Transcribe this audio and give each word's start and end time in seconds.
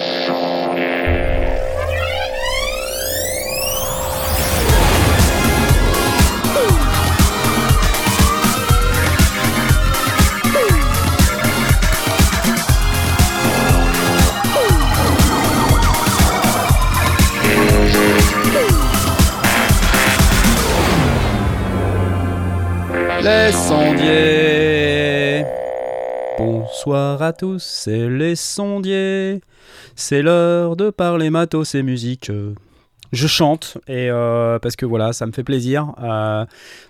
Les 0.00 0.49
Bonsoir 26.90 27.22
à 27.22 27.32
tous, 27.32 27.62
c'est 27.62 28.08
les 28.08 28.34
sondiers. 28.34 29.42
C'est 29.94 30.22
l'heure 30.22 30.74
de 30.74 30.90
parler 30.90 31.30
matos 31.30 31.76
et 31.76 31.84
musique. 31.84 32.32
Je 33.12 33.26
chante 33.28 33.78
et 33.86 34.10
euh, 34.10 34.58
parce 34.58 34.74
que 34.74 34.86
voilà, 34.86 35.12
ça 35.12 35.24
me 35.24 35.30
fait 35.30 35.44
plaisir. 35.44 35.94
Euh, 36.02 36.44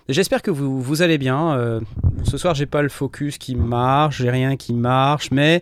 J'espère 0.09 0.41
que 0.41 0.49
vous, 0.49 0.81
vous 0.81 1.03
allez 1.03 1.19
bien. 1.19 1.55
Euh, 1.55 1.79
ce 2.23 2.39
soir, 2.39 2.55
j'ai 2.55 2.65
pas 2.65 2.81
le 2.81 2.89
focus 2.89 3.37
qui 3.37 3.53
marche, 3.53 4.23
j'ai 4.23 4.31
rien 4.31 4.55
qui 4.55 4.73
marche, 4.73 5.29
mais 5.29 5.61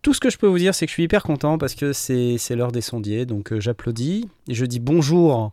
tout 0.00 0.14
ce 0.14 0.20
que 0.20 0.30
je 0.30 0.38
peux 0.38 0.46
vous 0.46 0.56
dire, 0.56 0.74
c'est 0.74 0.86
que 0.86 0.90
je 0.90 0.94
suis 0.94 1.02
hyper 1.02 1.22
content 1.22 1.58
parce 1.58 1.74
que 1.74 1.92
c'est 1.92 2.38
l'heure 2.56 2.72
des 2.72 2.80
sondiers. 2.80 3.26
Donc 3.26 3.52
j'applaudis 3.58 4.30
et 4.48 4.54
je 4.54 4.64
dis 4.64 4.80
bonjour 4.80 5.52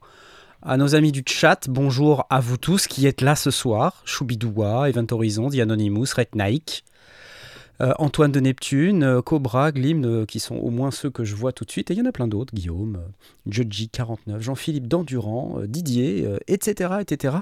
à 0.61 0.77
nos 0.77 0.95
amis 0.95 1.11
du 1.11 1.23
chat, 1.27 1.67
bonjour 1.67 2.25
à 2.29 2.39
vous 2.39 2.55
tous 2.55 2.87
qui 2.87 3.07
êtes 3.07 3.19
là 3.19 3.35
ce 3.35 3.51
soir. 3.51 4.01
Choubidoua, 4.05 4.87
Event 4.87 5.07
Horizon, 5.11 5.49
The 5.49 5.59
Anonymous, 5.59 6.13
Red 6.15 6.29
Nike, 6.33 6.85
euh, 7.79 7.93
Antoine 7.99 8.31
de 8.31 8.39
Neptune, 8.39 9.03
euh, 9.03 9.21
Cobra, 9.21 9.71
Glim, 9.71 10.03
euh, 10.05 10.25
qui 10.25 10.39
sont 10.39 10.55
au 10.57 10.69
moins 10.69 10.91
ceux 10.91 11.09
que 11.09 11.23
je 11.23 11.35
vois 11.35 11.51
tout 11.51 11.65
de 11.65 11.71
suite. 11.71 11.89
Et 11.91 11.93
il 11.93 11.99
y 11.99 12.01
en 12.01 12.05
a 12.05 12.11
plein 12.11 12.27
d'autres, 12.27 12.53
Guillaume, 12.53 12.97
euh, 12.97 13.51
Joji49, 13.51 14.39
Jean-Philippe 14.39 14.87
Dandurand, 14.87 15.57
euh, 15.59 15.67
Didier, 15.67 16.23
euh, 16.27 16.37
etc., 16.47 16.91
etc. 16.99 17.37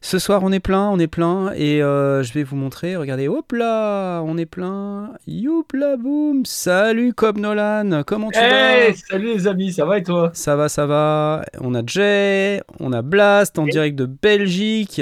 Ce 0.00 0.18
soir, 0.18 0.42
on 0.44 0.52
est 0.52 0.60
plein, 0.60 0.90
on 0.90 0.98
est 0.98 1.06
plein, 1.06 1.50
et 1.56 1.82
euh, 1.82 2.22
je 2.22 2.32
vais 2.34 2.42
vous 2.42 2.56
montrer. 2.56 2.94
Regardez, 2.94 3.26
hop 3.26 3.52
là, 3.52 4.20
on 4.26 4.36
est 4.36 4.44
plein. 4.44 5.12
Youpla 5.26 5.96
boum. 5.96 6.44
Salut 6.44 7.14
Cobb 7.14 7.38
Nolan, 7.38 8.02
comment 8.06 8.30
tu 8.30 8.38
vas? 8.38 8.86
Hey, 8.88 8.94
salut 8.96 9.32
les 9.34 9.46
amis, 9.48 9.72
ça 9.72 9.86
va 9.86 9.96
et 9.98 10.02
toi? 10.02 10.30
Ça 10.34 10.56
va, 10.56 10.68
ça 10.68 10.84
va. 10.84 11.42
On 11.58 11.74
a 11.74 11.80
Jay, 11.86 12.60
on 12.80 12.92
a 12.92 13.00
Blast 13.00 13.58
en 13.58 13.64
direct 13.64 13.96
de 13.96 14.04
Belgique. 14.04 15.00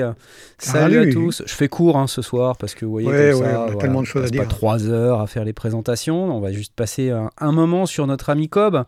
Salut, 0.59 0.95
Salut. 0.95 1.11
à 1.11 1.13
tous. 1.13 1.43
Je 1.47 1.53
fais 1.53 1.67
court 1.67 1.99
hein, 1.99 2.07
ce 2.07 2.23
soir 2.23 2.57
parce 2.57 2.77
que 2.77 2.85
vous 2.85 2.93
voyez, 2.93 3.09
Ouais, 3.09 3.31
comme 3.33 3.41
ouais, 3.41 3.51
ça, 3.51 3.59
on 3.59 3.63
a 3.63 3.65
voilà, 3.65 3.81
tellement 3.81 4.01
de 4.03 4.07
choses 4.07 4.25
à 4.27 4.31
dire. 4.31 4.43
pas 4.45 4.49
trois 4.63 4.89
heures 4.89 5.21
à 5.21 5.27
faire 5.27 5.45
les 5.45 5.53
présentations. 5.53 6.37
On 6.37 6.39
va 6.41 6.53
juste 6.53 6.73
passer 6.77 7.11
un, 7.11 7.31
un 7.41 7.51
moment 7.51 7.85
sur 7.85 8.07
notre 8.07 8.31
ami 8.31 8.49
Cobb. 8.49 8.85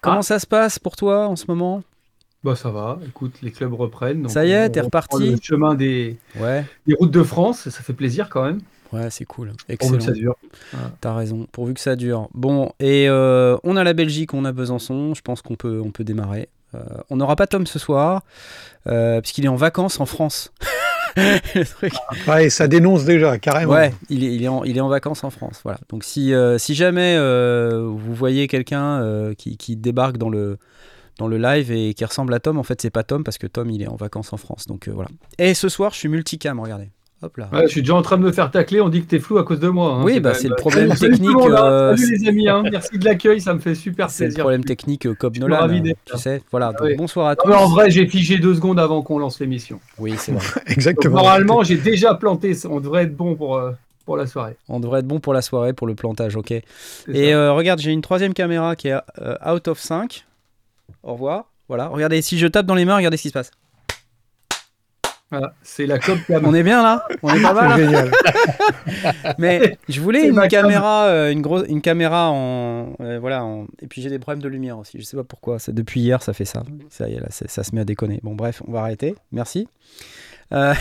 Comment 0.00 0.18
Ah. 0.20 0.22
ça 0.22 0.38
se 0.38 0.46
passe 0.46 0.78
pour 0.78 0.94
toi 0.94 1.26
en 1.26 1.34
ce 1.34 1.46
moment? 1.48 1.82
Bah 2.44 2.54
ça 2.54 2.70
va, 2.70 3.00
écoute, 3.04 3.34
les 3.42 3.50
clubs 3.50 3.74
reprennent. 3.74 4.22
donc 4.22 4.30
Ça 4.30 4.46
y 4.46 4.52
est, 4.52 4.68
t'es 4.70 4.80
reparti 4.80 5.30
Le 5.32 5.38
chemin 5.42 5.74
des, 5.74 6.16
Ouais, 6.38 6.64
des 6.86 6.94
routes 6.94 7.10
de 7.10 7.24
France, 7.24 7.68
ça 7.68 7.82
fait 7.82 7.92
plaisir 7.94 8.28
quand 8.30 8.44
même. 8.44 8.60
ouais, 8.92 9.10
c'est 9.10 9.24
cool. 9.24 9.48
Pourvu 9.48 9.64
Excellent. 9.74 9.98
que 9.98 10.04
ça 10.04 10.12
dure. 10.12 10.36
T'as 11.00 11.14
raison, 11.16 11.48
pourvu 11.50 11.74
que 11.74 11.80
ça 11.80 11.96
dure. 11.96 12.28
Bon, 12.34 12.70
et 12.78 13.08
euh, 13.08 13.56
on 13.64 13.76
a 13.76 13.82
la 13.82 13.92
Belgique, 13.94 14.34
on 14.34 14.44
a 14.44 14.52
Besançon, 14.52 15.14
je 15.14 15.20
pense 15.22 15.42
qu'on 15.42 15.56
peut, 15.56 15.82
on 15.84 15.90
peut 15.90 16.04
démarrer. 16.04 16.48
Euh, 16.76 16.78
on 17.10 17.16
n'aura 17.16 17.34
pas 17.34 17.48
Tom 17.48 17.66
ce 17.66 17.80
soir, 17.80 18.22
euh, 18.86 19.20
puisqu'il 19.20 19.44
est 19.44 19.48
en 19.48 19.56
vacances 19.56 19.98
en 19.98 20.06
France. 20.06 20.52
Le 21.54 21.64
truc. 21.64 21.92
Ouais, 22.26 22.50
ça 22.50 22.68
dénonce 22.68 23.04
déjà, 23.04 23.38
carrément. 23.38 23.72
Ouais, 23.72 23.92
il 24.08 24.24
est, 24.24 24.34
il, 24.34 24.44
est 24.44 24.48
en, 24.48 24.64
il 24.64 24.76
est 24.76 24.80
en 24.80 24.88
vacances 24.88 25.24
en 25.24 25.30
France. 25.30 25.60
Voilà. 25.64 25.78
Donc 25.88 26.04
si, 26.04 26.32
euh, 26.32 26.58
si 26.58 26.74
jamais 26.74 27.16
euh, 27.16 27.86
vous 27.86 28.14
voyez 28.14 28.46
quelqu'un 28.46 29.00
euh, 29.00 29.34
qui, 29.34 29.56
qui 29.56 29.76
débarque 29.76 30.18
dans 30.18 30.30
le, 30.30 30.58
dans 31.18 31.28
le 31.28 31.38
live 31.38 31.72
et 31.72 31.94
qui 31.94 32.04
ressemble 32.04 32.32
à 32.34 32.40
Tom, 32.40 32.58
en 32.58 32.62
fait 32.62 32.80
c'est 32.80 32.90
pas 32.90 33.02
Tom 33.02 33.24
parce 33.24 33.38
que 33.38 33.46
Tom 33.46 33.70
il 33.70 33.82
est 33.82 33.88
en 33.88 33.96
vacances 33.96 34.32
en 34.32 34.36
France. 34.36 34.66
Donc 34.66 34.88
voilà. 34.88 35.10
Et 35.38 35.54
ce 35.54 35.68
soir 35.68 35.92
je 35.92 35.98
suis 35.98 36.08
multicam, 36.08 36.60
regardez. 36.60 36.90
Hop 37.20 37.36
là. 37.36 37.48
Ouais, 37.52 37.62
je 37.62 37.68
suis 37.72 37.80
déjà 37.82 37.96
en 37.96 38.02
train 38.02 38.16
de 38.16 38.22
me 38.22 38.30
faire 38.30 38.48
tacler, 38.50 38.80
on 38.80 38.88
dit 38.88 39.02
que 39.02 39.08
t'es 39.08 39.18
flou 39.18 39.38
à 39.38 39.44
cause 39.44 39.58
de 39.58 39.68
moi. 39.68 39.94
hein. 39.94 40.02
Oui, 40.04 40.20
bah, 40.20 40.34
c'est 40.34 40.46
le 40.46 40.54
problème 40.54 40.94
technique, 40.94 41.34
hein. 41.36 41.64
euh, 41.64 41.96
Salut 41.96 42.16
les 42.16 42.28
amis, 42.28 42.48
hein. 42.48 42.62
merci 42.70 42.96
de 42.96 43.04
l'accueil, 43.04 43.40
ça 43.40 43.54
me 43.54 43.58
fait 43.58 43.74
super 43.74 44.08
C'est 44.08 44.24
le 44.24 44.28
plaisir. 44.28 44.44
problème 44.44 44.64
technique 44.64 45.04
euh, 45.06 45.16
suis 45.20 45.40
Nolan. 45.40 45.58
ravi 45.58 45.80
d'être 45.80 45.98
Tu 46.04 46.16
sais, 46.16 46.42
voilà. 46.52 46.68
Donc, 46.68 46.82
oui. 46.82 46.94
bonsoir 46.96 47.26
à 47.26 47.30
Non, 47.30 47.36
tous. 47.42 47.48
mais 47.48 47.56
en 47.56 47.68
vrai, 47.68 47.90
j'ai 47.90 48.06
figé 48.06 48.38
deux 48.38 48.54
secondes 48.54 48.78
avant 48.78 49.02
qu'on 49.02 49.18
lance 49.18 49.40
l'émission. 49.40 49.80
Oui, 49.98 50.14
c'est 50.16 50.30
vrai. 50.30 50.44
Donc, 50.56 50.70
Exactement. 50.70 51.16
normalement, 51.16 51.64
j'ai 51.64 51.76
déjà 51.76 52.14
planté, 52.14 52.52
on 52.70 52.78
devrait 52.78 53.02
être 53.02 53.16
bon 53.16 53.34
pour, 53.34 53.56
euh, 53.56 53.72
pour 54.06 54.16
la 54.16 54.28
soirée. 54.28 54.56
On 54.68 54.78
devrait 54.78 55.00
être 55.00 55.06
bon 55.08 55.18
pour 55.18 55.34
la 55.34 55.42
soirée, 55.42 55.72
pour 55.72 55.88
le 55.88 55.96
plantage, 55.96 56.36
ok. 56.36 56.52
Et 56.52 56.64
euh, 57.34 57.52
regarde, 57.52 57.80
j'ai 57.80 57.90
une 57.90 58.00
troisième 58.02 58.32
caméra 58.32 58.76
qui 58.76 58.88
est 58.88 58.96
euh, 59.20 59.34
out 59.52 59.66
of 59.66 59.80
5. 59.80 60.24
Au 61.02 61.14
revoir. 61.14 61.46
Voilà. 61.66 61.88
Regardez, 61.88 62.22
si 62.22 62.38
je 62.38 62.46
tape 62.46 62.64
dans 62.64 62.76
les 62.76 62.84
mains, 62.84 62.96
regardez 62.96 63.16
ce 63.16 63.22
qui 63.22 63.28
se 63.28 63.34
passe. 63.34 63.50
Voilà, 65.30 65.52
c'est 65.62 65.84
la 65.86 65.98
COP 65.98 66.18
cam. 66.26 66.44
On 66.46 66.54
est 66.54 66.62
bien 66.62 66.82
là? 66.82 67.04
On 67.22 67.28
est 67.34 67.42
pas 67.42 67.52
mal 67.52 67.90
là? 67.90 68.04
Mais 69.38 69.78
je 69.88 70.00
voulais 70.00 70.26
une 70.26 70.48
caméra, 70.48 71.04
euh, 71.08 71.30
une 71.30 71.42
grosse, 71.42 71.64
une 71.68 71.82
caméra 71.82 72.30
en, 72.30 72.94
euh, 73.00 73.18
voilà. 73.20 73.44
en- 73.44 73.66
Et 73.82 73.86
puis 73.88 74.00
j'ai 74.00 74.08
des 74.08 74.18
problèmes 74.18 74.42
de 74.42 74.48
lumière 74.48 74.78
aussi. 74.78 74.98
Je 74.98 75.04
sais 75.04 75.16
pas 75.16 75.24
pourquoi. 75.24 75.58
Depuis 75.68 76.00
hier, 76.00 76.22
ça 76.22 76.32
fait 76.32 76.44
ça. 76.46 76.62
Ça 76.88 77.08
y 77.08 77.14
est 77.14 77.20
là, 77.20 77.26
ça 77.30 77.62
se 77.62 77.74
met 77.74 77.82
à 77.82 77.84
déconner. 77.84 78.20
Bon 78.22 78.34
bref, 78.34 78.62
on 78.66 78.72
va 78.72 78.80
arrêter. 78.80 79.14
Merci. 79.32 79.68
Euh, 80.52 80.72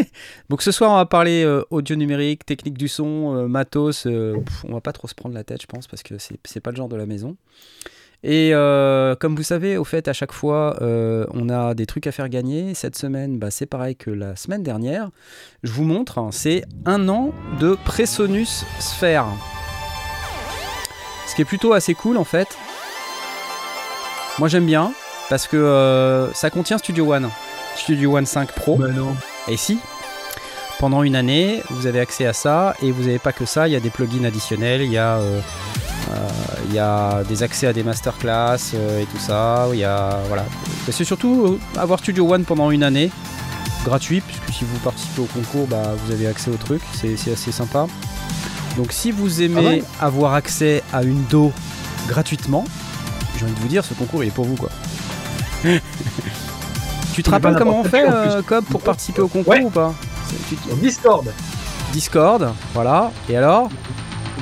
Donc 0.50 0.60
ce 0.60 0.70
soir, 0.70 0.90
on 0.90 0.96
va 0.96 1.06
parler 1.06 1.42
euh, 1.44 1.62
audio 1.70 1.96
numérique, 1.96 2.44
technique 2.44 2.76
du 2.76 2.88
son, 2.88 3.48
matos. 3.48 4.02
pff, 4.02 4.64
on 4.68 4.74
va 4.74 4.80
pas 4.82 4.92
trop 4.92 5.08
se 5.08 5.14
prendre 5.14 5.34
la 5.34 5.44
tête, 5.44 5.62
je 5.62 5.66
pense, 5.66 5.86
parce 5.86 6.02
que 6.02 6.14
c'est 6.18 6.60
pas 6.60 6.70
le 6.70 6.76
genre 6.76 6.88
de 6.90 6.96
la 6.96 7.06
maison. 7.06 7.36
Et 8.26 8.54
euh, 8.54 9.14
comme 9.16 9.36
vous 9.36 9.42
savez, 9.42 9.76
au 9.76 9.84
fait, 9.84 10.08
à 10.08 10.14
chaque 10.14 10.32
fois, 10.32 10.78
euh, 10.80 11.26
on 11.34 11.50
a 11.50 11.74
des 11.74 11.84
trucs 11.84 12.06
à 12.06 12.12
faire 12.12 12.30
gagner. 12.30 12.72
Cette 12.72 12.96
semaine, 12.96 13.38
bah, 13.38 13.50
c'est 13.50 13.66
pareil 13.66 13.96
que 13.96 14.10
la 14.10 14.34
semaine 14.34 14.62
dernière. 14.62 15.10
Je 15.62 15.70
vous 15.70 15.84
montre, 15.84 16.16
hein, 16.16 16.30
c'est 16.32 16.64
un 16.86 17.10
an 17.10 17.32
de 17.60 17.76
Presonus 17.84 18.64
Sphere. 18.80 19.26
Ce 21.26 21.34
qui 21.34 21.42
est 21.42 21.44
plutôt 21.44 21.74
assez 21.74 21.92
cool 21.92 22.16
en 22.16 22.24
fait. 22.24 22.48
Moi 24.38 24.48
j'aime 24.48 24.66
bien 24.66 24.92
parce 25.28 25.46
que 25.46 25.56
euh, 25.56 26.32
ça 26.32 26.48
contient 26.48 26.78
Studio 26.78 27.12
One. 27.12 27.28
Studio 27.76 28.16
One 28.16 28.26
5 28.26 28.52
Pro. 28.52 28.76
Bah 28.76 28.88
non. 28.88 29.14
Et 29.48 29.58
si? 29.58 29.78
Pendant 30.78 31.02
une 31.02 31.16
année, 31.16 31.62
vous 31.70 31.86
avez 31.86 32.00
accès 32.00 32.24
à 32.24 32.32
ça 32.32 32.74
et 32.82 32.90
vous 32.90 33.02
n'avez 33.02 33.18
pas 33.18 33.32
que 33.32 33.44
ça, 33.44 33.68
il 33.68 33.72
y 33.72 33.76
a 33.76 33.80
des 33.80 33.90
plugins 33.90 34.24
additionnels, 34.24 34.82
il 34.82 34.90
y 34.90 34.98
a, 34.98 35.18
il 36.68 36.74
y 36.74 36.78
a 36.78 37.22
des 37.28 37.42
accès 37.42 37.66
à 37.66 37.72
des 37.72 37.82
masterclass 37.82 38.56
euh, 38.74 39.00
et 39.00 39.06
tout 39.06 39.18
ça. 39.18 39.66
Il 39.72 39.78
y 39.78 39.84
a 39.84 40.18
voilà. 40.28 40.44
C'est 40.90 41.04
surtout 41.04 41.58
euh, 41.76 41.78
avoir 41.80 41.98
Studio 41.98 42.32
One 42.32 42.44
pendant 42.44 42.70
une 42.70 42.82
année, 42.82 43.10
gratuit, 43.84 44.20
puisque 44.20 44.58
si 44.58 44.64
vous 44.64 44.78
participez 44.78 45.22
au 45.22 45.26
concours, 45.26 45.66
bah, 45.66 45.82
vous 46.04 46.12
avez 46.12 46.26
accès 46.26 46.50
au 46.50 46.56
truc, 46.56 46.82
c'est 46.94 47.14
assez 47.32 47.52
sympa. 47.52 47.86
Donc 48.76 48.92
si 48.92 49.10
vous 49.12 49.40
aimez 49.42 49.60
Ah 49.60 49.68
ouais 49.70 49.84
avoir 50.00 50.34
accès 50.34 50.82
à 50.92 51.02
une 51.04 51.22
do 51.24 51.52
gratuitement, 52.08 52.64
j'ai 53.38 53.44
envie 53.44 53.54
de 53.54 53.60
vous 53.60 53.68
dire, 53.68 53.84
ce 53.84 53.94
concours 53.94 54.24
il 54.24 54.28
est 54.28 54.32
pour 54.32 54.44
vous 54.46 54.56
quoi. 54.56 54.68
tu 57.14 57.22
te 57.22 57.30
rappelles 57.30 57.54
comment 57.56 57.80
on 57.80 57.84
fait, 57.84 58.04
euh, 58.08 58.42
Cobb, 58.42 58.64
pour 58.64 58.80
participer 58.80 59.20
au 59.22 59.28
concours 59.28 59.52
Ouais. 59.52 59.62
ou 59.62 59.70
pas? 59.70 59.94
Tu- 60.48 60.56
Discord. 60.82 61.26
Discord, 61.92 62.52
voilà. 62.74 63.12
Et 63.28 63.36
alors? 63.36 63.68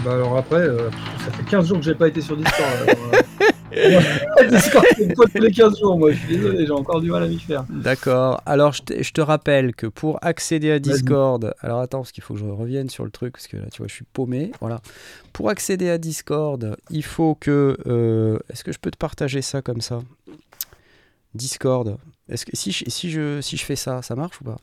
Bah 0.04 0.14
alors 0.14 0.36
après, 0.36 0.56
euh, 0.60 0.91
ça 1.25 1.30
fait 1.32 1.44
15 1.44 1.69
jours 1.69 1.78
que 1.78 1.84
j'ai 1.84 1.94
pas 1.94 2.08
été 2.08 2.20
sur 2.20 2.36
Discord. 2.36 2.70
alors, 2.88 4.03
euh, 4.41 4.48
Discord, 4.50 4.84
c'est 4.97 5.04
une 5.04 5.14
fois 5.14 5.26
tous 5.26 5.41
les 5.41 5.50
15 5.53 5.78
jours, 5.78 5.98
moi. 5.98 6.10
Je 6.12 6.16
suis 6.19 6.36
désolé, 6.36 6.66
j'ai 6.66 6.72
encore 6.72 7.00
du 7.00 7.10
mal 7.10 7.22
à 7.22 7.28
m'y 7.28 7.38
faire. 7.38 7.64
D'accord. 7.70 8.42
Alors, 8.47 8.72
je 8.72 8.82
te, 8.82 9.03
je 9.03 9.12
te 9.12 9.20
rappelle 9.20 9.75
que 9.75 9.86
pour 9.86 10.19
accéder 10.22 10.70
à. 10.72 10.78
Discord, 10.78 11.54
alors 11.60 11.80
attends, 11.80 11.98
parce 12.00 12.10
qu'il 12.12 12.22
faut 12.25 12.34
que 12.34 12.41
je 12.41 12.44
revienne 12.47 12.88
sur 12.91 13.04
le 13.04 13.10
truc, 13.10 13.32
parce 13.34 13.47
que 13.47 13.56
là, 13.58 13.64
tu 13.70 13.78
vois, 13.78 13.86
je 13.88 13.94
suis 13.94 14.04
paumé. 14.12 14.50
Voilà. 14.60 14.80
Pour 15.32 15.50
accéder 15.50 15.88
à 15.91 15.98
Discord, 15.98 16.77
il 16.91 17.04
faut 17.04 17.34
que. 17.34 17.77
euh, 17.86 18.39
Est-ce 18.50 18.65
que 18.65 18.72
je 18.72 18.78
peux 18.78 18.91
te 18.91 18.98
partager 18.98 19.41
ça 19.42 19.62
comme 19.62 19.80
ça? 19.80 20.00
Discord. 21.34 21.97
Est-ce 22.28 22.44
que 22.47 22.56
si 22.56 22.72
je, 22.72 22.84
si 22.89 23.10
je 23.10 23.41
si 23.41 23.56
je 23.56 23.65
fais 23.65 23.77
ça, 23.77 24.03
ça 24.03 24.15
marche 24.16 24.41
ou 24.41 24.44
pas? 24.44 24.56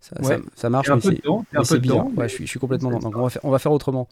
Ça, 0.00 0.16
ça- 0.22 0.28
Ouais. 0.28 0.40
ça 0.54 0.70
marche, 0.70 0.88
mais 0.90 1.00
c'est- 1.00 1.22
temps. 1.22 1.44
mais 1.52 1.78
bizarre. 1.80 2.06
Ouais, 2.16 2.28
je 2.28 2.34
suis, 2.34 2.46
je 2.46 2.50
suis 2.50 2.60
complètement 2.60 2.90
dans. 2.90 2.98
Donc 3.00 3.16
on 3.16 3.22
va 3.22 3.30
faire, 3.30 3.44
on 3.44 3.50
va 3.50 3.58
faire 3.58 3.72
autrement. 3.72 4.08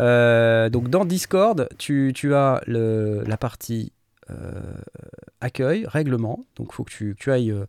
Euh, 0.00 0.68
donc 0.70 0.88
dans 0.88 1.04
Discord, 1.04 1.68
tu, 1.78 2.12
tu 2.14 2.34
as 2.34 2.62
le, 2.66 3.24
la 3.26 3.36
partie 3.36 3.92
euh, 4.30 4.34
accueil, 5.40 5.86
règlement. 5.86 6.44
Donc 6.56 6.68
il 6.70 6.74
faut 6.74 6.84
que 6.84 6.90
tu, 6.92 7.14
que 7.14 7.18
tu 7.20 7.30
ailles 7.32 7.50
euh, 7.52 7.64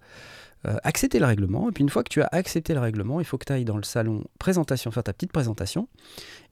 accepter 0.83 1.19
le 1.19 1.25
règlement. 1.25 1.69
Et 1.69 1.71
puis 1.71 1.83
une 1.83 1.89
fois 1.89 2.03
que 2.03 2.09
tu 2.09 2.21
as 2.21 2.29
accepté 2.31 2.73
le 2.73 2.79
règlement, 2.79 3.19
il 3.19 3.25
faut 3.25 3.37
que 3.37 3.45
tu 3.45 3.53
ailles 3.53 3.65
dans 3.65 3.77
le 3.77 3.83
salon 3.83 4.23
présentation, 4.39 4.91
faire 4.91 5.03
ta 5.03 5.13
petite 5.13 5.31
présentation. 5.31 5.87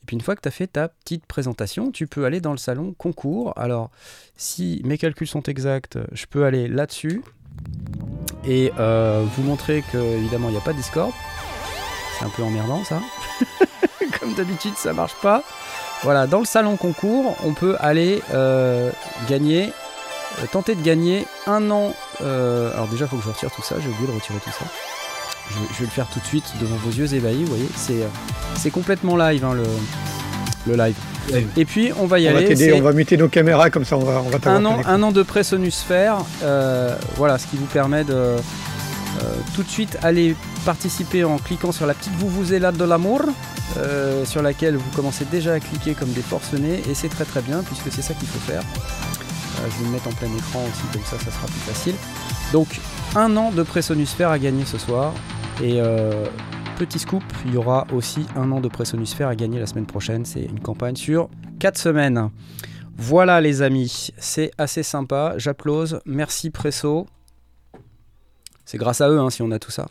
Et 0.02 0.06
puis 0.06 0.16
une 0.16 0.22
fois 0.22 0.36
que 0.36 0.42
tu 0.42 0.48
as 0.48 0.52
fait 0.52 0.68
ta 0.68 0.90
petite 0.90 1.26
présentation, 1.26 1.92
tu 1.92 2.08
peux 2.08 2.26
aller 2.26 2.40
dans 2.42 2.52
le 2.52 2.58
salon 2.58 2.94
concours. 2.98 3.54
Alors 3.58 3.90
si 4.38 4.82
mes 4.86 4.98
calculs 4.98 5.28
sont 5.28 5.44
exacts, 5.44 5.98
je 6.14 6.26
peux 6.28 6.46
aller 6.46 6.68
là-dessus 6.68 7.22
et 8.46 8.72
euh, 8.80 9.26
vous 9.36 9.44
montrer 9.44 9.84
que 9.92 9.98
évidemment 9.98 10.50
il 10.50 10.52
n'y 10.52 10.58
a 10.58 10.62
pas 10.62 10.72
de 10.74 10.78
Discord. 10.78 11.12
C'est 12.20 12.26
un 12.26 12.30
peu 12.30 12.44
emmerdant 12.44 12.84
ça. 12.84 13.00
Comme 14.20 14.34
d'habitude, 14.34 14.74
ça 14.78 14.94
marche 14.94 15.16
pas. 15.22 15.44
Voilà, 16.04 16.28
dans 16.28 16.40
le 16.40 16.46
salon 16.46 16.78
concours, 16.78 17.36
on 17.44 17.54
peut 17.54 17.76
aller 17.80 18.22
euh, 18.34 18.92
gagner, 19.28 19.72
euh, 20.40 20.46
tenter 20.52 20.76
de 20.76 20.82
gagner 20.82 21.26
un 21.48 21.70
an. 21.72 21.94
alors 22.22 22.88
déjà, 22.90 23.08
faut 23.08 23.18
que 23.18 23.24
je 23.24 23.30
retire 23.30 23.52
tout 23.52 23.64
ça. 23.64 23.76
J'ai 23.80 23.90
oublié 23.90 24.08
de 24.08 24.14
retirer 24.14 24.40
tout 24.40 24.52
ça. 24.52 24.66
Je, 25.50 25.56
vais- 25.80 25.86
le 25.86 25.92
faire 25.92 26.08
tout 26.08 26.20
de 26.20 26.26
suite 26.26 26.46
devant 26.62 26.76
vos 26.78 26.90
yeux 26.92 27.14
ébahis. 27.14 27.44
Vous 27.44 27.50
voyez, 27.56 27.70
c'est 28.56 28.72
complètement 28.72 29.18
live 29.18 29.44
hein, 29.44 29.54
le 30.68 30.76
live. 30.76 30.96
Et 31.58 31.66
puis 31.66 31.92
on 32.00 32.06
va 32.06 32.20
y 32.20 32.28
On 32.28 32.32
va 32.32 32.38
aller. 32.38 32.48
t'aider, 32.50 32.66
c'est- 32.66 32.74
on 32.74 32.82
va 32.82 32.94
muter 32.94 33.18
nos 33.18 33.28
caméras 33.30 33.70
comme 33.70 33.86
ça, 33.86 33.98
on 33.98 34.04
va, 34.04 34.22
on 34.26 34.30
va 34.30 34.52
un 34.52 34.64
an, 34.66 34.78
un 34.86 35.04
an 35.04 35.12
de 35.12 35.24
pré-sonusphère, 35.24 36.18
euh, 36.44 36.96
voilà, 37.18 37.38
ce 37.38 37.48
qui 37.48 37.58
vous 37.58 37.66
permet 37.66 38.04
de 38.04 38.14
euh, 38.14 38.38
tout 39.56 39.64
de 39.64 39.70
suite 39.70 39.98
aller 40.04 40.36
participer 40.66 41.24
en 41.24 41.38
cliquant 41.38 41.72
sur 41.72 41.86
la 41.88 41.94
petite 41.94 42.14
là 42.60 42.72
de 42.72 42.84
l'amour, 42.84 43.22
euh, 43.78 44.26
sur 44.26 44.42
laquelle 44.42 44.76
vous 44.76 44.90
commencez 44.96 45.26
déjà 45.26 45.54
à 45.54 45.60
cliquer 45.60 45.94
comme 45.94 46.10
des 46.12 46.22
forcenés, 46.22 46.82
et 46.90 46.94
c'est 46.94 47.10
très 47.10 47.26
très 47.26 47.42
bien 47.42 47.64
puisque 47.64 47.92
c'est 47.96 48.02
ça 48.02 48.14
qu'il 48.14 48.28
faut 48.28 48.40
faire. 48.52 48.62
Je 49.64 49.82
vais 49.84 49.88
me 49.88 49.94
mettre 49.94 50.08
en 50.10 50.12
plein 50.12 50.28
écran 50.28 50.60
aussi, 50.64 50.84
comme 50.92 51.02
ça, 51.06 51.18
ça 51.24 51.32
sera 51.32 51.48
plus 51.48 51.74
facile. 51.74 51.96
Donc, 52.52 52.68
un 53.16 53.36
an 53.38 53.52
de 53.52 53.64
pré-sonusphère 53.64 54.30
à 54.30 54.38
gagner 54.38 54.66
ce 54.66 54.78
soir, 54.78 55.14
et 55.64 55.80
euh, 55.80 56.26
petit 56.76 57.00
scoop, 57.00 57.24
il 57.46 57.54
y 57.54 57.58
aura 57.58 57.88
aussi 57.94 58.26
un 58.36 58.52
an 58.52 58.60
de 58.60 58.68
pré-sonusphère 58.68 59.28
à 59.28 59.36
gagner 59.36 59.60
la 59.60 59.66
semaine 59.68 59.86
prochaine. 59.86 60.26
C'est 60.26 60.44
une 60.44 60.60
campagne 60.60 60.96
sur 60.96 61.30
4 61.60 61.78
semaines. 61.78 62.30
Voilà 62.98 63.42
les 63.42 63.62
amis, 63.62 64.12
c'est 64.18 64.52
assez 64.58 64.84
sympa, 64.84 65.34
j'applause, 65.38 66.00
merci 66.06 66.50
Presso. 66.50 67.08
C'est 68.66 68.78
grâce 68.78 69.02
à 69.02 69.10
eux 69.10 69.20
hein, 69.20 69.30
si 69.30 69.42
on 69.42 69.52
a 69.52 69.60
tout 69.60 69.72
ça. 69.72 69.88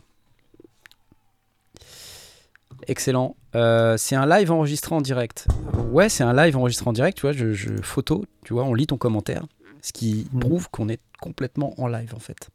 Excellent. 2.87 3.35
Euh, 3.55 3.95
c'est 3.97 4.15
un 4.15 4.25
live 4.27 4.51
enregistré 4.51 4.93
en 4.95 5.01
direct. 5.01 5.47
Ouais, 5.91 6.09
c'est 6.09 6.23
un 6.23 6.33
live 6.33 6.57
enregistré 6.57 6.87
en 6.89 6.93
direct, 6.93 7.17
tu 7.17 7.21
vois, 7.21 7.31
je, 7.31 7.53
je- 7.53 7.81
photo, 7.81 8.25
tu 8.43 8.53
vois, 8.53 8.63
on 8.63 8.73
lit 8.73 8.87
ton 8.87 8.97
commentaire, 8.97 9.45
ce 9.81 9.93
qui 9.93 10.27
Mhm. 10.33 10.39
prouve 10.39 10.69
qu'on 10.69 10.89
est 10.89 10.99
complètement 11.21 11.73
en 11.79 11.87
live 11.87 12.13
en 12.15 12.19
fait. 12.19 12.49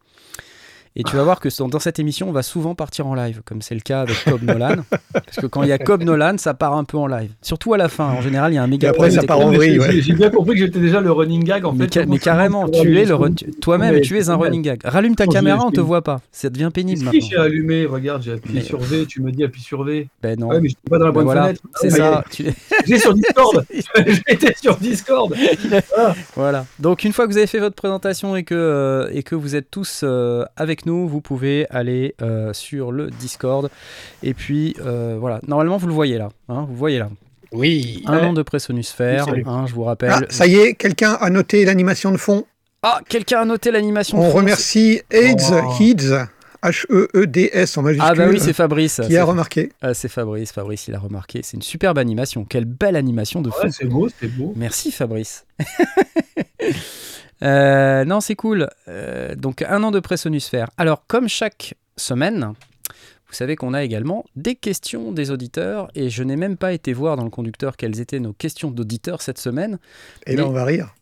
Et 0.96 1.04
tu 1.04 1.14
vas 1.14 1.22
voir 1.22 1.38
que 1.38 1.48
dans 1.68 1.78
cette 1.78 2.00
émission, 2.00 2.28
on 2.28 2.32
va 2.32 2.42
souvent 2.42 2.74
partir 2.74 3.06
en 3.06 3.14
live, 3.14 3.42
comme 3.44 3.62
c'est 3.62 3.76
le 3.76 3.80
cas 3.80 4.00
avec 4.02 4.16
Cobb 4.24 4.42
Nolan. 4.42 4.74
Parce 5.12 5.36
que 5.40 5.46
quand 5.46 5.62
il 5.62 5.68
y 5.68 5.72
a 5.72 5.78
Cobb 5.78 6.02
Nolan, 6.02 6.36
ça 6.36 6.52
part 6.52 6.74
un 6.76 6.82
peu 6.82 6.98
en 6.98 7.06
live. 7.06 7.30
Surtout 7.42 7.74
à 7.74 7.78
la 7.78 7.88
fin. 7.88 8.06
En 8.06 8.20
général, 8.20 8.50
il 8.52 8.56
y 8.56 8.58
a 8.58 8.62
un 8.64 8.66
méga 8.66 8.88
Et 8.88 8.90
après, 8.90 9.10
ça 9.12 9.22
part 9.22 9.38
en 9.38 9.52
vrille, 9.52 9.74
J'ai- 9.74 9.78
ouais. 9.78 9.92
j'ai- 9.92 10.02
J'ai 10.02 10.12
bien 10.14 10.30
compris 10.30 10.54
que 10.54 10.60
j'étais 10.66 10.80
déjà 10.80 11.00
le 11.00 11.12
running 11.12 11.44
gag 11.44 11.64
en 11.64 11.72
mais, 11.72 11.84
fait. 11.84 11.94
ca- 11.94 12.06
mais 12.06 12.18
carrément, 12.18 12.68
tu 12.68 12.80
es 12.98 13.04
le 13.04 13.50
toi-même, 13.60 14.00
tu 14.00 14.18
es 14.18 14.28
un 14.30 14.36
running 14.36 14.62
gag. 14.62 14.80
Rallume 14.84 15.14
ta 15.14 15.26
caméra, 15.28 15.64
on 15.64 15.70
te 15.70 15.80
voit 15.80 16.02
pas. 16.02 16.20
Ça 16.32 16.50
devient 16.50 16.70
pénible 16.74 16.98
Si, 16.98 17.04
maintenant. 17.04 17.20
j'ai 17.30 17.36
allumé, 17.36 17.86
regarde, 17.86 18.22
j'ai 18.22 18.32
appuyé 18.32 18.58
Mais- 18.58 18.64
sur 18.64 18.80
V, 18.80 19.06
tu 19.06 19.22
me 19.22 19.30
dis 19.30 19.44
appuie 19.44 19.62
sur 19.62 19.84
V. 19.84 20.08
Ben 20.22 20.38
non. 20.38 20.48
Ouais, 20.48 20.60
mais 20.60 20.68
je 20.70 20.74
suis 20.74 20.90
pas 20.90 20.98
dans 20.98 21.04
la 21.06 21.10
Ben 21.12 21.14
bonne 21.14 21.24
voilà, 21.24 21.42
fenêtre. 21.44 21.62
c'est 21.76 22.00
Ah, 22.00 22.22
ça. 22.22 22.24
tu- 22.32 22.44
J'ai 22.86 22.98
sur 22.98 23.14
Discord. 23.14 23.64
J'étais 24.28 24.54
sur 24.60 24.76
Discord. 24.76 25.34
Voilà. 26.34 26.66
Donc 26.78 27.04
une 27.04 27.12
fois 27.12 27.26
que 27.26 27.32
vous 27.32 27.38
avez 27.38 27.46
fait 27.46 27.60
votre 27.60 27.76
présentation 27.76 28.34
et 28.36 28.42
que, 28.42 28.54
euh, 28.54 29.08
et 29.12 29.22
que 29.22 29.34
vous 29.34 29.54
êtes 29.56 29.70
tous 29.70 30.00
euh, 30.02 30.44
avec 30.80 30.86
nous, 30.86 31.06
vous 31.08 31.20
pouvez 31.20 31.66
aller 31.70 32.14
euh, 32.22 32.52
sur 32.54 32.90
le 32.92 33.10
Discord. 33.10 33.68
Et 34.22 34.32
puis 34.34 34.74
euh, 34.80 35.16
voilà. 35.20 35.40
Normalement 35.46 35.76
vous 35.76 35.86
le 35.86 35.92
voyez 35.92 36.16
là. 36.18 36.30
hein, 36.48 36.64
vous 36.68 36.74
voyez 36.76 36.98
là. 36.98 37.10
Oui. 37.52 38.02
Un 38.06 38.16
Ouais. 38.18 38.26
an 38.26 38.32
de 38.32 38.42
salut. 39.26 39.44
hein, 39.46 39.64
je 39.66 39.74
vous 39.74 39.82
rappelle. 39.84 40.10
Ah, 40.12 40.20
ça 40.30 40.46
y 40.46 40.54
est, 40.56 40.74
quelqu'un 40.74 41.12
a 41.20 41.28
noté 41.30 41.64
l'animation 41.64 42.12
de 42.12 42.16
fond. 42.16 42.44
Ah, 42.82 43.00
quelqu'un 43.08 43.40
a 43.40 43.44
noté 43.44 43.70
l'animation. 43.70 44.18
de 44.18 44.22
On 44.22 44.30
fond, 44.30 44.36
remercie 44.38 45.02
AIDS, 45.10 45.52
Oh. 45.52 45.72
Heeds, 45.82 46.14
H-E-E-D-S 46.62 47.76
en 47.76 47.80
c'est- 47.80 47.84
majuscule, 47.84 48.08
Ah 48.10 48.14
bah 48.14 48.26
oui, 48.30 48.38
c'est 48.40 48.52
Fabrice. 48.52 48.94
qui 48.96 49.00
a 49.02 49.08
C'est- 49.08 49.20
remarqué. 49.22 49.72
Ah, 49.82 49.92
c'est 49.94 50.08
Fabrice. 50.08 50.52
Fabrice, 50.52 50.88
il 50.88 50.94
a 50.94 50.98
remarqué. 50.98 51.40
C'est 51.42 51.56
une 51.56 51.62
superbe 51.62 51.98
animation. 51.98 52.44
Quelle 52.44 52.66
belle 52.66 52.96
animation 52.96 53.40
de 53.42 53.50
fond. 53.50 53.64
Ouais, 53.64 53.70
c'est 53.72 53.86
beau, 53.86 54.08
c'est 54.20 54.28
beau. 54.28 54.52
Merci 54.56 54.90
Fabrice. 54.92 55.44
Euh, 57.42 58.04
non, 58.04 58.20
c'est 58.20 58.34
cool. 58.36 58.68
Euh, 58.88 59.34
donc 59.34 59.62
un 59.62 59.82
an 59.82 59.90
de 59.90 60.00
pré-sonusphère. 60.00 60.68
Alors 60.76 61.04
comme 61.06 61.28
chaque 61.28 61.74
semaine, 61.96 62.52
vous 63.28 63.34
savez 63.34 63.56
qu'on 63.56 63.74
a 63.74 63.82
également 63.82 64.24
des 64.36 64.56
questions 64.56 65.12
des 65.12 65.30
auditeurs 65.30 65.88
et 65.94 66.10
je 66.10 66.22
n'ai 66.22 66.36
même 66.36 66.56
pas 66.56 66.72
été 66.72 66.92
voir 66.92 67.16
dans 67.16 67.24
le 67.24 67.30
conducteur 67.30 67.76
quelles 67.76 68.00
étaient 68.00 68.20
nos 68.20 68.32
questions 68.32 68.70
d'auditeurs 68.70 69.22
cette 69.22 69.38
semaine. 69.38 69.78
Et 70.26 70.36
là, 70.36 70.42
Mais- 70.42 70.48
on 70.48 70.52
va 70.52 70.64
rire. 70.64 70.94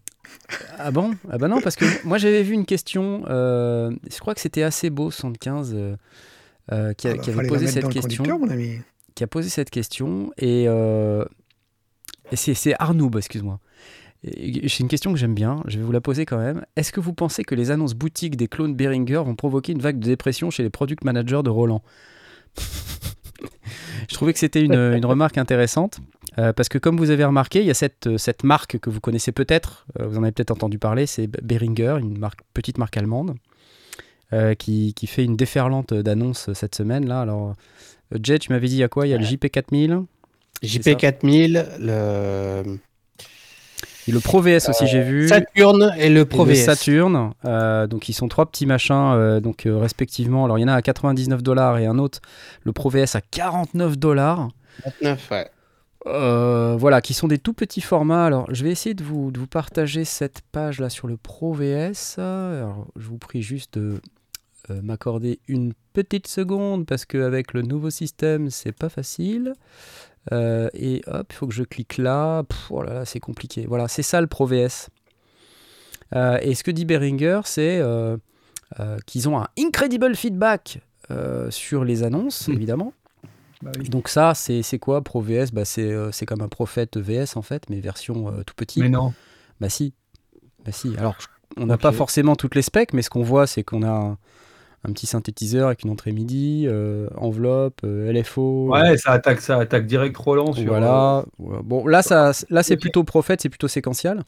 Ah 0.79 0.91
bon? 0.91 1.15
Ah 1.31 1.39
bah 1.39 1.49
non, 1.49 1.61
parce 1.61 1.75
que 1.77 1.85
moi 2.07 2.19
j'avais 2.19 2.43
vu 2.43 2.53
une 2.55 2.67
question, 2.67 3.25
euh, 3.29 3.91
je 4.11 4.19
crois 4.19 4.35
que 4.35 4.41
c'était 4.41 4.63
assez 4.63 4.91
beau 4.91 5.11
75 5.11 5.75
euh, 5.75 6.93
qui, 6.95 7.09
a- 7.09 7.11
Ah 7.11 7.15
bah, 7.15 7.23
qui 7.23 7.31
avait 7.31 7.49
posé 7.49 7.67
cette 7.67 7.89
question 7.89 8.39
mon 8.39 8.49
ami. 8.49 8.79
qui 9.15 9.25
a 9.25 9.27
posé 9.27 9.49
cette 9.49 9.71
question 9.71 10.31
et, 10.39 10.65
euh, 10.69 11.25
et 12.31 12.37
c'est, 12.37 12.55
c'est 12.55 12.75
Arnoub, 12.79 13.11
excuse-moi. 13.17 13.59
C'est 14.25 14.81
une 14.81 14.89
question 14.89 15.13
que 15.13 15.19
j'aime 15.19 15.35
bien, 15.35 15.63
je 15.67 15.79
vais 15.79 15.85
vous 15.85 15.93
la 15.93 16.01
poser 16.01 16.27
quand 16.27 16.39
même. 16.39 16.65
Est-ce 16.77 16.91
que 16.93 17.01
vous 17.01 17.13
pensez 17.13 17.45
que 17.45 17.55
les 17.55 17.71
annonces 17.71 17.95
boutiques 17.95 18.37
des 18.37 18.49
clones 18.49 18.75
Behringer 18.75 19.23
vont 19.25 19.37
provoquer 19.37 19.73
une 19.73 19.81
vague 19.81 19.99
de 20.01 20.07
dépression 20.07 20.51
chez 20.51 20.63
les 20.65 20.71
product 20.71 21.05
managers 21.05 21.43
de 21.45 21.51
Roland? 21.51 21.83
Je 24.09 24.15
trouvais 24.15 24.33
que 24.33 24.39
c'était 24.39 24.63
une, 24.65 24.75
une 24.75 25.05
remarque 25.07 25.39
intéressante. 25.39 26.01
euh, 26.39 26.53
parce 26.53 26.69
que 26.69 26.79
comme 26.79 26.97
vous 26.97 27.11
avez 27.11 27.25
remarqué, 27.25 27.61
il 27.61 27.67
y 27.67 27.71
a 27.71 27.75
cette, 27.75 28.07
euh, 28.09 28.19
cette 28.19 28.43
marque 28.43 28.79
que 28.79 28.91
vous 28.91 29.01
connaissez 29.01 29.31
peut-être, 29.33 29.87
euh, 30.01 30.07
vous 30.09 30.19
en 30.19 30.23
avez 30.23 30.33
peut-être 30.33 30.51
entendu 30.51 30.79
parler, 30.79 31.07
c'est 31.07 31.27
Behringer, 31.43 31.97
une 32.01 32.19
marque, 32.19 32.41
petite 32.55 32.79
marque 32.79 32.97
allemande, 32.97 33.35
euh, 34.33 34.55
qui, 34.55 34.95
qui 34.95 35.07
fait 35.07 35.25
une 35.25 35.37
déferlante 35.37 35.95
d'annonces 35.95 36.53
cette 36.55 36.75
semaine. 36.75 37.07
Là. 37.07 37.21
Alors, 37.21 37.55
Jay, 38.21 38.39
tu 38.39 38.51
m'avais 38.53 38.67
dit 38.67 38.75
il 38.75 38.81
y 38.81 38.83
a 38.85 38.89
quoi? 38.89 39.07
Il 39.07 39.11
y 39.11 39.15
a 39.15 39.19
le 39.19 39.25
JP4000 39.25 40.05
JP4000, 40.65 41.67
le 41.79 42.79
et 44.09 44.13
le 44.13 44.21
Pro 44.21 44.41
VS 44.41 44.71
aussi, 44.71 44.87
j'ai 44.87 45.03
vu. 45.03 45.29
Saturn 45.29 45.93
et 45.99 46.09
le 46.09 46.25
Pro 46.25 46.47
et 46.47 46.49
le 46.49 46.55
VS. 46.55 46.65
Saturn. 46.65 47.33
Euh, 47.45 47.87
donc 47.87 48.09
ils 48.09 48.15
sont 48.15 48.29
trois 48.29 48.47
petits 48.47 48.65
machins, 48.65 49.13
euh, 49.15 49.41
donc 49.41 49.67
euh, 49.67 49.77
respectivement. 49.77 50.47
Alors 50.47 50.59
il 50.59 50.63
y 50.63 50.65
en 50.65 50.69
a 50.69 50.75
à 50.75 50.81
99 50.83 51.43
dollars 51.43 51.77
et 51.77 51.85
un 51.85 51.99
autre, 51.99 52.21
le 52.63 52.73
Pro 52.73 52.89
VS 52.89 53.17
à 53.17 53.21
49 53.21 53.99
dollars. 53.99 54.49
29, 54.85 55.31
ouais. 55.31 55.51
Euh, 56.07 56.77
voilà, 56.79 57.03
qui 57.03 57.13
sont 57.13 57.29
des 57.29 57.39
tout 57.39 57.53
petits 57.53 57.83
formats. 57.83 58.25
Alors, 58.25 58.47
je 58.55 58.65
vais 58.65 58.71
essayer 58.71 58.95
de 58.95 59.05
vous, 59.05 59.31
de 59.31 59.39
vous 59.39 59.47
partager 59.47 60.05
cette 60.07 60.41
page 60.53 60.81
là 60.81 60.89
sur 60.89 61.07
le 61.07 61.19
Pro 61.19 61.53
VS. 61.53 62.19
Alors, 62.19 62.87
je 62.97 63.09
vous 63.09 63.19
prie 63.19 63.43
juste 63.43 63.79
de 63.79 64.01
euh, 64.71 64.81
m'accorder 64.81 65.39
une 65.49 65.75
petite 65.93 66.29
seconde 66.29 66.87
parce 66.87 67.05
qu'avec 67.05 67.53
le 67.53 67.63
nouveau 67.63 67.91
système, 67.91 68.49
c'est 68.49 68.73
pas 68.73 68.89
facile. 68.89 69.53
Euh, 70.33 70.69
et 70.75 71.03
hop, 71.07 71.27
il 71.31 71.35
faut 71.35 71.47
que 71.47 71.55
je 71.55 71.65
clique 71.65 71.99
là. 71.99 72.43
Pff, 72.45 72.71
oh 72.71 72.83
là 72.83 72.95
là, 72.95 73.05
c'est 73.05 73.21
compliqué. 73.21 73.67
Voilà, 73.67 73.89
c'est 73.89 74.03
ça 74.03 74.21
le 74.21 74.27
Pro 74.27 74.47
VS. 74.47 74.89
Euh, 76.15 76.39
et 76.43 76.55
ce 76.55 76.65
que 76.65 76.71
dit 76.71 76.85
Behringer, 76.85 77.41
c'est 77.45 77.79
euh, 77.79 78.17
euh, 78.81 78.99
qu'ils 79.07 79.29
ont 79.29 79.39
un 79.39 79.49
incredible 79.59 80.15
feedback 80.15 80.81
sur 81.49 81.85
les 81.85 82.03
annonces, 82.03 82.49
Hmm. 82.49 82.53
évidemment. 82.53 82.93
Bah 83.63 83.73
oui. 83.79 83.89
Donc 83.89 84.09
ça, 84.09 84.35
c'est 84.35 84.79
quoi 84.79 85.03
Pro 85.03 85.23
VS 85.23 85.53
bah, 85.53 85.65
C'est 85.65 86.27
comme 86.27 86.43
un 86.43 86.49
Prophète 86.49 86.99
VS 86.99 87.37
en 87.37 87.43
fait, 87.43 87.71
mais 87.71 87.81
version 87.81 88.33
tout 88.45 88.55
petit. 88.55 88.81
Mais 88.81 88.91
non. 88.91 89.15
Bah 89.59 89.71
si. 89.71 89.95
Bah 90.65 90.73
si. 90.73 90.95
Alors, 90.99 91.17
on 91.57 91.65
n'a 91.65 91.79
pas 91.79 91.93
forcément 91.93 92.37
toutes 92.37 92.55
les 92.55 92.63
specs, 92.63 92.93
mais 92.93 93.01
ce 93.01 93.09
qu'on 93.09 93.23
voit, 93.23 93.47
c'est 93.47 93.65
qu'on 93.65 93.83
a 93.83 93.91
un, 93.91 94.19
un 94.85 94.93
petit 94.93 95.07
synthétiseur 95.07 95.67
avec 95.67 95.83
une 95.83 95.91
entrée 95.91 96.13
MIDI, 96.13 96.65
euh, 96.67 97.09
enveloppe, 97.17 97.81
euh, 97.85 98.13
LFO. 98.13 98.69
Ouais, 98.71 98.97
ça 98.97 99.13
attaque, 99.13 99.41
ça 99.41 99.59
attaque 99.59 99.87
direct 99.87 100.17
Roland 100.17 100.53
sur. 100.53 100.67
Voilà. 100.67 101.25
Ouais. 101.39 101.59
Bon, 101.65 101.87
là, 101.87 102.03
ça, 102.03 102.33
là 102.51 102.63
c'est 102.63 102.77
plutôt 102.77 103.05
Prophète, 103.05 103.41
c'est 103.41 103.49
plutôt 103.49 103.69
séquentiel. 103.69 104.23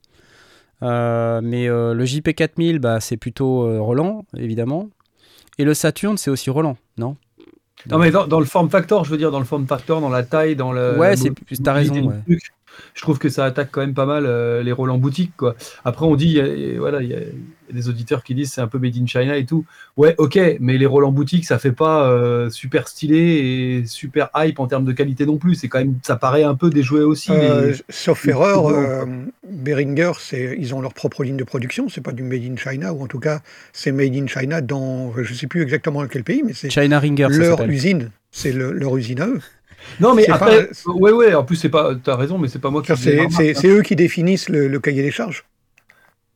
Euh, 0.83 1.40
mais 1.42 1.69
euh, 1.69 1.92
le 1.95 2.04
JP4000, 2.04 2.78
bah, 2.78 3.00
c'est 3.00 3.16
plutôt 3.16 3.64
euh, 3.64 3.80
Roland, 3.80 4.25
évidemment. 4.37 4.88
Et 5.59 5.64
le 5.64 5.75
Saturn, 5.75 6.16
c'est 6.16 6.30
aussi 6.30 6.49
Roland, 6.50 6.76
non? 6.97 7.16
Non, 7.88 7.99
mais 7.99 8.11
dans, 8.11 8.26
dans 8.26 8.40
le 8.40 8.47
form 8.47 8.69
factor, 8.69 9.04
je 9.04 9.11
veux 9.11 9.16
dire, 9.16 9.30
dans 9.30 9.38
le 9.38 9.45
form 9.45 9.66
factor, 9.66 10.00
dans 10.00 10.11
la 10.11 10.23
taille, 10.23 10.57
dans 10.57 10.73
le. 10.73 10.99
Ouais, 10.99 11.16
c'est- 11.16 11.33
t'as 11.62 11.73
raison, 11.73 11.95
ouais. 12.09 12.38
Je 12.95 13.03
trouve 13.03 13.19
que 13.19 13.29
ça 13.29 13.45
attaque 13.45 13.69
quand 13.71 13.81
même 13.81 13.95
pas 13.95 14.07
mal 14.07 14.25
euh, 14.27 14.63
les 14.63 14.73
rôles 14.73 14.91
en 14.91 14.99
boutique, 14.99 15.33
quoi. 15.37 15.55
Après, 15.85 16.07
on 16.07 16.17
dit, 16.17 16.27
il 16.27 16.33
y 16.33 16.41
a- 16.41 16.47
et 16.47 16.79
voilà, 16.79 17.03
il 17.03 17.09
y, 17.11 17.15
a 17.15 17.19
il 17.73 17.77
y 17.77 17.79
a 17.79 17.83
des 17.83 17.89
auditeurs 17.89 18.25
qui 18.25 18.35
disent 18.35 18.51
c'est 18.53 18.61
un 18.61 18.67
peu 18.67 18.79
made 18.81 18.97
in 19.01 19.07
China 19.07 19.37
et 19.37 19.45
tout. 19.47 19.65
Ouais, 19.97 20.17
ok, 20.19 20.37
mais 20.59 20.77
les 20.77 20.87
rôles 20.87 21.05
en 21.05 21.13
boutique, 21.13 21.45
ça 21.45 21.59
fait 21.61 21.71
pas 21.71 22.11
euh, 22.11 22.51
super 22.51 22.89
stylé 22.89 23.17
et 23.17 23.87
super 23.87 24.29
hype 24.35 24.59
en 24.59 24.67
termes 24.67 24.85
de 24.85 24.91
qualité 24.93 25.25
non 25.25 25.37
plus. 25.37 25.55
C'est 25.55 25.69
quand 25.69 25.79
même, 25.79 25.95
ça 26.03 26.17
paraît 26.17 26.43
un 26.43 26.57
peu 26.57 26.69
déjoué 26.71 27.03
aussi. 27.03 27.31
Euh, 27.31 27.71
les- 27.71 27.77
sauf 27.89 28.25
les- 28.25 28.31
erreur, 28.33 28.67
euh, 28.69 29.05
Behringer, 29.49 30.13
c'est, 30.19 30.57
ils 30.59 30.75
ont 30.75 30.81
leur 30.81 30.95
propre 30.95 31.23
ligne 31.23 31.37
de 31.37 31.45
production, 31.45 31.89
c'est 31.89 32.01
pas 32.01 32.13
du 32.13 32.23
Made 32.25 32.43
in 32.45 32.57
China, 32.57 32.93
ou 32.93 33.03
en 33.03 33.07
tout 33.07 33.21
cas, 33.21 33.41
c'est 33.73 33.93
Made 33.93 34.15
in 34.17 34.27
China 34.27 34.61
dans, 34.61 35.13
je 35.23 35.33
sais 35.33 35.47
plus 35.47 35.63
exactement 35.63 36.03
dans 36.03 36.09
quel 36.09 36.25
pays, 36.25 36.43
mais 36.45 36.53
c'est 36.55 36.71
China 36.71 36.99
Ringer, 36.99 37.29
leur 37.31 37.59
usine, 37.71 38.11
c'est 38.33 38.53
le- 38.53 38.73
leur 38.73 38.97
usine 38.97 39.21
à 39.21 39.27
eux. 39.29 39.41
Non, 40.01 40.15
mais 40.15 40.29
après, 40.29 40.67
pas- 40.67 40.91
ouais, 40.93 41.13
ouais, 41.13 41.35
en 41.35 41.45
plus, 41.45 41.57
c'est 41.57 41.69
pas, 41.69 41.95
t'as 41.95 42.17
raison, 42.17 42.39
mais 42.39 42.49
c'est 42.49 42.59
pas 42.59 42.71
moi 42.71 42.83
qui. 42.83 42.93
C'est, 42.97 43.21
hein. 43.21 43.29
c'est 43.31 43.69
eux 43.69 43.83
qui 43.83 43.97
définissent 43.97 44.49
le, 44.49 44.69
le 44.69 44.81
cahier 44.81 45.03
des 45.03 45.11
charges. 45.11 45.45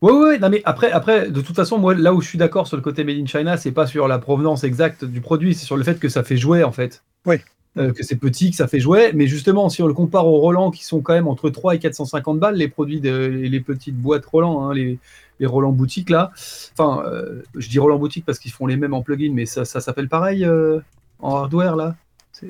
Ouais, 0.03 0.13
ouais, 0.13 0.19
ouais, 0.21 0.39
non, 0.39 0.51
mais 0.51 0.61
après, 0.65 0.91
après, 0.93 1.31
de 1.31 1.41
toute 1.41 1.57
façon, 1.57 1.79
moi, 1.79 1.95
là 1.95 2.13
où 2.13 2.21
je 2.21 2.29
suis 2.29 2.39
d'accord 2.39 2.67
sur 2.67 2.77
le 2.77 2.83
côté 2.83 3.05
Made 3.05 3.17
in 3.17 3.27
China, 3.27 3.57
c'est 3.57 3.73
pas 3.73 3.87
sur 3.87 4.07
la 4.07 4.19
provenance 4.19 4.63
exacte 4.65 5.05
du 5.05 5.21
produit, 5.21 5.55
c'est 5.55 5.65
sur 5.65 5.77
le 5.77 5.85
fait 5.85 5.99
que 5.99 6.09
ça 6.11 6.23
fait 6.23 6.37
jouer, 6.37 6.63
en 6.63 6.73
fait. 6.73 7.03
Oui. 7.27 7.37
euh, 7.79 7.93
que 7.93 8.03
c'est 8.05 8.17
petit, 8.17 8.51
que 8.51 8.57
ça 8.57 8.69
fait 8.69 8.81
jouet. 8.81 9.13
Mais 9.15 9.27
justement, 9.27 9.69
si 9.69 9.83
on 9.83 9.87
le 9.89 9.95
compare 9.95 10.27
aux 10.27 10.39
Roland 10.39 10.71
qui 10.71 10.85
sont 10.85 11.01
quand 11.01 11.15
même 11.15 11.27
entre 11.27 11.49
3 11.51 11.75
et 11.75 11.79
450 11.79 12.39
balles, 12.39 12.55
les 12.57 12.69
produits, 12.69 13.01
de, 13.01 13.11
les 13.27 13.61
petites 13.61 13.97
boîtes 13.97 14.27
Roland, 14.27 14.69
hein, 14.69 14.75
les, 14.75 14.99
les 15.41 15.47
Roland 15.47 15.73
boutique 15.73 16.11
là. 16.11 16.31
Enfin, 16.79 17.03
euh, 17.07 17.43
je 17.57 17.69
dis 17.69 17.79
Roland 17.81 17.99
boutique 17.99 18.25
parce 18.27 18.39
qu'ils 18.39 18.53
font 18.53 18.67
les 18.67 18.77
mêmes 18.77 18.95
en 18.95 19.03
plugin, 19.03 19.33
mais 19.35 19.47
ça, 19.47 19.65
ça 19.65 19.81
s'appelle 19.81 20.09
pareil 20.09 20.45
euh, 20.45 20.79
en 21.19 21.35
hardware 21.37 21.75
là. 21.77 21.97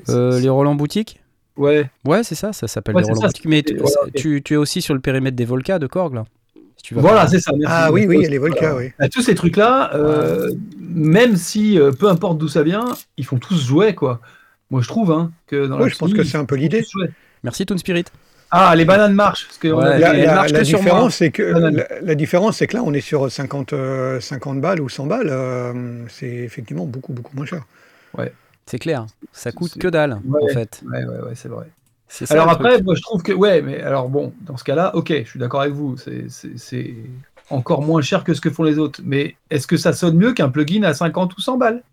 Euh, 0.09 0.39
les 0.39 0.49
Roland 0.49 0.75
Boutique 0.75 1.21
Ouais. 1.57 1.89
Ouais, 2.05 2.23
c'est 2.23 2.35
ça, 2.35 2.51
ça 2.53 2.67
s'appelle 2.67 2.95
Ouais, 2.95 3.01
les 3.01 3.07
Roland 3.07 3.21
ça, 3.21 3.27
Boutique. 3.27 3.45
Mais 3.45 3.63
tu, 3.63 3.77
voilà, 3.77 3.95
ok. 4.07 4.11
tu, 4.15 4.41
tu 4.43 4.53
es 4.55 4.57
aussi 4.57 4.81
sur 4.81 4.93
le 4.93 4.99
périmètre 4.99 5.37
des 5.37 5.45
Volca 5.45 5.79
de 5.79 5.87
Korg, 5.87 6.13
là 6.13 6.25
Si 6.77 6.83
tu 6.83 6.95
vas 6.95 7.01
Voilà, 7.01 7.27
c'est 7.27 7.39
ça. 7.39 7.51
merci. 7.57 7.73
Ah 7.77 7.91
oui, 7.91 8.05
oui, 8.07 8.17
il 8.19 8.23
y 8.23 8.25
a 8.25 8.29
les 8.29 8.37
Voilà. 8.37 8.55
Volca, 8.55 8.75
oui. 8.75 8.91
Bah, 8.99 9.07
tous 9.09 9.21
ces 9.21 9.35
trucs-là, 9.35 9.91
euh, 9.95 10.51
même 10.79 11.35
si 11.37 11.79
euh, 11.79 11.91
peu 11.91 12.09
importe 12.09 12.37
d'où 12.37 12.47
ça 12.49 12.63
vient, 12.63 12.85
ils 13.17 13.25
font 13.25 13.37
tous 13.37 13.65
jouer 13.65 13.95
quoi. 13.95 14.19
Moi 14.71 14.81
je 14.81 14.87
trouve 14.87 15.11
hein, 15.11 15.31
que 15.47 15.67
dans 15.67 15.77
Oui, 15.77 15.83
la 15.83 15.87
je 15.89 15.95
pense 15.97 16.13
que 16.13 16.23
c'est 16.23 16.37
un 16.37 16.45
peu 16.45 16.55
l'idée. 16.55 16.83
Merci 17.43 17.65
Toon 17.65 17.77
Spirit. 17.77 18.05
Ah, 18.51 18.75
les 18.75 18.85
bananes 18.85 19.13
marchent. 19.13 19.45
Parce 19.47 19.57
que 19.57 19.67
Ouais. 19.69 19.99
La, 19.99 20.13
la- 20.13 20.47
que 20.47 20.61
différence, 20.63 21.15
c'est 21.15 21.31
que 21.31 21.43
la, 21.43 21.71
la 22.01 22.15
différence, 22.15 22.57
c'est 22.57 22.67
que 22.67 22.77
là, 22.77 22.83
on 22.85 22.93
est 22.93 23.01
sur 23.01 23.29
50, 23.31 23.73
euh, 23.73 24.19
50 24.19 24.61
balles 24.61 24.81
ou 24.81 24.87
100 24.89 25.05
balles. 25.07 25.29
euh, 25.29 25.73
c'est 26.09 26.27
effectivement 26.27 26.85
beaucoup, 26.85 27.11
beaucoup 27.13 27.35
moins 27.35 27.45
cher. 27.45 27.63
C'est 28.65 28.79
clair, 28.79 29.05
ça 29.31 29.51
coûte 29.51 29.77
que 29.77 29.87
dalle, 29.87 30.19
Ouais. 30.27 30.41
en 30.43 30.47
fait. 30.53 30.81
Ouais, 30.91 31.05
ouais, 31.05 31.19
ouais, 31.21 31.35
c'est 31.35 31.49
vrai. 31.49 31.67
Ça, 32.07 32.25
Alors 32.33 32.49
après, 32.49 32.81
moi 32.81 32.95
je 32.95 33.01
trouve 33.01 33.21
que 33.23 33.31
ouais, 33.33 33.61
mais 33.61 33.81
alors 33.81 34.09
bon, 34.09 34.31
dans 34.41 34.57
ce 34.57 34.63
cas-là, 34.63 34.95
ok, 34.95 35.11
je 35.23 35.29
suis 35.29 35.39
d'accord 35.39 35.61
avec 35.61 35.73
vous, 35.73 35.95
c'est- 35.97 36.95
encore 37.51 37.83
moins 37.83 38.01
cher 38.01 38.23
que 38.23 38.33
ce 38.33 38.41
que 38.41 38.49
font 38.49 38.63
les 38.63 38.79
autres. 38.79 39.01
Mais 39.03 39.35
est-ce 39.51 39.67
que 39.67 39.77
ça 39.77 39.93
sonne 39.93 40.15
mieux 40.17 40.33
qu'un 40.33 40.49
plugin 40.49 40.81
à 40.83 40.93
50 40.95 41.35
ou 41.37 41.41
100 41.41 41.57
balles? 41.57 41.83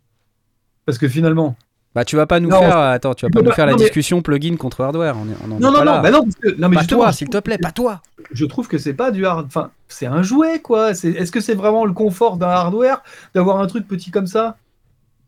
Parce 0.86 0.96
que 0.98 1.08
finalement, 1.08 1.56
Bah, 1.94 2.06
tu 2.06 2.16
vas 2.16 2.24
pas 2.26 2.40
nous 2.40 2.48
Non, 2.48 2.58
faire, 2.58 2.78
attends, 2.78 3.12
tu 3.12 3.26
vas 3.26 3.30
pas 3.30 3.42
nous 3.42 3.52
faire 3.52 3.66
la 3.66 3.72
mais- 3.72 3.78
discussion 3.78 4.22
plugin 4.22 4.56
contre 4.56 4.80
hardware. 4.80 5.14
On 5.18 5.28
est, 5.28 5.36
on 5.46 5.52
en 5.52 5.56
est 5.58 5.60
non, 5.60 5.70
non, 5.70 5.78
pas 5.80 5.84
non, 5.84 5.92
là. 5.92 6.00
bah 6.00 6.10
non, 6.10 6.22
parce 6.22 6.36
que, 6.36 6.58
non, 6.58 6.68
mais 6.70 6.76
pas 6.76 6.84
toi, 6.86 7.12
s'il 7.12 7.28
te 7.28 7.36
plaît, 7.36 7.58
pas 7.58 7.70
toi. 7.70 8.00
je 8.30 8.46
trouve 8.46 8.66
que 8.66 8.78
c'est 8.78 8.94
pas 8.94 9.10
du 9.10 9.26
hard, 9.26 9.44
enfin, 9.46 9.70
c'est 9.88 10.06
un 10.06 10.22
jouet 10.22 10.60
quoi. 10.60 10.92
Est-ce 10.92 11.30
que 11.30 11.40
c'est 11.40 11.54
vraiment 11.54 11.84
le 11.84 11.92
confort 11.92 12.38
d'un 12.38 12.48
hardware 12.48 13.02
d'avoir 13.34 13.60
un 13.60 13.66
truc 13.66 13.86
petit 13.86 14.10
comme 14.10 14.26
ça? 14.26 14.56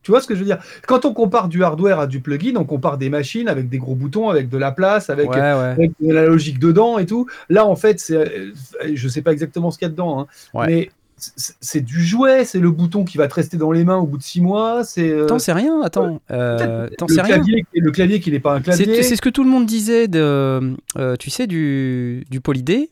Tu 0.04 0.10
vois 0.12 0.20
ce 0.20 0.28
que 0.28 0.34
je 0.34 0.40
veux 0.40 0.44
dire? 0.44 0.58
Quand 0.86 1.04
on 1.06 1.12
compare 1.12 1.48
du 1.48 1.64
hardware 1.64 1.98
à 1.98 2.06
du 2.06 2.20
plugin, 2.20 2.54
on 2.56 2.64
compare 2.64 2.98
des 2.98 3.08
machines 3.10 3.48
avec 3.48 3.68
des 3.68 3.78
gros 3.78 3.94
boutons, 3.96 4.28
avec 4.28 4.48
de 4.48 4.58
la 4.58 4.70
place, 4.70 5.10
avec 5.10 5.30
Ouais, 5.30 5.36
ouais. 5.38 5.42
avec 5.42 5.90
de 6.00 6.12
la 6.12 6.26
logique 6.26 6.58
dedans 6.60 6.98
et 6.98 7.06
tout. 7.06 7.26
Là, 7.48 7.66
en 7.66 7.74
fait, 7.74 8.00
euh, 8.10 8.52
je 8.92 9.08
sais 9.08 9.22
pas 9.22 9.32
exactement 9.32 9.70
ce 9.70 9.78
qu'il 9.78 9.86
y 9.86 9.88
a 9.88 9.92
dedans, 9.92 10.20
hein, 10.20 10.26
Ouais. 10.52 10.66
mais 10.66 10.90
c'est 11.16 11.80
du 11.80 12.04
jouet, 12.04 12.44
c'est 12.44 12.58
le 12.58 12.70
bouton 12.70 13.04
qui 13.04 13.16
va 13.16 13.28
te 13.28 13.34
rester 13.34 13.56
dans 13.56 13.72
les 13.72 13.84
mains 13.84 13.96
au 13.96 14.06
bout 14.06 14.18
de 14.18 14.22
six 14.22 14.40
mois. 14.40 14.84
C'est 14.84 15.08
euh, 15.08 15.26
T'en 15.26 15.38
sais 15.38 15.52
rien, 15.52 15.80
attends. 15.82 16.20
euh, 16.30 16.88
le 17.00 17.14
sais 17.14 17.22
rien. 17.22 17.36
clavier, 17.36 17.64
le 17.72 17.90
clavier 17.92 18.20
qui 18.20 18.30
n'est 18.30 18.40
pas 18.40 18.54
un 18.54 18.60
clavier. 18.60 18.84
C'est 18.96 19.02
c'est 19.04 19.16
ce 19.16 19.22
que 19.22 19.30
tout 19.30 19.44
le 19.44 19.48
monde 19.50 19.64
disait 19.64 20.06
de, 20.08 20.74
euh, 20.98 21.16
tu 21.16 21.30
sais, 21.30 21.46
du, 21.46 22.24
du 22.30 22.40
Polydé. 22.40 22.90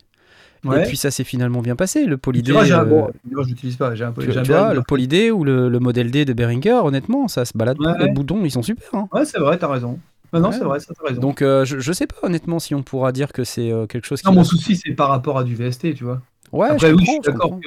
Ouais. 0.64 0.83
Et 0.85 0.87
puis 0.87 0.97
ça 0.97 1.11
s'est 1.11 1.25
finalement 1.25 1.61
bien 1.61 1.75
passé. 1.76 2.07
Le 2.07 2.16
Polydé, 2.16 2.52
vois, 2.52 2.64
j'ai 2.64 2.73
un 2.73 2.83
euh, 2.83 2.85
bon, 2.85 3.11
moi, 3.31 3.42
je 3.42 3.49
l'utilise 3.49 3.76
pas. 3.76 3.95
J'ai 3.95 4.04
un 4.04 4.12
peu. 4.12 4.23
tu, 4.25 4.31
vois, 4.31 4.75
le 4.75 4.83
Polydé 4.83 5.31
ou 5.33 5.42
le, 5.45 5.69
le 5.69 5.78
modèle 5.81 6.11
D 6.11 6.25
de 6.25 6.33
Behringer, 6.33 6.81
honnêtement, 6.85 7.26
ça 7.28 7.45
se 7.45 7.57
balade. 7.57 7.78
Ouais. 7.81 7.92
Les 7.99 8.11
boutons, 8.12 8.45
ils 8.45 8.50
sont 8.50 8.62
super. 8.62 8.88
hein. 8.95 9.09
Ouais, 9.12 9.25
c'est 9.25 9.38
vrai, 9.40 9.59
t'as 9.59 9.66
raison. 9.69 9.99
Non, 10.33 10.40
non, 10.40 10.49
Ouais. 10.49 10.54
c'est 10.57 10.64
vrai, 10.64 10.81
ça 10.81 10.95
t'as 10.99 11.09
raison. 11.09 11.21
Donc 11.21 11.42
euh, 11.42 11.64
je, 11.64 11.78
je 11.81 11.92
sais 11.92 12.07
pas 12.07 12.16
honnêtement 12.23 12.59
si 12.59 12.75
on 12.75 12.83
pourra 12.83 13.12
dire 13.12 13.33
que 13.33 13.45
c'est 13.45 13.71
euh, 13.71 13.87
quelque 13.87 14.07
chose 14.07 14.23
qui. 14.23 14.26
non, 14.28 14.33
mon 14.35 14.45
souci, 14.45 14.76
c'est 14.76 14.92
par 14.92 15.09
rapport 15.09 15.37
à 15.38 15.45
du 15.45 15.54
VST, 15.57 15.95
tu 15.95 16.04
vois. 16.04 16.23
Ouais, 16.52 16.69
Après, 16.69 16.90
je 16.90 16.95
oui, 16.95 17.04
je 17.07 17.11
suis 17.11 17.21
d'accord. 17.21 17.59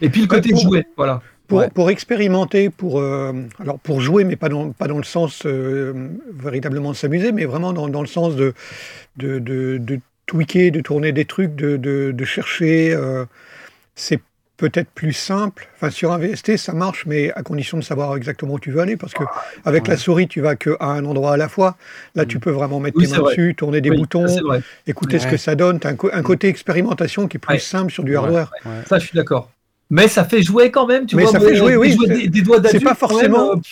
Et 0.00 0.08
puis 0.08 0.20
le 0.22 0.26
côté 0.26 0.50
pour- 0.50 0.60
jouet, 0.60 0.86
voilà. 0.96 1.20
Pour, 1.46 1.58
Ouais. 1.58 1.68
pour 1.68 1.90
expérimenter, 1.90 2.70
pour, 2.70 3.00
euh, 3.00 3.32
alors 3.58 3.80
pour 3.80 4.00
jouer, 4.00 4.22
mais 4.22 4.36
pas 4.36 4.48
dans, 4.48 4.70
pas 4.70 4.86
dans 4.86 4.98
le 4.98 5.02
sens 5.02 5.42
euh, 5.46 6.08
véritablement 6.32 6.92
de 6.92 6.96
s'amuser, 6.96 7.32
mais 7.32 7.44
vraiment 7.44 7.72
dans, 7.72 7.88
dans 7.88 8.02
le 8.02 8.06
sens 8.06 8.36
de, 8.36 8.54
de, 9.16 9.40
de, 9.40 9.78
de 9.78 9.98
tweaker, 10.34 10.70
de 10.70 10.80
tourner 10.80 11.10
des 11.12 11.24
trucs, 11.24 11.54
de, 11.56 11.76
de, 11.76 12.12
de 12.12 12.24
chercher. 12.24 12.94
euh, 12.94 13.24
c'est 13.96 14.20
peut-être 14.56 14.90
plus 14.90 15.12
simple. 15.14 15.68
Enfin, 15.76 15.90
sur 15.90 16.12
un 16.12 16.18
VST, 16.18 16.56
ça 16.58 16.72
marche, 16.74 17.04
mais 17.06 17.32
à 17.32 17.42
condition 17.42 17.78
de 17.78 17.82
savoir 17.82 18.14
exactement 18.16 18.54
où 18.54 18.60
tu 18.60 18.70
veux 18.70 18.80
aller, 18.80 18.96
parce 18.96 19.12
que 19.14 19.24
avec 19.64 19.84
Ouais. 19.84 19.90
la 19.90 19.96
souris, 19.96 20.28
tu 20.28 20.40
vas 20.42 20.54
qu'à 20.54 20.76
un 20.80 21.04
endroit 21.06 21.32
à 21.32 21.36
la 21.36 21.48
fois. 21.48 21.76
Là, 22.14 22.26
tu 22.26 22.36
Mm. 22.36 22.40
peux 22.40 22.50
vraiment 22.50 22.78
mettre 22.78 22.98
Oui, 22.98 23.06
tes 23.06 23.10
mains 23.12 23.18
vrai. 23.20 23.30
dessus, 23.34 23.54
tourner 23.56 23.80
des 23.80 23.90
Oui, 23.90 23.96
boutons, 23.96 24.26
écouter 24.86 25.18
ce 25.18 25.26
que 25.26 25.36
ça 25.38 25.54
donne. 25.54 25.80
Tu 25.80 25.86
as 25.86 25.90
un, 25.90 25.96
un 26.12 26.22
côté 26.22 26.48
expérimentation 26.48 27.26
qui 27.26 27.38
est 27.38 27.40
plus 27.40 27.54
Ouais. 27.54 27.58
simple 27.58 27.90
sur 27.90 28.04
du 28.04 28.16
hardware. 28.16 28.50
Ça, 28.86 28.98
je 28.98 29.06
suis 29.06 29.16
d'accord. 29.16 29.50
Mais 29.88 30.06
ça 30.08 30.24
fait 30.24 30.42
jouer 30.42 30.70
quand 30.70 30.86
même, 30.86 31.06
tu 31.06 31.16
Mais 31.16 31.22
vois. 31.24 31.32
ça 31.32 31.40
fait 31.40 31.56
jouer, 31.56 31.72
des 31.72 31.76
oui, 31.76 31.96
Des, 32.06 32.28
des 32.28 32.42
doigts 32.42 32.58
c'est 32.70 32.78
pas 32.84 32.94
forcément- 32.94 33.54
même, 33.54 33.62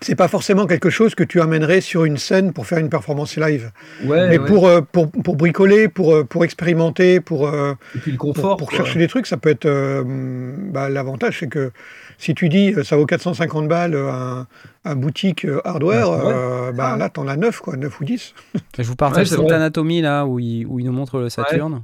C'est 0.00 0.14
pas 0.16 0.28
forcément 0.28 0.66
quelque 0.66 0.90
chose 0.90 1.14
que 1.14 1.24
tu 1.24 1.40
amènerais 1.40 1.80
sur 1.80 2.04
une 2.04 2.18
scène 2.18 2.52
pour 2.52 2.66
faire 2.66 2.78
une 2.78 2.88
performance 2.90 3.36
live. 3.36 3.70
ouais, 4.04 4.28
Mais 4.28 4.38
ouais. 4.38 4.44
pour, 4.46 4.66
euh, 4.66 4.80
pour, 4.80 5.10
pour 5.10 5.36
bricoler, 5.36 5.88
pour, 5.88 6.14
euh, 6.14 6.24
pour 6.24 6.44
expérimenter, 6.44 7.20
pour, 7.20 7.48
euh, 7.48 7.74
Et 7.94 7.98
puis 7.98 8.12
le 8.12 8.18
pour, 8.18 8.34
confort. 8.34 8.56
pour 8.56 8.68
quoi. 8.68 8.76
chercher 8.78 8.98
des 8.98 9.08
trucs, 9.08 9.26
ça 9.26 9.36
peut 9.36 9.50
être. 9.50 9.64
euh, 9.66 10.02
bah, 10.04 10.88
L'avantage, 10.90 11.38
c'est 11.40 11.48
que 11.48 11.70
si 12.18 12.34
tu 12.34 12.48
dis 12.48 12.74
ça 12.84 12.96
vaut 12.96 13.06
450 13.06 13.66
balles 13.68 13.94
un, 13.96 14.46
un 14.84 14.94
boutique 14.96 15.46
hardware, 15.64 16.10
Ouais, 16.10 16.18
euh, 16.34 16.72
bah, 16.72 16.90
ça. 16.92 16.96
là, 16.96 17.08
t'en 17.08 17.26
as 17.26 17.36
9, 17.36 17.60
quoi, 17.60 17.76
9 17.76 18.00
ou 18.00 18.04
10. 18.04 18.34
Je 18.78 18.82
vous 18.82 18.96
partage 18.96 19.28
cette 19.28 19.50
anatomie 19.50 20.00
là 20.02 20.26
où 20.26 20.38
il, 20.38 20.66
où 20.66 20.78
il 20.80 20.86
nous 20.86 20.92
montre 20.92 21.18
le 21.18 21.28
Saturne. 21.28 21.82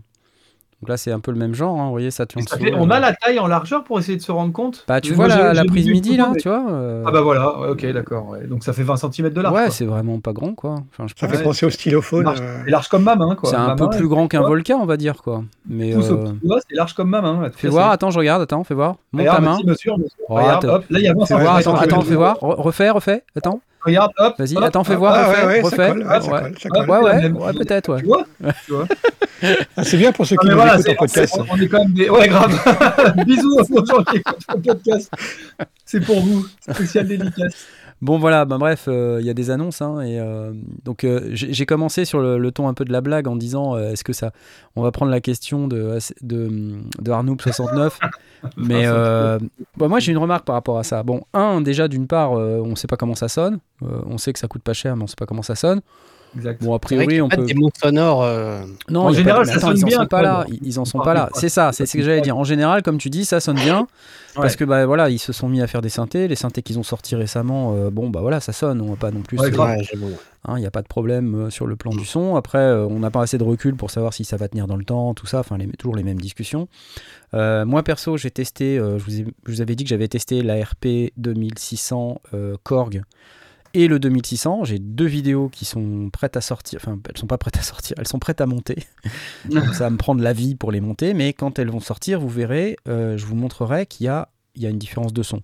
Donc 0.83 0.89
là, 0.89 0.97
c'est 0.97 1.13
un 1.13 1.21
peu 1.21 1.31
le 1.31 1.37
même 1.37 1.55
genre. 1.55 1.79
hein, 1.79 1.85
Vous 1.87 1.91
voyez, 1.91 2.11
Saturne. 2.11 2.43
Ça 2.47 2.57
fait- 2.57 2.73
euh, 2.73 2.77
on 2.79 2.89
a 2.89 2.99
la 3.01 3.13
taille 3.13 3.39
en 3.39 3.47
largeur 3.47 3.85
pour 3.85 3.99
essayer 3.99 4.17
de 4.17 4.23
se 4.23 4.33
rendre 4.33 4.53
compte 4.53 4.85
Bah, 4.89 5.03
tu 5.03 5.13
vois 5.13 5.29
la, 5.29 5.65
prise 5.67 5.87
midi 5.89 6.17
là, 6.17 6.31
mais- 6.33 6.41
tu 6.41 6.49
vois 6.49 6.65
euh, 6.71 7.05
Ah 7.07 7.11
bah 7.11 7.21
voilà, 7.21 7.59
ouais, 7.61 7.69
ok, 7.69 7.85
d'accord. 7.93 8.31
ouais. 8.31 8.47
Donc 8.47 8.65
ça 8.65 8.73
fait 8.73 8.83
20 8.83 8.97
cm 8.97 9.29
de 9.29 9.41
large. 9.43 9.55
Ouais, 9.55 9.71
c'est 9.71 9.85
vraiment 9.85 10.21
pas 10.21 10.33
grand 10.33 10.55
quoi. 10.55 10.77
Enfin, 10.93 11.05
je 11.07 11.13
Ça 11.17 11.27
pense. 11.29 11.37
fait 11.37 11.43
penser 11.45 11.67
au 11.67 11.71
stylophone. 11.71 12.25
large, 12.25 12.41
euh, 12.41 12.63
c'est 12.65 12.71
large 12.71 12.89
comme 12.89 13.03
ma 13.03 13.15
main, 13.15 13.35
quoi. 13.35 13.51
C'est 13.51 13.57
un 13.57 13.67
Ma 13.69 13.75
peu 13.77 13.85
main, 13.85 13.91
plus 13.91 14.09
grand 14.09 14.27
qu'un 14.27 14.39
vois. 14.41 14.49
Volca, 14.49 14.77
on 14.77 14.87
va 14.87 14.97
dire 14.97 15.23
quoi. 15.23 15.45
Mais 15.69 15.93
euh, 15.95 15.99
petit 16.01 16.47
doigt, 16.47 16.61
c'est 16.67 16.75
large 16.77 16.95
comme 16.95 17.11
ma 17.11 17.21
main. 17.21 17.43
là, 17.43 17.51
fais 17.55 17.69
voir, 17.69 17.91
attends, 17.91 18.11
je 18.11 18.19
regarde, 18.19 18.41
attends, 18.41 18.65
fais 18.65 18.75
voir. 18.75 18.97
Monte 19.13 19.27
ta 19.27 19.41
main. 19.41 19.59
Oh, 20.29 20.39
là 20.39 20.59
il 20.91 21.01
y 21.01 21.09
a 21.09 21.13
20 21.13 21.27
Fais 21.27 21.35
Fais 21.37 21.41
voir, 21.43 21.55
Ouais, 21.57 21.61
attends, 21.61 22.01
fais 22.01 22.15
voir. 22.17 22.37
Re- 22.39 22.61
Refais, 22.61 22.89
refais. 22.91 23.23
Attends, 23.37 23.61
Regarde, 23.83 24.13
hop. 24.19 24.35
vas-y, 24.39 24.57
attends, 24.63 24.85
fais 24.85 24.95
voir, 24.97 25.15
Ah, 25.15 25.29
refais, 25.31 25.47
ouais, 25.47 25.61
refais. 25.63 25.77
colle, 25.89 26.03
ouais, 26.91 27.31
Ouais. 27.31 27.53
peut-être, 27.55 27.93
ouais. 27.95 28.01
Tu 28.01 28.07
vois, 28.07 28.27
tu 28.67 28.73
vois. 28.73 28.87
Ah, 29.77 29.85
c'est 29.85 29.97
bien 29.97 30.13
pour 30.13 30.27
ceux 30.27 30.37
qui 30.37 30.47
nous 30.49 30.55
voilà, 30.55 30.75
écoutent 30.79 30.91
en 30.91 30.95
podcast. 30.97 31.39
on 31.51 31.57
est 31.59 31.69
quand 31.69 31.79
même 31.79 31.93
des. 31.95 32.11
Ouais, 32.11 32.29
grave. 32.29 32.53
Bisous 33.27 33.57
aux 33.59 33.87
gens 33.87 34.03
qui 34.05 34.17
écoutent 34.19 34.45
le 34.55 34.61
podcast. 34.61 35.11
C'est 35.87 36.01
pour 36.01 36.21
vous. 36.21 36.47
Spécial 36.71 37.07
dédicace. 37.09 37.55
Bon 38.03 38.19
voilà, 38.19 38.47
bah, 38.47 38.57
bref, 38.57 38.87
euh, 38.89 39.19
il 39.21 39.27
y 39.27 39.31
a 39.31 39.35
des 39.35 39.51
annonces, 39.51 39.83
hein, 39.83 40.01
et 40.01 40.19
euh, 40.19 40.53
donc 40.85 41.05
euh, 41.05 41.29
j'ai 41.33 41.67
commencé 41.67 42.07
sur 42.07 42.21
le, 42.21 42.39
le 42.39 42.51
ton 42.51 42.67
un 42.67 42.73
peu 42.73 42.87
de 42.87 42.93
la 42.93 43.03
blague 43.03 43.29
en 43.29 43.37
disant 43.37 43.77
est-ce 43.77 44.05
que 44.05 44.15
ça, 44.15 44.33
on 44.75 44.83
va 44.83 44.91
prendre 44.91 45.11
la 45.11 45.21
question 45.21 45.69
de 45.69 45.99
de, 46.23 46.79
de 46.99 47.11
Arnoub 47.11 47.41
69, 47.41 47.99
mais 48.57 48.87
bah, 48.87 49.89
moi 49.89 50.01
j'ai 50.01 50.13
une 50.13 50.19
remarque 50.19 50.47
par 50.47 50.55
rapport 50.55 50.79
à 50.79 50.85
ça. 50.85 51.03
Bon, 51.03 51.21
un 51.35 51.61
déjà 51.61 51.89
d'une 51.89 52.07
part, 52.07 52.33
on 52.33 52.75
sait 52.75 52.87
pas 52.89 52.97
comment 52.97 53.15
ça 53.15 53.29
sonne, 53.29 53.59
on 53.83 54.17
sait 54.17 54.33
que 54.33 54.39
ça 54.39 54.49
coûte 54.49 54.63
pas 54.63 54.73
cher, 54.73 54.97
mais 54.97 55.05
on 55.05 55.07
sait 55.07 55.17
pas 55.19 55.27
comment 55.27 55.43
ça 55.43 55.55
sonne. 55.55 55.83
Exact. 56.37 56.63
Bon 56.63 56.75
a 56.75 56.79
priori 56.79 57.21
on 57.21 57.29
peut. 57.29 57.39
de 57.39 57.45
démon 57.47 57.71
sonore. 57.83 58.23
euh, 58.23 58.63
Non, 58.89 59.07
En 59.07 59.13
général, 59.13 59.47
pas- 59.47 59.53
ça 59.53 59.61
sonne 59.61 59.77
ils 59.77 59.85
en 59.85 59.89
bien, 59.89 59.99
sont 60.01 60.07
pas 60.07 60.21
quoi, 60.21 60.23
là. 60.23 60.45
bon. 60.49 60.55
Ils, 60.63 60.67
ils 60.69 60.79
en 60.79 60.85
sont 60.85 60.99
pas 61.01 61.13
là. 61.15 61.29
des 61.35 61.41
C'est 61.41 61.49
ça, 61.49 61.73
c'est 61.73 61.87
ce 61.87 61.97
que 61.97 62.03
j'allais 62.03 62.21
dire. 62.21 62.37
En 62.37 62.45
général, 62.45 62.83
comme 62.83 62.99
tu 62.99 63.11
dis, 63.11 63.25
ça 63.25 63.41
sonne 63.41 63.57
bien 63.57 63.87
parce 64.37 64.55
que 64.57 64.65
bah 64.65 64.87
voilà, 64.87 65.11
ils 65.11 65.19
se 65.19 65.33
sont 65.33 65.49
mis 65.49 65.61
à 65.61 65.67
faire 65.67 65.83
des 65.83 65.89
synthés. 65.89 66.29
Les 66.29 66.37
synthés 66.37 66.63
qu'ils 66.63 66.79
ont 66.79 66.85
sortis 66.85 67.17
récemment, 67.17 67.75
euh, 67.75 67.91
bon 67.91 68.11
bah 68.11 68.21
voilà, 68.21 68.39
ça 68.41 68.53
sonne. 68.53 68.81
On 68.81 68.91
va 68.91 68.97
pas 68.97 69.11
non 69.11 69.23
plus. 69.23 69.39
Ouais. 69.41 69.51
Hein, 70.47 70.55
Il 70.57 70.61
n'y 70.61 70.67
a 70.67 70.71
pas 70.71 70.81
de 70.83 70.87
problème 70.89 71.35
euh, 71.35 71.51
sur 71.51 71.67
le 71.67 71.77
plan 71.77 71.91
du 71.91 72.05
son. 72.07 72.37
Après, 72.37 72.59
euh, 72.59 72.87
on 72.87 73.01
n'a 73.01 73.11
pas 73.11 73.21
assez 73.23 73.37
de 73.37 73.45
recul 73.45 73.75
pour 73.77 73.91
savoir 73.91 74.15
si 74.15 74.25
ça 74.25 74.37
va 74.39 74.49
tenir 74.49 74.67
dans 74.67 74.77
le 74.77 74.85
temps, 74.85 75.13
tout 75.15 75.27
ça. 75.27 75.41
Enfin, 75.41 75.59
les- 75.59 75.67
toujours 75.67 75.97
les 75.97 76.03
mêmes 76.05 76.21
discussions. 76.21 76.67
Euh, 77.35 77.65
moi, 77.67 77.83
perso, 77.83 78.17
j'ai 78.17 78.31
testé. 78.31 78.79
euh, 78.79 78.99
je, 78.99 79.05
vous 79.05 79.21
ai- 79.21 79.27
je 79.47 79.53
vous 79.53 79.61
avais 79.61 79.75
dit 79.75 79.85
que 79.85 79.91
j'avais 79.91 80.09
testé 80.09 80.43
l'ARP 80.43 80.87
2600 81.17 82.21
euh, 82.35 82.57
Korg 82.63 83.03
et 83.75 83.89
le 83.89 83.99
2600. 83.99 84.65
J'ai 84.65 84.79
deux 84.79 85.07
vidéos 85.07 85.49
qui 85.49 85.65
sont 85.65 86.11
prêtes 86.13 86.37
à 86.37 86.41
sortir. 86.41 86.81
Enfin, 86.83 86.99
elles 87.09 87.17
sont 87.19 87.27
pas 87.27 87.39
prêtes 87.39 87.57
à 87.59 87.63
sortir. 87.63 87.97
Elles 87.99 88.09
sont 88.09 88.19
prêtes 88.19 88.41
à 88.41 88.47
monter. 88.47 88.77
Donc, 89.51 89.75
ça 89.75 89.85
va 89.85 89.91
me 89.91 89.97
prendre 89.97 90.23
la 90.23 90.33
vie 90.33 90.55
pour 90.55 90.73
les 90.73 90.81
monter. 90.81 91.15
Mais 91.15 91.33
quand 91.33 91.59
elles 91.59 91.71
vont 91.71 91.81
sortir, 91.81 92.21
vous 92.21 92.29
verrez, 92.29 92.77
euh, 92.89 93.17
je 93.17 93.27
vous 93.27 93.37
montrerai 93.37 93.87
qu'il 93.87 94.07
y 94.07 94.09
a, 94.09 94.29
il 94.55 94.63
y 94.63 94.67
a 94.67 94.71
une 94.71 94.79
différence 94.79 95.13
de 95.13 95.23
son. 95.23 95.41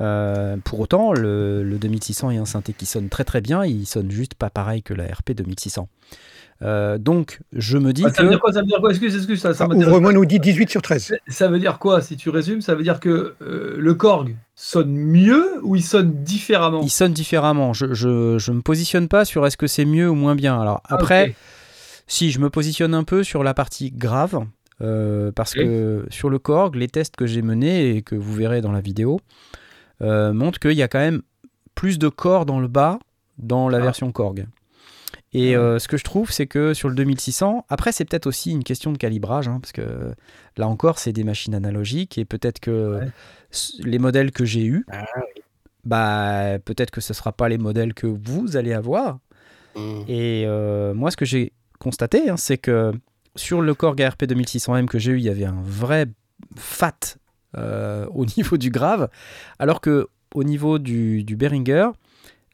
Euh, 0.00 0.56
pour 0.64 0.80
autant, 0.80 1.12
le, 1.12 1.62
le 1.62 1.78
2600 1.78 2.30
est 2.32 2.38
un 2.38 2.44
synthé 2.44 2.72
qui 2.72 2.86
sonne 2.86 3.08
très 3.08 3.24
très 3.24 3.40
bien, 3.40 3.64
il 3.64 3.86
sonne 3.86 4.10
juste 4.10 4.34
pas 4.34 4.50
pareil 4.50 4.82
que 4.82 4.94
la 4.94 5.04
RP 5.04 5.32
2600. 5.32 5.88
Euh, 6.62 6.96
donc, 6.96 7.40
je 7.52 7.76
me 7.76 7.92
dis 7.92 8.02
Ah, 8.06 8.10
ça 8.12 8.22
veut 8.22 8.28
que. 8.28 8.32
dire 8.34 8.40
quoi 8.40 8.52
Ça 8.52 8.60
veut 8.60 8.66
dire 8.66 8.80
quoi? 8.80 8.90
Excuse, 8.90 9.14
excuse, 9.16 9.40
ça, 9.40 9.52
ça 9.52 9.64
Ah, 9.64 9.68
m'intéresse. 9.68 9.88
Ouvre-moi 9.88 10.12
nous 10.12 10.24
dit 10.24 10.40
18 10.40 10.70
sur 10.70 10.80
13. 10.82 11.14
Ça 11.28 11.48
veut 11.48 11.58
dire 11.58 11.78
quoi 11.78 12.00
Si 12.00 12.16
tu 12.16 12.30
résumes, 12.30 12.62
ça 12.62 12.74
veut 12.74 12.82
dire 12.82 13.00
que 13.00 13.34
euh, 13.42 13.76
le 13.78 13.94
Korg 13.94 14.36
sonne 14.64 14.94
mieux 14.94 15.58
ou 15.64 15.74
il 15.74 15.82
sonne 15.82 16.22
différemment? 16.22 16.82
Il 16.82 16.90
sonne 16.90 17.12
différemment. 17.12 17.72
Je, 17.72 17.92
je, 17.94 18.38
je 18.38 18.52
me 18.52 18.62
positionne 18.62 19.08
pas 19.08 19.24
sur 19.24 19.44
est-ce 19.44 19.56
que 19.56 19.66
c'est 19.66 19.84
mieux 19.84 20.08
ou 20.08 20.14
moins 20.14 20.36
bien. 20.36 20.60
Alors 20.60 20.80
Ah, 20.84 20.94
après, 20.94 21.34
si 22.06 22.30
je 22.30 22.38
me 22.38 22.48
positionne 22.48 22.94
un 22.94 23.02
peu 23.02 23.24
sur 23.24 23.42
la 23.42 23.54
partie 23.54 23.90
grave, 23.90 24.46
euh, 24.80 25.32
parce 25.32 25.54
que 25.54 26.06
sur 26.10 26.30
le 26.30 26.38
Korg, 26.38 26.76
les 26.76 26.86
tests 26.88 27.16
que 27.16 27.26
j'ai 27.26 27.42
menés 27.42 27.96
et 27.96 28.02
que 28.02 28.14
vous 28.14 28.32
verrez 28.34 28.60
dans 28.60 28.72
la 28.72 28.80
vidéo 28.80 29.20
euh, 30.00 30.32
montrent 30.32 30.60
qu'il 30.60 30.72
y 30.72 30.82
a 30.82 30.88
quand 30.88 30.98
même 31.00 31.22
plus 31.74 31.98
de 31.98 32.08
corps 32.08 32.46
dans 32.46 32.60
le 32.60 32.68
bas 32.68 32.98
dans 33.38 33.68
la 33.68 33.78
Ah. 33.78 33.82
version 33.82 34.12
Korg. 34.12 34.46
Et 35.34 35.56
euh, 35.56 35.78
ce 35.78 35.88
que 35.88 35.96
je 35.96 36.04
trouve, 36.04 36.30
c'est 36.30 36.46
que 36.46 36.74
sur 36.74 36.88
le 36.90 36.94
2600, 36.94 37.64
après, 37.70 37.90
c'est 37.92 38.04
peut-être 38.04 38.26
aussi 38.26 38.50
une 38.50 38.64
question 38.64 38.92
de 38.92 38.98
calibrage, 38.98 39.48
hein, 39.48 39.60
parce 39.60 39.72
que 39.72 40.14
là 40.58 40.68
encore, 40.68 40.98
c'est 40.98 41.12
des 41.12 41.24
machines 41.24 41.54
analogiques, 41.54 42.18
et 42.18 42.24
peut-être 42.26 42.60
que 42.60 42.98
Ouais. 43.00 43.08
les 43.78 43.98
modèles 43.98 44.30
que 44.30 44.44
j'ai 44.44 44.64
eus, 44.64 44.84
Ah 44.90 45.04
bah, 45.84 46.58
peut-être 46.64 46.90
que 46.90 47.00
ce 47.00 47.12
ne 47.12 47.16
sera 47.16 47.32
pas 47.32 47.48
les 47.48 47.58
modèles 47.58 47.94
que 47.94 48.06
vous 48.06 48.56
allez 48.56 48.72
avoir. 48.72 49.18
Mm. 49.74 50.02
Et 50.06 50.44
euh, 50.46 50.94
moi, 50.94 51.10
ce 51.10 51.16
que 51.16 51.24
j'ai 51.24 51.52
constaté, 51.78 52.28
hein, 52.28 52.36
c'est 52.36 52.58
que 52.58 52.92
sur 53.34 53.62
le 53.62 53.74
Korg 53.74 54.00
ARP 54.02 54.22
2600M 54.24 54.86
que 54.86 54.98
j'ai 54.98 55.12
eu, 55.12 55.16
il 55.16 55.24
y 55.24 55.28
avait 55.30 55.46
un 55.46 55.60
vrai 55.62 56.06
fat 56.56 57.16
euh, 57.56 58.06
au 58.14 58.24
niveau 58.36 58.58
du 58.58 58.70
grave, 58.70 59.08
alors 59.58 59.80
que 59.80 60.08
au 60.34 60.44
niveau 60.44 60.78
du, 60.78 61.24
du 61.24 61.36
Behringer, 61.36 61.88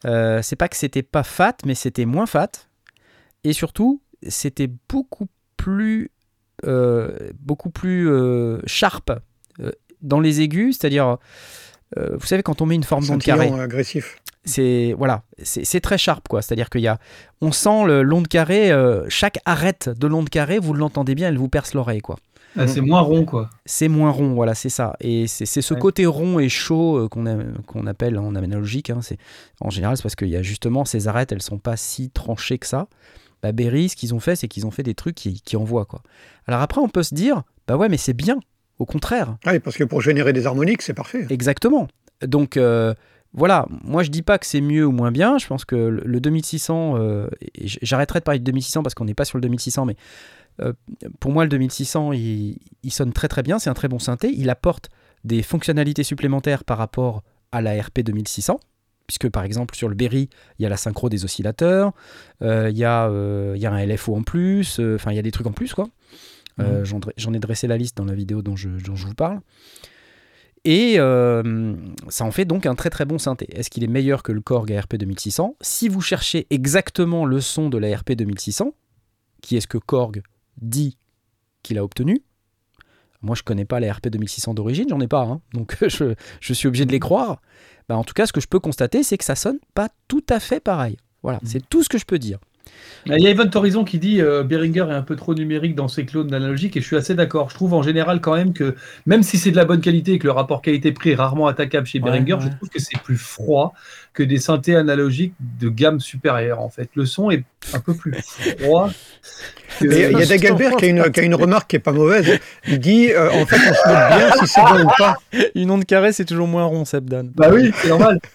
euh, 0.05 0.41
c'est 0.41 0.55
pas 0.55 0.67
que 0.69 0.75
c'était 0.77 1.03
pas 1.03 1.23
fat, 1.23 1.55
mais 1.65 1.75
c'était 1.75 2.05
moins 2.05 2.25
fat, 2.25 2.49
et 3.43 3.53
surtout, 3.53 4.01
c'était 4.27 4.69
beaucoup 4.89 5.27
plus, 5.57 6.11
euh, 6.65 7.15
beaucoup 7.39 7.69
plus 7.69 8.09
euh, 8.09 8.59
sharp 8.65 9.11
euh, 9.59 9.71
dans 10.01 10.19
les 10.19 10.41
aigus, 10.41 10.77
c'est-à-dire, 10.79 11.17
euh, 11.97 12.15
vous 12.17 12.25
savez, 12.25 12.43
quand 12.43 12.61
on 12.61 12.65
met 12.65 12.75
une 12.75 12.83
forme 12.83 13.05
d'onde 13.05 13.21
carrée, 13.21 13.49
agressif. 13.51 14.17
c'est 14.45 14.93
voilà, 14.97 15.23
c'est 15.41 15.65
c'est 15.65 15.81
très 15.81 15.97
sharp 15.97 16.27
quoi. 16.27 16.41
C'est-à-dire 16.41 16.69
qu'il 16.69 16.81
y 16.81 16.87
a, 16.87 16.99
on 17.41 17.51
sent 17.51 17.85
le 17.85 18.01
l'onde 18.03 18.27
carrée, 18.27 18.71
euh, 18.71 19.05
chaque 19.09 19.39
arête 19.45 19.89
de 19.89 20.07
l'onde 20.07 20.29
carrée, 20.29 20.59
vous 20.59 20.73
l'entendez 20.73 21.15
bien, 21.15 21.27
elle 21.29 21.37
vous 21.37 21.49
perce 21.49 21.73
l'oreille 21.73 22.01
quoi. 22.01 22.17
Ah, 22.57 22.67
c'est 22.67 22.81
moins 22.81 23.01
rond, 23.01 23.25
quoi. 23.25 23.49
C'est 23.65 23.87
moins 23.89 24.09
rond, 24.09 24.33
voilà, 24.33 24.55
c'est 24.55 24.69
ça. 24.69 24.95
Et 25.01 25.27
c'est 25.27 25.45
c'est 25.45 25.61
ce 25.61 25.75
Ouais. 25.75 25.79
côté 25.79 26.05
rond 26.07 26.39
et 26.39 26.49
chaud 26.49 26.97
euh, 26.97 27.07
qu'on 27.07 27.23
qu'on 27.67 27.85
appelle 27.85 28.17
en 28.17 28.33
analogique. 28.35 28.89
hein, 28.89 28.99
c'est 29.01 29.17
en 29.61 29.69
général, 29.69 29.97
c'est 29.97 30.03
parce 30.03 30.15
qu'il 30.15 30.29
y 30.29 30.35
a 30.35 30.41
justement 30.41 30.83
ces 30.83 31.07
arêtes, 31.07 31.31
elles 31.31 31.43
sont 31.43 31.59
pas 31.59 31.77
si 31.77 32.09
tranchées 32.09 32.57
que 32.57 32.65
ça. 32.67 32.87
Bah, 33.41 33.51
Berry, 33.51 33.89
ce 33.89 33.95
qu'ils 33.95 34.13
ont 34.13 34.19
fait, 34.19 34.35
c'est 34.35 34.47
qu'ils 34.47 34.65
ont 34.67 34.71
fait 34.71 34.83
des 34.83 34.95
trucs 34.95 35.15
qui, 35.15 35.41
qui 35.41 35.55
envoient 35.55 35.85
quoi. 35.85 36.01
Alors 36.47 36.61
après, 36.61 36.81
on 36.81 36.89
peut 36.89 37.03
se 37.03 37.15
dire, 37.15 37.43
bah 37.67 37.77
ouais, 37.77 37.89
mais 37.89 37.97
c'est 37.97 38.13
bien. 38.13 38.39
Au 38.79 38.85
contraire, 38.85 39.37
Ah 39.45 39.51
Oui, 39.51 39.59
parce 39.59 39.75
que 39.77 39.83
pour 39.83 40.01
générer 40.01 40.31
des 40.33 40.45
harmoniques, 40.45 40.81
c'est 40.81 40.93
parfait. 40.93 41.25
Exactement. 41.29 41.87
Donc 42.25 42.55
euh, 42.57 42.93
voilà, 43.33 43.65
moi 43.83 44.03
je 44.03 44.09
dis 44.09 44.21
pas 44.21 44.37
que 44.39 44.45
c'est 44.45 44.61
mieux 44.61 44.85
ou 44.85 44.91
moins 44.91 45.11
bien. 45.11 45.37
Je 45.37 45.47
pense 45.47 45.65
que 45.65 45.75
le 45.75 46.01
le 46.05 46.19
2600, 46.19 46.95
euh, 46.97 47.27
j'arrêterai 47.63 48.19
de 48.19 48.23
parler 48.23 48.39
de 48.39 48.45
2600 48.45 48.83
parce 48.83 48.95
qu'on 48.95 49.05
n'est 49.05 49.13
pas 49.13 49.25
sur 49.25 49.37
le 49.37 49.41
2600, 49.41 49.85
mais 49.85 49.95
euh, 50.61 50.73
pour 51.19 51.31
moi 51.31 51.43
le 51.43 51.49
2600 51.49 52.13
il, 52.13 52.57
il 52.83 52.91
sonne 52.91 53.13
très 53.13 53.27
très 53.27 53.43
bien. 53.43 53.59
C'est 53.59 53.69
un 53.69 53.73
très 53.73 53.87
bon 53.87 53.99
synthé. 53.99 54.31
Il 54.35 54.49
apporte 54.49 54.89
des 55.23 55.43
fonctionnalités 55.43 56.03
supplémentaires 56.03 56.63
par 56.63 56.77
rapport 56.77 57.23
à 57.51 57.61
la 57.61 57.81
RP 57.81 57.99
2600. 57.99 58.59
Puisque 59.09 59.27
par 59.27 59.43
exemple 59.43 59.75
sur 59.75 59.89
le 59.89 59.95
Berry, 59.95 60.29
il 60.59 60.61
y 60.61 60.67
a 60.67 60.69
la 60.69 60.77
synchro 60.77 61.09
des 61.09 61.25
oscillateurs, 61.25 61.93
euh, 62.43 62.69
il, 62.69 62.77
y 62.77 62.83
a, 62.83 63.07
euh, 63.07 63.53
il 63.55 63.61
y 63.61 63.65
a 63.65 63.71
un 63.71 63.83
LFO 63.83 64.15
en 64.15 64.21
plus, 64.21 64.79
euh, 64.79 64.97
enfin 64.97 65.11
il 65.11 65.15
y 65.15 65.19
a 65.19 65.23
des 65.23 65.31
trucs 65.31 65.47
en 65.47 65.51
plus 65.51 65.73
quoi. 65.73 65.89
Euh, 66.59 66.85
J'en 66.85 67.33
ai 67.33 67.39
dressé 67.39 67.65
la 67.65 67.75
liste 67.75 67.97
dans 67.97 68.05
la 68.05 68.13
vidéo 68.13 68.43
dont 68.43 68.55
je, 68.55 68.69
dont 68.69 68.95
je 68.95 69.07
vous 69.07 69.15
parle. 69.15 69.39
Et 70.63 70.99
euh, 70.99 71.73
ça 72.07 72.23
en 72.23 72.29
fait 72.29 72.45
donc 72.45 72.67
un 72.67 72.75
très 72.75 72.91
très 72.91 73.05
bon 73.05 73.17
synthé. 73.17 73.47
Est-ce 73.51 73.71
qu'il 73.71 73.83
est 73.83 73.87
meilleur 73.87 74.21
que 74.21 74.31
le 74.31 74.41
Korg 74.41 74.71
ARP 74.71 74.95
2600 74.95 75.55
Si 75.59 75.89
vous 75.89 76.01
cherchez 76.01 76.45
exactement 76.51 77.25
le 77.25 77.41
son 77.41 77.69
de 77.69 77.79
la 77.79 77.97
RP 77.97 78.11
2600, 78.11 78.75
qui 79.41 79.57
est 79.57 79.61
ce 79.61 79.67
que 79.67 79.79
Korg 79.79 80.21
dit 80.61 80.99
qu'il 81.63 81.79
a 81.79 81.83
obtenu, 81.83 82.21
moi 83.23 83.35
je 83.35 83.41
connais 83.41 83.65
pas 83.65 83.79
la 83.79 83.91
RP 83.91 84.09
2600 84.09 84.53
d'origine, 84.53 84.87
j'en 84.87 84.99
ai 84.99 85.07
pas, 85.07 85.23
hein, 85.23 85.41
donc 85.53 85.75
je, 85.87 86.13
je 86.41 86.53
suis 86.53 86.67
obligé 86.67 86.85
de 86.85 86.91
les 86.91 86.99
croire. 86.99 87.41
Bah, 87.89 87.97
en 87.97 88.03
tout 88.03 88.13
cas, 88.13 88.27
ce 88.27 88.31
que 88.31 88.39
je 88.39 88.47
peux 88.47 88.59
constater, 88.59 89.01
c'est 89.01 89.17
que 89.17 89.25
ça 89.25 89.35
sonne 89.35 89.57
pas 89.73 89.89
tout 90.07 90.23
à 90.29 90.39
fait 90.39 90.59
pareil. 90.59 90.97
Voilà, 91.23 91.39
c'est 91.43 91.67
tout 91.67 91.83
ce 91.83 91.89
que 91.89 91.97
je 91.97 92.05
peux 92.05 92.19
dire. 92.19 92.39
Il 93.05 93.17
y 93.23 93.27
a 93.27 93.29
Event 93.29 93.49
Horizon 93.55 93.85
qui 93.85 93.97
dit 93.97 94.21
euh, 94.21 94.43
Behringer 94.43 94.85
est 94.89 94.93
un 94.93 95.01
peu 95.01 95.15
trop 95.15 95.33
numérique 95.33 95.73
dans 95.73 95.87
ses 95.87 96.05
clones 96.05 96.33
analogiques 96.33 96.75
et 96.75 96.81
je 96.81 96.85
suis 96.85 96.97
assez 96.97 97.15
d'accord. 97.15 97.49
Je 97.49 97.55
trouve 97.55 97.73
en 97.73 97.81
général 97.81 98.19
quand 98.19 98.35
même 98.35 98.51
que 98.51 98.75
même 99.05 99.23
si 99.23 99.37
c'est 99.37 99.51
de 99.51 99.55
la 99.55 99.63
bonne 99.63 99.79
qualité 99.79 100.13
et 100.13 100.19
que 100.19 100.27
le 100.27 100.31
rapport 100.33 100.61
qualité-prix 100.61 101.11
est 101.11 101.15
rarement 101.15 101.47
attaquable 101.47 101.87
chez 101.87 102.01
Ouais, 102.01 102.11
ouais. 102.11 102.25
je 102.27 102.49
trouve 102.57 102.67
que 102.69 102.79
c'est 102.79 102.99
plus 103.01 103.17
froid 103.17 103.73
que 104.13 104.21
des 104.21 104.37
synthés 104.37 104.75
analogiques 104.75 105.33
de 105.61 105.69
gamme 105.69 106.01
supérieure 106.01 106.59
en 106.59 106.67
fait. 106.69 106.89
Le 106.93 107.05
son 107.05 107.31
est 107.31 107.43
un 107.73 107.79
peu 107.79 107.93
plus 107.95 108.13
froid. 108.59 108.91
Il 109.81 109.93
y 109.93 110.03
a 110.03 110.25
Dagalbert 110.25 110.75
qui, 110.75 110.85
a 110.85 110.87
une- 110.89 111.09
qui 111.11 111.19
a 111.21 111.23
une 111.23 111.35
remarque 111.35 111.69
qui 111.69 111.77
est 111.77 111.79
pas 111.79 111.93
mauvaise. 111.93 112.37
Il 112.67 112.79
dit 112.79 113.11
euh, 113.11 113.29
en 113.31 113.45
fait, 113.45 113.55
on 113.55 113.73
se 113.73 113.87
moque 113.89 114.17
bien 114.17 114.31
si 114.39 114.47
c'est 114.47 114.61
bon 114.61 114.83
ou 114.83 114.89
pas. 114.97 115.15
Une 115.55 115.71
onde 115.71 115.85
carrée, 115.85 116.11
c'est 116.11 116.25
toujours 116.25 116.47
moins 116.49 116.65
rond, 116.65 116.83
Sebdan. 116.83 117.29
Bah 117.33 117.49
oui, 117.51 117.71
c'est 117.81 117.87
normal. 117.87 118.19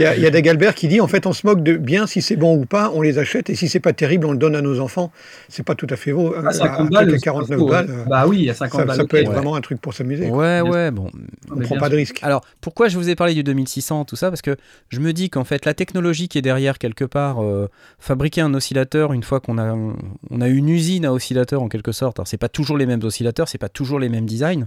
Il 0.00 0.18
y 0.18 0.22
y 0.22 0.26
a 0.26 0.30
Dagalbert 0.30 0.74
qui 0.74 0.88
dit 0.88 1.00
en 1.00 1.06
fait, 1.06 1.26
on 1.26 1.32
se 1.32 1.46
moque 1.46 1.62
de 1.62 1.76
bien 1.76 2.06
si 2.06 2.22
c'est 2.22 2.36
bon 2.36 2.56
ou 2.56 2.64
pas, 2.64 2.90
on 2.94 3.02
les 3.02 3.18
achète 3.18 3.50
et 3.50 3.54
si 3.54 3.68
c'est 3.68 3.80
pas 3.80 3.92
terrible, 3.92 4.26
on 4.26 4.32
le 4.32 4.38
donne 4.38 4.56
à 4.56 4.62
nos 4.62 4.80
enfants. 4.80 5.12
C'est 5.48 5.62
pas 5.64 5.74
tout 5.74 5.86
à 5.90 5.96
fait 5.96 6.12
beau. 6.12 6.34
À 6.34 6.48
À- 6.48 6.52
50 6.52 6.86
à 6.86 6.90
balles, 6.90 7.06
quelques 7.06 7.18
c'est 7.20 7.24
49 7.24 7.48
pas 7.50 7.56
faux, 7.56 7.66
balles, 7.68 7.86
hein. 7.90 7.94
euh, 8.00 8.04
Bah 8.08 8.26
oui, 8.26 8.48
à 8.50 8.54
50 8.54 8.80
ça, 8.80 8.86
balles. 8.86 8.96
ça 8.96 9.04
peut 9.04 9.16
être 9.18 9.28
ouais. 9.28 9.34
vraiment 9.34 9.54
un 9.56 9.60
truc 9.60 9.80
pour 9.80 9.92
s'amuser. 9.94 10.28
Ouais, 10.30 10.60
ouais, 10.62 10.90
bon. 10.90 11.10
On 11.50 11.56
mais 11.56 11.64
prend 11.66 11.76
pas 11.78 11.88
de 11.88 11.96
risque. 11.96 12.18
Alors, 12.22 12.44
pourquoi 12.60 12.88
je 12.88 12.96
vous 12.96 13.08
ai 13.10 13.14
parlé 13.14 13.34
du 13.34 13.42
2600, 13.42 14.04
tout 14.06 14.16
ça? 14.16 14.30
Parce 14.30 14.42
que 14.42 14.56
je 14.88 15.00
me 15.00 15.12
dis 15.12 15.28
qu'en 15.30 15.44
fait, 15.44 15.64
la 15.66 15.74
technologie 15.74 16.28
qui 16.28 16.38
est 16.38 16.42
derrière, 16.42 16.78
quelque 16.78 17.04
part, 17.04 17.42
euh, 17.42 17.68
fabriquer 17.98 18.40
un 18.40 18.54
oscillateur, 18.54 19.12
une 19.12 19.22
fois 19.22 19.40
qu'on 19.40 19.58
a, 19.58 19.72
on 19.72 20.40
a 20.40 20.48
une 20.48 20.68
usine 20.68 21.04
à 21.04 21.12
oscillateurs, 21.12 21.62
en 21.62 21.68
quelque 21.68 21.92
sorte, 21.92 22.18
alors 22.18 22.26
c'est 22.28 22.36
pas 22.38 22.48
toujours 22.48 22.78
les 22.78 22.86
mêmes 22.86 23.02
oscillateurs, 23.02 23.48
c'est 23.48 23.58
pas 23.58 23.68
toujours 23.68 23.98
les 23.98 24.08
mêmes 24.08 24.26
designs, 24.26 24.64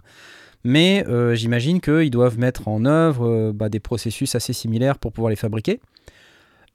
mais 0.63 1.05
euh, 1.07 1.35
j'imagine 1.35 1.81
qu'ils 1.81 2.09
doivent 2.11 2.39
mettre 2.39 2.67
en 2.67 2.85
œuvre 2.85 3.27
euh, 3.27 3.51
bah, 3.53 3.69
des 3.69 3.79
processus 3.79 4.35
assez 4.35 4.53
similaires 4.53 4.97
pour 4.97 5.11
pouvoir 5.11 5.29
les 5.29 5.35
fabriquer. 5.35 5.79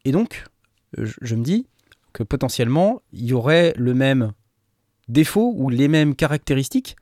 Et 0.04 0.12
donc, 0.12 0.44
je, 0.96 1.12
je 1.22 1.34
me 1.34 1.42
dis 1.42 1.66
que 2.12 2.22
potentiellement, 2.22 3.02
il 3.12 3.26
y 3.26 3.32
aurait 3.32 3.74
le 3.76 3.94
même 3.94 4.32
défaut 5.08 5.52
ou 5.56 5.70
les 5.70 5.88
mêmes 5.88 6.14
caractéristiques 6.14 6.96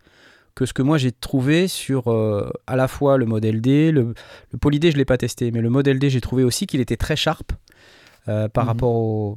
que 0.54 0.64
ce 0.64 0.72
que 0.72 0.80
moi 0.82 0.96
j'ai 0.96 1.12
trouvé 1.12 1.68
sur 1.68 2.08
euh, 2.10 2.50
à 2.66 2.76
la 2.76 2.88
fois 2.88 3.18
le 3.18 3.26
modèle 3.26 3.60
D, 3.60 3.92
le, 3.92 4.14
le 4.52 4.58
Poly 4.58 4.78
D 4.80 4.90
je 4.90 4.96
l'ai 4.96 5.04
pas 5.04 5.18
testé, 5.18 5.50
mais 5.50 5.60
le 5.60 5.68
modèle 5.70 5.98
D 5.98 6.08
j'ai 6.08 6.20
trouvé 6.22 6.44
aussi 6.44 6.66
qu'il 6.66 6.80
était 6.80 6.96
très 6.96 7.16
sharp 7.16 7.52
par 8.24 8.64
Mhm. 8.64 8.68
rapport 8.68 8.94
au- 8.94 9.36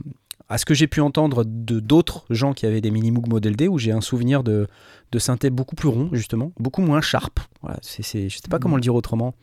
à 0.49 0.57
ce 0.57 0.65
que 0.65 0.73
j'ai 0.73 0.88
pu 0.88 0.99
entendre 1.01 1.43
de 1.45 1.79
d'autres 1.79 2.25
gens 2.31 2.53
qui 2.53 2.65
avaient 2.65 2.81
des 2.81 2.91
mini 2.91 3.12
Moog 3.12 3.27
modèle 3.27 3.55
D 3.55 3.67
où 3.67 3.77
j'ai 3.77 3.91
un 3.91 4.01
souvenir 4.01 4.43
de, 4.43 4.67
de 5.12 5.19
synthé 5.19 5.49
beaucoup 5.51 5.75
plus 5.75 5.89
rond 5.89 6.09
justement, 6.12 6.51
beaucoup 6.59 6.81
moins 6.81 7.01
sharp. 7.01 7.39
Voilà, 7.62 7.77
c'est, 7.81 8.03
c'est- 8.03 8.29
je 8.29 8.38
sais 8.38 8.47
pas 8.49 8.59
comment 8.59 8.75
le 8.75 8.81
dire 8.81 8.95
autrement. 8.95 9.35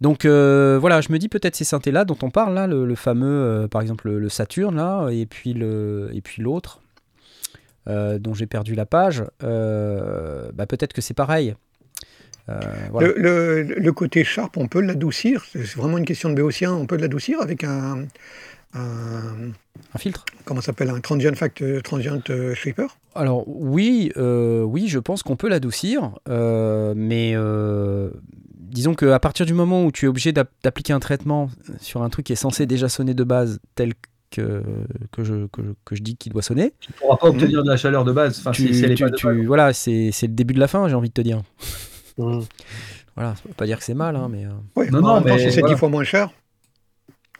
Donc 0.00 0.24
euh, 0.24 0.78
voilà, 0.80 1.00
je 1.00 1.12
me 1.12 1.18
dis 1.18 1.28
peut-être 1.28 1.54
ces 1.54 1.64
synthés 1.64 1.92
là 1.92 2.04
dont 2.04 2.16
on 2.22 2.30
parle 2.30 2.54
là, 2.54 2.66
le, 2.66 2.84
le 2.86 2.94
fameux 2.94 3.26
euh, 3.26 3.68
par 3.68 3.82
exemple 3.82 4.08
le, 4.08 4.18
le 4.18 4.28
Saturn 4.28 4.74
là, 4.74 5.08
et 5.10 5.26
puis 5.26 5.52
le 5.52 6.10
et 6.12 6.22
puis 6.22 6.42
l'autre 6.42 6.80
euh, 7.86 8.18
dont 8.18 8.34
j'ai 8.34 8.46
perdu 8.46 8.74
la 8.74 8.86
page, 8.86 9.22
bah, 9.40 10.66
peut-être 10.68 10.92
que 10.92 11.00
c'est 11.02 11.14
pareil. 11.14 11.54
Voilà. 12.90 13.12
Le, 13.16 13.62
le- 13.62 13.92
côté 13.92 14.24
sharp, 14.24 14.56
on 14.56 14.66
peut 14.66 14.80
l'adoucir? 14.80 15.44
C'est 15.52 15.64
c'est 15.64 15.76
vraiment 15.78 15.98
une 15.98 16.04
question 16.04 16.30
de 16.30 16.34
béotien. 16.34 16.72
On 16.72 16.84
peut 16.84 16.96
l'adoucir 16.96 17.40
avec 17.40 17.62
un, 17.62 18.06
un- 18.74 19.50
Un 19.94 19.98
filtre 19.98 20.24
comment 20.44 20.60
ça 20.60 20.66
s'appelle 20.66 20.90
un 20.90 21.00
transient 21.00 21.34
fact, 21.34 21.82
transient 21.82 22.20
euh, 22.30 22.54
shaper. 22.54 22.86
Alors 23.14 23.44
oui, 23.48 24.12
euh, 24.16 24.62
oui, 24.62 24.86
je 24.88 24.98
pense 24.98 25.22
qu'on 25.22 25.36
peut 25.36 25.48
l'adoucir, 25.48 26.10
euh, 26.28 26.94
mais 26.96 27.32
euh, 27.34 28.10
disons 28.58 28.94
qu'à 28.94 29.18
partir 29.18 29.46
du 29.46 29.52
moment 29.54 29.84
où 29.84 29.90
tu 29.92 30.04
es 30.04 30.08
obligé 30.08 30.32
d'app- 30.32 30.52
d'appliquer 30.62 30.92
un 30.92 31.00
traitement 31.00 31.50
sur 31.80 32.02
un 32.02 32.08
truc 32.10 32.26
qui 32.26 32.32
est 32.32 32.36
censé 32.36 32.66
déjà 32.66 32.88
sonner 32.88 33.14
de 33.14 33.24
base 33.24 33.58
tel 33.74 33.94
que, 34.30 34.62
que, 35.10 35.24
je, 35.24 35.46
que, 35.48 35.62
je, 35.64 35.70
que 35.84 35.96
je 35.96 36.02
dis 36.02 36.16
qu'il 36.16 36.32
doit 36.32 36.42
sonner, 36.42 36.72
Tu 36.78 36.92
pourras 36.92 37.16
pas 37.16 37.26
obtenir 37.28 37.64
de 37.64 37.68
la 37.68 37.76
chaleur 37.76 38.04
de 38.04 38.12
base. 38.12 38.38
Enfin, 38.38 38.52
tu, 38.52 38.68
si, 38.68 38.74
si 38.74 38.84
elle 38.84 38.92
est 38.92 38.94
tu- 38.94 39.02
pas 39.02 39.10
de 39.10 39.16
tu- 39.16 39.26
base. 39.26 39.44
voilà, 39.46 39.72
c'est 39.72 40.10
c'est 40.12 40.28
le 40.28 40.34
début 40.34 40.54
de 40.54 40.60
la 40.60 40.68
fin, 40.68 40.86
j'ai 40.86 40.94
envie 40.94 41.08
de 41.08 41.14
te 41.14 41.20
dire. 41.20 41.42
Mm. 42.16 42.40
Voilà, 43.16 43.34
ça 43.34 43.42
veut 43.46 43.54
pas 43.54 43.66
dire 43.66 43.78
que 43.78 43.84
c'est 43.84 43.94
mal, 43.94 44.14
hein, 44.14 44.28
mais... 44.30 44.46
euh, 44.46 44.50
Ouais, 44.76 44.88
Non, 44.90 45.00
non, 45.00 45.20
mais 45.20 45.36
si 45.38 45.50
c'est 45.50 45.60
voilà. 45.60 45.74
dix 45.74 45.78
fois 45.80 45.88
moins 45.88 46.04
cher, 46.04 46.30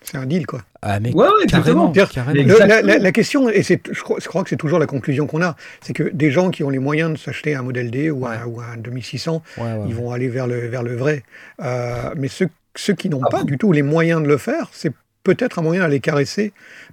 c'est 0.02 0.16
un 0.16 0.26
deal 0.26 0.46
quoi. 0.46 0.62
Ah 0.82 0.98
mais 1.00 1.12
Ouais, 1.12 1.26
ouais, 1.26 1.46
carrément, 1.46 1.88
exactement. 1.88 1.88
Dire- 1.90 2.10
carrément. 2.10 2.34
Mais- 2.34 2.42
Le- 2.44 2.48
la, 2.58 2.64
Exactement. 2.64 2.92
la- 2.92 2.98
la 2.98 3.12
question, 3.12 3.48
et 3.50 3.62
c'est, 3.62 3.80
je, 3.90 4.00
crois, 4.02 4.18
je 4.20 4.26
crois 4.28 4.42
que 4.42 4.48
c'est 4.50 4.56
toujours 4.56 4.78
la 4.78 4.86
conclusion 4.86 5.26
qu'on 5.26 5.42
a, 5.42 5.56
c'est 5.82 5.92
que 5.92 6.04
des 6.04 6.30
gens 6.30 6.50
qui 6.50 6.64
ont 6.64 6.70
les 6.70 6.78
moyens 6.78 7.12
de 7.12 7.18
s'acheter 7.18 7.54
un 7.54 7.62
modèle 7.62 7.90
D 7.90 8.10
ou, 8.10 8.26
un, 8.26 8.44
ou 8.46 8.60
un 8.60 8.76
2600, 8.78 9.42
Ouais, 9.58 9.62
ouais, 9.64 9.70
ils 9.86 9.88
ouais. 9.88 9.92
vont 9.92 10.10
aller 10.10 10.28
vers 10.28 10.46
le, 10.46 10.66
vers 10.68 10.82
le 10.82 10.96
vrai. 10.96 11.22
Euh, 11.62 12.10
mais 12.16 12.28
ceux, 12.28 12.48
ceux 12.76 12.94
qui 12.94 13.08
n'ont 13.10 13.20
pas 13.20 13.44
du 13.44 13.58
tout 13.58 13.72
les 13.72 13.82
moyens 13.82 14.22
de 14.22 14.28
le 14.28 14.38
faire, 14.38 14.68
c'est 14.72 14.92
peut-être 15.22 15.58
un 15.58 15.62
moyen 15.62 15.82
d'aller 15.82 16.00
caresser 16.00 16.52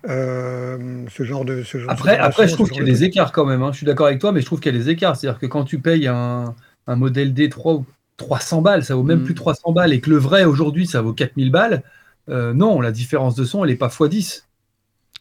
euh, 0.09 0.77
ce 1.09 1.23
genre 1.23 1.45
de 1.45 1.63
ce 1.63 1.77
genre, 1.77 1.89
Après, 1.91 2.17
de 2.17 2.21
après 2.21 2.47
je 2.47 2.53
trouve 2.53 2.69
qu'il 2.69 2.79
y 2.79 2.81
a 2.81 2.85
de 2.85 2.89
des 2.91 3.03
écarts 3.03 3.31
quand 3.31 3.45
même. 3.45 3.61
hein. 3.63 3.71
Je 3.71 3.77
suis 3.77 3.85
d'accord 3.85 4.07
avec 4.07 4.19
toi, 4.19 4.31
mais 4.31 4.41
je 4.41 4.45
trouve 4.45 4.59
qu'il 4.59 4.73
y 4.73 4.75
a 4.75 4.79
des 4.79 4.89
écarts. 4.89 5.15
C'est-à-dire 5.15 5.39
que 5.39 5.45
quand 5.45 5.63
tu 5.63 5.79
payes 5.79 6.07
un, 6.07 6.55
un 6.87 6.95
modèle 6.95 7.33
D3 7.33 7.75
ou 7.77 7.85
300 8.17 8.61
balles, 8.61 8.83
ça 8.83 8.95
vaut 8.95 9.03
même 9.03 9.19
Mm. 9.21 9.25
plus 9.25 9.33
300 9.35 9.71
balles, 9.71 9.93
et 9.93 9.99
que 10.01 10.09
le 10.09 10.17
vrai 10.17 10.43
aujourd'hui, 10.43 10.87
ça 10.87 11.01
vaut 11.01 11.13
4000 11.13 11.51
balles, 11.51 11.83
euh, 12.29 12.53
non, 12.53 12.81
la 12.81 12.91
différence 12.91 13.35
de 13.35 13.43
son, 13.45 13.63
elle 13.63 13.71
n'est 13.71 13.77
pas 13.77 13.87
x10. 13.87 14.43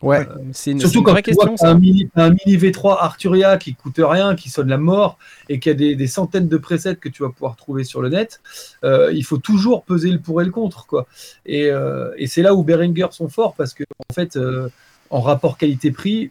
Ouais, 0.02 0.28
c'est 0.52 0.72
une, 0.72 0.78
c'est 0.80 0.86
Surtout 0.86 0.98
une 0.98 1.04
quand 1.04 1.12
vraie 1.12 1.22
tu 1.22 1.30
question. 1.30 1.56
ça. 1.56 1.70
un 1.70 1.78
mini, 1.78 2.08
t'as 2.14 2.24
un 2.26 2.30
mini 2.30 2.58
V3 2.58 2.98
Arturia 3.00 3.56
qui 3.56 3.74
coûte 3.74 3.98
rien, 3.98 4.34
qui 4.34 4.50
sonne 4.50 4.68
la 4.68 4.76
mort, 4.76 5.16
et 5.48 5.58
qu'il 5.58 5.70
y 5.70 5.74
a 5.74 5.78
des, 5.78 5.96
des 5.96 6.06
centaines 6.06 6.48
de 6.48 6.56
presets 6.58 6.96
que 6.96 7.08
tu 7.08 7.22
vas 7.22 7.30
pouvoir 7.30 7.56
trouver 7.56 7.82
sur 7.82 8.02
le 8.02 8.10
net, 8.10 8.42
euh, 8.84 9.10
il 9.14 9.24
faut 9.24 9.38
toujours 9.38 9.84
peser 9.84 10.10
le 10.10 10.20
pour 10.20 10.42
et 10.42 10.44
le 10.44 10.50
contre. 10.50 10.86
Quoi. 10.86 11.06
Et, 11.46 11.70
euh, 11.70 12.12
et 12.18 12.26
c'est 12.26 12.42
là 12.42 12.54
où 12.54 12.62
Behringer 12.62 13.06
sont 13.12 13.28
forts, 13.28 13.54
parce 13.54 13.72
que 13.72 13.84
en 14.10 14.14
fait, 14.14 14.36
euh, 14.36 14.68
en 15.08 15.22
rapport 15.22 15.56
qualité-prix, 15.56 16.30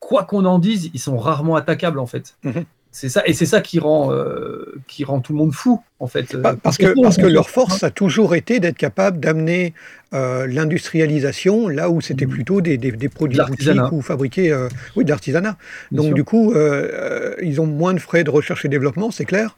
quoi 0.00 0.24
qu'on 0.24 0.44
en 0.44 0.58
dise, 0.58 0.90
ils 0.92 1.00
sont 1.00 1.16
rarement 1.16 1.54
attaquables 1.54 2.00
en 2.00 2.06
fait. 2.06 2.34
Mhm. 2.42 2.64
C'est 2.96 3.08
ça, 3.08 3.22
et 3.26 3.32
c'est 3.32 3.44
ça 3.46 3.60
qui 3.60 3.80
rend, 3.80 4.12
euh, 4.12 4.72
qui 4.86 5.02
rend 5.02 5.18
tout 5.18 5.32
le 5.32 5.38
monde 5.38 5.52
fou 5.52 5.82
en 5.98 6.06
fait. 6.06 6.36
Bah, 6.36 6.54
parce 6.62 6.78
que, 6.78 6.94
parce 7.02 7.16
que 7.16 7.26
leur 7.26 7.50
force 7.50 7.82
a 7.82 7.90
toujours 7.90 8.36
été 8.36 8.60
d'être 8.60 8.76
capable 8.76 9.18
d'amener 9.18 9.74
euh, 10.12 10.46
l'industrialisation 10.46 11.66
là 11.66 11.90
où 11.90 12.00
c'était 12.00 12.24
Mhm. 12.26 12.30
plutôt 12.32 12.60
des, 12.60 12.78
des- 12.78 12.92
des 12.92 13.08
produits 13.08 13.40
boutiques 13.48 13.92
ou 13.92 14.00
fabriqués, 14.00 14.52
euh, 14.52 14.68
oui, 14.94 15.04
de 15.04 15.10
l'artisanat. 15.10 15.56
Donc 15.90 16.06
sûr. 16.06 16.14
du 16.14 16.22
coup, 16.22 16.52
euh, 16.52 16.88
euh, 16.92 17.34
ils 17.42 17.60
ont 17.60 17.66
moins 17.66 17.94
de 17.94 17.98
frais 17.98 18.22
de 18.22 18.30
recherche 18.30 18.64
et 18.64 18.68
développement, 18.68 19.10
c'est 19.10 19.24
clair. 19.24 19.56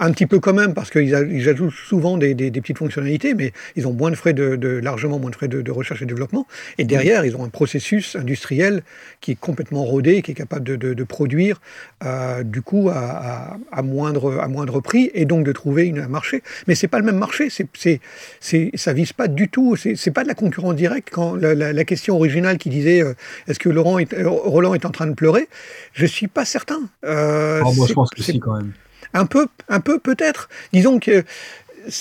Un 0.00 0.10
petit 0.10 0.26
peu 0.26 0.40
quand 0.40 0.52
même, 0.54 0.74
parce 0.74 0.90
qu'ils 0.90 1.08
ils 1.30 1.48
ajoutent 1.48 1.72
souvent 1.72 2.16
des, 2.18 2.34
des- 2.34 2.50
des 2.50 2.60
petites 2.60 2.78
fonctionnalités, 2.78 3.32
mais 3.34 3.52
ils 3.76 3.86
ont 3.86 3.92
moins 3.92 4.10
de 4.10 4.16
frais 4.16 4.32
de, 4.32 4.56
de- 4.56 4.68
largement 4.82 5.20
moins 5.20 5.30
de 5.30 5.36
frais 5.36 5.46
de, 5.46 5.62
de 5.62 5.70
recherche 5.70 6.02
et 6.02 6.06
développement. 6.06 6.46
Et 6.78 6.84
derrière, 6.84 7.24
ils 7.24 7.36
ont 7.36 7.44
un 7.44 7.48
processus 7.48 8.16
industriel 8.16 8.82
qui 9.20 9.30
est 9.32 9.38
complètement 9.38 9.84
rodé, 9.84 10.20
qui 10.22 10.32
est 10.32 10.34
capable 10.34 10.64
de, 10.64 11.04
produire, 11.04 11.60
euh, 12.04 12.42
du 12.42 12.60
coup, 12.60 12.88
à, 12.90 12.94
à- 12.98 13.56
à 13.70 13.82
moindre, 13.82 14.38
à 14.40 14.48
moindre 14.48 14.80
prix, 14.80 15.10
et 15.14 15.26
donc 15.26 15.44
de 15.46 15.52
trouver 15.52 15.86
une, 15.86 16.00
un 16.00 16.08
marché. 16.08 16.42
Mais 16.66 16.74
c'est 16.74 16.88
pas 16.88 16.98
le 16.98 17.04
même 17.04 17.18
marché, 17.18 17.48
c'est, 17.48 17.68
c'est, 17.74 18.00
c'est, 18.40 18.70
ça 18.74 18.92
vise 18.92 19.12
pas 19.12 19.28
du 19.28 19.48
tout, 19.48 19.76
c'est, 19.76 19.94
c'est 19.94 20.10
pas 20.10 20.22
de 20.24 20.28
la 20.28 20.34
concurrence 20.34 20.74
directe. 20.74 21.08
Quand 21.12 21.36
la, 21.36 21.54
la- 21.54 21.72
la 21.72 21.84
question 21.84 22.16
originale 22.16 22.58
qui 22.58 22.68
disait 22.68 23.00
euh, 23.02 23.14
est-ce 23.46 23.58
que 23.60 23.68
Laurent 23.68 23.98
est, 23.98 24.12
euh, 24.14 24.28
Roland 24.28 24.74
est 24.74 24.84
en 24.86 24.90
train 24.90 25.06
de 25.06 25.14
pleurer, 25.14 25.48
je 25.92 26.06
suis 26.06 26.26
pas 26.26 26.44
certain. 26.44 26.80
Euh, 27.04 27.60
Ah, 27.64 27.70
moi, 27.76 27.86
je 27.86 27.92
pense 27.94 28.10
que 28.10 28.22
si 28.22 28.40
quand 28.40 28.56
même. 28.56 28.72
Un 29.14 29.26
peu, 29.26 29.98
peut-être. 29.98 30.48
Disons 30.72 30.98
que 30.98 31.24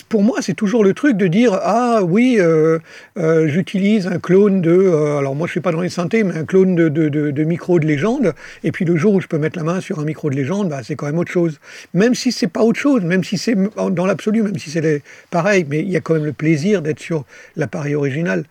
pour 0.08 0.24
moi, 0.24 0.38
c'est 0.42 0.54
toujours 0.54 0.84
le 0.84 0.94
truc 0.94 1.18
de 1.18 1.28
dire 1.28 1.60
ah 1.62 2.02
oui, 2.04 2.38
euh, 2.40 2.80
euh, 3.18 3.48
j'utilise 3.48 4.08
un 4.08 4.18
clone 4.18 4.62
de, 4.62 4.72
euh, 4.72 5.18
alors 5.18 5.36
moi 5.36 5.46
je 5.46 5.52
suis 5.52 5.60
pas 5.60 5.74
dans 5.74 5.82
les 5.82 5.90
synthés, 5.90 6.24
mais 6.24 6.36
un 6.36 6.46
clone 6.46 6.76
de, 6.76 7.44
micro 7.44 7.80
de 7.80 7.86
légende. 7.86 8.34
Et 8.64 8.72
puis 8.72 8.86
le 8.86 8.96
jour 8.96 9.14
où 9.14 9.22
je 9.22 9.28
peux 9.28 9.38
mettre 9.38 9.58
la 9.58 9.66
main 9.66 9.82
sur 9.82 10.00
un 10.00 10.06
micro 10.06 10.30
de 10.30 10.36
légende, 10.36 10.70
bah, 10.70 10.82
c'est 10.84 10.96
quand 10.96 11.06
même 11.06 11.18
autre 11.18 11.32
chose. 11.32 11.60
Même 11.94 12.16
si 12.16 12.32
c'est 12.32 12.48
pas 12.48 12.64
autre 12.64 12.80
chose, 12.80 13.04
même 13.04 13.24
si 13.24 13.38
c'est 13.38 13.56
dans 13.92 14.06
l'absolu, 14.06 14.42
même 14.42 14.58
si 14.58 14.70
c'est 14.70 15.04
pareil, 15.30 15.66
mais 15.70 15.80
il 15.80 15.90
y 15.90 15.98
a 15.98 16.02
quand 16.02 16.14
même 16.14 16.26
le 16.26 16.34
plaisir 16.34 16.82
d'être 16.82 17.00
sur 17.00 17.26
l'appareil 17.58 17.96
original. 17.96 18.46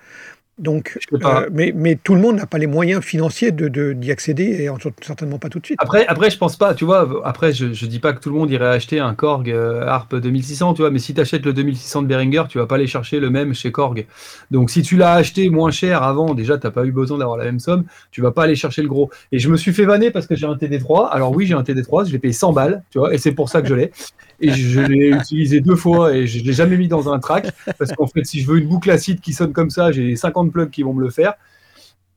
Donc, 0.59 0.99
euh, 1.13 1.49
mais, 1.51 1.73
mais 1.75 1.97
tout 1.97 2.15
le 2.15 2.21
monde 2.21 2.37
n'a 2.37 2.47
pas 2.47 2.59
les 2.59 2.67
moyens 2.67 3.03
financiers 3.03 3.53
de, 3.53 3.69
de- 3.69 3.95
d'y 3.95 4.13
accéder 4.13 4.45
et 4.61 4.69
en- 4.69 4.77
certainement 5.01 5.39
pas 5.39 5.49
tout 5.49 5.59
de 5.59 5.65
suite. 5.67 5.79
Après, 5.81 6.07
après, 6.07 6.31
je 6.31 6.37
pense 6.39 6.57
pas, 6.57 6.75
tu 6.75 6.85
vois, 6.85 7.23
après, 7.25 7.53
je, 7.53 7.73
je 7.73 7.87
dis 7.87 7.99
pas 7.99 8.13
que 8.13 8.21
tout 8.21 8.29
le 8.29 8.37
monde 8.37 8.51
irait 8.51 8.67
acheter 8.69 9.01
un 9.01 9.15
Korg 9.15 9.51
euh, 9.51 9.87
Harp 9.87 10.15
2600, 10.15 10.75
tu 10.75 10.83
vois, 10.83 10.91
mais 10.91 10.99
si 10.99 11.15
tu 11.15 11.21
achètes 11.21 11.45
le 11.47 11.53
2600 11.55 12.03
de 12.03 12.07
Behringer, 12.07 12.45
tu 12.49 12.59
vas 12.59 12.67
pas 12.67 12.75
aller 12.75 12.87
chercher 12.87 13.19
le 13.19 13.31
même 13.31 13.55
chez 13.55 13.73
Korg. 13.73 14.07
Donc, 14.51 14.71
si 14.71 14.83
tu 14.83 14.97
l'as 14.97 15.15
acheté 15.15 15.49
moins 15.49 15.71
cher 15.71 16.03
avant, 16.03 16.35
déjà, 16.35 16.59
t'as 16.59 16.71
pas 16.71 16.85
eu 16.85 16.93
besoin 16.93 17.19
d'avoir 17.19 17.39
la 17.39 17.45
même 17.45 17.59
somme, 17.59 17.85
tu 18.11 18.21
vas 18.21 18.31
pas 18.31 18.45
aller 18.45 18.55
chercher 18.55 18.83
le 18.83 18.89
gros. 18.89 19.11
Et 19.33 19.39
je 19.39 19.49
me 19.49 19.57
suis 19.57 19.73
fait 19.73 19.87
vanner 19.87 20.11
parce 20.11 20.27
que 20.27 20.37
j'ai 20.37 20.47
un 20.47 20.55
TD3. 20.57 21.09
Alors, 21.13 21.33
oui, 21.35 21.47
j'ai 21.47 21.55
un 21.55 21.63
TD3, 21.63 22.05
je 22.05 22.13
l'ai 22.13 22.19
payé 22.19 22.35
100 22.35 22.53
balles, 22.53 22.85
tu 22.91 22.99
vois, 22.99 23.15
et 23.15 23.19
c'est 23.19 23.33
pour 23.33 23.49
ça 23.49 23.63
que 23.63 23.69
je 23.69 23.75
l'ai. 23.75 23.91
Et 24.41 24.51
je 24.51 24.81
l'ai 24.81 25.09
utilisé 25.09 25.61
deux 25.61 25.77
fois 25.77 26.15
et 26.15 26.27
je 26.27 26.45
l'ai 26.45 26.53
jamais 26.53 26.77
mis 26.77 26.89
dans 26.89 27.13
un 27.13 27.19
track 27.19 27.49
parce 27.79 27.93
qu'en 27.93 28.07
fait, 28.07 28.25
si 28.25 28.41
je 28.41 28.47
veux 28.47 28.59
une 28.59 28.69
boucle 28.69 28.91
acide 28.91 29.21
qui 29.21 29.33
sonne 29.33 29.53
comme 29.53 29.71
ça, 29.71 29.93
j'ai 29.93 30.17
50 30.17 30.53
plugs 30.53 30.71
qui 30.71 30.83
vont 30.83 30.95
me 30.95 31.03
le 31.03 31.11
faire. 31.11 31.35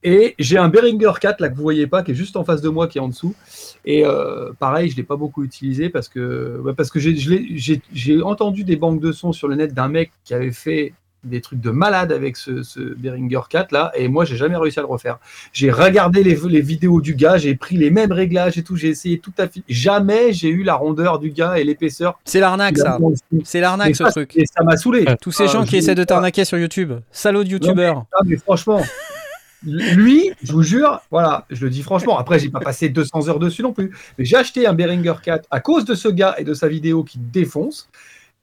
Et 0.08 0.36
j'ai 0.38 0.60
un 0.60 0.70
Behringer 0.70 1.14
4 1.20 1.40
là 1.42 1.50
que 1.50 1.56
vous 1.56 1.64
voyez 1.64 1.88
pas, 1.88 2.04
qui 2.04 2.12
est 2.12 2.16
juste 2.16 2.38
en 2.38 2.44
face 2.44 2.62
de 2.62 2.70
moi, 2.70 2.88
qui 2.88 3.00
est 3.00 3.02
en 3.02 3.08
dessous. 3.08 3.34
Et 3.86 4.06
euh, 4.06 4.52
pareil, 4.60 4.92
je 4.92 4.96
l'ai 4.96 5.04
pas 5.04 5.16
beaucoup 5.16 5.44
utilisé 5.44 5.90
parce 5.90 6.10
que 6.10 6.62
ouais, 6.64 6.74
parce 6.76 6.92
que 6.92 7.00
j'ai 7.00 8.22
entendu 8.22 8.64
des 8.64 8.76
banques 8.76 9.02
de 9.02 9.12
sons 9.12 9.32
sur 9.32 9.48
le 9.48 9.56
net 9.56 9.74
d'un 9.74 9.88
mec 9.88 10.12
qui 10.24 10.36
avait 10.36 10.52
fait 10.52 10.94
des 11.26 11.42
trucs 11.42 11.60
de 11.60 11.72
malade 11.72 12.12
avec 12.12 12.38
ce, 12.38 12.64
ce 12.64 12.80
Behringer 12.80 13.42
4 13.50 13.72
là, 13.72 13.92
et 13.96 14.08
moi 14.08 14.26
j'ai 14.26 14.38
jamais 14.38 14.56
réussi 14.58 14.80
à 14.80 14.84
le 14.84 14.88
refaire. 14.88 15.18
J'ai 15.52 15.72
regardé 15.72 16.24
les, 16.24 16.38
les 16.48 16.62
vidéos 16.62 17.02
du 17.02 17.16
gars, 17.16 17.38
j'ai 17.38 17.56
pris 17.56 17.78
les 17.78 17.90
mêmes 17.90 18.12
réglages 18.12 18.58
et 18.58 18.64
tout, 18.64 18.76
j'ai 18.76 18.90
essayé 18.90 19.20
tout 19.20 19.34
à 19.38 19.48
fait. 19.48 19.62
Jamais 19.68 20.34
j'ai 20.34 20.50
eu 20.50 20.64
la 20.64 20.76
rondeur 20.76 21.20
du 21.20 21.32
gars 21.32 21.58
et 21.58 21.64
l'épaisseur. 21.64 22.20
C'est 22.26 22.40
l'arnaque, 22.40 22.78
ça. 22.78 22.98
C'est 23.44 23.60
l'arnaque, 23.60 23.96
ce 23.96 24.06
ça, 24.06 24.12
truc. 24.12 24.36
Et 24.36 24.46
ça 24.46 24.64
m'a 24.64 24.78
saoulé. 24.78 25.06
Tous 25.22 25.32
ces 25.32 25.44
Ah, 25.44 25.48
gens 25.48 25.66
qui 25.66 25.78
essaient 25.78 25.96
de 25.96 26.04
t'arnaquer 26.04 26.46
sur 26.46 26.58
YouTube. 26.58 26.94
Salaud 27.12 27.44
de 27.44 27.50
youtubeur. 27.50 28.06
Ah, 28.14 28.22
mais 28.26 28.38
franchement, 28.38 28.82
lui, 29.66 30.32
je 30.44 30.52
vous 30.52 30.64
jure, 30.64 31.02
voilà, 31.12 31.46
je 31.50 31.64
le 31.64 31.70
dis 31.70 31.82
franchement. 31.82 32.18
Après, 32.18 32.40
j'ai 32.40 32.50
pas 32.50 32.60
passé 32.60 32.90
200 32.90 33.30
heures 33.30 33.40
dessus 33.40 33.64
non 33.64 33.74
plus. 33.74 33.92
Mais 34.18 34.26
j'ai 34.26 34.36
acheté 34.38 34.68
un 34.68 34.74
Behringer 34.74 35.14
4 35.24 35.48
à 35.50 35.60
cause 35.60 35.86
de 35.86 35.96
ce 35.96 36.08
gars 36.08 36.36
et 36.38 36.44
de 36.44 36.54
sa 36.54 36.68
vidéo 36.68 37.04
qui 37.04 37.18
défonce. 37.18 37.90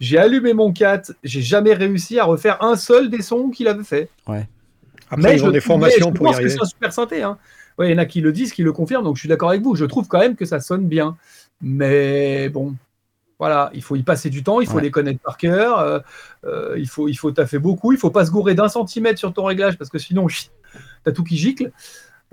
J'ai 0.03 0.19
allumé 0.19 0.53
mon 0.53 0.73
4, 0.73 1.13
j'ai 1.23 1.43
jamais 1.43 1.75
réussi 1.75 2.19
à 2.19 2.25
refaire 2.25 2.61
un 2.61 2.75
seul 2.75 3.09
des 3.09 3.23
sons 3.23 3.51
qu'il 3.51 3.69
avait 3.69 3.85
fait. 3.85 4.09
Après, 4.27 4.49
Mais 5.17 5.35
ils 5.35 5.39
je 5.39 5.45
ont 5.45 5.51
des 5.53 5.61
formations 5.61 6.09
je 6.09 6.13
pour 6.13 6.27
y 6.27 6.31
pense 6.31 6.41
que 6.41 6.49
c'est 6.49 6.61
un 6.61 6.65
super 6.65 6.93
synthé. 6.93 7.23
Hein. 7.23 7.39
Ouais, 7.79 7.89
il 7.89 7.93
y 7.93 7.95
en 7.95 7.99
a 7.99 8.05
qui 8.05 8.21
le 8.21 8.33
disent, 8.33 8.53
qui 8.53 8.65
le 8.65 8.73
confirment, 8.73 9.05
donc 9.05 9.15
je 9.15 9.21
suis 9.21 9.29
d'accord 9.29 9.51
avec 9.51 9.63
vous. 9.63 9.77
Je 9.77 9.85
trouve 9.85 10.09
quand 10.09 10.19
même 10.19 10.35
que 10.35 10.45
ça 10.45 10.59
sonne 10.59 10.89
bien. 10.89 11.17
Mais 11.61 12.49
bon, 12.49 12.75
voilà, 13.39 13.71
il 13.75 13.83
faut 13.85 13.95
y 13.95 14.03
passer 14.03 14.29
du 14.29 14.43
temps, 14.43 14.61
il 14.61 14.67
faut 14.67 14.79
Ouais. 14.79 14.83
les 14.83 14.91
connaître 14.91 15.21
par 15.21 15.37
cœur, 15.37 15.79
euh, 15.79 16.01
euh, 16.47 16.75
il, 16.79 16.89
faut, 16.89 17.07
il 17.07 17.15
faut 17.15 17.31
taffer 17.31 17.61
beaucoup, 17.61 17.93
il 17.93 17.99
faut 17.99 18.11
pas 18.11 18.27
se 18.27 18.33
gourer 18.33 18.57
d'un 18.57 18.69
centimètre 18.69 19.21
sur 19.21 19.33
ton 19.33 19.45
réglage 19.45 19.79
parce 19.79 19.89
que 19.89 19.99
sinon, 20.01 20.27
chut, 20.27 20.51
t'as 21.05 21.13
tout 21.13 21.23
qui 21.23 21.37
gicle. 21.37 21.71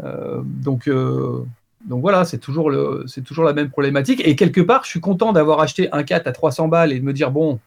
Euh, 0.03 0.41
donc, 0.43 0.88
euh, 0.88 1.45
donc 1.85 2.01
voilà, 2.01 2.25
c'est 2.25 2.37
toujours, 2.39 2.69
le, 2.69 3.03
c'est 3.07 3.21
toujours 3.23 3.45
la 3.45 3.53
même 3.53 3.69
problématique. 3.69 4.21
Et 4.25 4.35
quelque 4.35 4.61
part, 4.61 4.83
je 4.83 4.89
suis 4.89 4.99
content 4.99 5.31
d'avoir 5.33 5.59
acheté 5.61 5.89
un 5.93 6.03
4 6.03 6.27
à 6.27 6.31
300 6.31 6.67
balles 6.67 6.91
et 6.91 6.99
de 6.99 7.05
me 7.05 7.13
dire, 7.13 7.31
bon, 7.31 7.59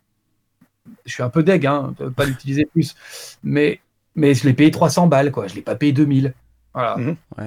je 1.07 1.13
suis 1.13 1.23
un 1.23 1.31
peu 1.31 1.43
deg, 1.43 1.67
hein, 1.67 1.95
pas 2.17 2.25
l'utiliser 2.25 2.67
plus. 2.67 2.95
Mais, 3.43 3.81
mais 4.15 4.35
je 4.35 4.45
l'ai 4.47 4.53
payé 4.55 4.71
300 4.71 5.07
balles, 5.07 5.31
quoi. 5.33 5.47
Je 5.47 5.55
l'ai 5.55 5.63
pas 5.63 5.75
payé 5.77 5.93
2000. 5.93 6.35
Voilà. 6.75 6.97
Mhm. 6.97 7.17
Ouais, 7.39 7.45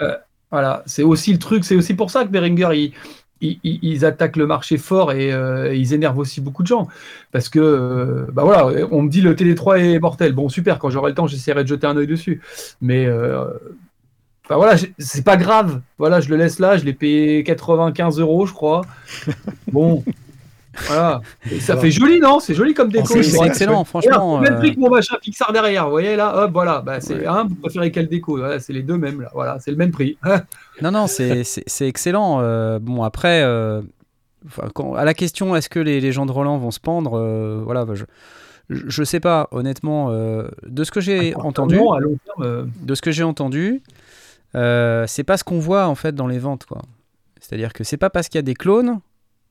ouais. 0.00 0.06
Voilà, 0.50 0.82
c'est 0.86 1.02
aussi 1.02 1.32
le 1.32 1.38
truc, 1.38 1.64
c'est 1.64 1.74
aussi 1.74 1.94
pour 1.94 2.10
ça 2.12 2.22
que 2.24 2.28
Behringer, 2.28 2.68
ils, 2.74 2.92
ils, 3.40 3.58
ils- 3.64 3.80
ils 3.82 4.04
attaquent 4.04 4.36
le 4.36 4.46
marché 4.46 4.78
fort 4.78 5.10
et 5.10 5.32
euh, 5.32 5.74
ils 5.74 5.92
énervent 5.94 6.18
aussi 6.18 6.40
beaucoup 6.40 6.62
de 6.62 6.68
gens. 6.68 6.86
Parce 7.32 7.48
que, 7.48 7.58
euh, 7.58 8.26
bah 8.32 8.44
voilà, 8.44 8.86
on 8.92 9.02
me 9.02 9.08
dit 9.10 9.20
le 9.20 9.34
Télé3 9.34 9.80
est 9.80 9.98
mortel. 9.98 10.32
Bon, 10.32 10.48
super, 10.48 10.78
quand 10.78 10.90
j'aurai 10.90 11.10
le 11.10 11.14
temps, 11.16 11.26
j'essaierai 11.26 11.64
de 11.64 11.68
jeter 11.68 11.88
un 11.88 11.96
œil 11.96 12.06
dessus. 12.06 12.40
Mais, 12.80 13.06
bah 14.48 14.56
voilà, 14.56 14.76
c'est 14.98 15.24
pas 15.24 15.36
grave. 15.36 15.80
Voilà, 15.98 16.20
je 16.20 16.28
le 16.28 16.36
laisse 16.36 16.58
là, 16.58 16.76
je 16.76 16.84
l'ai 16.84 16.92
payé 16.92 17.42
95 17.44 18.18
euros, 18.20 18.44
je 18.46 18.52
crois. 18.52 18.82
Bon, 19.72 20.04
voilà. 20.86 21.20
Et 21.50 21.60
ça 21.60 21.76
fait 21.76 21.90
joli, 21.90 22.20
non? 22.20 22.40
C'est 22.40 22.54
joli 22.54 22.74
comme 22.74 22.90
déco. 22.90 23.06
C'est- 23.06 23.22
C'est 23.22 23.46
excellent, 23.46 23.84
franchement. 23.84 24.38
même 24.40 24.54
euh, 24.54 24.58
prix 24.58 24.74
que 24.74 24.80
mon 24.80 24.90
machin 24.90 25.16
Pixar 25.22 25.52
derrière, 25.52 25.84
vous 25.84 25.92
voyez 25.92 26.16
là, 26.16 26.36
hop, 26.44 26.52
voilà, 26.52 26.80
bah, 26.82 27.00
c'est 27.00 27.14
Ouais. 27.14 27.26
un, 27.26 27.44
vous 27.44 27.54
préférez 27.54 27.90
quelle 27.90 28.08
déco? 28.08 28.36
Voilà, 28.38 28.58
c'est 28.60 28.72
les 28.72 28.82
deux 28.82 28.98
mêmes 28.98 29.20
là, 29.20 29.30
voilà, 29.34 29.58
c'est 29.60 29.70
le 29.70 29.76
même 29.76 29.92
prix. 29.92 30.18
Non, 30.82 30.90
non, 30.90 31.06
c'est 31.06 31.44
excellent. 31.82 32.40
Euh, 32.40 32.80
bon, 32.80 33.04
après, 33.04 33.42
euh, 33.44 33.80
enfin, 34.46 34.68
quand- 34.74 34.94
à 34.94 35.04
la 35.04 35.14
question 35.14 35.54
est-ce 35.54 35.68
que 35.68 35.78
les, 35.78 36.00
les 36.00 36.10
gens 36.12 36.26
de 36.26 36.32
Roland 36.32 36.58
vont 36.58 36.72
se 36.72 36.80
pendre 36.80 37.16
euh, 37.16 37.62
Voilà, 37.64 37.84
bah, 37.84 37.94
je, 37.94 38.04
je, 38.68 39.04
sais 39.04 39.20
pas, 39.20 39.46
honnêtement. 39.52 40.08
euh, 40.10 40.48
de 40.66 40.82
ce 40.82 40.90
que 40.90 41.00
j'ai 41.00 41.34
entendu, 41.36 41.76
Non, 41.76 41.92
à 41.92 42.00
long 42.00 42.18
terme, 42.26 42.42
euh, 42.42 42.64
de 42.82 42.94
ce 42.96 43.02
que 43.02 43.12
j'ai 43.12 43.22
entendu, 43.22 43.82
euh, 44.54 45.04
c'est 45.06 45.24
pas 45.24 45.36
ce 45.36 45.44
qu'on 45.44 45.58
voit 45.58 45.86
en 45.86 45.94
fait 45.94 46.14
dans 46.14 46.26
les 46.26 46.38
ventes, 46.38 46.64
quoi. 46.66 46.82
C'est-à-dire 47.40 47.72
que 47.72 47.84
c'est 47.84 47.96
pas 47.96 48.10
parce 48.10 48.28
qu'il 48.28 48.38
y 48.38 48.40
a 48.40 48.42
des 48.42 48.54
clones 48.54 49.00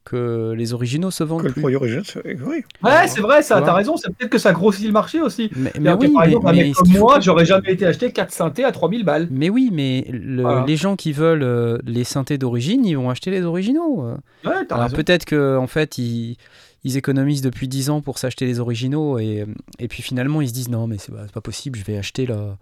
que 0.06 0.54
les 0.58 0.74
originaux 0.74 1.12
se 1.12 1.24
vendent 1.24 1.44
Que 1.44 1.48
le 1.48 1.54
produit 1.54 1.78
original, 1.78 2.04
c'est- 2.06 2.22
oui. 2.44 2.64
Ouais, 2.84 3.08
c'est 3.08 3.22
vrai, 3.22 3.42
ça, 3.42 3.60
Tu 3.60 3.66
t'as 3.68 3.74
raison, 3.74 3.96
c'est 3.96 4.10
peut-être 4.14 4.32
que 4.32 4.38
ça 4.38 4.52
grossit 4.52 4.86
le 4.86 4.92
marché 4.92 5.22
aussi. 5.22 5.50
Mais, 5.56 5.64
mais 5.64 5.72
C'est-à-dire 5.76 5.98
que, 5.98 6.06
oui, 6.08 6.40
par 6.42 6.54
mais, 6.54 6.68
exemple, 6.68 6.90
comme 6.92 7.00
moi, 7.00 7.20
j'aurais 7.22 7.46
jamais 7.46 7.72
été 7.72 7.86
acheter 7.86 8.12
4 8.12 8.32
synthés 8.34 8.66
à 8.66 8.74
3000 8.74 9.06
balles. 9.06 9.30
mais 9.32 9.50
oui, 9.50 9.70
mais 9.72 10.06
le- 10.12 10.42
Voilà. 10.42 10.66
les 10.68 10.76
gens 10.76 10.98
qui 10.98 11.14
veulent 11.14 11.44
euh, 11.44 11.78
les 11.86 12.04
synthés 12.04 12.38
d'origine, 12.38 12.86
ils 12.86 12.98
vont 12.98 13.10
acheter 13.10 13.32
les 13.32 13.44
originaux. 13.44 14.04
euh. 14.06 14.16
Ouais, 14.50 14.66
t'as 14.68 14.76
Alors 14.76 14.86
raison. 14.90 14.98
peut-être 14.98 15.24
que 15.24 15.56
en 15.56 15.68
fait 15.68 15.98
ils, 15.98 16.36
ils 16.84 16.98
économisent 16.98 17.42
depuis 17.42 17.70
10 17.70 17.90
ans 17.90 18.02
pour 18.02 18.18
s'acheter 18.18 18.46
les 18.46 18.60
originaux 18.60 19.20
et, 19.20 19.46
et 19.80 19.88
puis 19.88 20.04
finalement 20.04 20.42
ils 20.42 20.50
se 20.50 20.54
disent 20.54 20.70
non 20.70 20.86
mais 20.86 20.98
c'est 20.98 21.14
pas, 21.14 21.22
c'est 21.28 21.32
pas 21.34 21.40
possible, 21.40 21.80
je 21.80 21.86
vais 21.86 21.98
acheter 21.98 22.26
la 22.26 22.58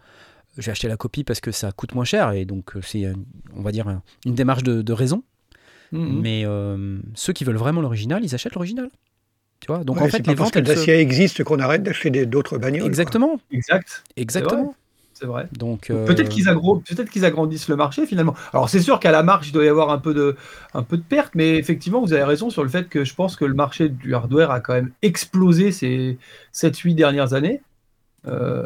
je 0.57 0.65
vais 0.65 0.71
acheter 0.71 0.87
la 0.87 0.97
copie 0.97 1.23
parce 1.23 1.39
que 1.39 1.51
ça 1.51 1.71
coûte 1.71 1.95
moins 1.95 2.05
cher 2.05 2.31
et 2.31 2.45
donc 2.45 2.75
euh, 2.75 2.81
c'est 2.81 3.05
euh, 3.05 3.13
on 3.55 3.61
va 3.61 3.71
dire 3.71 3.87
un- 3.87 4.01
une 4.25 4.35
démarche 4.35 4.63
de, 4.63 4.81
de 4.81 4.93
raison. 4.93 5.23
Mhm. 5.91 6.21
Mais 6.21 6.43
euh, 6.45 6.99
ceux 7.15 7.33
qui 7.33 7.43
veulent 7.43 7.57
vraiment 7.57 7.81
l'original, 7.81 8.23
ils 8.23 8.33
achètent 8.33 8.55
l'original. 8.55 8.89
Tu 9.59 9.67
vois? 9.67 9.83
Donc 9.83 9.97
Ouais, 9.97 10.03
en 10.03 10.05
c'est 10.05 10.11
fait 10.17 10.23
pas 10.23 10.31
les 10.31 10.35
parce 10.37 10.47
ventes 10.47 10.53
que 10.53 10.59
elles 10.59 10.67
se- 10.67 10.73
Dacia 10.73 10.99
existe 10.99 11.43
qu'on 11.43 11.59
arrête 11.59 11.83
d'acheter 11.83 12.25
d'autres 12.25 12.57
bagnoles. 12.57 12.81
quoi. 12.81 12.87
exactement 12.87 13.39
Exact, 13.51 14.03
exactement. 14.15 14.73
c'est 15.13 15.25
vrai. 15.27 15.47
Donc 15.51 15.89
euh, 15.91 16.05
Peut-être 16.07 16.29
qu'ils 16.29 16.47
agro- 16.49 16.79
peut-être 16.79 17.09
qu'ils 17.11 17.25
agrandissent 17.25 17.67
le 17.67 17.75
marché 17.75 18.07
finalement. 18.07 18.33
Alors 18.53 18.69
c'est 18.69 18.79
sûr 18.79 18.99
qu'à 18.99 19.11
la 19.11 19.21
marge, 19.21 19.49
il 19.49 19.51
doit 19.51 19.63
y 19.65 19.67
avoir 19.67 19.91
un 19.91 19.99
peu 19.99 20.13
de, 20.15 20.35
un 20.73 20.81
peu 20.81 20.97
de 20.97 21.03
perte, 21.03 21.35
mais 21.35 21.57
effectivement, 21.57 22.01
vous 22.01 22.13
avez 22.13 22.23
raison 22.23 22.49
sur 22.49 22.63
le 22.63 22.69
fait 22.69 22.89
que 22.89 23.03
je 23.03 23.13
pense 23.13 23.35
que 23.35 23.45
le 23.45 23.53
marché 23.53 23.89
du 23.89 24.15
hardware 24.15 24.49
a 24.49 24.61
quand 24.61 24.73
même 24.73 24.91
explosé 25.03 25.71
ces 25.71 26.17
7-8 26.53 26.95
dernières 26.95 27.33
années. 27.33 27.61
Euh, 28.27 28.65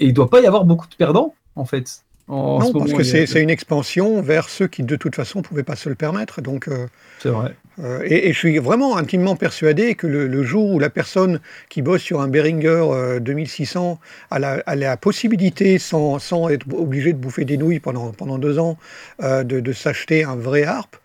et 0.00 0.06
il 0.06 0.08
ne 0.08 0.12
doit 0.14 0.30
pas 0.30 0.40
y 0.40 0.46
avoir 0.46 0.64
beaucoup 0.64 0.86
de 0.88 0.94
perdants, 0.94 1.34
en 1.54 1.64
fait. 1.64 2.02
En 2.28 2.58
non, 2.58 2.66
ce 2.66 2.72
parce 2.72 2.92
que 2.92 3.02
a- 3.02 3.26
c'est 3.26 3.42
une 3.42 3.50
expansion 3.50 4.20
vers 4.20 4.48
ceux 4.48 4.66
qui 4.66 4.82
de 4.82 4.96
toute 4.96 5.14
façon 5.14 5.38
ne 5.38 5.44
pouvaient 5.44 5.62
pas 5.62 5.76
se 5.76 5.88
le 5.88 5.94
permettre. 5.94 6.40
Donc, 6.40 6.66
euh, 6.66 6.88
C'est 7.20 7.28
vrai. 7.28 7.54
euh, 7.78 8.02
et, 8.04 8.28
et 8.28 8.32
je 8.32 8.38
suis 8.38 8.58
vraiment 8.58 8.96
intimement 8.96 9.36
persuadé 9.36 9.94
que 9.94 10.08
le, 10.08 10.26
le 10.26 10.42
jour 10.42 10.70
où 10.72 10.78
la 10.80 10.90
personne 10.90 11.40
qui 11.68 11.82
bosse 11.82 12.02
sur 12.02 12.20
un 12.20 12.26
Behringer 12.26 12.82
euh, 12.90 13.20
2600 13.20 14.00
a 14.32 14.38
la, 14.40 14.54
a 14.66 14.74
la 14.74 14.96
possibilité, 14.96 15.78
sans, 15.78 16.18
sans 16.18 16.48
être 16.48 16.66
obligé 16.74 17.12
de 17.12 17.18
bouffer 17.18 17.44
des 17.44 17.56
nouilles 17.56 17.78
pendant, 17.80 18.10
pendant 18.10 18.38
deux 18.38 18.58
ans, 18.58 18.76
de, 19.22 19.42
de 19.44 19.72
s'acheter 19.72 20.24
un 20.24 20.34
vrai 20.36 20.64
harpe, 20.64 20.96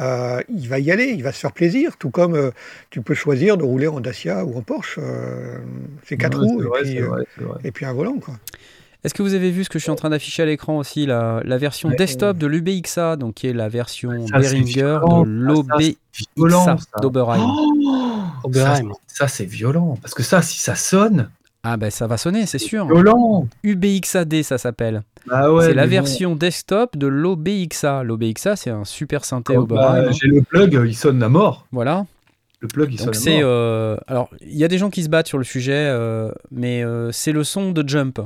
euh, 0.00 0.40
il 0.48 0.68
va 0.68 0.78
y 0.78 0.90
aller, 0.90 1.06
il 1.06 1.22
va 1.22 1.32
se 1.32 1.38
faire 1.40 1.52
plaisir, 1.52 1.96
tout 1.98 2.10
comme 2.10 2.34
euh, 2.34 2.50
tu 2.90 3.00
peux 3.02 3.14
choisir 3.14 3.56
de 3.56 3.64
rouler 3.64 3.86
en 3.88 4.00
Dacia 4.00 4.44
ou 4.44 4.56
en 4.58 4.62
Porsche. 4.62 4.98
euh, 5.02 5.58
c'est 6.04 6.16
quatre 6.16 6.38
Ouais, 6.40 6.46
roues 6.46 6.64
c'est 6.82 6.88
et, 6.94 7.00
vrai, 7.02 7.24
puis, 7.72 7.84
euh, 7.84 7.88
un 7.88 7.92
volant. 7.92 8.18
Quoi. 8.18 8.34
Est-ce 9.04 9.14
que 9.14 9.22
vous 9.22 9.34
avez 9.34 9.50
vu 9.52 9.62
ce 9.64 9.70
que 9.70 9.78
je 9.78 9.84
suis 9.84 9.92
en 9.92 9.96
train 9.96 10.10
d'afficher 10.10 10.42
à 10.42 10.46
l'écran 10.46 10.76
aussi, 10.78 11.06
la, 11.06 11.40
la 11.44 11.56
version 11.56 11.88
Ouais. 11.88 11.96
desktop 11.96 12.36
de 12.36 12.46
l'UBXA, 12.48 13.16
donc 13.16 13.34
qui 13.34 13.46
est 13.46 13.52
la 13.52 13.68
version 13.68 14.26
Ça, 14.26 14.38
Behringer 14.38 14.64
violent. 14.72 15.22
de 15.24 15.28
l'OBXA 15.30 16.76
ça. 16.78 17.00
d'Oberheim. 17.00 17.46
Oh 18.44 18.50
ça, 19.06 19.28
c'est 19.28 19.44
violent. 19.44 19.98
Parce 20.02 20.14
que 20.14 20.22
ça, 20.22 20.42
si 20.42 20.58
ça 20.58 20.74
sonne, 20.74 21.28
Ah 21.64 21.76
ben 21.76 21.90
ça 21.90 22.06
va 22.06 22.16
sonner, 22.16 22.46
c'est 22.46 22.58
sûr. 22.58 22.86
violent. 22.86 23.48
UBXAD 23.64 24.42
ça 24.42 24.58
s'appelle. 24.58 25.02
Bah 25.26 25.52
ouais, 25.52 25.64
c'est 25.66 25.74
la 25.74 25.84
bon. 25.84 25.90
version 25.90 26.36
desktop 26.36 26.96
de 26.96 27.06
l'OBXA. 27.06 28.04
L'OBXA 28.04 28.56
c'est 28.56 28.70
un 28.70 28.84
super 28.84 29.24
synthé 29.24 29.54
Bah, 29.54 29.60
Oberheim. 29.62 30.08
hein. 30.08 30.12
J'ai 30.12 30.28
le 30.28 30.42
plug, 30.42 30.80
il 30.86 30.94
sonne 30.94 31.22
à 31.22 31.28
mort. 31.28 31.66
Voilà. 31.72 32.06
Le 32.60 32.68
plug, 32.68 32.92
il 32.92 33.04
Donc 33.04 33.14
sonne 33.14 33.34
à 33.34 33.40
mort. 33.40 33.48
euh, 33.50 33.96
alors 34.06 34.30
il 34.40 34.56
y 34.56 34.64
a 34.64 34.68
des 34.68 34.78
gens 34.78 34.88
qui 34.90 35.02
se 35.02 35.08
battent 35.08 35.26
sur 35.28 35.38
le 35.38 35.44
sujet, 35.44 35.72
euh, 35.88 36.30
mais 36.50 36.82
euh, 36.84 37.10
c'est 37.12 37.32
le 37.32 37.44
son 37.44 37.72
de 37.72 37.86
Jump. 37.86 38.20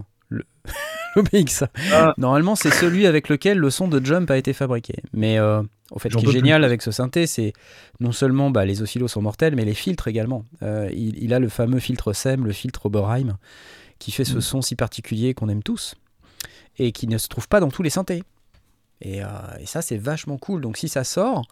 Ah. 1.93 2.15
Normalement 2.19 2.55
c'est 2.55 2.71
celui 2.71 3.07
avec 3.07 3.29
lequel 3.29 3.59
le 3.59 3.71
son 3.71 3.89
de 3.89 4.05
Jump 4.05 4.31
a 4.31 4.37
été 4.37 4.53
fabriqué. 4.53 4.95
Mais 5.13 5.39
euh, 5.39 5.63
en 5.91 5.99
fait, 5.99 6.11
ce 6.11 6.17
qui 6.17 6.25
est 6.25 6.29
plus. 6.29 6.33
génial 6.33 6.65
avec 6.65 6.83
ce 6.83 6.91
synthé, 6.91 7.27
c'est 7.27 7.53
non 8.01 8.13
seulement 8.13 8.51
bah, 8.51 8.65
les 8.65 8.81
oscillos 8.83 9.09
sont 9.09 9.23
mortels, 9.23 9.55
mais 9.55 9.65
les 9.65 9.75
filtres 9.75 10.09
également. 10.09 10.45
Euh, 10.63 10.89
il, 10.93 11.23
il 11.23 11.35
a 11.35 11.39
le 11.39 11.49
fameux 11.49 11.81
filtre 11.81 12.13
SEM, 12.13 12.47
le 12.47 12.53
filtre 12.53 12.87
Oberheim, 12.87 13.37
qui 13.99 14.11
fait 14.11 14.25
ce 14.25 14.39
Mm. 14.39 14.41
son 14.41 14.63
si 14.63 14.75
particulier 14.77 15.35
qu'on 15.35 15.49
aime 15.49 15.63
tous 15.63 15.95
et 16.79 16.93
qui 16.93 17.07
ne 17.07 17.19
se 17.19 17.29
trouve 17.29 17.49
pas 17.49 17.61
dans 17.61 17.69
tous 17.71 17.83
les 17.83 17.91
synthés. 17.91 18.23
Et, 19.03 19.23
euh, 19.23 19.27
et 19.61 19.67
ça, 19.67 19.83
c'est 19.83 19.99
vachement 19.99 20.39
cool. 20.39 20.63
Donc 20.63 20.79
si 20.79 20.89
ça 20.89 21.05
sort, 21.05 21.45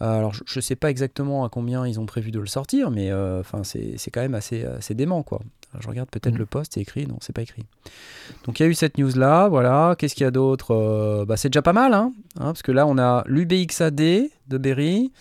alors 0.00 0.32
je 0.34 0.58
ne 0.58 0.60
sais 0.60 0.76
pas 0.76 0.90
exactement 0.90 1.44
à 1.44 1.48
combien 1.48 1.86
ils 1.86 2.00
ont 2.00 2.06
prévu 2.06 2.30
de 2.30 2.40
le 2.40 2.46
sortir, 2.46 2.90
mais 2.90 3.10
euh, 3.10 3.40
enfin 3.40 3.62
c'est 3.64 3.94
c'est 3.96 4.10
quand 4.10 4.20
même 4.22 4.34
assez, 4.34 4.64
assez 4.64 4.94
dément 4.94 5.22
quoi. 5.22 5.40
Je 5.80 5.88
regarde 5.88 6.08
peut-être 6.10 6.32
Mhm. 6.34 6.38
le 6.38 6.46
post, 6.46 6.72
c'est 6.74 6.80
écrit, 6.80 7.06
non, 7.06 7.16
c'est 7.20 7.34
pas 7.34 7.42
écrit. 7.42 7.64
Donc 8.46 8.58
il 8.60 8.62
y 8.62 8.66
a 8.66 8.68
eu 8.68 8.74
cette 8.74 8.98
news 8.98 9.10
là, 9.16 9.48
voilà. 9.48 9.94
Qu'est-ce 9.98 10.14
qu'il 10.14 10.24
y 10.24 10.26
a 10.26 10.30
d'autre 10.30 10.74
Euh, 10.74 11.24
bah, 11.24 11.36
C'est 11.36 11.48
déjà 11.48 11.62
pas 11.62 11.72
mal, 11.72 11.94
hein, 11.94 12.12
hein, 12.38 12.46
parce 12.46 12.62
que 12.62 12.72
là 12.72 12.86
on 12.86 12.98
a 12.98 13.22
l'UBXAD 13.26 13.94
de 13.96 14.58
Berry. 14.58 15.12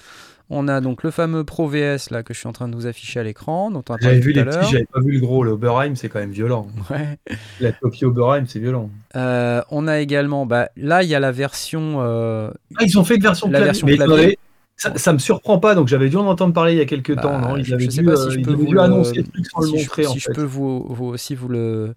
On 0.49 0.67
a 0.67 0.81
donc 0.81 1.03
le 1.03 1.09
fameux 1.09 1.43
Pro 1.45 1.67
VS 1.67 2.09
là 2.11 2.21
que 2.21 2.33
je 2.33 2.39
suis 2.39 2.47
en 2.47 2.51
train 2.51 2.67
de 2.67 2.75
vous 2.75 2.85
afficher 2.85 3.19
à 3.19 3.23
l'écran, 3.23 3.71
J'avais 4.01 4.19
vu 4.19 4.33
les 4.33 4.43
petits, 4.43 4.71
j'avais 4.71 4.85
pas 4.85 4.99
vu 4.99 5.13
le 5.13 5.19
gros. 5.19 5.43
Le 5.43 5.51
Oberheim, 5.51 5.95
c'est 5.95 6.09
quand 6.09 6.19
même 6.19 6.31
violent. 6.31 6.67
Ouais. 6.91 7.17
La 7.61 7.71
copie 7.71 8.05
Oberheim, 8.05 8.45
c'est 8.45 8.59
violent. 8.59 8.89
Euh, 9.15 9.61
on 9.71 9.87
a 9.87 9.99
également, 9.99 10.45
bah, 10.45 10.69
là 10.75 11.01
il 11.01 11.09
y 11.09 11.15
a 11.15 11.19
la 11.19 11.31
version 11.31 11.95
euh, 12.01 12.51
Ah, 12.77 12.83
ils 12.83 12.99
ont 12.99 13.03
fait 13.03 13.15
une 13.15 13.21
version 13.23 13.47
La 13.47 13.59
clavier. 13.59 13.65
version 13.65 13.87
clavier. 13.87 14.37
Ça, 14.77 14.97
ça 14.97 15.13
me 15.13 15.17
surprend 15.19 15.59
pas, 15.59 15.75
donc 15.75 15.87
j'avais 15.87 16.09
dû 16.09 16.17
en 16.17 16.25
entendre 16.27 16.53
parler 16.53 16.73
il 16.73 16.77
y 16.77 16.81
a 16.81 16.85
quelques 16.85 17.15
Bah, 17.15 17.21
temps, 17.21 17.39
non? 17.39 17.57
Ils 17.57 17.63
je- 17.65 17.73
avaient 17.75 17.85
je 17.85 17.89
sais 17.91 18.01
dû, 18.01 18.07
pas 18.07 18.15
si 18.15 18.27
euh, 18.27 18.29
je 18.31 18.39
ils 18.39 18.45
peux 18.45 18.53
vous 18.53 18.77
annoncer 18.79 19.15
le 19.17 19.23
truc 19.23 19.45
sans 19.47 19.61
si 19.61 19.73
le 19.73 19.77
je- 19.79 19.89
si 20.01 20.07
en 20.07 20.13
je 20.15 20.19
fait. 20.19 20.33
peux 20.33 20.43
vous, 20.43 20.85
vous 20.89 21.05
aussi 21.05 21.35
vous 21.35 21.47
le 21.47 21.93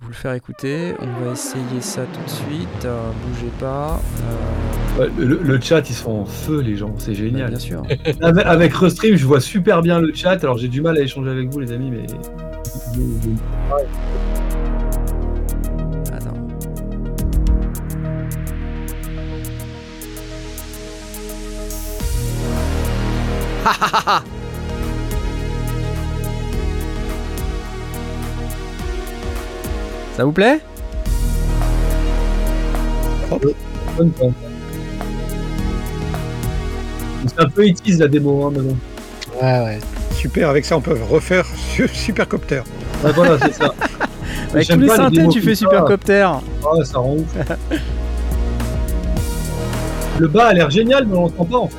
vous 0.00 0.08
le 0.08 0.14
faire 0.14 0.32
écouter. 0.32 0.94
On 0.98 1.24
va 1.24 1.32
essayer 1.32 1.80
ça 1.80 2.02
tout 2.06 2.22
de 2.24 2.30
suite. 2.30 2.84
Euh, 2.86 3.10
bougez 3.26 3.50
pas. 3.60 4.00
Euh, 4.30 4.34
Ouais, 4.98 5.08
le, 5.18 5.38
le 5.40 5.60
chat, 5.60 5.88
ils 5.88 5.94
sont 5.94 6.10
en 6.10 6.24
feu, 6.24 6.60
les 6.60 6.76
gens, 6.76 6.92
c'est 6.98 7.12
bah, 7.12 7.18
génial. 7.18 7.50
bien 7.50 7.58
sûr. 7.60 7.82
Avec, 8.22 8.44
avec 8.44 8.74
Restream, 8.74 9.14
je 9.16 9.24
vois 9.24 9.40
super 9.40 9.82
bien 9.82 10.00
le 10.00 10.12
chat, 10.12 10.42
alors 10.42 10.58
j'ai 10.58 10.66
du 10.68 10.80
mal 10.82 10.96
à 10.96 11.00
échanger 11.00 11.30
avec 11.30 11.48
vous, 11.48 11.60
les 11.60 11.70
amis, 11.70 11.90
mais. 11.92 12.06
Ça 30.16 30.24
vous 30.24 30.32
plaît 30.32 30.60
C'est 37.26 37.40
un 37.40 37.48
peu 37.48 37.66
étise 37.66 37.98
la 38.00 38.08
démo, 38.08 38.46
hein, 38.46 38.52
bon. 38.54 38.76
Ouais, 39.40 39.60
ouais. 39.64 39.78
Super, 40.14 40.48
avec 40.50 40.64
ça 40.64 40.76
on 40.76 40.80
peut 40.80 40.96
refaire 41.08 41.46
su- 41.56 41.88
Supercopter. 41.88 42.62
Ouais, 43.04 43.12
voilà, 43.12 43.38
c'est 43.38 43.54
ça. 43.54 43.72
Avec 44.52 44.66
tous 44.68 44.78
les 44.80 44.86
pas 44.88 44.96
synthés, 44.96 45.28
tu 45.28 45.40
fais. 45.40 45.54
Supercopter. 45.54 46.22
Ah, 46.64 46.84
ça 46.84 46.98
rend 46.98 47.14
ouf. 47.14 47.34
Le 50.18 50.26
bas 50.28 50.46
a 50.48 50.52
l'air 50.54 50.70
génial, 50.70 51.06
mais 51.06 51.16
on 51.16 51.22
l'entend 51.22 51.44
pas 51.44 51.56
en 51.58 51.68
fait. 51.68 51.76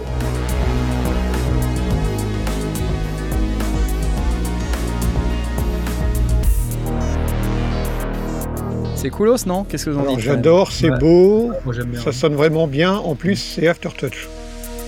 C'est 9.01 9.09
coolos, 9.09 9.45
non? 9.47 9.63
Qu'est-ce 9.63 9.85
que 9.85 9.89
vous 9.89 9.97
en 9.99 10.01
Alors, 10.03 10.15
dites 10.15 10.25
J'adore, 10.25 10.71
c'est 10.71 10.91
Ouais. 10.91 10.97
beau, 10.99 11.51
Moi 11.65 11.73
j'aime 11.73 11.87
bien. 11.87 11.99
ça 12.01 12.11
sonne 12.11 12.35
vraiment 12.35 12.67
bien. 12.67 12.93
En 12.93 13.15
plus, 13.15 13.35
c'est 13.35 13.67
Aftertouch. 13.67 14.29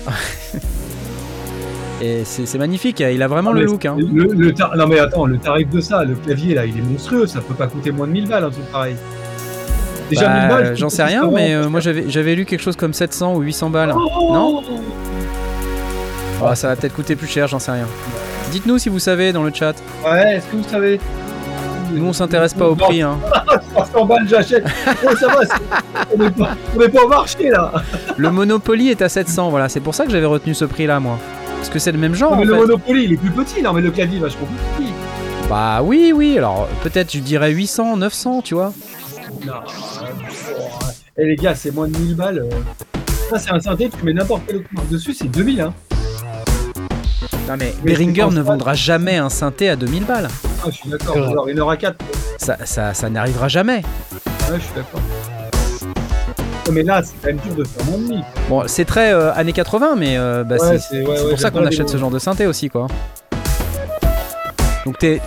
Et 2.02 2.22
c'est 2.24 2.58
magnifique, 2.58 3.00
il 3.00 3.22
a 3.22 3.28
vraiment 3.28 3.52
le 3.52 3.64
look. 3.64 3.86
Hein. 3.86 3.96
Le, 3.98 4.24
le 4.26 4.52
tar- 4.52 4.76
Non 4.76 4.86
mais 4.86 4.98
attends, 4.98 5.24
le 5.26 5.38
tarif 5.38 5.70
de 5.70 5.80
ça, 5.80 6.04
le 6.04 6.14
clavier 6.14 6.54
là, 6.54 6.66
il 6.66 6.76
est 6.76 6.82
monstrueux, 6.82 7.26
ça 7.26 7.40
peut 7.40 7.54
pas 7.54 7.66
coûter 7.66 7.92
moins 7.92 8.06
de 8.06 8.12
1000 8.12 8.28
balles 8.28 8.44
un 8.44 8.50
truc 8.50 8.64
pareil. 8.70 8.96
Déjà 10.10 10.26
Bah, 10.28 10.38
1000 10.40 10.48
balles. 10.48 10.66
je 10.74 10.80
J'en 10.80 10.90
sais 10.90 11.02
rien, 11.04 11.30
mais 11.32 11.54
euh, 11.54 11.68
moi 11.70 11.80
j'avais 11.80 12.34
lu 12.34 12.44
quelque 12.44 12.60
chose 12.60 12.76
comme 12.76 12.92
700 12.92 13.34
ou 13.36 13.40
800 13.40 13.70
balles. 13.70 13.94
Oh 13.96 14.30
Non? 14.34 14.62
Ah, 16.44 16.54
ça 16.54 16.68
va 16.68 16.76
peut-être 16.76 16.94
coûter 16.94 17.16
plus 17.16 17.28
cher, 17.28 17.48
j'en 17.48 17.58
sais 17.60 17.72
rien. 17.72 17.86
Dites-nous 18.52 18.76
si 18.78 18.90
vous 18.90 18.98
savez 18.98 19.32
dans 19.32 19.42
le 19.42 19.52
chat. 19.54 19.74
Ouais, 20.04 20.36
est-ce 20.36 20.46
que 20.46 20.56
vous 20.56 20.68
savez? 20.68 21.00
Nous 21.92 22.04
on 22.06 22.12
s'intéresse 22.12 22.54
pas 22.54 22.68
au 22.68 22.74
prix. 22.74 23.02
Hein. 23.02 23.18
300 23.74 24.04
balles, 24.06 24.28
j'achète. 24.28 24.64
Ouais, 24.64 25.16
ça 25.16 25.28
va, 25.28 25.44
c'est- 25.44 26.14
on 26.16 26.22
est 26.26 26.30
pas, 26.30 26.56
est 26.82 26.88
pas 26.88 27.02
au 27.04 27.08
marché 27.08 27.50
là. 27.50 27.72
Le 28.16 28.30
Monopoly 28.30 28.90
est 28.90 29.02
à 29.02 29.08
700, 29.08 29.50
voilà. 29.50 29.68
C'est 29.68 29.80
pour 29.80 29.94
ça 29.94 30.04
que 30.06 30.10
j'avais 30.12 30.26
retenu 30.26 30.54
ce 30.54 30.64
prix 30.64 30.86
là, 30.86 31.00
moi. 31.00 31.18
Parce 31.56 31.68
que 31.70 31.78
c'est 31.78 31.92
le 31.92 31.98
même 31.98 32.14
genre. 32.14 32.32
Non, 32.32 32.36
mais 32.38 32.42
en 32.44 32.46
le 32.46 32.54
fait. 32.54 32.60
Monopoly, 32.60 33.04
il 33.04 33.12
est 33.12 33.16
plus 33.16 33.30
petit, 33.30 33.62
non 33.62 33.72
mais 33.72 33.80
le 33.80 33.90
clavier 33.90 34.18
est 34.18 34.20
vachement 34.22 34.46
plus 34.76 34.84
petit. 34.84 34.92
Bah 35.48 35.80
oui, 35.82 36.12
oui. 36.14 36.36
Alors 36.38 36.68
peut-être 36.82 37.12
je 37.12 37.18
dirais 37.20 37.50
800, 37.52 37.96
900, 37.98 38.42
tu 38.42 38.54
vois. 38.54 38.72
Non. 39.46 39.52
Eh 41.18 41.26
les 41.26 41.36
gars, 41.36 41.54
c'est 41.54 41.70
moins 41.72 41.88
de 41.88 41.96
1000 41.96 42.16
balles. 42.16 42.38
euh. 42.50 42.56
Ça 43.30 43.38
c'est 43.38 43.52
un 43.52 43.60
synthé, 43.60 43.88
tu 43.88 44.04
mets 44.04 44.12
n'importe 44.12 44.42
quelle 44.46 44.56
autre 44.56 44.68
marque 44.72 44.88
dessus, 44.88 45.14
c'est 45.14 45.28
2000 45.28 45.60
hein. 45.62 45.72
Non 47.48 47.54
mais 47.58 47.74
Mais 47.84 47.92
Behringer 47.92 48.28
ne 48.32 48.40
vendra 48.40 48.74
jamais 48.74 49.16
un 49.16 49.28
synthé 49.30 49.68
à 49.70 49.76
2000 49.76 50.04
balles. 50.04 50.28
Ah, 50.64 50.70
je 50.70 50.76
suis 50.76 50.88
d'accord. 50.90 51.16
Alors 51.16 51.50
y 51.50 51.54
en 51.54 51.62
aura 51.62 51.76
4. 51.76 51.96
Ça, 52.38 52.56
ça, 52.64 52.94
ça 52.94 53.10
n'arrivera 53.10 53.48
jamais. 53.48 53.82
Ouais, 54.50 54.56
je 54.56 54.60
suis 54.60 54.74
d'accord. 54.74 55.00
Mais 56.72 56.82
là, 56.82 57.02
c'est 57.02 57.12
quand 57.20 57.26
même 57.28 57.36
dur 57.38 57.54
de 57.56 57.64
faire 57.64 57.84
moins 57.86 57.98
de 57.98 58.04
1000. 58.04 58.24
Bon, 58.48 58.62
c'est 58.66 58.84
très 58.86 59.12
euh, 59.12 59.32
années 59.34 59.52
80, 59.52 59.96
mais 59.96 60.16
euh, 60.16 60.44
bah, 60.44 60.56
Ouais, 60.56 60.78
c'est 60.78 61.04
ouais, 61.06 61.28
pour 61.30 61.38
ça 61.38 61.50
qu'on 61.50 61.64
achète 61.66 61.88
ce 61.90 61.98
genre 61.98 62.10
de 62.10 62.18
synthé 62.18 62.46
aussi, 62.46 62.70
quoi. 62.70 62.86
Donc 64.86 64.98
t'es 64.98 65.20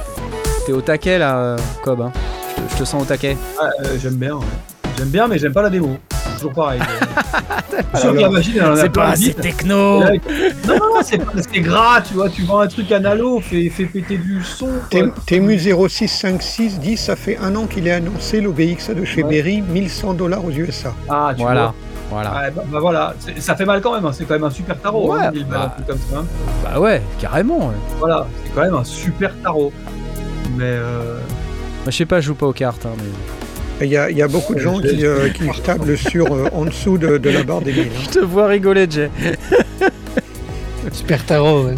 t'es 0.65 0.71
au 0.73 0.81
taquet 0.81 1.17
là, 1.19 1.37
euh, 1.37 1.57
Cobb. 1.83 2.01
hein. 2.01 2.11
Je, 2.71 2.77
te, 2.77 2.83
sens 2.83 3.01
au 3.03 3.05
taquet. 3.05 3.37
Ah, 3.59 3.69
euh, 3.85 3.97
j'aime 4.01 4.15
bien. 4.15 4.35
ouais. 4.35 4.45
J'aime 4.97 5.09
bien, 5.09 5.27
mais 5.27 5.37
j'aime 5.37 5.53
pas 5.53 5.61
la 5.61 5.69
démo. 5.69 5.95
C'est 6.11 6.33
toujours 6.37 6.53
pareil. 6.53 6.79
C'est 8.75 8.89
pas 8.91 9.07
assez 9.09 9.33
techno. 9.33 10.01
Là, 10.01 10.11
Non, 10.67 10.75
non, 10.75 11.01
c'est 11.03 11.17
pas 11.17 11.31
gras, 11.59 12.01
tu 12.01 12.13
vois. 12.15 12.29
Tu 12.29 12.43
vends 12.43 12.59
un 12.59 12.67
truc 12.67 12.91
analo, 12.91 13.39
fais, 13.41 13.69
fais 13.69 13.85
péter 13.85 14.17
du 14.17 14.43
son. 14.43 14.69
Temu 15.25 15.57
0656 15.57 16.79
dit 16.79 16.97
ça 16.97 17.15
fait 17.15 17.37
un 17.37 17.55
an 17.55 17.65
qu'il 17.65 17.87
est 17.87 17.91
annoncé 17.91 18.41
l'OBX 18.41 18.89
de 18.95 19.05
chez 19.05 19.23
Ouais. 19.23 19.29
Berry, 19.29 19.61
1100 19.61 20.13
dollars 20.13 20.43
aux 20.45 20.51
USA. 20.51 20.93
Ah, 21.09 21.31
tu 21.35 21.41
Voilà, 21.41 21.61
vois. 21.63 21.73
voilà. 22.23 22.29
Ouais, 22.45 22.51
bah, 22.55 22.63
bah 22.67 22.79
voilà, 22.79 23.13
ça 23.39 23.55
fait 23.55 23.65
mal 23.65 23.81
quand 23.81 23.93
même. 23.93 24.05
hein. 24.05 24.11
C'est 24.13 24.25
quand 24.25 24.33
même 24.35 24.43
un 24.43 24.49
super 24.51 24.79
tarot. 24.79 25.13
Ouais, 25.13 25.19
hein, 25.25 25.31
1000 25.31 25.45
balles, 25.45 25.59
bah. 25.59 25.65
un 25.65 25.69
truc 25.69 25.87
comme 25.87 25.97
ça. 25.97 26.19
hein. 26.19 26.25
Bah 26.63 26.79
ouais, 26.79 27.01
carrément. 27.19 27.67
ouais. 27.69 27.75
Voilà, 27.99 28.27
c'est 28.43 28.51
quand 28.53 28.61
même 28.61 28.75
un 28.75 28.83
super 28.83 29.31
tarot. 29.43 29.71
Mais 30.57 30.63
euh, 30.65 31.17
Bah, 31.85 31.91
je 31.91 31.97
sais 31.97 32.05
pas, 32.05 32.19
je 32.21 32.27
joue 32.27 32.35
pas 32.35 32.47
aux 32.47 32.53
cartes, 32.53 32.85
hein, 32.85 32.93
mais. 32.97 33.03
Il 33.81 33.87
y 33.87 33.97
a, 33.97 34.09
il 34.09 34.17
y 34.17 34.21
a 34.23 34.27
beaucoup 34.27 34.55
de 34.55 34.59
gens 34.59 34.79
qui, 34.79 35.05
euh, 35.05 35.29
qui 35.29 35.47
tablent 35.63 35.97
sur 35.97 36.33
euh, 36.33 36.47
en 36.51 36.65
dessous 36.65 36.97
de, 36.97 37.17
de 37.17 37.29
la 37.29 37.43
barre 37.43 37.61
des 37.61 37.73
1000. 37.73 37.83
hein. 37.83 37.99
Je 38.05 38.09
te 38.09 38.19
vois 38.25 38.47
rigoler, 38.47 38.87
Jay. 38.89 39.09
Super 40.91 41.23
tarot, 41.25 41.65
ouais. 41.65 41.75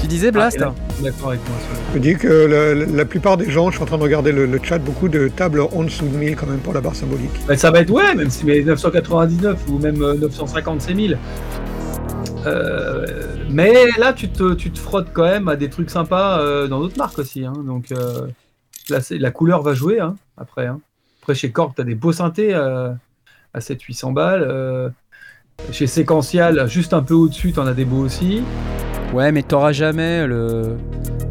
Tu 0.00 0.06
disais 0.06 0.30
Blast 0.30 0.58
Ah, 0.60 0.66
là- 0.66 0.74
D'accord 1.02 1.28
avec 1.30 1.40
moi. 1.48 1.58
sur 1.60 1.94
Je 1.94 1.98
dis 1.98 2.14
que 2.14 2.28
la, 2.28 2.74
la 2.86 3.04
plupart 3.04 3.36
des 3.36 3.50
gens, 3.50 3.70
je 3.70 3.74
suis 3.76 3.82
en 3.82 3.86
train 3.86 3.98
de 3.98 4.02
regarder 4.02 4.32
le, 4.32 4.46
le 4.46 4.60
chat, 4.62 4.78
beaucoup 4.78 5.08
de 5.08 5.28
tables 5.28 5.60
en 5.60 5.82
dessous 5.82 6.06
de 6.06 6.16
1000 6.16 6.36
quand 6.36 6.46
même 6.46 6.60
pour 6.60 6.72
la 6.72 6.80
barre 6.80 6.94
symbolique. 6.94 7.30
Bah, 7.48 7.56
ça 7.56 7.70
va 7.70 7.80
être 7.80 7.90
ouais, 7.90 8.14
même 8.14 8.30
si 8.30 8.46
mais 8.46 8.62
999 8.62 9.58
ou 9.68 9.78
même 9.78 10.00
euh, 10.02 10.14
950 10.14 10.80
c'est 10.82 10.94
1000. 10.94 11.18
Euh, 12.46 13.04
mais 13.50 13.72
là, 13.98 14.12
tu 14.12 14.28
te, 14.28 14.54
tu 14.54 14.70
te 14.70 14.78
frottes 14.78 15.08
quand 15.12 15.24
même 15.24 15.48
à 15.48 15.56
des 15.56 15.68
trucs 15.68 15.90
sympas 15.90 16.38
euh, 16.40 16.68
dans 16.68 16.80
d'autres 16.80 16.98
marques 16.98 17.18
aussi. 17.18 17.44
hein. 17.44 17.54
donc 17.66 17.90
euh, 17.92 18.26
là, 18.90 18.98
la 19.10 19.30
couleur 19.30 19.62
va 19.62 19.72
jouer 19.74 19.98
hein, 20.00 20.14
après. 20.36 20.66
hein. 20.66 20.80
Après, 21.22 21.34
chez 21.34 21.50
Korg, 21.50 21.72
tu 21.74 21.80
as 21.80 21.84
des 21.84 21.94
beaux 21.94 22.12
synthés 22.12 22.54
euh, 22.54 22.90
à 23.54 23.58
700-800 23.60 24.12
balles. 24.12 24.44
euh, 24.46 24.90
chez 25.70 25.86
Séquential, 25.86 26.66
juste 26.68 26.92
un 26.92 27.02
peu 27.02 27.14
au-dessus, 27.14 27.52
tu 27.52 27.60
en 27.60 27.66
as 27.66 27.74
des 27.74 27.84
beaux 27.84 28.00
aussi. 28.04 28.42
Ouais, 29.12 29.30
mais 29.32 29.42
t'auras 29.42 29.72
jamais 29.72 30.26
le, 30.26 30.76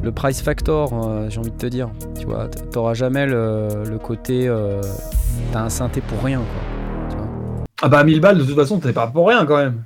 le 0.01 0.11
price 0.11 0.41
factor, 0.41 0.93
euh, 1.07 1.29
j'ai 1.29 1.39
envie 1.39 1.51
de 1.51 1.57
te 1.57 1.65
dire. 1.65 1.89
Tu 2.17 2.25
vois, 2.25 2.47
t'auras 2.71 2.93
jamais 2.93 3.25
le, 3.25 3.67
le 3.87 3.97
côté. 3.99 4.47
euh, 4.47 4.81
T'as 5.51 5.61
un 5.63 5.69
synthé 5.69 5.99
pour 6.01 6.23
rien, 6.23 6.39
quoi. 6.39 7.09
Tu 7.09 7.15
vois. 7.17 7.27
Ah 7.81 7.89
bah 7.89 8.03
1000 8.03 8.21
balles, 8.21 8.37
de 8.37 8.43
toute 8.43 8.55
façon, 8.55 8.79
t'es 8.79 8.93
pas 8.93 9.07
pour 9.07 9.27
rien 9.27 9.45
quand 9.45 9.57
même. 9.57 9.83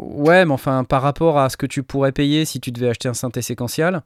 Ouais, 0.00 0.44
mais 0.44 0.52
enfin, 0.52 0.82
par 0.84 1.00
rapport 1.02 1.38
à 1.38 1.48
ce 1.48 1.56
que 1.56 1.66
tu 1.66 1.82
pourrais 1.84 2.10
payer 2.12 2.44
si 2.44 2.58
tu 2.60 2.72
devais 2.72 2.88
acheter 2.88 3.08
un 3.08 3.14
synthé 3.14 3.40
séquentiel, 3.40 4.02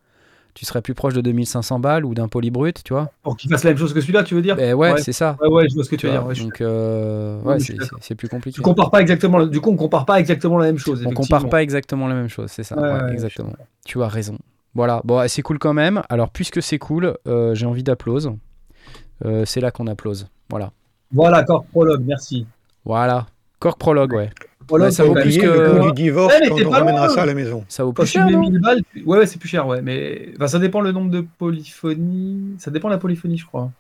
tu 0.55 0.65
serais 0.65 0.83
plus 0.83 0.95
proche 0.95 1.15
de 1.15 1.21
2500 1.21 1.81
balles 1.81 2.05
ou 2.05 2.15
d'un 2.15 2.29
polybrut, 2.29 2.83
tu 2.85 2.93
vois. 2.93 3.11
Pour 3.23 3.37
qu'il 3.37 3.51
fasse 3.51 3.65
la 3.65 3.71
même 3.71 3.79
chose 3.79 3.93
que 3.93 4.01
celui-là, 4.01 4.23
tu 4.23 4.35
veux 4.35 4.43
dire? 4.43 4.57
Ben 4.57 4.75
ouais, 4.75 4.93
Ouais. 4.93 5.01
c'est 5.03 5.13
ça. 5.13 5.37
Ouais, 5.41 5.49
ouais, 5.49 5.69
je 5.69 5.75
vois 5.75 5.85
ce 5.85 5.89
que 5.91 5.97
tu 5.97 6.01
tu 6.01 6.07
veux 6.07 6.13
dire. 6.13 6.45
Donc, 6.45 6.61
euh, 6.61 7.41
ouais, 7.43 7.59
c'est- 7.59 8.15
plus 8.15 8.29
compliqué. 8.29 8.55
Tu 8.55 8.61
compares 8.63 8.91
pas 8.91 9.01
exactement. 9.01 9.45
Du 9.47 9.61
coup, 9.61 9.71
on 9.71 9.77
compare 9.77 10.07
pas 10.07 10.21
exactement 10.21 10.59
la 10.59 10.67
même 10.67 10.79
chose. 10.79 11.05
On 11.07 11.13
compare 11.13 11.49
pas 11.49 11.63
exactement 11.63 12.07
la 12.09 12.15
même 12.15 12.29
chose, 12.29 12.51
c'est 12.51 12.63
ça. 12.63 12.77
Ouais, 12.79 13.13
exactement. 13.13 13.53
Tu 13.85 14.03
as 14.03 14.09
raison. 14.09 14.39
Voilà, 14.75 15.01
bon, 15.05 15.23
c'est 15.29 15.43
cool 15.43 15.59
quand 15.59 15.75
même. 15.75 16.03
Alors, 16.09 16.31
puisque 16.31 16.63
c'est 16.63 16.79
cool, 16.79 17.17
euh, 17.29 17.55
j'ai 17.55 17.67
envie 17.67 17.83
d'applause. 17.85 18.33
Euh, 19.25 19.45
c'est 19.45 19.61
là 19.61 19.71
qu'on 19.71 19.87
applause. 19.87 20.27
Voilà. 20.51 20.73
Voilà, 21.13 21.45
corps 21.45 21.65
prologue, 21.65 22.03
merci. 22.05 22.47
Voilà. 22.85 23.27
Cork 23.61 23.79
Prologue, 23.79 24.13
ouais. 24.13 24.31
Prologue, 24.67 24.91
ça 24.91 25.05
vaut 25.05 25.15
plus 25.15 25.37
que- 25.39 25.47
le 25.47 25.63
le- 25.65 25.71
coût 25.81 25.87
du 25.87 25.93
divorce 26.03 26.35
Ouais, 26.35 26.49
quand 26.49 26.57
on 26.67 26.71
ramènera 26.71 27.09
ça 27.09 27.23
à 27.23 27.27
la 27.27 27.35
maison. 27.35 27.65
Ça 27.69 27.85
vaut 27.85 27.93
Quand 27.93 28.03
plus 28.03 28.13
tu 28.13 28.19
cher, 28.19 28.27
mets 28.27 28.33
non 28.33 28.41
1000 28.41 28.61
balles, 28.61 28.81
tu- 28.93 29.03
ouais, 29.05 29.19
ouais, 29.19 29.27
c'est 29.27 29.39
plus 29.39 29.49
cher, 29.49 29.67
ouais. 29.67 29.81
Mais 29.83 30.31
enfin, 30.37 30.49
ça 30.49 30.59
dépend 30.59 30.81
le 30.81 30.93
nombre 30.93 31.11
de 31.11 31.25
polyphonies. 31.39 32.57
Ça 32.59 32.71
dépend 32.71 32.89
de 32.89 32.95
la 32.95 32.99
polyphonie, 32.99 33.39
je 33.39 33.47
crois. 33.47 33.71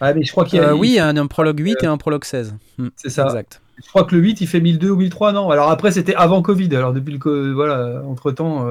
Ah, 0.00 0.12
mais 0.14 0.24
je 0.24 0.32
crois 0.32 0.44
qu'il 0.44 0.58
y 0.58 0.62
a. 0.62 0.70
Euh, 0.70 0.74
Oui, 0.74 0.98
un, 0.98 1.16
un 1.16 1.26
Prologue 1.26 1.60
8 1.60 1.76
et 1.82 1.86
un 1.86 1.96
Prologue 1.96 2.24
16. 2.24 2.54
Hmm, 2.78 2.88
c'est 2.96 3.08
ça. 3.10 3.24
Exact. 3.26 3.60
Je 3.82 3.88
crois 3.88 4.04
que 4.04 4.14
le 4.14 4.20
8, 4.20 4.40
il 4.40 4.46
fait 4.46 4.60
1002 4.60 4.90
ou 4.90 4.96
1003, 4.96 5.32
non? 5.32 5.50
Alors 5.50 5.70
après, 5.70 5.90
c'était 5.92 6.14
avant 6.14 6.42
Covid. 6.42 6.74
Alors 6.76 6.92
depuis 6.92 7.18
le. 7.22 7.52
Voilà, 7.52 8.02
entre 8.06 8.30
temps. 8.32 8.66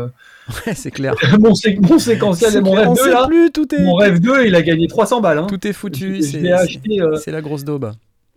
Ouais, 0.67 0.73
c'est 0.75 0.91
clair. 0.91 1.13
mon, 1.39 1.55
sé- 1.55 1.77
mon 1.81 1.97
séquentiel 1.99 2.57
et 2.57 2.61
mon 2.61 2.71
clair, 2.73 2.79
rêve 2.79 2.89
on 2.89 2.93
2, 2.95 3.01
sait 3.01 3.11
là. 3.11 3.25
plus, 3.27 3.51
tout 3.51 3.73
est, 3.73 3.83
Mon 3.83 3.93
rêve 3.95 4.19
2, 4.19 4.45
il 4.47 4.55
a 4.55 4.61
gagné 4.61 4.87
300 4.87 5.21
balles. 5.21 5.37
Hein. 5.37 5.47
tout 5.47 5.65
est 5.65 5.71
foutu. 5.71 6.19
euh, 6.19 7.15
c'est 7.17 7.31
la 7.31 7.41
grosse 7.41 7.63
daube. 7.63 7.91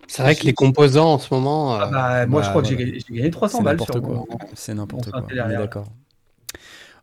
C'est 0.09 0.23
vrai 0.23 0.35
que 0.37 0.45
les 0.45 0.53
composants 0.53 1.15
en 1.15 1.19
ce 1.19 1.33
moment. 1.33 1.75
ah 1.75 1.85
euh, 1.85 1.91
bah, 1.91 2.27
moi, 2.27 2.43
je 2.43 2.47
bah, 2.47 2.51
crois 2.51 2.63
que 2.63 2.69
j'ai 2.69 2.75
voilà. 2.75 2.91
gagné, 2.91 3.05
j'ai 3.09 3.15
gagné 3.15 3.31
300 3.31 3.59
C'est 3.59 3.65
balles 3.65 3.73
n'importe 3.75 3.93
sur 3.93 4.03
quoi. 4.03 4.25
C'est 4.55 4.75
n'importe 4.75 5.11
quoi. 5.11 5.27
d'accord. 5.49 5.87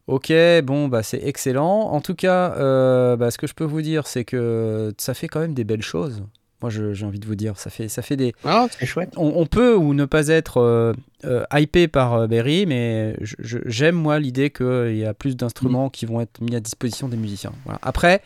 Ok, 0.08 0.34
bon, 0.64 0.88
bah 0.88 1.04
c'est 1.04 1.22
excellent. 1.24 1.90
En 1.92 2.02
tout 2.02 2.16
cas, 2.16 2.54
euh, 2.58 3.16
bah, 3.16 3.32
ce 3.32 3.38
que 3.38 3.48
je 3.48 3.54
peux 3.54 3.64
vous 3.64 3.82
dire, 3.82 4.08
c'est 4.08 4.26
que 4.26 4.94
ça 4.98 5.14
fait 5.14 5.28
quand 5.28 5.40
même 5.40 5.54
des 5.54 5.64
belles 5.64 5.84
choses. 5.84 6.24
Moi, 6.62 6.70
je- 6.70 6.94
j'ai 6.94 7.06
envie 7.06 7.20
de 7.20 7.26
vous 7.26 7.36
dire, 7.36 7.58
ça 7.58 7.70
fait, 7.70 7.88
ça 7.88 8.02
fait 8.02 8.16
des. 8.18 8.34
Ah, 8.44 8.68
c'est 8.78 8.86
chouette. 8.86 9.14
On, 9.18 9.34
on 9.36 9.46
peut 9.46 9.76
ou 9.76 9.94
ne 9.94 10.06
pas 10.06 10.28
être 10.28 10.58
euh, 10.58 10.94
euh, 11.26 11.44
hypé 11.54 11.88
par 11.88 12.14
euh, 12.14 12.28
Berry, 12.28 12.66
mais 12.66 13.16
j'aime 13.22 13.96
moi 13.96 14.20
l'idée 14.20 14.50
qu'il 14.52 14.96
y 14.98 15.06
a 15.06 15.14
plus 15.14 15.36
d'instruments 15.36 15.90
qui 15.90 16.06
vont 16.06 16.22
être 16.22 16.42
mis 16.42 16.56
à 16.56 16.60
disposition 16.60 17.08
des 17.08 17.18
musiciens. 17.18 17.54
Voilà. 17.66 17.80
Après, 17.82 18.22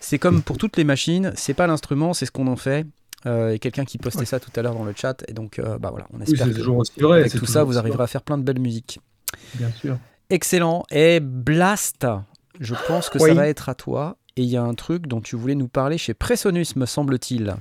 c'est 0.00 0.18
comme 0.18 0.42
pour 0.42 0.58
toutes 0.58 0.76
les 0.76 0.84
machines, 0.84 1.32
c'est 1.34 1.54
pas 1.54 1.66
l'instrument, 1.66 2.12
c'est 2.14 2.26
ce 2.26 2.30
qu'on 2.30 2.46
en 2.46 2.56
fait. 2.56 2.86
Euh, 3.26 3.50
et 3.52 3.58
quelqu'un 3.58 3.84
qui 3.84 3.98
postait 3.98 4.24
ça 4.24 4.38
tout 4.38 4.50
à 4.54 4.62
l'heure 4.62 4.74
dans 4.74 4.84
le 4.84 4.92
chat, 4.96 5.24
et 5.26 5.32
donc 5.32 5.58
euh, 5.58 5.76
bah 5.78 5.90
voilà, 5.90 6.06
on 6.12 6.20
espère 6.20 6.46
que 6.48 6.52
toujours 6.54 6.76
aussi 6.78 6.92
vrai. 7.00 7.18
avec 7.20 7.32
tout 7.32 7.46
ça, 7.46 7.64
vous 7.64 7.76
arriverez 7.76 8.04
à 8.04 8.06
faire 8.06 8.22
plein 8.22 8.38
de 8.38 8.44
belles 8.44 8.60
musiques. 8.60 9.00
Bien 9.54 9.70
sûr. 9.72 9.98
Excellent. 10.30 10.84
Et 10.92 11.18
Blast, 11.20 12.06
je 12.60 12.74
pense 12.86 13.08
que 13.08 13.18
ça 13.18 13.34
va 13.34 13.48
être 13.48 13.68
à 13.68 13.74
toi. 13.74 14.16
Et 14.36 14.42
il 14.42 14.48
y 14.48 14.56
a 14.56 14.62
un 14.62 14.74
truc 14.74 15.08
dont 15.08 15.20
tu 15.20 15.34
voulais 15.34 15.56
nous 15.56 15.66
parler 15.66 15.98
chez 15.98 16.14
Presonus, 16.14 16.76
me 16.76 16.86
semble-t-il. 16.86 17.56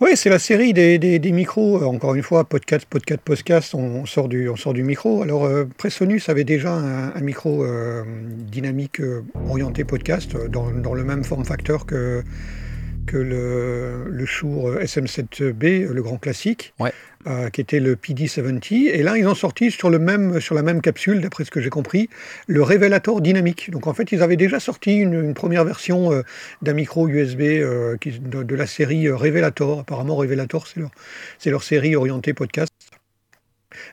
Oui, 0.00 0.10
c'est 0.16 0.28
la 0.28 0.38
série 0.40 0.74
des, 0.74 0.98
des- 0.98 1.18
des 1.18 1.32
micros. 1.32 1.80
Euh, 1.80 1.86
Encore 1.86 2.14
une 2.14 2.22
fois, 2.22 2.44
podcast, 2.44 2.84
podcast, 2.90 3.22
podcast, 3.24 3.74
on, 3.74 3.78
on 3.80 4.04
sort, 4.04 4.28
du, 4.28 4.50
on 4.50 4.56
sort 4.56 4.74
du 4.74 4.82
micro. 4.82 5.22
Alors, 5.22 5.44
euh, 5.44 5.64
Presonus 5.78 6.28
avait 6.28 6.44
déjà 6.44 6.72
un, 6.74 7.14
un 7.14 7.20
micro 7.20 7.64
dynamique 8.26 9.00
orienté 9.48 9.84
podcast 9.84 10.36
dans, 10.48 10.70
dans 10.72 10.92
le 10.92 11.04
même 11.04 11.24
form 11.24 11.44
factor 11.46 11.86
que, 11.86 12.22
que 13.06 13.16
le, 13.16 14.04
le 14.08 14.26
Shure 14.26 14.68
euh, 14.68 14.80
SM7B, 14.84 15.84
euh, 15.88 15.92
le 15.92 16.02
grand 16.02 16.18
classique, 16.18 16.72
Ouais. 16.78 16.92
euh, 17.26 17.50
qui 17.50 17.60
était 17.60 17.80
le 17.80 17.94
PD70. 17.96 18.88
Et 18.88 19.02
là, 19.02 19.16
ils 19.18 19.26
ont 19.26 19.34
sorti 19.34 19.70
sur, 19.70 19.90
le 19.90 19.98
même, 19.98 20.40
sur 20.40 20.54
la 20.54 20.62
même 20.62 20.80
capsule, 20.80 21.20
d'après 21.20 21.44
ce 21.44 21.50
que 21.50 21.60
j'ai 21.60 21.70
compris, 21.70 22.08
le 22.46 22.62
Revelator 22.62 23.20
dynamique. 23.20 23.70
Donc, 23.70 23.86
en 23.86 23.94
fait, 23.94 24.12
ils 24.12 24.22
avaient 24.22 24.36
déjà 24.36 24.60
sorti 24.60 24.96
une, 24.96 25.14
une 25.14 25.34
première 25.34 25.64
version 25.64 26.12
euh, 26.12 26.22
d'un 26.62 26.74
micro 26.74 27.08
USB 27.08 27.40
euh, 27.42 27.96
qui- 27.98 28.18
de, 28.18 28.42
de 28.42 28.54
la 28.54 28.66
série 28.66 29.08
Revelator. 29.10 29.80
Apparemment, 29.80 30.16
Revelator, 30.16 30.66
c'est 30.66 30.80
leur, 30.80 30.90
c'est 31.38 31.50
leur 31.50 31.62
série 31.62 31.96
orientée 31.96 32.32
podcast, 32.34 32.71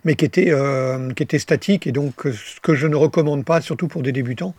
mais 0.03 0.15
qui 0.15 0.25
était, 0.25 0.47
euh, 0.49 1.11
qui 1.13 1.23
était 1.23 1.39
statique 1.39 1.87
et 1.87 1.91
donc 1.91 2.25
euh, 2.25 2.31
ce 2.33 2.59
que 2.61 2.75
je 2.75 2.87
ne 2.87 2.95
recommande 2.95 3.45
pas, 3.45 3.61
surtout 3.61 3.87
pour 3.87 4.01
des 4.01 4.11
débutants, 4.11 4.55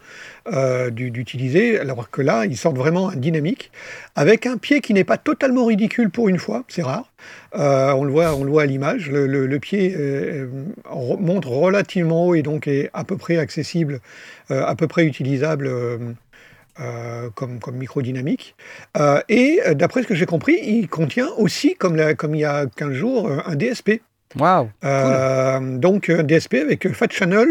euh, 0.53 0.91
du- 0.91 1.11
d'utiliser. 1.11 1.79
Alors 1.79 2.11
que 2.11 2.23
là, 2.23 2.47
ils 2.47 2.57
sortent 2.57 2.79
vraiment 2.79 3.13
dynamique 3.13 3.71
avec 4.17 4.47
un 4.47 4.57
pied 4.57 4.81
qui 4.81 4.95
n'est 4.95 5.05
pas 5.05 5.19
totalement 5.19 5.67
ridicule 5.67 6.11
pour 6.11 6.29
une 6.29 6.39
fois, 6.39 6.65
c'est 6.69 6.83
rare. 6.83 7.11
On, 7.55 8.05
le 8.05 8.13
voit, 8.13 8.35
on 8.35 8.45
le 8.45 8.51
voit 8.51 8.63
à 8.63 8.67
l'image. 8.67 9.11
Le, 9.11 9.59
pied 9.59 9.95
monte 10.91 11.45
relativement 11.45 12.27
haut 12.29 12.35
et 12.35 12.43
donc 12.43 12.67
est 12.67 12.91
à 12.93 13.05
peu 13.05 13.17
près 13.17 13.37
accessible, 13.39 14.01
à 14.49 14.75
peu 14.77 14.87
près 14.87 15.05
utilisable. 15.05 15.71
comme, 17.35 17.59
comme 17.61 17.77
micro 17.77 18.01
dynamique. 18.03 18.55
Euh, 18.97 19.21
et 19.29 19.61
d'après 19.75 20.03
ce 20.03 20.07
que 20.09 20.15
j'ai 20.15 20.25
compris, 20.27 20.57
il 20.63 20.89
contient 20.89 21.29
aussi, 21.37 21.75
comme, 21.75 21.95
la- 21.97 22.15
comme 22.15 22.35
il 22.35 22.41
y 22.41 22.45
a 22.45 22.67
15 22.67 22.93
jours, 22.93 23.31
un 23.45 23.55
DSP. 23.55 24.01
Waouh 24.39 24.69
Euh, 24.85 25.61
Donc 25.79 26.09
un 26.09 26.23
DSP 26.23 26.55
avec 26.55 26.87
euh, 26.87 26.93
Fat 26.93 27.09
Channel, 27.11 27.49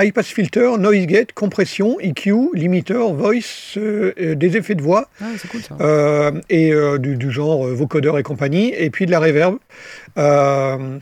High 0.00 0.12
Pass 0.14 0.28
Filter, 0.28 0.78
Noise 0.78 1.06
Gate, 1.06 1.32
compression, 1.34 2.00
EQ, 2.00 2.50
limiter, 2.54 2.94
voice, 3.12 3.74
euh, 3.76 4.12
euh, 4.18 4.34
des 4.34 4.56
effets 4.56 4.74
de 4.74 4.82
voix 4.82 5.08
Ah, 5.20 5.26
c'est 5.36 5.48
cool 5.48 5.60
ça. 5.62 5.76
euh, 5.80 6.32
et 6.48 6.72
euh, 6.72 6.96
du, 6.98 7.16
du 7.16 7.30
genre 7.30 7.66
euh, 7.66 7.74
vocodeur 7.74 8.18
et 8.18 8.22
compagnie, 8.22 8.72
et 8.76 8.88
puis 8.90 9.04
de 9.06 9.10
la 9.10 9.20
reverb. 9.20 9.56
Euh, 10.16 10.98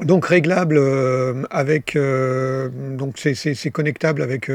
donc 0.00 0.26
réglable 0.26 0.76
euh, 0.78 1.42
avec, 1.50 1.94
euh, 1.96 2.68
donc 2.96 3.16
c'est 3.18 3.70
connectable 3.70 4.22
avec 4.22 4.50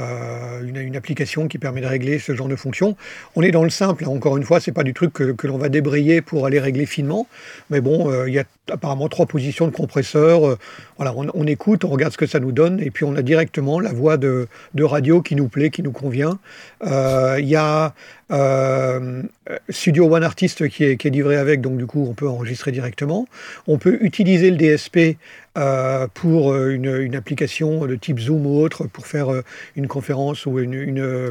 euh, 0.00 0.62
une, 0.62 0.96
application 0.96 1.48
qui 1.48 1.58
permet 1.58 1.80
de 1.80 1.86
régler 1.86 2.18
ce 2.18 2.34
genre 2.34 2.48
de 2.48 2.56
fonction. 2.56 2.96
On 3.36 3.42
est 3.42 3.50
dans 3.50 3.62
le 3.62 3.70
simple, 3.70 4.04
hein, 4.04 4.08
encore 4.08 4.36
une 4.36 4.42
fois, 4.42 4.60
c'est 4.60 4.72
pas 4.72 4.82
du 4.82 4.94
truc 4.94 5.12
que, 5.12 5.46
l'on 5.46 5.58
va 5.58 5.68
débrayer 5.68 6.20
pour 6.20 6.46
aller 6.46 6.58
régler 6.58 6.86
finement, 6.86 7.26
mais 7.70 7.80
bon, 7.80 8.10
euh, 8.10 8.28
il 8.28 8.34
y 8.34 8.38
a 8.38 8.44
apparemment 8.70 9.08
trois 9.08 9.26
positions 9.26 9.66
de 9.66 9.72
compresseur. 9.72 10.46
euh, 10.46 10.58
voilà, 10.96 11.14
on, 11.14 11.46
écoute, 11.46 11.84
on 11.84 11.88
regarde 11.88 12.12
ce 12.12 12.18
que 12.18 12.26
ça 12.26 12.40
nous 12.40 12.52
donne, 12.52 12.80
et 12.80 12.90
puis 12.90 13.04
on 13.04 13.14
a 13.16 13.22
directement 13.22 13.80
la 13.80 13.92
voix 13.92 14.16
de, 14.16 14.48
de 14.74 14.84
radio 14.84 15.22
qui 15.22 15.36
nous 15.36 15.48
plaît, 15.48 15.70
qui 15.70 15.82
nous 15.82 15.92
convient. 15.92 16.38
Il 16.82 17.48
y 17.48 17.56
a 17.56 17.94
euh, 18.30 19.22
Studio 19.70 20.14
One 20.14 20.22
Artist 20.22 20.68
qui 20.68 20.84
est, 20.84 21.04
livré 21.04 21.36
avec, 21.36 21.60
donc 21.60 21.78
du 21.78 21.86
coup 21.86 22.06
on 22.08 22.14
peut 22.14 22.28
enregistrer 22.28 22.72
directement. 22.72 23.26
On 23.66 23.78
peut 23.78 23.98
utiliser 24.00 24.50
le 24.50 24.56
DSP 24.56 25.16
euh, 25.56 26.06
pour 26.12 26.52
euh, 26.52 26.70
une, 26.70 27.16
application 27.16 27.86
de 27.86 27.94
type 27.96 28.18
Zoom 28.18 28.46
ou 28.46 28.60
autre 28.60 28.86
pour 28.86 29.06
faire 29.06 29.28
une 29.76 29.88
conférence 29.88 30.46
ou 30.46 30.58
une, 30.58 31.30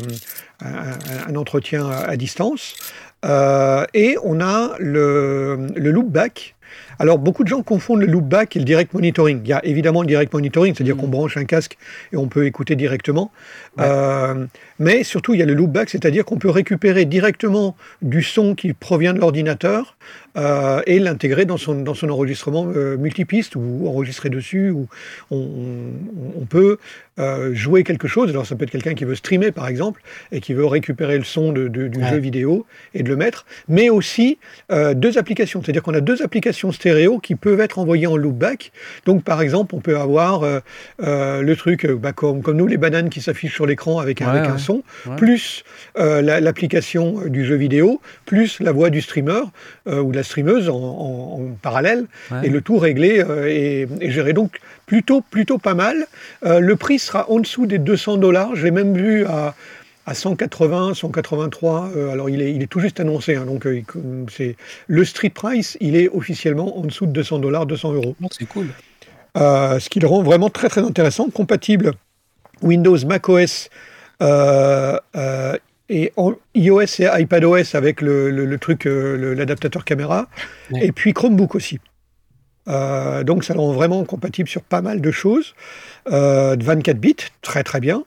un, 0.62 1.36
entretien 1.36 1.88
à, 1.90 2.18
distance. 2.18 2.76
Et 3.24 4.18
on 4.24 4.42
a 4.42 4.76
le, 4.80 5.68
le 5.76 5.92
loopback. 5.92 6.56
Alors, 7.00 7.20
beaucoup 7.20 7.44
de 7.44 7.50
gens 7.50 7.62
confondent 7.62 8.02
le 8.02 8.08
loopback 8.08 8.56
et 8.56 8.60
le 8.60 8.66
direct 8.66 8.94
monitoring. 8.94 9.42
Il 9.44 9.50
y 9.50 9.54
a 9.54 9.64
évidemment 9.66 10.02
le 10.02 10.08
direct 10.08 10.34
monitoring, 10.34 10.74
c'est-à-dire 10.76 10.98
qu'on 10.98 11.08
branche 11.08 11.38
un 11.38 11.46
casque 11.46 11.78
et 12.12 12.18
on 12.18 12.28
peut 12.28 12.46
écouter 12.46 12.76
directement. 12.76 13.32
Ouais. 13.78 13.86
Euh, 13.88 14.46
mais 14.80 15.04
surtout, 15.04 15.34
il 15.34 15.40
y 15.40 15.44
a 15.44 15.46
le 15.46 15.54
loopback, 15.54 15.90
c'est-à-dire 15.90 16.26
qu'on 16.26 16.38
peut 16.38 16.50
récupérer 16.50 17.06
directement 17.06 17.76
du 18.02 18.24
son 18.24 18.56
qui 18.56 18.74
provient 18.74 19.14
de 19.14 19.20
l'ordinateur 19.20 19.96
euh, 20.38 20.82
et 20.86 21.00
l'intégrer 21.00 21.46
dans 21.46 21.58
son, 21.58 21.76
dans 21.82 21.94
son 21.94 22.10
enregistrement 22.10 22.68
euh, 22.76 22.98
multipiste 22.98 23.56
ou 23.56 23.88
enregistrer 23.88 24.30
dessus. 24.30 24.70
Ou 24.70 24.88
on, 25.32 25.38
on- 25.38 26.42
on 26.42 26.46
peut 26.46 26.78
euh, 27.20 27.54
jouer 27.56 27.84
quelque 27.84 28.08
chose. 28.08 28.30
Alors 28.30 28.46
ça 28.46 28.56
peut 28.56 28.64
être 28.66 28.72
quelqu'un 28.72 28.94
qui 28.94 29.04
veut 29.06 29.16
streamer 29.16 29.52
par 29.52 29.68
exemple 29.68 30.02
et 30.32 30.40
qui 30.40 30.54
veut 30.54 30.66
récupérer 30.66 31.18
le 31.18 31.24
son 31.24 31.52
de- 31.52 31.68
de- 31.68 31.88
du 31.88 32.00
Ouais. 32.00 32.10
jeu 32.10 32.18
vidéo 32.18 32.66
et 32.94 33.02
de 33.02 33.10
le 33.10 33.16
mettre, 33.16 33.46
mais 33.68 33.90
aussi 33.90 34.38
euh, 34.72 34.94
deux 34.94 35.18
applications. 35.18 35.62
C'est-à-dire 35.64 35.82
qu'on 35.82 35.94
a 35.96 36.02
deux 36.02 36.22
applications 36.22 36.72
stéréo 36.72 37.18
qui 37.20 37.36
peuvent 37.36 37.60
être 37.62 37.80
envoyées 37.80 38.06
en 38.08 38.16
loopback. 38.18 38.72
Donc 39.06 39.24
par 39.24 39.42
exemple, 39.42 39.74
on 39.74 39.80
peut 39.80 39.98
avoir 39.98 40.44
le 41.00 41.54
truc 41.56 41.86
bah, 41.88 42.14
comme, 42.14 42.42
comme 42.44 42.58
nous 42.58 42.68
les 42.68 42.78
bananes 42.78 43.10
qui 43.10 43.22
s'affichent 43.22 43.54
sur 43.56 43.66
l'écran 43.66 44.00
avec, 44.00 44.20
Ouais, 44.22 44.28
avec 44.28 44.46
un 44.50 44.58
son, 44.58 44.84
plus 45.18 45.64
la- 45.96 46.40
l'application 46.40 47.22
du 47.28 47.46
jeu 47.46 47.56
vidéo, 47.56 48.02
plus 48.26 48.60
la 48.60 48.72
voix 48.72 48.90
du 48.90 49.02
streamer 49.02 49.42
ou 49.88 50.12
de 50.12 50.16
la 50.16 50.24
streameuse 50.28 50.70
en, 50.70 50.76
en- 50.76 51.42
en 51.42 51.42
parallèle, 51.62 52.06
Ouais. 52.32 52.46
et 52.48 52.50
le 52.50 52.62
tout 52.62 52.78
réglé 52.78 53.20
euh, 53.20 53.48
et, 53.50 53.88
et 54.02 54.12
géré. 54.12 54.34
Donc 54.34 54.60
plutôt, 54.86 55.22
plutôt 55.22 55.58
pas 55.58 55.74
mal. 55.74 56.06
Euh, 56.46 56.60
le 56.60 56.76
prix 56.76 57.00
sera 57.00 57.30
en 57.32 57.40
dessous 57.40 57.66
des 57.66 57.80
200 57.80 58.18
dollars. 58.18 58.56
Je 58.56 58.64
l'ai 58.66 58.72
même 58.72 58.96
vu 58.96 59.26
à, 59.26 59.56
à 60.06 60.14
180, 60.14 60.94
183. 60.94 61.90
euh, 61.96 62.12
alors 62.12 62.30
il 62.30 62.42
est, 62.42 62.54
il 62.54 62.62
est 62.62 62.68
tout 62.68 62.80
juste 62.80 63.00
annoncé. 63.00 63.36
hein, 63.36 63.46
donc 63.46 63.66
euh, 63.66 63.82
c'est 64.32 64.56
le 64.88 65.04
street 65.04 65.32
price. 65.32 65.78
Il 65.82 65.96
est 65.96 66.08
officiellement 66.10 66.78
en 66.78 66.84
dessous 66.84 67.06
de 67.08 67.12
200 67.12 67.40
dollars, 67.40 67.66
200 67.66 67.94
euros. 67.94 68.16
Bon, 68.20 68.30
c'est 68.32 68.46
cool. 68.46 68.68
Euh, 69.38 69.80
ce 69.80 69.90
qui 69.90 70.00
le 70.00 70.08
rend 70.08 70.24
vraiment 70.24 70.50
très 70.50 70.70
très 70.70 70.82
intéressant, 70.82 71.30
compatible 71.30 71.92
Windows, 72.62 72.98
macOS 73.06 73.70
euh, 74.24 74.98
euh, 75.16 75.56
et 75.90 76.12
en 76.18 76.34
iOS 76.56 77.00
et 77.00 77.08
iPadOS 77.22 77.76
avec 77.76 78.02
le, 78.02 78.30
le- 78.32 78.46
le 78.46 78.58
truc, 78.58 78.86
euh, 78.86 79.34
l'adaptateur 79.36 79.86
caméra, 79.86 80.28
Ouais. 80.72 80.86
et 80.88 80.92
puis 80.92 81.14
Chromebook 81.14 81.56
aussi. 81.56 81.80
Euh, 82.68 83.24
donc 83.24 83.44
ça 83.46 83.54
rend 83.54 83.72
vraiment 83.72 84.04
compatible 84.04 84.50
sur 84.50 84.62
pas 84.62 84.82
mal 84.82 85.00
de 85.00 85.12
choses. 85.12 85.56
Euh, 86.12 86.56
de 86.58 86.64
24 86.64 86.98
bits, 87.00 87.16
très 87.42 87.64
très 87.64 87.80
bien. 87.80 88.04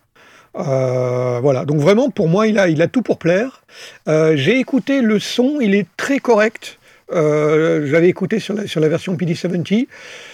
Euh, 0.57 1.39
voilà, 1.41 1.65
donc 1.65 1.79
vraiment 1.79 2.11
pour 2.11 2.29
moi 2.29 2.47
il 2.49 2.59
a, 2.59 2.69
il 2.69 2.83
a 2.83 2.89
tout 2.89 3.03
pour 3.03 3.19
plaire. 3.19 3.63
Euh, 4.09 4.37
J'ai 4.37 4.59
écouté 4.59 5.01
le 5.01 5.19
son, 5.19 5.59
il 5.61 5.75
est 5.75 5.87
très 5.97 6.19
correct. 6.19 6.79
Euh, 7.13 7.87
J'avais 7.87 8.09
écouté 8.09 8.39
sur 8.41 8.55
la, 8.55 8.67
sur 8.67 8.81
la 8.81 8.89
version 8.89 9.15
PD70. 9.17 9.87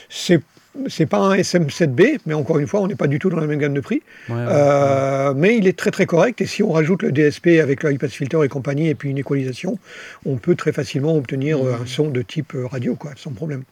C'est 0.09 0.41
c'est 0.89 1.07
pas 1.07 1.19
un 1.19 1.35
SM7B, 1.37 2.19
mais 2.27 2.35
encore 2.35 2.59
une 2.59 2.67
fois, 2.67 2.81
on 2.81 2.87
n'est 2.87 2.95
pas 2.95 3.07
du 3.07 3.19
tout 3.19 3.31
dans 3.31 3.39
la 3.41 3.47
même 3.47 3.59
gamme 3.59 3.75
de 3.75 3.81
prix. 3.81 4.03
Ouais, 4.29 4.35
ouais. 4.35 4.45
Euh, 4.49 5.35
mais 5.35 5.57
il 5.57 5.67
est 5.67 5.79
très 5.79 5.91
très 5.91 6.07
correct. 6.07 6.41
Et 6.41 6.47
si 6.47 6.63
on 6.63 6.73
rajoute 6.73 7.03
le 7.03 7.13
DSP 7.13 7.61
avec 7.63 7.83
le 7.83 7.93
iPad 7.93 8.11
filter 8.11 8.43
et 8.45 8.49
compagnie, 8.49 8.89
et 8.89 8.95
puis 8.95 9.11
une 9.11 9.19
équalisation, 9.19 9.79
on 10.25 10.37
peut 10.37 10.55
très 10.55 10.73
facilement 10.73 11.17
obtenir 11.17 11.59
euh, 11.65 11.75
un 11.83 11.87
son 11.87 12.09
de 12.11 12.23
type 12.23 12.55
euh, 12.55 12.67
radio, 12.67 12.95
quoi, 12.95 13.13
sans 13.17 13.33
problème. 13.33 13.65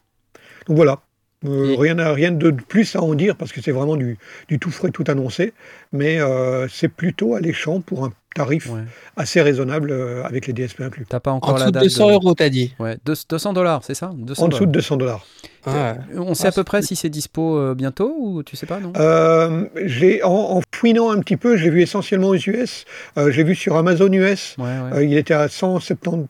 Donc 0.66 0.76
voilà. 0.76 1.00
Euh, 1.46 1.72
Et- 1.72 1.76
rien, 1.76 1.98
à- 1.98 2.12
rien 2.14 2.30
de 2.32 2.50
plus 2.50 2.96
à 2.96 3.02
en 3.02 3.14
dire 3.14 3.36
parce 3.36 3.52
que 3.52 3.60
c'est 3.60 3.70
vraiment 3.72 3.96
du, 3.96 4.16
du 4.48 4.58
tout 4.58 4.70
frais, 4.70 4.90
tout 4.90 5.04
annoncé. 5.08 5.52
Mais 5.92 6.18
euh, 6.20 6.66
c'est 6.68 6.88
plutôt 6.88 7.34
alléchant 7.34 7.80
pour 7.80 8.04
un 8.04 8.12
tarif 8.34 8.68
Ouais. 8.70 8.80
assez 9.16 9.40
raisonnable 9.40 9.90
euh, 9.90 10.22
avec 10.24 10.46
les 10.46 10.52
DSP 10.52 10.80
inclus. 10.82 11.06
T'as 11.08 11.20
pas 11.20 11.30
En 11.30 11.36
encore 11.36 11.54
dessous 11.54 11.64
la 11.64 11.70
de 11.70 11.74
date 11.74 11.82
200 11.84 12.06
de- 12.08 12.12
euros, 12.12 12.34
t'as 12.34 12.48
dit. 12.48 12.74
Ouais, 12.78 12.96
deux- 13.04 13.14
200 13.28 13.52
dollars, 13.52 13.82
c'est 13.84 13.94
ça? 13.94 14.10
200 14.14 14.44
En 14.44 14.48
dessous 14.48 14.66
de 14.66 14.72
dollars. 14.72 14.72
200 14.72 14.96
dollars. 14.96 15.26
Ah, 15.66 15.94
On 16.18 16.34
sait 16.34 16.46
Ah, 16.46 16.48
à 16.48 16.52
peu 16.52 16.62
près 16.64 16.82
si 16.82 16.94
c'est 16.94 17.08
dispo 17.08 17.56
euh, 17.56 17.74
bientôt 17.74 18.14
ou 18.18 18.42
tu 18.42 18.54
sais 18.54 18.66
pas, 18.66 18.80
non? 18.80 18.92
Euh, 18.98 19.64
j'ai 19.86 20.22
en, 20.22 20.30
en 20.30 20.60
fouinant 20.74 21.10
un 21.10 21.20
petit 21.20 21.38
peu, 21.38 21.56
j'ai 21.56 21.70
vu 21.70 21.80
essentiellement 21.80 22.28
aux 22.28 22.34
US. 22.36 22.84
Euh, 23.16 23.30
j'ai 23.30 23.44
vu 23.44 23.54
sur 23.54 23.74
Amazon 23.76 24.12
US, 24.12 24.56
Ouais, 24.58 24.64
ouais. 24.64 24.98
euh, 24.98 25.04
il 25.04 25.16
était 25.16 25.32
à 25.32 25.48
173, 25.48 26.28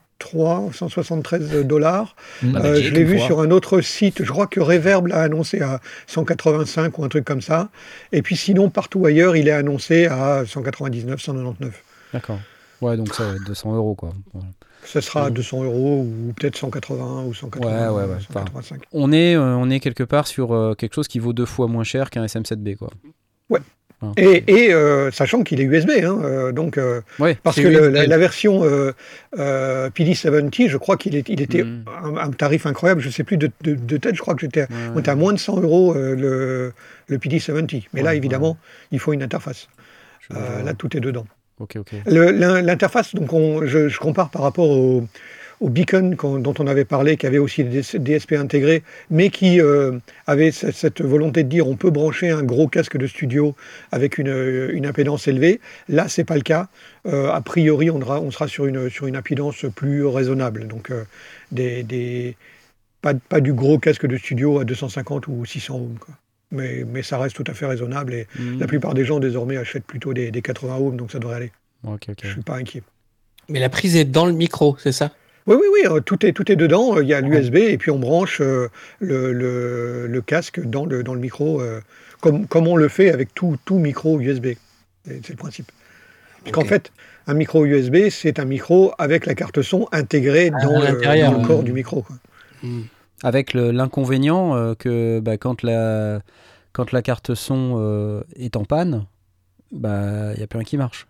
173 0.73 1.65
dollars. 1.65 2.15
Mm. 2.41 2.51
Bah, 2.53 2.61
Euh, 2.63 2.75
je 2.81 2.91
l'ai 2.93 3.03
vu 3.03 3.17
fois. 3.17 3.25
sur 3.27 3.39
un 3.41 3.51
autre 3.51 3.81
site. 3.81 4.23
Je 4.23 4.31
crois 4.31 4.47
que 4.47 4.61
Reverb 4.61 5.07
l'a 5.07 5.21
annoncé 5.23 5.59
à 5.61 5.81
185 6.07 6.97
ou 6.97 7.03
un 7.03 7.09
truc 7.09 7.25
comme 7.25 7.41
ça. 7.41 7.67
Et 8.13 8.21
puis 8.21 8.37
sinon, 8.37 8.69
partout 8.69 9.05
ailleurs, 9.05 9.35
il 9.35 9.49
est 9.49 9.51
annoncé 9.51 10.05
à 10.05 10.43
199, 10.45 11.19
199. 11.21 11.83
D'accord. 12.15 12.39
Ouais, 12.81 12.97
donc 12.97 13.13
ça 13.13 13.25
va 13.25 13.35
être 13.35 13.45
200 13.45 13.75
euros 13.75 13.93
quoi. 13.95 14.13
Voilà. 14.33 14.47
Ce 14.83 15.01
sera 15.01 15.27
Mhm. 15.29 15.33
200 15.35 15.63
euros 15.63 16.01
ou 16.01 16.33
peut-être 16.33 16.55
180 16.57 17.23
ou 17.25 17.33
180, 17.33 17.91
Ouais, 17.91 18.03
ouais, 18.03 18.09
ouais. 18.13 18.19
185. 18.21 18.81
On 18.91 19.11
est, 19.11 19.35
euh, 19.35 19.55
on 19.55 19.69
est 19.69 19.79
quelque 19.79 20.03
part 20.03 20.27
sur 20.27 20.53
euh, 20.53 20.75
quelque 20.75 20.93
chose 20.93 21.07
qui 21.07 21.19
vaut 21.19 21.33
deux 21.33 21.45
fois 21.45 21.67
moins 21.67 21.83
cher 21.83 22.09
qu'un 22.09 22.23
SM7B 22.25 22.75
quoi. 22.77 22.89
Et, 24.17 24.43
et, 24.47 24.73
euh, 24.73 25.09
sachant 25.09 25.41
qu'il 25.41 25.59
est 25.61 25.63
USB, 25.63 25.89
hein, 26.03 26.51
donc 26.51 26.77
Ouais. 27.17 27.37
parce 27.41 27.55
que 27.55 27.67
le- 27.67 27.89
la, 27.89 28.05
la 28.05 28.17
version 28.19 28.63
euh, 28.63 28.91
euh, 29.39 29.89
PD70, 29.89 30.67
je 30.69 30.77
crois 30.77 30.95
qu'il 30.97 31.15
il 31.27 31.41
était 31.41 31.63
Mhm. 31.63 31.85
un, 32.03 32.17
un 32.17 32.29
tarif 32.31 32.65
incroyable. 32.67 33.01
Je 33.01 33.09
sais 33.09 33.23
plus 33.23 33.37
de, 33.37 33.49
de- 33.61 33.73
de 33.73 33.97
tête, 33.97 34.13
je 34.13 34.21
crois 34.21 34.35
que 34.35 34.41
j'étais, 34.41 34.63
Ouais, 34.63 34.67
on 34.95 34.99
était 34.99 35.09
à 35.09 35.15
moins 35.15 35.33
de 35.33 35.39
100 35.39 35.59
euros 35.61 35.93
le, 35.95 36.73
le 37.07 37.17
PD70. 37.17 37.85
Mais 37.93 38.01
là, 38.03 38.11
Ouais, 38.11 38.17
évidemment, 38.17 38.57
il 38.91 38.99
faut 38.99 39.13
une 39.13 39.23
interface. 39.23 39.69
Là, 40.29 40.73
tout 40.77 40.95
est 40.95 40.99
dedans. 40.99 41.25
L'interface, 42.05 43.15
donc 43.15 43.31
on- 43.33 43.65
je, 43.65 43.97
compare 43.97 44.29
par 44.29 44.41
rapport 44.41 44.69
au, 44.69 45.05
beacon 45.61 46.15
dont 46.41 46.53
on 46.59 46.67
avait 46.67 46.83
parlé, 46.85 47.15
qui 47.15 47.25
avait 47.27 47.37
aussi 47.37 47.63
des 47.63 47.81
DSP 47.97 48.33
intégrés, 48.33 48.83
mais 49.09 49.29
qui 49.29 49.61
euh, 49.61 49.97
avait 50.27 50.51
ce- 50.51 50.71
cette 50.71 51.01
volonté 51.01 51.43
de 51.43 51.49
dire 51.49 51.67
on 51.69 51.77
peut 51.77 51.91
brancher 51.91 52.29
un 52.29 52.43
gros 52.43 52.67
casque 52.67 52.97
de 52.97 53.07
studio 53.07 53.55
avec 53.91 54.17
une, 54.17 54.69
une 54.73 54.85
impédance 54.85 55.27
élevée. 55.29 55.61
Là, 55.87 56.07
c'est 56.09 56.25
pas 56.25 56.35
le 56.35 56.41
cas. 56.41 56.67
Euh, 57.07 57.29
a 57.31 57.39
priori, 57.41 57.89
on, 57.89 58.01
sera- 58.31 58.47
sur 58.49 58.65
une, 58.65 58.89
sur 58.89 59.07
une 59.07 59.15
impédance 59.15 59.65
plus 59.75 60.05
raisonnable. 60.05 60.67
Donc, 60.67 60.91
euh, 60.91 61.03
des, 61.51 62.35
pas 63.29 63.39
du 63.39 63.53
gros 63.53 63.77
casque 63.79 64.07
de 64.07 64.17
studio 64.17 64.59
à 64.59 64.65
250 64.65 65.27
ou 65.27 65.45
600 65.45 65.75
ohms. 65.75 65.97
quoi. 65.99 66.15
Mais, 66.51 66.85
mais 66.87 67.01
ça 67.03 67.17
reste 67.17 67.35
tout 67.35 67.43
à 67.47 67.53
fait 67.53 67.65
raisonnable 67.65 68.13
et 68.13 68.27
Mhm. 68.39 68.59
la 68.59 68.67
plupart 68.67 68.93
des 68.93 69.03
gens 69.03 69.19
désormais 69.19 69.57
achètent 69.57 69.85
plutôt 69.85 70.13
des, 70.13 70.31
des 70.31 70.41
80 70.41 70.77
ohms, 70.77 70.95
donc 70.97 71.11
ça 71.11 71.19
devrait 71.19 71.35
aller. 71.35 71.51
Je 72.23 72.27
suis 72.29 72.41
pas 72.41 72.55
inquiet. 72.57 72.83
Mais 73.49 73.59
la 73.59 73.69
prise 73.69 73.95
est 73.95 74.05
dans 74.05 74.25
le 74.25 74.31
micro, 74.33 74.75
c'est 74.79 74.91
ça? 74.91 75.11
Oui, 75.47 75.55
oui, 75.59 75.67
oui, 75.73 75.79
euh, 75.85 75.99
tout 75.99 76.25
est, 76.25 76.33
tout 76.33 76.51
est 76.51 76.55
dedans. 76.55 76.99
Il 76.99 77.07
y 77.07 77.13
a 77.13 77.21
l'USB 77.21 77.55
et 77.57 77.77
puis 77.77 77.91
on 77.91 77.99
branche 77.99 78.41
euh, 78.41 78.67
le, 78.99 79.31
le- 79.33 80.07
le 80.07 80.21
casque 80.21 80.59
dans 80.65 80.85
le, 80.87 81.03
dans 81.03 81.13
le 81.13 81.19
micro, 81.19 81.61
euh, 81.61 81.81
comme, 82.21 82.47
comme 82.47 82.67
on 82.67 82.75
le 82.75 82.87
fait 82.87 83.11
avec 83.11 83.33
tout, 83.35 83.57
tout 83.65 83.77
micro 83.77 84.19
USB. 84.19 84.53
C'est 85.05 85.29
le 85.29 85.35
principe. 85.35 85.71
Puisqu'en 86.41 86.61
Ok. 86.61 86.67
fait, 86.69 86.91
un 87.27 87.35
micro 87.35 87.63
USB, 87.65 88.09
c'est 88.09 88.39
un 88.39 88.45
micro 88.45 88.93
avec 88.97 89.27
la 89.27 89.35
carte 89.35 89.61
son 89.61 89.87
intégrée 89.91 90.51
À 90.53 90.63
dans, 90.63 90.79
le, 90.79 90.85
l'intérieur, 90.85 91.31
dans 91.33 91.41
le 91.41 91.45
corps 91.47 91.63
du 91.63 91.73
micro. 91.73 92.01
quoi. 92.01 92.15
Hmm. 92.63 92.81
Avec 93.25 93.55
l'inconvénient 93.55 94.55
euh, 94.55 94.75
que 94.75 95.19
bah, 95.19 95.35
quand, 95.37 95.63
la, 95.63 96.21
quand 96.73 96.91
la 96.91 97.01
carte 97.01 97.33
son 97.33 97.73
euh, 97.79 98.21
est 98.35 98.55
en 98.55 98.65
panne, 98.65 99.07
bah 99.71 100.31
il 100.35 100.39
y 100.39 100.43
a 100.43 100.47
plus 100.47 100.59
rien 100.59 100.63
qui 100.63 100.77
marche. 100.77 101.07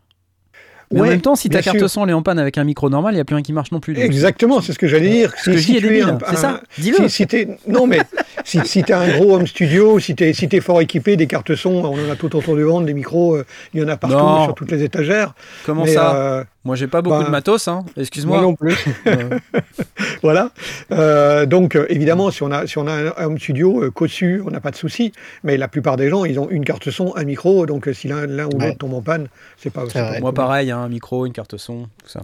Mais 0.92 1.00
en 1.00 1.04
Ouais, 1.04 1.10
même 1.10 1.22
temps, 1.22 1.36
si 1.36 1.50
ta 1.50 1.62
carte 1.62 1.78
sûr. 1.80 1.90
son 1.90 2.04
elle 2.04 2.12
est 2.12 2.14
en 2.14 2.22
panne 2.22 2.38
avec 2.40 2.58
un 2.58 2.64
micro 2.64 2.90
normal, 2.90 3.14
il 3.16 3.18
y 3.18 3.20
a 3.20 3.26
plus 3.26 3.36
rien 3.36 3.44
qui 3.44 3.54
marche 3.54 3.72
non 3.72 3.80
plus. 3.80 3.94
donc- 3.96 4.04
Exactement, 4.04 4.62
c'est 4.62 4.72
ce 4.74 4.80
que 4.80 4.88
j'allais 4.88 5.10
dire. 5.10 5.34
Ce 5.38 5.50
que 5.50 5.58
je 5.58 5.66
dis 5.66 5.78
est 5.78 5.80
tu 5.80 5.86
es 5.88 5.90
débile, 5.90 6.04
un- 6.10 6.18
c'est 6.30 6.36
ça 6.38 6.50
un- 6.52 6.60
Dis-le 6.82 7.10
Si, 7.10 7.26
si 7.30 7.48
non, 7.68 7.88
mais 7.88 8.00
si, 8.46 8.60
si 8.66 8.84
tu 8.84 8.94
as 8.94 9.00
un 9.00 9.18
gros 9.18 9.36
home 9.36 9.48
studio, 9.48 10.00
si 10.00 10.16
tu 10.16 10.24
es, 10.24 10.34
si 10.34 10.48
t'es 10.48 10.60
fort 10.62 10.82
équipé, 10.82 11.16
des 11.18 11.28
cartes 11.28 11.56
son, 11.56 11.72
on 11.72 11.94
en 12.08 12.12
a 12.12 12.16
tout 12.16 12.36
autour 12.36 12.56
du 12.56 12.64
ventre, 12.64 12.86
des 12.86 12.94
micros, 12.94 13.36
euh, 13.36 13.46
il 13.74 13.82
y 13.82 13.84
en 13.84 13.88
a 13.88 13.98
partout 13.98 14.16
Non. 14.18 14.44
sur 14.46 14.54
toutes 14.56 14.72
les 14.72 14.84
étagères. 14.84 15.34
Comment 15.66 15.86
mais, 15.86 15.94
ça 15.94 16.16
euh, 16.16 16.44
Moi, 16.64 16.76
j'ai 16.76 16.88
pas 16.88 17.02
beaucoup 17.02 17.18
bah, 17.20 17.26
de 17.26 17.32
matos, 17.32 17.68
hein. 17.68 17.84
excuse-moi. 17.98 18.38
Moi 18.38 18.46
non 18.46 18.56
plus. 18.56 18.76
Voilà. 20.22 20.50
Euh, 20.92 21.46
donc, 21.46 21.78
évidemment, 21.90 22.32
si 22.32 22.42
on 22.44 22.52
a, 22.52 22.66
si 22.68 22.78
on 22.78 22.88
a 22.88 22.94
un 22.94 23.26
home 23.26 23.38
studio 23.38 23.84
euh, 23.84 23.92
cossu, 23.92 24.42
on 24.46 24.50
n'a 24.50 24.60
pas 24.60 24.72
de 24.72 24.76
souci. 24.76 25.12
Mais 25.44 25.58
la 25.58 25.68
plupart 25.68 25.98
des 25.98 26.10
gens, 26.10 26.26
ils 26.26 26.40
ont 26.40 26.50
une 26.50 26.66
carte 26.66 26.90
son, 26.90 27.16
un 27.16 27.24
micro. 27.24 27.66
Donc, 27.66 27.90
si 27.94 28.08
l'un 28.08 28.26
ou 28.26 28.58
Ouais. 28.58 28.68
l'autre 28.68 28.78
tombe 28.80 28.94
en 28.94 29.02
panne, 29.02 29.28
c'est 29.58 29.72
pas. 29.72 29.84
Un 29.96 30.20
moi, 30.20 30.34
pareil, 30.34 30.72
un 30.78 30.90
micro, 30.90 31.26
une 31.26 31.34
carte 31.34 31.58
son, 31.58 31.84
tout 32.04 32.10
ça. 32.10 32.22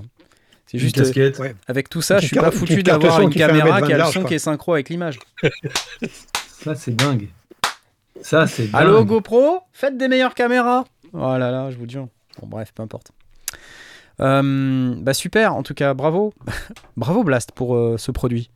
C'est 0.66 0.78
Une 0.78 0.84
juste 0.84 0.98
euh, 1.00 1.04
casquette. 1.04 1.40
ouais. 1.40 1.56
avec 1.68 1.90
tout 1.90 2.02
ça, 2.02 2.16
Une 2.16 2.22
je 2.22 2.28
suis 2.28 2.36
pas 2.36 2.52
foutu 2.52 2.82
d'avoir 2.84 3.20
une 3.22 3.34
caméra 3.34 3.82
qui 3.82 3.94
a 3.94 3.98
le 4.06 4.12
son 4.12 4.24
qui 4.24 4.36
est 4.36 4.40
synchro 4.40 4.74
avec 4.74 4.90
l'image. 4.90 5.20
Ça, 6.64 6.76
c'est 6.76 6.96
dingue. 6.96 7.28
Ça, 8.22 8.46
c'est 8.46 8.68
dingue. 8.68 8.82
Allô 8.82 9.04
GoPro, 9.04 9.62
faites 9.74 9.98
des 9.98 10.08
meilleures 10.08 10.36
caméras. 10.36 10.86
Oh 11.14 11.38
là 11.38 11.50
là, 11.52 11.72
je 11.72 11.78
vous 11.78 11.88
dis. 11.88 11.98
Bon, 11.98 12.08
bref, 12.44 12.72
peu 12.74 12.84
importe. 12.84 13.12
Euh, 14.20 14.94
bah 14.98 15.14
super, 15.16 15.56
en 15.56 15.64
tout 15.64 15.74
cas, 15.74 15.94
bravo. 15.96 16.34
bravo 16.98 17.24
Blast 17.24 17.52
pour 17.52 17.76
euh, 17.76 17.98
ce 17.98 18.12
produit. 18.12 18.52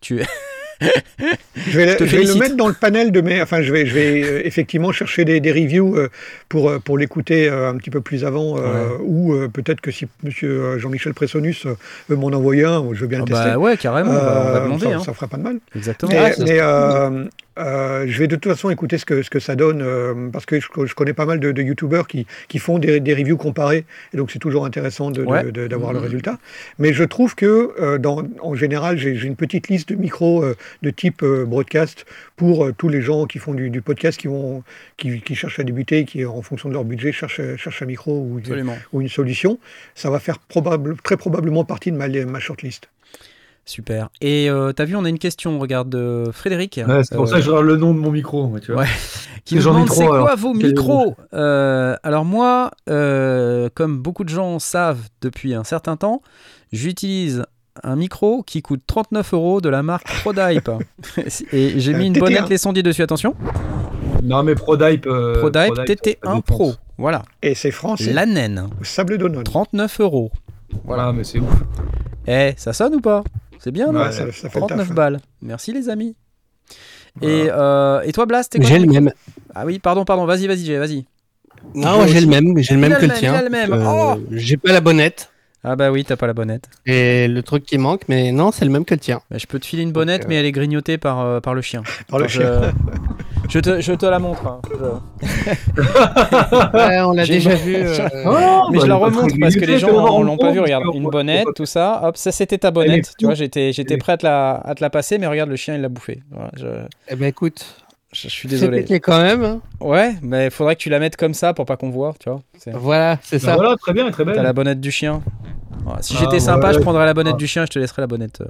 Tu 0.00 0.22
Je 0.80 1.78
vais, 1.78 1.88
Je 1.92 1.96
te 1.96 2.04
je 2.06 2.16
vais 2.16 2.24
le 2.24 2.34
mettre 2.34 2.56
dans 2.56 2.66
le 2.68 2.74
panel 2.74 3.12
de 3.12 3.20
mes. 3.20 3.40
Enfin, 3.40 3.62
je 3.62 3.72
vais, 3.72 3.86
je 3.86 3.94
vais 3.94 4.22
euh, 4.24 4.46
effectivement 4.46 4.92
chercher 4.92 5.24
des, 5.24 5.40
des 5.40 5.52
reviews 5.52 5.96
euh, 5.96 6.08
pour, 6.48 6.68
euh, 6.68 6.78
pour 6.78 6.98
l'écouter 6.98 7.48
un 7.48 7.76
petit 7.76 7.90
peu 7.90 8.00
plus 8.00 8.24
avant. 8.24 8.58
euh, 8.58 8.98
Ou 9.00 9.34
peut-être 9.52 9.80
que 9.80 9.90
si 9.90 10.06
monsieur 10.22 10.78
Jean-Michel 10.78 11.14
Pressonus 11.14 11.66
veut 12.08 12.16
m'en 12.16 12.26
envoyer 12.28 12.64
un, 12.64 12.84
je 12.92 13.00
veux 13.00 13.06
bien 13.06 13.18
Ah 13.20 13.24
le 13.28 13.32
tester. 13.34 13.50
bah 13.50 13.58
ouais, 13.58 13.76
carrément, 13.76 14.12
va- 14.12 14.44
on 14.48 14.52
va 14.52 14.60
demander. 14.60 14.86
ça, 14.86 14.96
hein. 14.96 15.02
ça 15.04 15.12
fera 15.14 15.26
pas 15.28 15.36
de 15.36 15.42
mal. 15.42 15.58
Exactement. 15.76 16.12
Mais, 16.12 16.18
Ah, 16.18 16.30
mais, 16.44 16.58
euh, 16.60 17.24
euh, 17.58 18.04
je 18.08 18.18
vais 18.18 18.26
de 18.26 18.36
toute 18.36 18.50
façon 18.52 18.70
écouter 18.70 18.98
ce 18.98 19.04
que, 19.04 19.22
ce 19.22 19.30
que 19.30 19.38
ça 19.40 19.54
donne, 19.56 19.80
euh, 19.82 20.28
parce 20.32 20.46
que 20.46 20.58
je, 20.60 20.66
je 20.84 20.94
connais 20.94 21.12
pas 21.12 21.26
mal 21.26 21.40
de, 21.40 21.52
de 21.52 21.62
youtubeurs 21.62 22.06
qui, 22.08 22.26
qui 22.48 22.58
font 22.58 22.78
des, 22.78 23.00
des 23.00 23.14
reviews 23.14 23.36
comparées, 23.36 23.84
et 24.12 24.16
donc 24.16 24.30
c'est 24.30 24.38
toujours 24.38 24.66
intéressant 24.66 25.10
de- 25.10 25.22
de- 25.22 25.26
Ouais. 25.26 25.50
de- 25.52 25.66
d'avoir 25.66 25.92
le 25.92 25.98
Mhm. 25.98 26.04
résultat. 26.04 26.38
Mais 26.78 26.92
je 26.92 27.04
trouve 27.04 27.34
que, 27.34 27.72
euh, 27.80 27.98
dans, 27.98 28.22
en 28.40 28.54
général, 28.54 28.98
j'ai 28.98 29.14
j'ai 29.16 29.26
une 29.28 29.36
petite 29.36 29.68
liste 29.68 29.90
de 29.90 29.94
micros 29.94 30.42
euh, 30.42 30.56
de 30.82 30.90
type 30.90 31.22
euh, 31.22 31.44
broadcast 31.44 32.04
pour 32.36 32.64
euh, 32.64 32.72
tous 32.76 32.88
les 32.88 33.00
gens 33.02 33.26
qui 33.26 33.38
font 33.38 33.54
du, 33.54 33.70
du 33.70 33.82
podcast, 33.82 34.18
qui, 34.18 34.26
vont, 34.28 34.62
qui, 34.96 35.20
qui 35.20 35.34
cherchent 35.34 35.60
à 35.60 35.64
débuter, 35.64 36.04
qui, 36.04 36.24
en 36.24 36.42
fonction 36.42 36.68
de 36.68 36.74
leur 36.74 36.84
budget, 36.84 37.12
cherchent, 37.12 37.40
cherchent 37.56 37.82
un 37.82 37.86
micro 37.86 38.12
ou 38.92 39.00
une 39.00 39.08
solution. 39.08 39.58
Ça 39.94 40.10
va 40.10 40.18
faire 40.18 40.38
probable, 40.38 40.96
très 41.02 41.16
probablement 41.16 41.64
partie 41.64 41.92
de 41.92 41.96
ma, 41.96 42.08
ma 42.08 42.40
shortlist. 42.40 42.88
Super. 43.66 44.08
Et 44.20 44.50
euh, 44.50 44.72
t'as 44.72 44.84
vu, 44.84 44.94
on 44.96 45.04
a 45.04 45.08
une 45.08 45.18
question, 45.18 45.58
regarde, 45.58 45.88
de 45.88 46.24
Frédéric. 46.32 46.80
Ouais, 46.86 47.02
c'est 47.02 47.14
pour 47.14 47.24
euh, 47.24 47.26
ça 47.28 47.36
que 47.36 47.42
je 47.42 47.48
regarde 47.50 47.66
le 47.66 47.76
nom 47.76 47.94
de 47.94 47.98
mon 47.98 48.10
micro. 48.10 48.46
moi, 48.46 48.60
tu 48.60 48.72
vois. 48.72 48.82
Ouais. 48.82 48.88
qui 49.44 49.56
nous 49.56 49.62
demande 49.62 49.88
c'est 49.90 50.06
quoi 50.06 50.16
alors. 50.16 50.36
vos 50.38 50.52
micros 50.54 51.14
Euh, 51.32 51.96
Alors 52.02 52.24
moi, 52.24 52.70
euh, 52.90 53.68
comme 53.74 53.98
beaucoup 54.00 54.24
de 54.24 54.28
gens 54.28 54.58
savent 54.58 55.08
depuis 55.22 55.54
un 55.54 55.64
certain 55.64 55.96
temps, 55.96 56.20
j'utilise 56.72 57.44
un 57.82 57.96
micro 57.96 58.42
qui 58.42 58.62
coûte 58.62 58.82
39 58.86 59.32
euros 59.34 59.60
de 59.60 59.68
la 59.68 59.82
marque 59.82 60.06
ProDype. 60.20 60.70
Et 61.52 61.80
j'ai 61.80 61.92
mis 61.94 62.04
Un 62.04 62.06
une 62.08 62.12
TT1. 62.14 62.20
bonnette 62.20 62.48
les 62.48 62.58
sondiers 62.58 62.82
dessus, 62.82 63.02
attention. 63.02 63.34
Non, 64.22 64.42
mais 64.42 64.54
ProDype. 64.54 65.06
euh, 65.06 65.38
ProDype 65.40 65.74
ça 65.76 65.84
TT1 65.84 66.36
dépend. 66.36 66.40
Pro. 66.42 66.74
Voilà. 66.98 67.22
Et 67.42 67.54
c'est 67.54 67.70
français. 67.70 68.12
La 68.12 68.26
naine. 68.26 68.68
au 68.80 68.84
Sable 68.84 69.18
d'Olonne. 69.18 69.42
39 69.42 70.00
euros. 70.00 70.30
Voilà, 70.84 71.12
mais 71.12 71.24
c'est 71.24 71.40
ouf. 71.40 71.62
Eh, 72.26 72.54
ça 72.56 72.72
sonne 72.72 72.94
ou 72.94 73.00
pas? 73.00 73.22
C'est 73.64 73.70
bien, 73.70 73.86
non 73.92 74.00
Ouais, 74.00 74.06
Ouais, 74.06 74.12
ça, 74.12 74.26
ça 74.30 74.50
fait 74.50 74.60
le 74.60 74.66
39 74.66 74.78
taf. 74.78 74.90
hein. 74.90 74.94
balles. 74.94 75.20
Merci 75.40 75.72
les 75.72 75.88
amis. 75.88 76.14
Voilà. 77.16 77.34
Et, 77.34 77.48
euh, 77.50 78.00
et 78.02 78.12
toi, 78.12 78.26
Blast, 78.26 78.52
t'es 78.52 78.58
quoi 78.58 78.68
J'ai 78.68 78.78
le 78.78 78.86
même. 78.92 79.10
Ah 79.54 79.64
oui, 79.64 79.78
pardon, 79.78 80.04
pardon, 80.04 80.26
vas-y, 80.26 80.46
vas-y, 80.46 80.66
Jay, 80.66 80.76
vas-y. 80.78 81.06
Non, 81.74 82.06
j'ai 82.06 82.20
le 82.20 82.26
même, 82.26 82.58
j'ai 82.58 82.74
le 82.74 82.80
même 82.80 82.94
que 82.96 83.06
le 83.06 83.14
tien. 83.14 83.34
Euh, 83.34 84.16
Oh 84.16 84.20
j'ai 84.32 84.58
pas 84.58 84.72
la 84.72 84.82
bonnette. 84.82 85.30
Ah 85.66 85.76
bah 85.76 85.90
oui, 85.90 86.04
t'as 86.04 86.16
pas 86.16 86.26
la 86.26 86.34
bonnette. 86.34 86.68
Et 86.84 87.26
le 87.26 87.42
truc 87.42 87.64
qui 87.64 87.78
manque, 87.78 88.02
mais 88.08 88.32
non, 88.32 88.52
c'est 88.52 88.64
le 88.66 88.70
même 88.70 88.84
que 88.84 88.92
le 88.94 89.00
tien. 89.00 89.20
Bah, 89.30 89.38
je 89.38 89.46
peux 89.46 89.58
te 89.58 89.64
filer 89.64 89.82
une 89.82 89.92
bonnette, 89.92 90.24
euh, 90.24 90.26
mais 90.28 90.34
elle 90.36 90.44
est 90.44 90.52
grignotée 90.52 90.98
par, 90.98 91.20
euh, 91.20 91.40
par 91.40 91.54
le 91.54 91.62
chien. 91.62 91.82
Par 92.08 92.18
le 92.18 92.26
Attends, 92.26 92.34
chien. 92.34 92.60
Je... 93.44 93.48
je 93.48 93.58
te, 93.60 93.80
je 93.80 93.92
te 93.94 94.04
la 94.06 94.18
montre. 94.18 94.46
hein. 94.46 94.60
Je- 94.70 95.82
Ouais, 96.74 97.00
on 97.00 97.12
l'a 97.12 97.26
déjà 97.26 97.54
vu. 97.54 97.76
euh, 97.76 98.08
Oh, 98.26 98.68
Mais 98.70 98.78
bah, 98.78 98.84
je 98.84 98.88
la 98.88 98.94
remonte 98.96 99.30
parce 99.40 99.54
que 99.56 99.64
les 99.64 99.78
gens 99.78 99.90
voir 99.92 100.20
l'ont 100.22 100.36
pas 100.38 100.50
vu. 100.52 100.60
Regarde, 100.60 100.84
une 100.94 101.08
bonnette, 101.08 101.48
tout 101.56 101.66
ça. 101.66 102.00
Hop, 102.04 102.16
ça 102.16 102.32
c'était 102.32 102.58
ta 102.58 102.70
bonnette. 102.70 103.14
Tu 103.18 103.24
vois, 103.24 103.34
j'étais, 103.34 103.72
j'étais 103.72 103.96
prêt 103.96 104.12
à 104.12 104.16
te, 104.16 104.26
la, 104.26 104.54
à 104.56 104.74
te 104.74 104.82
la 104.82 104.90
passer, 104.90 105.18
mais 105.18 105.26
regarde, 105.26 105.50
le 105.50 105.56
chien 105.56 105.74
il 105.74 105.80
l'a 105.80 105.88
bouffé. 105.88 106.22
Voilà, 106.30 106.50
je, 106.56 106.66
Eh 107.08 107.16
ben 107.16 107.26
écoute, 107.26 107.64
je, 108.14 108.22
je 108.22 108.28
suis 108.28 108.48
c'est 108.48 108.54
désolé. 108.54 108.78
pété 108.80 109.00
quand 109.00 109.20
même. 109.20 109.44
hein. 109.44 109.60
Ouais, 109.80 110.14
mais 110.22 110.48
faudrait 110.50 110.76
que 110.76 110.80
tu 110.80 110.88
la 110.88 110.98
mettes 110.98 111.16
comme 111.16 111.34
ça 111.34 111.52
pour 111.52 111.66
pas 111.66 111.76
qu'on 111.76 111.90
voit, 111.90 112.14
tu 112.18 112.30
vois. 112.30 112.40
Voilà, 112.72 113.18
c'est 113.22 113.40
Bah 113.42 113.48
ça. 113.48 113.54
Voilà, 113.56 113.76
très 113.76 113.92
bien, 113.92 114.10
très 114.10 114.24
T'as 114.24 114.32
belle. 114.32 114.42
la 114.42 114.52
bonnette 114.52 114.80
du 114.80 114.90
chien. 114.90 115.22
Voilà, 115.84 116.00
Si 116.02 116.14
Ah, 116.16 116.20
j'étais 116.22 116.40
sympa, 116.40 116.68
ouais. 116.68 116.74
je 116.74 116.78
prendrais 116.78 117.04
la 117.04 117.12
bonnette 117.12 117.34
Ah. 117.34 117.38
du 117.38 117.46
chien, 117.46 117.66
je 117.66 117.70
te 117.70 117.78
laisserais 117.78 118.00
la 118.02 118.06
bonnette. 118.06 118.40
euh. 118.40 118.46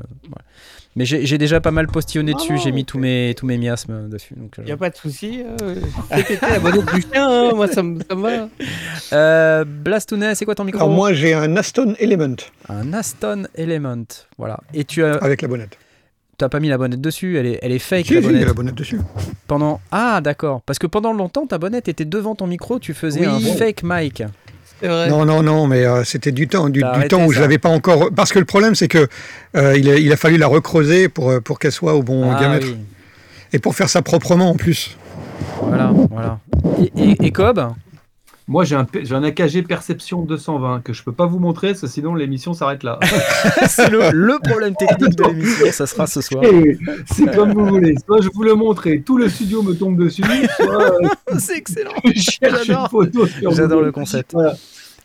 Mais 0.96 1.04
j'ai, 1.06 1.38
déjà 1.38 1.60
pas 1.60 1.72
mal 1.72 1.88
postillonné 1.88 2.34
dessus, 2.34 2.52
Ah, 2.54 2.60
j'ai 2.62 2.70
mis 2.70 2.84
tous 2.84 3.00
mes, 3.00 3.34
tous 3.36 3.46
mes 3.46 3.58
miasmes 3.58 4.08
dessus. 4.08 4.34
Donc, 4.36 4.60
euh, 4.60 4.62
Y 4.64 4.70
a 4.70 4.76
pas 4.76 4.90
de 4.90 4.96
souci. 4.96 5.42
Euh, 5.42 5.74
péter 6.14 6.38
la 6.48 6.60
bonnette 6.60 6.86
du 6.94 7.00
chien, 7.00 7.28
hein, 7.28 7.50
moi 7.52 7.66
ça 7.66 7.82
me 7.82 7.98
ça 8.08 8.14
me 8.14 8.22
va. 8.22 8.48
euh, 9.12 9.64
Blastounet, 9.66 10.36
c'est 10.36 10.44
quoi 10.44 10.54
ton 10.54 10.62
micro? 10.62 10.80
Alors 10.84 10.94
moi 10.94 11.12
j'ai 11.12 11.34
un 11.34 11.56
Aston 11.56 11.94
Element 11.98 12.36
Un 12.68 12.92
Aston 12.92 13.48
Element. 13.56 14.04
Voilà. 14.38 14.60
Et 14.72 14.84
tu 14.84 15.02
as, 15.04 15.14
avec 15.16 15.42
la 15.42 15.48
bonnette. 15.48 15.76
T'as 16.36 16.48
pas 16.48 16.60
mis 16.60 16.68
la 16.68 16.78
bonnette 16.78 17.00
dessus, 17.00 17.38
elle 17.38 17.46
est, 17.46 17.58
elle 17.62 17.72
est 17.72 17.78
fake 17.78 18.06
Si, 18.06 18.14
la 18.14 18.20
bonnette. 18.20 18.46
la 18.46 18.52
bonnette 18.52 18.74
dessus. 18.74 19.00
Pendant... 19.46 19.80
Ah, 19.90 20.20
d'accord. 20.22 20.62
Parce 20.66 20.78
que 20.78 20.86
pendant 20.86 21.12
longtemps, 21.12 21.46
ta 21.46 21.58
bonnette 21.58 21.88
était 21.88 22.04
devant 22.04 22.34
ton 22.34 22.46
micro, 22.46 22.78
tu 22.78 22.94
faisais 22.94 23.26
Oui. 23.26 23.50
un 23.50 23.54
fake 23.56 23.82
mic. 23.84 24.22
C'est 24.80 24.88
vrai. 24.88 25.08
Non, 25.08 25.24
non, 25.24 25.42
non, 25.42 25.66
mais 25.66 25.84
euh, 25.84 26.02
c'était 26.04 26.32
du 26.32 26.48
temps, 26.48 26.68
du, 26.68 26.82
temps 27.08 27.24
où 27.24 27.30
ça. 27.32 27.36
je 27.36 27.40
l'avais 27.40 27.58
pas 27.58 27.68
encore. 27.68 28.10
Parce 28.14 28.32
que 28.32 28.38
le 28.38 28.44
problème, 28.44 28.74
c'est 28.74 28.88
que 28.88 29.06
euh, 29.56 29.76
il, 29.78 29.88
a, 29.88 29.96
il 29.96 30.12
a 30.12 30.16
fallu 30.16 30.36
la 30.36 30.48
recreuser 30.48 31.08
pour, 31.08 31.30
euh, 31.30 31.40
pour 31.40 31.58
qu'elle 31.58 31.72
soit 31.72 31.94
au 31.94 32.02
bon 32.02 32.30
ah, 32.32 32.38
diamètre 32.38 32.66
oui. 32.68 32.76
et 33.52 33.58
pour 33.60 33.74
faire 33.76 33.88
ça 33.88 34.02
proprement 34.02 34.50
en 34.50 34.54
plus. 34.56 34.96
Voilà, 35.62 35.92
voilà. 36.10 36.38
Et, 36.80 36.92
et, 37.12 37.26
et 37.26 37.30
Cobb? 37.30 37.60
Moi, 38.46 38.64
j'ai 38.64 38.76
un, 38.76 38.86
j'ai 39.02 39.14
un 39.14 39.22
AKG 39.24 39.66
Perception 39.66 40.20
220 40.20 40.82
que 40.84 40.92
je 40.92 41.02
peux 41.02 41.12
pas 41.12 41.24
vous 41.24 41.38
montrer, 41.38 41.68
parce 41.68 41.80
que 41.80 41.86
sinon 41.86 42.14
l'émission 42.14 42.52
s'arrête 42.52 42.82
là. 42.82 43.00
C'est 43.68 43.88
le, 43.90 44.10
le 44.12 44.38
problème 44.42 44.74
technique 44.76 45.16
de 45.16 45.24
l'émission, 45.24 45.66
ça 45.72 45.86
sera 45.86 46.06
ce 46.06 46.20
soir. 46.20 46.44
Et 46.44 46.76
c'est 47.10 47.34
comme 47.34 47.54
vous 47.54 47.64
voulez. 47.66 47.94
Soit 48.04 48.20
je 48.20 48.28
vous 48.34 48.42
le 48.42 48.54
montre 48.54 48.86
et 48.86 49.00
tout 49.00 49.16
le 49.16 49.30
studio 49.30 49.62
me 49.62 49.72
tombe 49.74 49.96
dessus, 49.96 50.22
soit 50.56 50.82
euh, 50.92 51.08
C'est 51.38 51.56
excellent. 51.56 51.92
je 52.04 52.12
cherche 52.20 52.60
une 52.60 52.64
J'adore. 52.74 52.90
photo. 52.90 53.26
sur 53.26 53.50
J'adore 53.52 53.68
Google. 53.78 53.84
le 53.86 53.92
concept. 53.92 54.32
Voilà. 54.34 54.54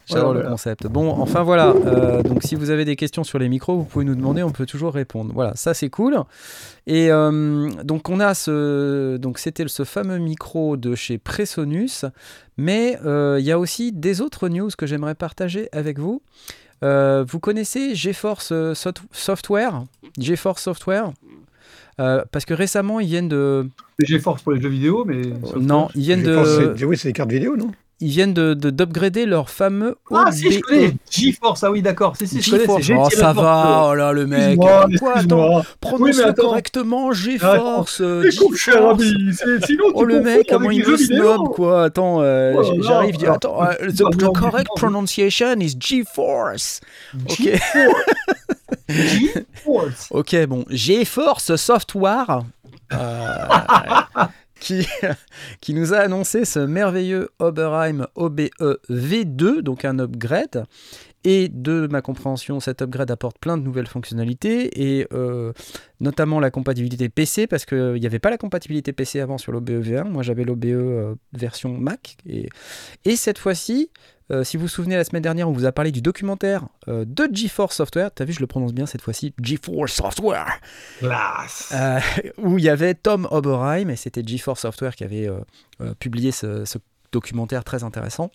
J'adore 0.09 0.33
Voilà, 0.33 0.43
le 0.43 0.49
concept. 0.49 0.87
Bon, 0.87 1.09
enfin 1.11 1.43
voilà. 1.43 1.69
euh, 1.85 2.21
donc 2.23 2.43
si 2.43 2.55
vous 2.55 2.69
avez 2.71 2.83
des 2.85 2.95
questions 2.95 3.23
sur 3.23 3.39
les 3.39 3.47
micros, 3.49 3.75
vous 3.77 3.83
pouvez 3.83 4.05
nous 4.05 4.15
demander, 4.15 4.43
on 4.43 4.51
peut 4.51 4.65
toujours 4.65 4.93
répondre. 4.93 5.31
Voilà, 5.33 5.53
ça 5.55 5.73
c'est 5.73 5.89
cool. 5.89 6.17
Et 6.87 7.11
euh, 7.11 7.69
donc 7.83 8.09
on 8.09 8.19
a 8.19 8.33
ce, 8.33 9.17
donc 9.17 9.37
c'était 9.39 9.67
ce 9.67 9.83
fameux 9.83 10.17
micro 10.17 10.77
de 10.77 10.95
chez 10.95 11.17
Presonus, 11.17 12.05
mais 12.57 12.97
euh, 13.05 13.37
il 13.39 13.45
y 13.45 13.51
a 13.51 13.59
aussi 13.59 13.91
des 13.91 14.21
autres 14.21 14.49
news 14.49 14.69
que 14.77 14.85
j'aimerais 14.87 15.15
partager 15.15 15.69
avec 15.71 15.99
vous. 15.99 16.21
Euh, 16.83 17.25
vous 17.27 17.39
connaissez 17.39 17.93
GeForce 17.93 18.53
Soft- 18.73 19.03
Software, 19.11 19.83
GeForce 20.17 20.63
Software, 20.63 21.11
Euh, 21.99 22.23
parce 22.31 22.45
que 22.45 22.53
récemment 22.53 23.01
ils 23.01 23.07
viennent 23.07 23.27
de, 23.27 23.67
C'est 23.99 24.05
GeForce 24.07 24.41
pour 24.41 24.53
les 24.53 24.61
jeux 24.61 24.69
vidéo, 24.69 25.03
mais. 25.05 25.21
non, 25.59 25.89
ils 25.95 26.03
viennent 26.03 26.23
de, 26.23 26.85
Oui, 26.85 26.97
c'est 26.97 27.09
des 27.09 27.13
cartes 27.13 27.29
vidéo, 27.29 27.57
non? 27.57 27.71
Ils 28.01 28.09
viennent 28.09 28.33
de 28.33 28.53
de- 28.53 28.69
d'upgrader 28.69 29.25
leur 29.25 29.49
fameux 29.49 29.97
Ah, 30.11 30.31
si, 30.31 30.49
je 30.51 30.57
OBE. 30.59 30.63
connais. 30.63 30.95
GeForce, 31.11 31.63
ah 31.63 31.71
oui, 31.71 31.81
d'accord. 31.81 32.15
Si, 32.17 32.27
si, 32.27 32.41
je 32.41 32.51
connais. 32.51 32.81
C'est 32.81 32.93
Oh, 32.97 33.09
ça 33.09 33.33
va, 33.33 33.87
oh 33.89 33.95
là, 33.95 34.11
le 34.13 34.25
mec. 34.25 34.57
Quoi, 34.57 34.87
attends, 35.15 35.61
prononce-le 35.81 36.33
correctement, 36.33 37.11
GeForce. 37.11 37.99
euh, 38.01 38.23
Écoute, 38.31 38.55
cher 38.57 38.85
ami, 38.89 39.13
c'est- 39.33 39.65
sinon 39.65 39.85
tu 39.87 39.91
Oh 39.95 40.03
le 40.05 40.21
mec, 40.21 40.47
comment 40.49 40.71
il 40.71 40.79
vidéo. 40.83 40.97
snob 40.97 41.49
quoi 41.53 41.83
Attends, 41.85 42.21
euh, 42.21 42.53
Oh 42.57 42.81
j'arrive, 42.81 43.15
attends, 43.29 43.61
euh, 43.63 43.73
the, 43.89 43.95
the 44.17 44.21
non, 44.21 44.33
correct 44.33 44.69
pronunciation 44.75 45.59
is 45.59 45.75
GeForce. 45.79 46.79
Ok, 47.29 47.49
ok, 50.11 50.45
bon, 50.47 50.65
GeForce 50.69 51.55
Software. 51.55 52.43
euh, 52.93 53.45
qui, 55.61 55.73
nous 55.73 55.93
a 55.93 55.97
annoncé 55.97 56.45
ce 56.45 56.59
merveilleux 56.59 57.29
Oberheim 57.39 58.07
OBE 58.15 58.49
V2, 58.89 59.61
donc 59.61 59.85
un 59.85 59.99
upgrade. 59.99 60.65
Et 61.25 61.49
de 61.49 61.87
ma 61.91 62.01
compréhension, 62.01 62.61
cet 62.61 62.81
upgrade 62.81 63.11
apporte 63.11 63.39
plein 63.39 63.57
de 63.57 63.63
nouvelles 63.63 63.87
fonctionnalités, 63.87 64.99
et 64.99 65.07
euh, 65.11 65.51
notamment 65.99 66.39
la 66.39 66.49
compatibilité 66.49 67.09
PC, 67.09 67.45
parce 67.45 67.65
qu'il 67.65 67.95
n'y 67.95 68.05
avait 68.05 68.19
pas 68.19 68.29
la 68.29 68.37
compatibilité 68.37 68.93
PC 68.93 69.19
avant 69.19 69.37
sur 69.37 69.51
l'OBE 69.51 69.81
V1. 69.81 70.05
Moi, 70.05 70.23
j'avais 70.23 70.45
l'OBE 70.45 70.65
euh, 70.65 71.15
version 71.33 71.77
Mac. 71.77 72.15
Et, 72.25 72.47
et 73.03 73.17
cette 73.17 73.37
fois-ci, 73.37 73.91
euh, 74.31 74.45
si 74.45 74.55
vous 74.55 74.61
vous 74.61 74.69
souvenez, 74.69 74.95
la 74.95 75.03
semaine 75.03 75.21
dernière, 75.21 75.49
on 75.49 75.51
vous 75.51 75.65
a 75.65 75.73
parlé 75.73 75.91
du 75.91 76.01
documentaire 76.01 76.67
de 76.87 77.29
GeForce 77.33 77.75
Software. 77.75 78.11
T'as 78.13 78.23
vu, 78.23 78.31
je 78.31 78.39
le 78.39 78.47
prononce 78.47 78.73
bien 78.73 78.85
cette 78.85 79.01
fois-ci, 79.01 79.33
GeForce 79.41 79.91
Software. 79.91 80.61
Classe. 80.99 81.75
Où 82.37 82.57
il 82.57 82.63
y 82.63 82.69
avait 82.69 82.93
Tom 82.93 83.27
Oberheim, 83.29 83.89
et 83.89 83.97
c'était 83.97 84.23
GeForce 84.25 84.61
Software 84.61 84.95
qui 84.95 85.03
avait 85.03 85.27
publié 85.99 86.31
ce, 86.31 86.63
ce 86.63 86.77
documentaire 87.11 87.65
très 87.65 87.83
intéressant. 87.83 88.31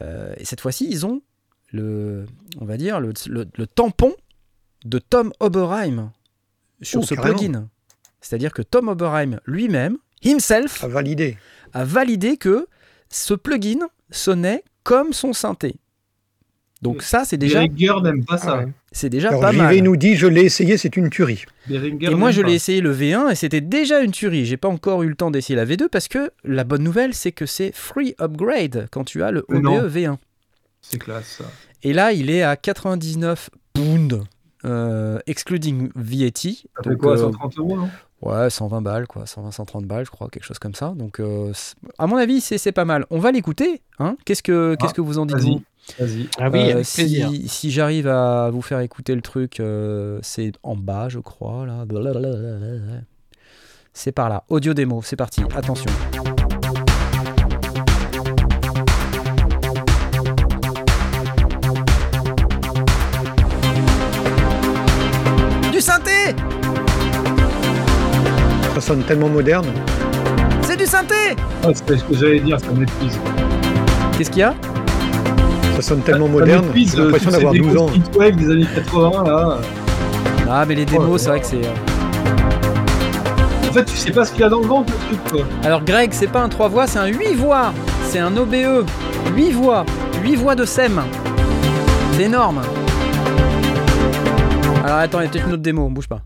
Et 0.00 0.44
cette 0.44 0.60
fois-ci, 0.60 0.86
ils 0.88 1.06
ont 1.06 1.22
le, 1.72 2.26
on 2.60 2.64
va 2.64 2.76
dire, 2.76 3.00
le, 3.00 3.12
le- 3.28 3.46
le 3.56 3.66
tampon 3.66 4.12
de 4.84 4.98
Tom 4.98 5.32
Oberheim 5.40 6.10
sur 6.80 7.00
Oh, 7.00 7.04
ce 7.04 7.14
carrément. 7.14 7.36
plugin. 7.38 7.68
C'est-à-dire 8.20 8.52
que 8.52 8.62
Tom 8.62 8.88
Oberheim 8.88 9.40
lui-même, 9.46 9.96
himself, 10.22 10.84
À 10.84 10.88
valider. 10.88 11.36
a 11.72 11.84
validé 11.84 12.36
que 12.36 12.66
ce 13.08 13.34
plugin 13.34 13.88
sonnait 14.10 14.62
comme 14.84 15.12
son 15.12 15.32
synthé. 15.32 15.76
Donc 16.82 17.02
ça, 17.02 17.24
c'est 17.24 17.36
déjà, 17.36 17.60
Behringer 17.60 18.00
n'aime 18.02 18.24
pas 18.24 18.38
ça. 18.38 18.62
Ah 18.64 18.68
c'est 18.90 19.08
déjà 19.08 19.28
Alors 19.28 19.40
pas 19.40 19.52
JV 19.52 19.58
mal. 19.62 19.78
nous 19.82 19.96
dit 19.96 20.16
je 20.16 20.26
l'ai 20.26 20.42
essayé, 20.42 20.76
c'est 20.76 20.96
une 20.96 21.10
tuerie. 21.10 21.44
Behringer 21.68 22.10
Et 22.10 22.14
moi, 22.16 22.32
je 22.32 22.42
l'ai 22.42 22.54
essayé 22.54 22.80
le 22.80 22.92
V1 22.92 23.30
et 23.30 23.34
c'était 23.36 23.60
déjà 23.60 24.00
une 24.00 24.10
tuerie. 24.10 24.44
J'ai 24.46 24.56
pas 24.56 24.66
encore 24.68 25.04
eu 25.04 25.08
le 25.08 25.14
temps 25.14 25.30
d'essayer 25.30 25.54
la 25.54 25.64
V2 25.64 25.88
parce 25.88 26.08
que 26.08 26.32
la 26.42 26.64
bonne 26.64 26.82
nouvelle, 26.82 27.14
c'est 27.14 27.30
que 27.30 27.46
c'est 27.46 27.70
free 27.72 28.16
upgrade 28.20 28.88
quand 28.90 29.04
tu 29.04 29.22
as 29.22 29.30
le 29.30 29.44
Mais 29.48 29.58
OBE 29.58 29.62
non. 29.64 29.86
V1. 29.86 30.16
C'est 30.82 30.98
classe 30.98 31.36
ça. 31.38 31.44
Et 31.82 31.92
là, 31.92 32.12
il 32.12 32.28
est 32.28 32.42
à 32.42 32.56
99 32.56 33.48
pounds, 33.72 34.20
euh, 34.64 35.18
excluding 35.26 35.90
VAT. 35.94 36.30
Ça 36.34 36.82
fait 36.84 36.90
Donc, 36.90 36.98
quoi, 36.98 37.12
euh, 37.12 37.16
130 37.16 37.58
euros, 37.58 37.76
non 37.76 37.88
ouais, 38.22 38.50
120 38.50 38.82
balles, 38.82 39.06
quoi, 39.06 39.26
120, 39.26 39.50
130 39.52 39.84
balles, 39.86 40.04
je 40.04 40.10
crois, 40.10 40.28
quelque 40.28 40.44
chose 40.44 40.58
comme 40.58 40.74
ça. 40.74 40.92
Donc, 40.96 41.18
euh, 41.20 41.50
c'est- 41.54 41.74
à 41.98 42.06
mon 42.06 42.16
avis, 42.16 42.40
c'est 42.40 42.58
c'est 42.58 42.72
pas 42.72 42.84
mal. 42.84 43.06
On 43.10 43.18
va 43.18 43.32
l'écouter. 43.32 43.80
Hein? 43.98 44.16
Qu'est-ce 44.24 44.42
que 44.42 44.76
qu'est-ce 44.78 44.94
que 44.94 45.00
vous 45.00 45.18
en 45.18 45.26
dites 45.26 45.36
Vas-y. 45.38 45.50
vous? 45.50 45.62
Vas-y. 45.98 46.28
Ah 46.38 46.48
oui, 46.50 46.60
Euh, 46.60 46.72
avec 46.74 46.86
plaisir. 46.86 47.28
si, 47.30 47.48
si 47.48 47.70
j'arrive 47.72 48.06
à 48.06 48.50
vous 48.50 48.62
faire 48.62 48.78
écouter 48.80 49.14
le 49.16 49.22
truc, 49.22 49.58
euh, 49.58 50.18
c'est 50.22 50.52
en 50.62 50.76
bas, 50.76 51.08
je 51.08 51.18
crois. 51.18 51.66
Là. 51.66 51.84
C'est 53.92 54.12
par 54.12 54.28
là. 54.28 54.44
Audio 54.48 54.74
démo, 54.74 55.02
c'est 55.02 55.16
parti. 55.16 55.42
Attention. 55.56 55.90
Sonne 68.82 69.02
tellement 69.04 69.28
moderne. 69.28 69.66
C'est 70.62 70.76
du 70.76 70.86
synthé 70.86 71.36
Ah, 71.64 71.68
c'est 71.74 71.96
ce 71.98 72.04
que 72.04 72.14
j'allais 72.16 72.40
dire, 72.40 72.58
ça 72.60 72.66
m'épuise. 72.76 73.18
Qu'est-ce 74.16 74.30
qu'il 74.30 74.40
y 74.40 74.42
a 74.42 74.54
Ça 75.76 75.82
sonne 75.82 76.00
tellement 76.00 76.26
Ça 76.26 76.32
moderne. 76.32 76.66
J'ai 76.74 76.96
l'impression 76.96 77.30
ces 77.30 77.36
d'avoir 77.36 77.54
12 77.54 77.76
ans. 77.76 77.88
synthwave 77.88 78.36
des 78.36 78.50
années 78.50 78.66
80 78.74 79.24
là. 79.24 79.58
Ah, 80.50 80.64
mais 80.66 80.74
les 80.74 80.84
démos, 80.84 81.22
c'est 81.22 81.28
vrai 81.30 81.40
que 81.40 81.46
c'est. 81.46 81.64
euh, 81.64 83.68
En 83.68 83.72
fait, 83.72 83.84
tu 83.84 83.96
sais 83.96 84.10
pas 84.12 84.24
ce 84.24 84.32
qu'il 84.32 84.42
y 84.42 84.44
a 84.44 84.48
dans 84.50 84.60
le 84.60 84.66
ventre, 84.66 84.92
le 85.10 85.16
truc, 85.16 85.30
quoi. 85.30 85.40
Alors 85.64 85.82
Greg, 85.82 86.10
c'est 86.12 86.26
pas 86.26 86.40
un 86.42 86.48
3 86.48 86.68
voix, 86.68 86.86
c'est 86.86 86.98
un 86.98 87.06
8 87.06 87.34
voix. 87.34 87.72
C'est 88.08 88.18
un 88.18 88.36
OBE. 88.36 88.84
8 89.34 89.52
voix. 89.52 89.86
8 90.22 90.36
voix 90.36 90.54
de 90.54 90.64
SEM. 90.66 91.00
C'est 92.12 92.24
énorme. 92.24 92.60
Alors 94.84 94.98
attends, 94.98 95.20
il 95.20 95.24
y 95.24 95.26
a 95.26 95.30
peut-être 95.30 95.46
une 95.46 95.52
autre 95.54 95.62
démo, 95.62 95.88
bouge 95.88 96.08
pas. 96.08 96.20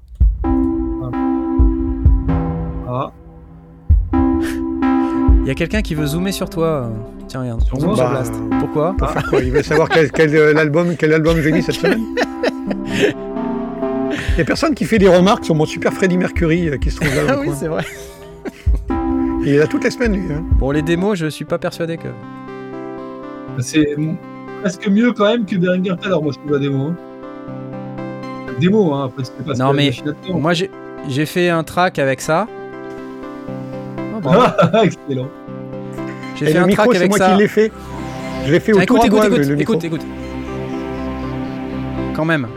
Ah, 2.88 3.10
Il 4.12 5.46
y 5.46 5.50
a 5.50 5.54
quelqu'un 5.54 5.82
qui 5.82 5.94
veut 5.94 6.06
zoomer 6.06 6.32
sur 6.32 6.48
toi. 6.48 6.88
Tiens, 7.28 7.40
regarde. 7.42 7.62
Sur 7.62 7.80
Zoom 7.80 7.96
Bah, 7.96 8.10
Blast. 8.10 8.34
Pourquoi 8.60 8.94
Pour 8.96 9.10
faire 9.10 9.26
quoi? 9.28 9.40
Il 9.42 9.50
veut 9.52 9.62
savoir 9.62 9.88
quel, 9.88 10.10
quel, 10.12 10.34
euh, 10.34 10.52
l'album, 10.52 10.94
quel 10.98 11.12
album 11.12 11.40
j'ai 11.40 11.50
mis 11.52 11.62
cette 11.62 11.74
semaine? 11.76 12.02
Il 14.32 14.38
y 14.38 14.40
a 14.40 14.44
personne 14.44 14.74
qui 14.74 14.84
fait 14.84 14.98
des 14.98 15.08
remarques 15.08 15.44
sur 15.44 15.54
mon 15.54 15.66
super 15.66 15.92
Freddie 15.92 16.18
Mercury 16.18 16.68
euh, 16.68 16.76
qui 16.78 16.90
se 16.90 16.96
trouve 17.00 17.14
là. 17.14 17.22
Ah 17.28 17.36
oui, 17.40 17.48
c'est 17.54 17.68
vrai. 17.68 17.84
Il 19.42 19.48
est 19.48 19.58
là 19.58 19.66
toutes 19.66 19.84
les 19.84 19.90
semaines, 19.90 20.12
lui. 20.14 20.32
hein. 20.32 20.42
Bon, 20.58 20.70
les 20.70 20.82
démos, 20.82 21.16
je 21.18 21.26
suis 21.26 21.44
pas 21.44 21.58
persuadé 21.58 21.96
que. 21.98 22.08
c'est 23.60 23.96
presque 24.62 24.88
mieux 24.88 25.12
quand 25.12 25.26
même 25.26 25.44
que 25.46 25.56
Beringer 25.56 25.94
Taylor, 26.00 26.22
moi 26.22 26.32
je 26.32 26.38
trouve 26.38 26.52
la 26.52 26.58
démo. 26.58 26.86
hein. 26.88 26.96
Démo, 28.60 28.92
hein, 28.94 29.06
après 29.06 29.24
c'est 29.24 29.44
pas 29.44 29.54
Non, 29.54 29.72
mais-. 29.72 29.92
Moi, 30.32 30.52
j'ai 31.08 31.26
fait 31.26 31.48
un 31.50 31.62
track 31.62 31.98
avec 31.98 32.20
ça. 32.20 32.46
Ah, 34.24 34.56
excellent. 34.84 35.28
J'ai 36.34 36.46
Et 36.46 36.48
fait 36.48 36.54
le 36.54 36.64
un 36.64 36.66
micro, 36.66 36.82
track 36.84 36.92
c'est 36.92 36.98
avec 36.98 37.08
moi 37.10 37.18
ça. 37.18 37.30
qui 37.32 37.38
l'ai 37.38 37.48
fait. 37.48 37.72
Je 38.44 38.52
l'ai 38.52 38.60
fait 38.60 38.72
au 38.72 38.76
Tiens, 38.76 38.86
tour 38.86 38.96
écoute, 38.98 39.04
à 39.04 39.06
écoute, 39.06 39.24
écoute, 39.24 39.56
micro. 39.56 39.74
écoute, 39.74 39.84
écoute. 39.84 40.06
Quand 42.12 42.24
même. 42.24 42.48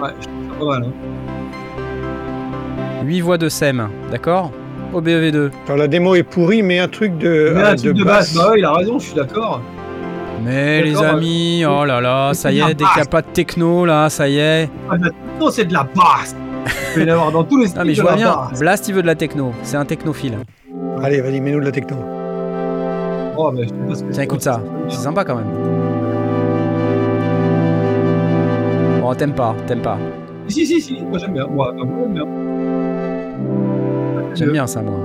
Ouais, 0.00 0.10
je 0.20 0.26
trouve 0.26 0.42
ça 0.48 0.54
pas 0.58 0.64
mal. 0.80 0.84
Hein. 0.84 0.94
8 3.00 3.20
voix 3.20 3.38
de 3.38 3.48
SEM, 3.48 3.92
d'accord? 4.10 4.52
OBEV2. 5.00 5.50
Alors, 5.66 5.78
la 5.78 5.88
démo 5.88 6.14
est 6.14 6.22
pourrie, 6.22 6.62
mais 6.62 6.78
un 6.78 6.88
truc 6.88 7.18
de, 7.18 7.52
Mais 7.54 7.62
ah, 7.62 7.70
un 7.70 7.76
truc 7.76 7.94
de 7.94 8.04
basse, 8.04 8.34
bah 8.34 8.50
ouais, 8.50 8.58
il 8.58 8.64
a 8.64 8.72
raison, 8.72 8.98
je 8.98 9.06
suis 9.06 9.14
d'accord. 9.14 9.60
Mais 10.44 10.82
les 10.82 10.92
D'accord, 10.92 11.14
amis, 11.14 11.64
oh 11.66 11.84
là 11.84 12.00
là, 12.00 12.34
ça 12.34 12.52
y 12.52 12.60
est, 12.60 12.74
dès 12.74 12.84
qu'il 12.84 12.96
n'y 12.96 13.02
a 13.02 13.06
pas 13.10 13.22
de 13.22 13.26
techno 13.28 13.84
là, 13.86 14.08
ça 14.10 14.28
y 14.28 14.38
est. 14.38 14.66
De 14.66 15.02
la 15.04 15.10
techno, 15.10 15.50
c'est 15.50 15.64
de 15.64 15.72
la 15.72 15.84
basse. 15.84 16.36
Il 16.66 16.94
peut 16.94 17.06
y 17.06 17.10
avoir 17.10 17.32
dans 17.32 17.42
tous 17.44 17.58
les 17.58 17.66
styles 17.68 17.80
Ah 17.80 17.84
mais 17.84 17.94
je 17.94 18.02
vois 18.02 18.16
bien, 18.16 18.36
basse. 18.50 18.60
Blast 18.60 18.88
il 18.88 18.94
veut 18.94 19.02
de 19.02 19.06
la 19.06 19.14
techno, 19.14 19.52
c'est 19.62 19.76
un 19.76 19.84
technophile. 19.84 20.38
Allez, 21.02 21.20
vas-y, 21.20 21.40
mets-nous 21.40 21.60
de 21.60 21.64
la 21.64 21.72
techno. 21.72 21.96
Oh, 23.38 23.50
mais 23.52 23.64
je 23.64 23.68
sais 23.68 23.74
pas 23.74 23.94
ce 23.94 24.04
que 24.04 24.12
Tiens 24.12 24.22
écoute 24.22 24.42
ça, 24.42 24.60
c'est 24.88 24.96
sympa 24.96 25.24
quand 25.24 25.36
même. 25.36 25.50
Bon 29.00 29.14
t'aimes 29.14 29.34
pas, 29.34 29.54
t'aimes 29.66 29.82
pas. 29.82 29.98
Si, 30.48 30.66
si, 30.66 30.80
si, 30.80 31.00
moi 31.02 31.18
j'aime 31.18 31.32
bien. 31.32 31.46
Moi, 31.46 31.72
bah, 31.72 31.82
moi, 31.84 31.98
j'aime 32.04 32.14
bien. 32.14 32.24
J'aime 34.36 34.52
bien 34.52 34.66
ça 34.66 34.82
moi. 34.82 35.00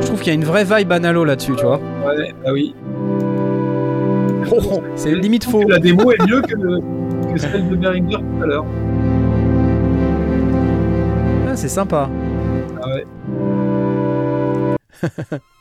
Je 0.00 0.06
trouve 0.06 0.18
qu'il 0.18 0.28
y 0.28 0.30
a 0.30 0.34
une 0.34 0.44
vraie 0.44 0.64
vibe 0.64 0.92
analo 0.92 1.24
là-dessus, 1.24 1.54
tu 1.56 1.64
vois. 1.64 1.78
Ouais, 2.06 2.34
bah 2.42 2.50
oui. 2.52 2.74
C'est 4.96 5.14
limite 5.14 5.44
Je 5.44 5.48
trouve 5.48 5.62
faux. 5.62 5.68
La 5.68 5.78
démo 5.78 6.10
est 6.10 6.26
mieux 6.26 6.42
que 6.42 7.38
celle 7.38 7.68
de 7.68 7.76
Beringer 7.76 8.16
tout 8.16 8.42
à 8.42 8.46
l'heure. 8.46 8.64
Ah, 11.48 11.56
c'est 11.56 11.68
sympa. 11.68 12.08
Ah 12.82 12.88
ouais. 12.88 13.06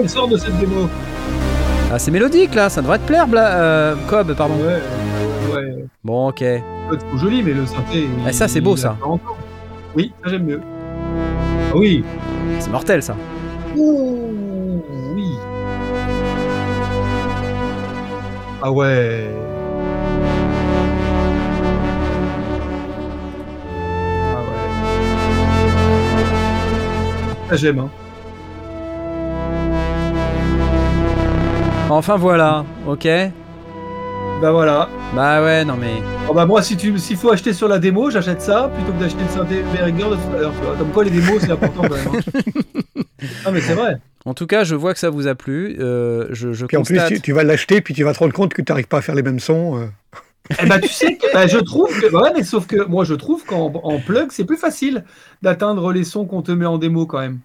Jean-Michel 0.00 0.08
sort 0.08 0.28
de 0.28 0.36
cette 0.36 0.56
démo. 0.58 0.88
Ah 1.92 1.98
c'est 1.98 2.10
mélodique 2.10 2.54
là, 2.54 2.68
ça 2.70 2.80
devrait 2.82 2.98
te 2.98 3.06
plaire, 3.06 3.26
Bla... 3.26 3.48
euh, 3.60 3.94
Cobb, 4.08 4.32
pardon. 4.34 4.54
Ouais, 4.54 4.80
ouais. 5.54 5.84
Bon 6.04 6.28
ok. 6.28 6.38
C'est 6.38 6.98
trop 6.98 7.16
joli, 7.18 7.42
mais 7.42 7.52
le 7.52 7.66
synthé. 7.66 8.08
Ah, 8.26 8.32
ça, 8.32 8.48
c'est 8.48 8.60
beau, 8.60 8.76
ça. 8.76 8.96
Oui, 9.94 10.12
ça 10.24 10.30
j'aime 10.30 10.44
mieux. 10.44 10.60
Ah 11.72 11.76
oui. 11.76 12.04
C'est 12.58 12.70
mortel 12.70 13.02
ça. 13.02 13.14
Ouh, 13.76 14.82
oui. 15.14 15.30
Ah 18.62 18.70
ouais. 18.72 19.28
Ah 24.34 24.40
ouais. 24.40 24.48
Ça 27.50 27.56
j'aime, 27.56 27.78
hein. 27.80 27.90
Enfin 31.92 32.16
voilà, 32.16 32.64
ok. 32.86 33.06
Bah 34.40 34.52
voilà. 34.52 34.88
Bah 35.14 35.42
ouais, 35.42 35.64
non 35.64 35.74
mais. 35.76 36.00
Oh 36.28 36.32
bah 36.32 36.46
moi, 36.46 36.62
si 36.62 36.76
tu, 36.76 36.96
s'il 36.98 37.16
faut 37.16 37.30
acheter 37.30 37.52
sur 37.52 37.66
la 37.68 37.78
démo, 37.78 38.10
j'achète 38.10 38.40
ça 38.40 38.70
plutôt 38.74 38.92
que 38.92 39.00
d'acheter 39.00 39.22
le 39.22 39.28
synthé 39.28 39.62
Behringer 39.72 40.10
de 40.10 40.14
tout 40.14 40.36
à 40.36 40.40
l'heure. 40.40 40.52
tu 40.58 40.64
vois. 40.64 40.76
Comme 40.76 40.90
quoi, 40.90 41.04
les 41.04 41.10
démos, 41.10 41.40
c'est 41.40 41.50
important 41.50 41.82
quand 41.82 41.90
même. 41.96 42.22
hein. 42.96 43.02
ah 43.44 43.50
mais 43.50 43.60
c'est 43.60 43.74
vrai. 43.74 43.96
En 44.24 44.34
tout 44.34 44.46
cas, 44.46 44.64
je 44.64 44.74
vois 44.76 44.92
que 44.94 45.00
ça 45.00 45.10
vous 45.10 45.26
a 45.26 45.34
plu. 45.34 45.76
Euh, 45.80 46.28
je 46.30 46.52
je 46.52 46.66
Puis 46.66 46.76
en 46.76 46.82
plus, 46.82 47.00
tu, 47.08 47.20
tu 47.20 47.32
vas 47.32 47.42
l'acheter, 47.42 47.80
puis 47.80 47.92
tu 47.92 48.04
vas 48.04 48.12
te 48.14 48.20
rendre 48.20 48.32
compte 48.32 48.54
que 48.54 48.62
tu 48.62 48.70
n'arrives 48.70 48.86
pas 48.88 48.98
à 48.98 49.02
faire 49.02 49.14
les 49.16 49.22
mêmes 49.22 49.40
sons. 49.40 49.78
euh. 49.78 49.86
Eh 50.62 50.66
ben, 50.66 50.80
tu 50.80 50.88
sais 50.88 51.16
que 51.16 51.26
bah, 51.32 51.46
je 51.46 51.58
trouve 51.58 51.88
que 52.00 52.06
ouais, 52.14 52.30
mais 52.34 52.42
sauf 52.42 52.66
que 52.66 52.84
moi 52.86 53.04
je 53.04 53.14
trouve 53.14 53.44
qu'en 53.44 53.72
en 53.84 53.98
plug 54.00 54.28
c'est 54.32 54.44
plus 54.44 54.56
facile 54.56 55.04
d'atteindre 55.42 55.92
les 55.92 56.02
sons 56.02 56.24
qu'on 56.26 56.42
te 56.42 56.50
met 56.50 56.66
en 56.66 56.76
démo 56.76 57.06
quand 57.06 57.20
même. 57.20 57.38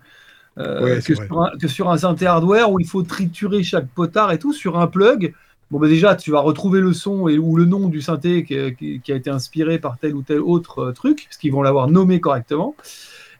Euh, 0.57 0.95
Ouais, 0.95 1.01
que, 1.01 1.15
sur 1.15 1.41
un, 1.41 1.51
que 1.59 1.67
sur 1.67 1.89
un 1.89 1.97
synthé 1.97 2.25
hardware 2.25 2.71
où 2.71 2.79
il 2.79 2.87
faut 2.87 3.03
triturer 3.03 3.61
chaque 3.63 3.87
potard 3.87 4.31
et 4.31 4.39
tout, 4.39 4.53
sur 4.53 4.79
un 4.79 4.87
plug, 4.87 5.33
bon 5.69 5.79
bah 5.79 5.87
déjà 5.89 6.15
tu 6.15 6.31
vas 6.31 6.39
retrouver 6.39 6.79
le 6.79 6.93
son 6.93 7.27
et, 7.27 7.37
ou 7.37 7.57
le 7.57 7.65
nom 7.65 7.89
du 7.89 8.01
synthé 8.01 8.43
qui, 8.45 8.55
qui- 8.75 9.01
qui 9.01 9.11
a 9.11 9.15
été 9.15 9.29
inspiré 9.29 9.79
par 9.79 9.97
tel 9.97 10.15
ou 10.15 10.21
tel 10.21 10.39
autre 10.39 10.79
euh, 10.79 10.91
truc, 10.93 11.25
parce 11.25 11.37
qu'ils 11.37 11.51
vont 11.51 11.61
l'avoir 11.61 11.89
nommé 11.89 12.21
correctement. 12.21 12.75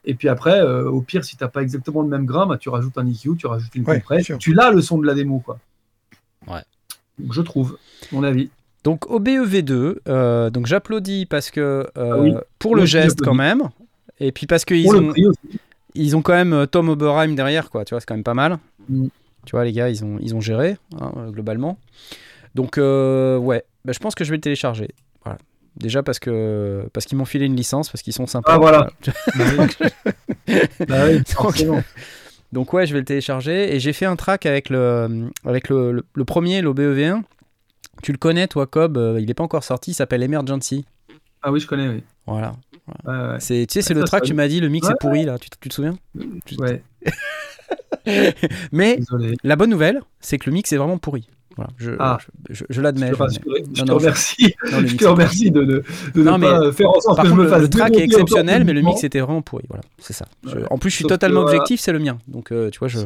Et 0.03 0.13
puis 0.13 0.28
après, 0.28 0.59
euh, 0.59 0.89
au 0.89 1.01
pire, 1.01 1.24
si 1.24 1.36
t'as 1.38 1.47
pas 1.47 1.61
exactement 1.63 2.01
le 2.01 2.07
même 2.09 2.26
grain, 2.26 2.45
bah, 2.45 2.57
tu 2.57 2.70
rajoutes 2.70 2.97
un 2.97 3.07
EQ, 3.07 3.38
tu 3.38 3.47
rajoutes 3.47 3.74
une 3.76 3.86
Ouais, 3.86 3.95
compresse, 3.99 4.32
tu 4.38 4.53
l'as 4.53 4.70
le 4.72 4.82
son 4.82 4.97
de 4.97 5.07
la 5.07 5.13
démo 5.16 5.39
quoi. 5.39 5.57
Ouais. 6.47 6.61
Donc, 7.18 7.34
je 7.34 7.41
trouve, 7.41 7.78
mon 8.11 8.24
avis. 8.24 8.49
Donc 8.84 9.05
OBEV2, 9.09 9.95
euh, 10.07 10.49
donc 10.51 10.68
j'applaudis 10.68 11.26
parce 11.26 11.49
que 11.49 11.88
euh, 11.97 12.11
Ah 12.13 12.20
oui. 12.20 12.34
pour 12.59 12.76
le 12.76 12.86
geste 12.86 13.20
quand 13.24 13.34
même, 13.34 13.63
et 14.20 14.32
puis 14.32 14.45
parce 14.45 14.63
qu'ils 14.63 14.88
ont 14.95 15.07
prix 15.07 15.26
aussi. 15.26 15.39
Ils 15.95 16.15
ont 16.15 16.21
quand 16.21 16.33
même 16.33 16.53
euh, 16.53 16.65
Tom 16.65 16.89
Oberheim 16.89 17.35
derrière 17.35 17.69
quoi, 17.69 17.85
tu 17.85 17.93
vois 17.93 17.99
c'est 17.99 18.05
quand 18.05 18.15
même 18.15 18.23
pas 18.23 18.33
mal. 18.33 18.59
Mm. 18.89 19.07
Tu 19.45 19.51
vois 19.51 19.63
les 19.63 19.71
gars 19.71 19.89
ils 19.89 20.03
ont 20.03 20.17
ils 20.21 20.35
ont 20.35 20.41
géré 20.41 20.77
hein, 20.99 21.11
euh, 21.17 21.29
globalement. 21.31 21.77
Donc 22.53 22.77
euh, 22.77 23.37
ouais, 23.37 23.63
bah, 23.83 23.93
je 23.93 23.99
pense 23.99 24.15
que 24.15 24.23
je 24.23 24.29
vais 24.29 24.37
le 24.37 24.41
télécharger. 24.41 24.89
Voilà. 25.23 25.39
Déjà 25.77 26.03
parce 26.03 26.19
que 26.19 26.87
parce 26.93 27.05
qu'ils 27.05 27.17
m'ont 27.17 27.25
filé 27.25 27.45
une 27.45 27.55
licence 27.55 27.89
parce 27.89 28.01
qu'ils 28.01 28.13
sont 28.13 28.27
sympas. 28.27 28.53
Ah, 28.53 28.57
voilà. 28.57 28.89
Bah 30.87 31.07
oui, 31.07 31.21
forcément. 31.27 31.81
Donc 32.51 32.71
ouais, 32.73 32.85
je 32.85 32.93
vais 32.93 32.99
le 32.99 33.05
télécharger 33.05 33.75
et 33.75 33.79
j'ai 33.79 33.93
fait 33.93 34.05
un 34.05 34.15
track 34.15 34.45
avec 34.45 34.69
le 34.69 35.29
avec 35.43 35.69
le, 35.69 35.91
le, 35.91 36.05
le 36.13 36.25
premier 36.25 36.61
l'OBEV1. 36.61 37.23
Tu 38.03 38.11
le 38.11 38.17
connais 38.17 38.47
toi 38.47 38.67
Cobb, 38.67 39.17
il 39.19 39.29
est 39.29 39.33
pas 39.33 39.43
encore 39.43 39.63
sorti, 39.63 39.91
il 39.91 39.93
s'appelle 39.95 40.21
Emergency. 40.21 40.85
Ah 41.47 41.51
oui, 41.51 41.59
je 41.59 41.67
connais, 41.67 41.87
oui. 41.87 42.03
Voilà. 42.25 42.55
Ouais. 43.05 43.37
C'est, 43.39 43.67
tu 43.67 43.73
sais, 43.73 43.81
c'est 43.83 43.93
le 43.93 44.03
track, 44.03 44.23
tu 44.23 44.33
m'as 44.33 44.47
dit, 44.47 44.59
le 44.59 44.67
mix 44.69 44.89
est 44.89 44.95
pourri, 44.99 45.25
là, 45.25 45.37
tu, 45.37 45.49
te- 45.49 45.57
tu 45.59 45.69
te 45.69 45.73
souviens? 45.75 45.95
Ouais, 46.57 46.81
Mais 48.71 48.97
désolé. 48.97 49.37
la 49.43 49.55
bonne 49.55 49.69
nouvelle, 49.69 50.01
c'est 50.19 50.37
que 50.39 50.49
le 50.49 50.53
mix 50.53 50.71
est 50.73 50.77
vraiment 50.77 50.97
pourri. 50.97 51.27
Voilà, 51.56 51.72
je, 51.78 51.91
Ah. 51.99 52.18
je, 52.49 52.53
je- 52.56 52.64
je 52.70 52.82
l'admets. 52.82 53.08
Je 53.08 53.39
te, 53.39 53.86
je 53.86 53.91
remercie, 53.91 54.53
non, 54.72 54.82
le 54.82 54.88
je 54.88 54.91
mix 54.93 54.97
te 55.03 55.06
remercie 55.06 55.51
de, 55.51 55.64
de, 55.64 55.84
de 56.14 56.24
Non, 56.24 56.34
ne 56.34 56.38
mais- 56.38 56.47
pas 56.49 56.72
faire 56.74 56.89
en 56.89 56.99
sorte 56.99 57.22
que 57.22 57.28
je 57.30 57.34
me 57.34 57.43
le, 57.43 57.49
fasse 57.49 57.62
le 57.62 57.70
track 57.70 57.95
est 57.95 58.03
exceptionnel, 58.03 58.64
mais 58.66 58.74
le 58.74 58.82
mix 58.82 59.03
était 59.03 59.20
vraiment 59.22 59.41
pourri. 59.41 59.64
Voilà, 59.70 59.84
c'est 59.99 60.14
ça. 60.14 60.26
En 60.70 60.78
plus, 60.78 60.89
je 60.89 60.95
suis 60.95 61.03
Sauf 61.03 61.10
totalement 61.12 61.41
objectif, 61.41 61.80
c'est 61.80 61.91
le 61.93 61.99
mien. 61.99 62.18
Donc, 62.28 62.51
euh, 62.51 62.70
tu 62.70 62.80
vois, 62.80 62.88
je. 62.89 62.99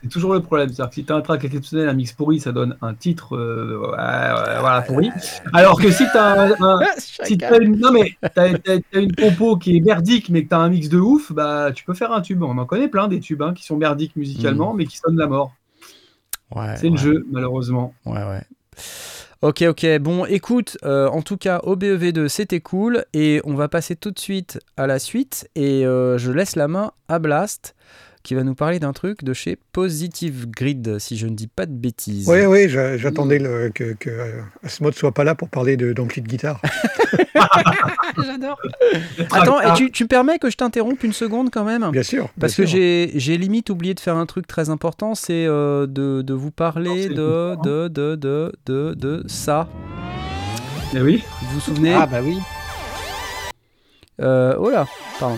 C'est 0.00 0.08
toujours 0.08 0.34
le 0.34 0.40
problème. 0.40 0.68
C'est-à-dire 0.68 0.88
que 0.90 0.94
si 0.94 1.04
tu 1.04 1.12
as 1.12 1.16
un 1.16 1.20
track 1.22 1.44
exceptionnel, 1.44 1.88
un 1.88 1.94
mix 1.94 2.12
pourri, 2.12 2.40
ça 2.40 2.52
donne 2.52 2.76
un 2.82 2.94
titre 2.94 3.36
euh, 3.36 3.76
voilà, 3.78 4.82
pourri. 4.86 5.10
Alors 5.52 5.80
que 5.80 5.90
si 5.90 6.04
tu 6.10 6.16
as 6.18 6.54
un, 6.60 6.80
si 6.98 7.38
t'as 7.38 7.58
une, 7.58 7.78
non 7.78 7.90
mais 7.92 8.14
une 8.92 9.14
compo 9.14 9.56
qui 9.56 9.76
est 9.76 9.80
merdique 9.80 10.28
mais 10.30 10.44
que 10.44 10.48
t'as 10.50 10.58
un 10.58 10.68
mix 10.68 10.88
de 10.88 10.98
ouf, 10.98 11.32
bah 11.32 11.70
tu 11.74 11.84
peux 11.84 11.94
faire 11.94 12.12
un 12.12 12.20
tube. 12.20 12.42
On 12.42 12.56
en 12.58 12.64
connaît 12.66 12.88
plein 12.88 13.08
des 13.08 13.20
tubes 13.20 13.42
hein, 13.42 13.54
qui 13.54 13.64
sont 13.64 13.76
merdiques 13.76 14.16
musicalement 14.16 14.74
mais 14.74 14.84
qui 14.86 14.98
sonnent 14.98 15.16
la 15.18 15.26
mort. 15.26 15.52
Ouais, 16.54 16.76
C'est 16.76 16.86
le 16.86 16.92
ouais. 16.92 16.98
jeu 16.98 17.26
malheureusement. 17.30 17.94
Ouais, 18.04 18.22
ouais. 18.22 18.42
Ok, 19.42 19.62
ok. 19.62 19.98
Bon, 19.98 20.24
écoute, 20.24 20.78
euh, 20.84 21.08
en 21.08 21.20
tout 21.22 21.36
cas, 21.36 21.58
OBEV2, 21.64 22.28
c'était 22.28 22.60
cool. 22.60 23.04
Et 23.12 23.40
on 23.44 23.54
va 23.54 23.68
passer 23.68 23.94
tout 23.94 24.10
de 24.10 24.18
suite 24.18 24.58
à 24.76 24.86
la 24.86 24.98
suite. 24.98 25.48
Et 25.54 25.84
euh, 25.86 26.16
je 26.18 26.32
laisse 26.32 26.56
la 26.56 26.68
main 26.68 26.92
à 27.08 27.18
Blast, 27.18 27.74
qui 28.26 28.34
va 28.34 28.42
nous 28.42 28.56
parler 28.56 28.80
d'un 28.80 28.92
truc 28.92 29.22
de 29.22 29.32
chez 29.32 29.56
Positive 29.72 30.48
Grid, 30.50 30.98
si 30.98 31.16
je 31.16 31.28
ne 31.28 31.34
dis 31.36 31.46
pas 31.46 31.64
de 31.64 31.72
bêtises. 31.72 32.28
Oui, 32.28 32.44
oui, 32.44 32.68
j'a- 32.68 32.96
j'attendais 32.96 33.38
le- 33.38 33.70
que, 33.72 33.92
que 33.92 34.10
euh, 34.10 34.40
Asmod 34.64 34.94
soit 34.96 35.12
pas 35.12 35.22
là 35.22 35.36
pour 35.36 35.48
parler 35.48 35.76
de- 35.76 35.92
d'ampli 35.92 36.22
de 36.22 36.26
guitare. 36.26 36.60
J'adore. 38.24 38.60
Attends, 39.30 39.60
et 39.60 39.72
tu, 39.76 39.92
tu 39.92 40.02
me 40.02 40.08
permets 40.08 40.38
que 40.40 40.50
je 40.50 40.56
t'interrompe 40.56 41.04
une 41.04 41.12
seconde 41.12 41.50
quand 41.52 41.64
même? 41.64 41.88
Bien 41.92 42.02
sûr. 42.02 42.28
Parce 42.40 42.56
bien 42.56 42.64
que 42.64 42.70
j'ai 42.70 43.12
j'ai 43.14 43.38
limite 43.38 43.70
oublié 43.70 43.94
de 43.94 44.00
faire 44.00 44.16
un 44.16 44.26
truc 44.26 44.46
très 44.48 44.70
important, 44.70 45.14
c'est 45.14 45.46
euh, 45.46 45.86
de, 45.86 46.22
de 46.22 46.34
vous 46.34 46.50
parler 46.50 47.08
de, 47.08 47.14
le 47.14 47.56
de, 47.62 47.88
de, 47.88 48.14
de, 48.16 48.52
de, 48.66 48.94
de 48.94 49.24
ça. 49.28 49.68
Eh 50.94 51.00
oui. 51.00 51.22
Vous 51.42 51.54
vous 51.54 51.60
souvenez? 51.60 51.94
Ah 51.94 52.06
bah 52.06 52.20
oui. 52.24 52.38
Euh, 54.20 54.56
oh 54.58 54.70
là, 54.70 54.86
pardon. 55.20 55.36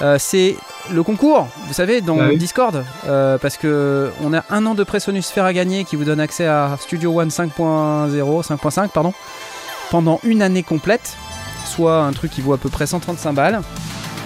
Euh, 0.00 0.16
c'est 0.18 0.56
le 0.92 1.02
concours, 1.02 1.48
vous 1.66 1.72
savez, 1.72 2.00
dans 2.00 2.20
Ah 2.20 2.28
oui. 2.28 2.36
Discord, 2.36 2.84
euh, 3.06 3.36
parce 3.38 3.56
que 3.56 4.10
on 4.22 4.32
a 4.32 4.44
un 4.50 4.64
an 4.66 4.74
de 4.74 4.84
Presonus 4.84 5.26
Sphere 5.26 5.44
à 5.44 5.52
gagner 5.52 5.84
qui 5.84 5.96
vous 5.96 6.04
donne 6.04 6.20
accès 6.20 6.46
à 6.46 6.76
Studio 6.80 7.18
One 7.20 7.28
5.0, 7.28 8.10
5.5 8.46 8.88
pardon, 8.90 9.12
pendant 9.90 10.20
une 10.22 10.40
année 10.40 10.62
complète, 10.62 11.16
soit 11.64 12.02
un 12.02 12.12
truc 12.12 12.30
qui 12.30 12.40
vaut 12.40 12.52
à 12.52 12.58
peu 12.58 12.68
près 12.68 12.86
135 12.86 13.32
balles. 13.32 13.60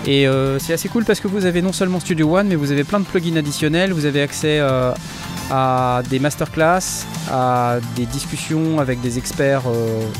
Et 0.05 0.27
euh, 0.27 0.59
c'est 0.59 0.73
assez 0.73 0.89
cool 0.89 1.05
parce 1.05 1.20
que 1.20 1.29
vous 1.29 1.47
avez 1.47 1.62
non 1.62 1.73
seulement 1.73 2.01
Studio 2.01 2.37
One, 2.37 2.49
mais 2.49 2.57
vous 2.57 2.73
avez 2.73 2.85
plein 2.85 3.01
de 3.01 3.05
plugins 3.05 3.37
additionnels, 3.37 3.93
vous 3.93 4.05
avez 4.05 4.20
accès 4.20 4.59
euh, 4.61 4.93
à 5.51 6.03
des 6.11 6.18
masterclass, 6.18 7.07
à 7.31 7.77
des 7.97 8.07
discussions 8.07 8.79
avec 8.81 9.01
des 9.01 9.16
experts 9.18 9.62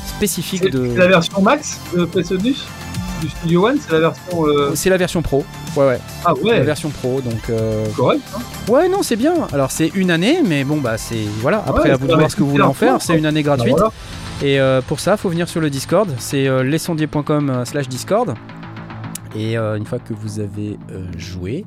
spécifiques 0.07 0.70
de... 0.70 0.94
la 0.96 1.09
version 1.09 1.42
max 1.42 1.80
de 1.94 2.05
Presonus 2.05 2.64
du 3.22 3.28
Studio 3.30 3.66
One, 3.68 3.78
c'est 3.80 3.92
la 3.92 4.00
version. 4.00 4.46
euh, 4.46 4.72
C'est 4.74 4.90
la 4.90 4.96
version 4.96 5.22
pro, 5.22 5.44
ouais 5.76 5.86
ouais. 5.86 5.98
Ah 6.24 6.34
La 6.44 6.50
ouais. 6.50 6.60
version 6.62 6.90
pro, 6.90 7.20
donc 7.20 7.40
euh, 7.50 7.86
Correct. 7.96 8.20
hein. 8.36 8.40
ouais 8.72 8.88
non 8.88 9.02
c'est 9.02 9.16
bien. 9.16 9.34
Alors 9.52 9.70
c'est 9.70 9.88
une 9.94 10.10
année, 10.10 10.40
mais 10.46 10.64
bon 10.64 10.78
bah 10.78 10.98
c'est 10.98 11.24
voilà. 11.40 11.62
Après 11.66 11.84
Ouais, 11.84 11.90
à 11.90 11.96
vous 11.96 12.06
de 12.06 12.14
voir 12.14 12.30
ce 12.30 12.36
que 12.36 12.42
vous 12.42 12.50
voulez 12.50 12.62
en 12.64 12.74
faire. 12.74 13.00
C'est 13.00 13.16
une 13.16 13.26
année 13.26 13.42
Bah, 13.42 13.56
gratuite. 13.56 13.76
voilà. 13.76 13.92
Et 14.42 14.58
euh, 14.60 14.80
pour 14.82 14.98
ça, 15.00 15.16
faut 15.16 15.28
venir 15.28 15.48
sur 15.48 15.60
le 15.60 15.70
Discord. 15.70 16.12
C'est 16.18 16.48
euh, 16.48 16.62
lesondiers.com 16.64 17.50
euh, 17.50 17.64
slash 17.64 17.88
Discord. 17.88 18.34
Et 19.36 19.56
euh, 19.56 19.76
une 19.76 19.86
fois 19.86 19.98
que 19.98 20.12
vous 20.12 20.40
avez 20.40 20.78
euh, 20.90 21.06
joué 21.16 21.64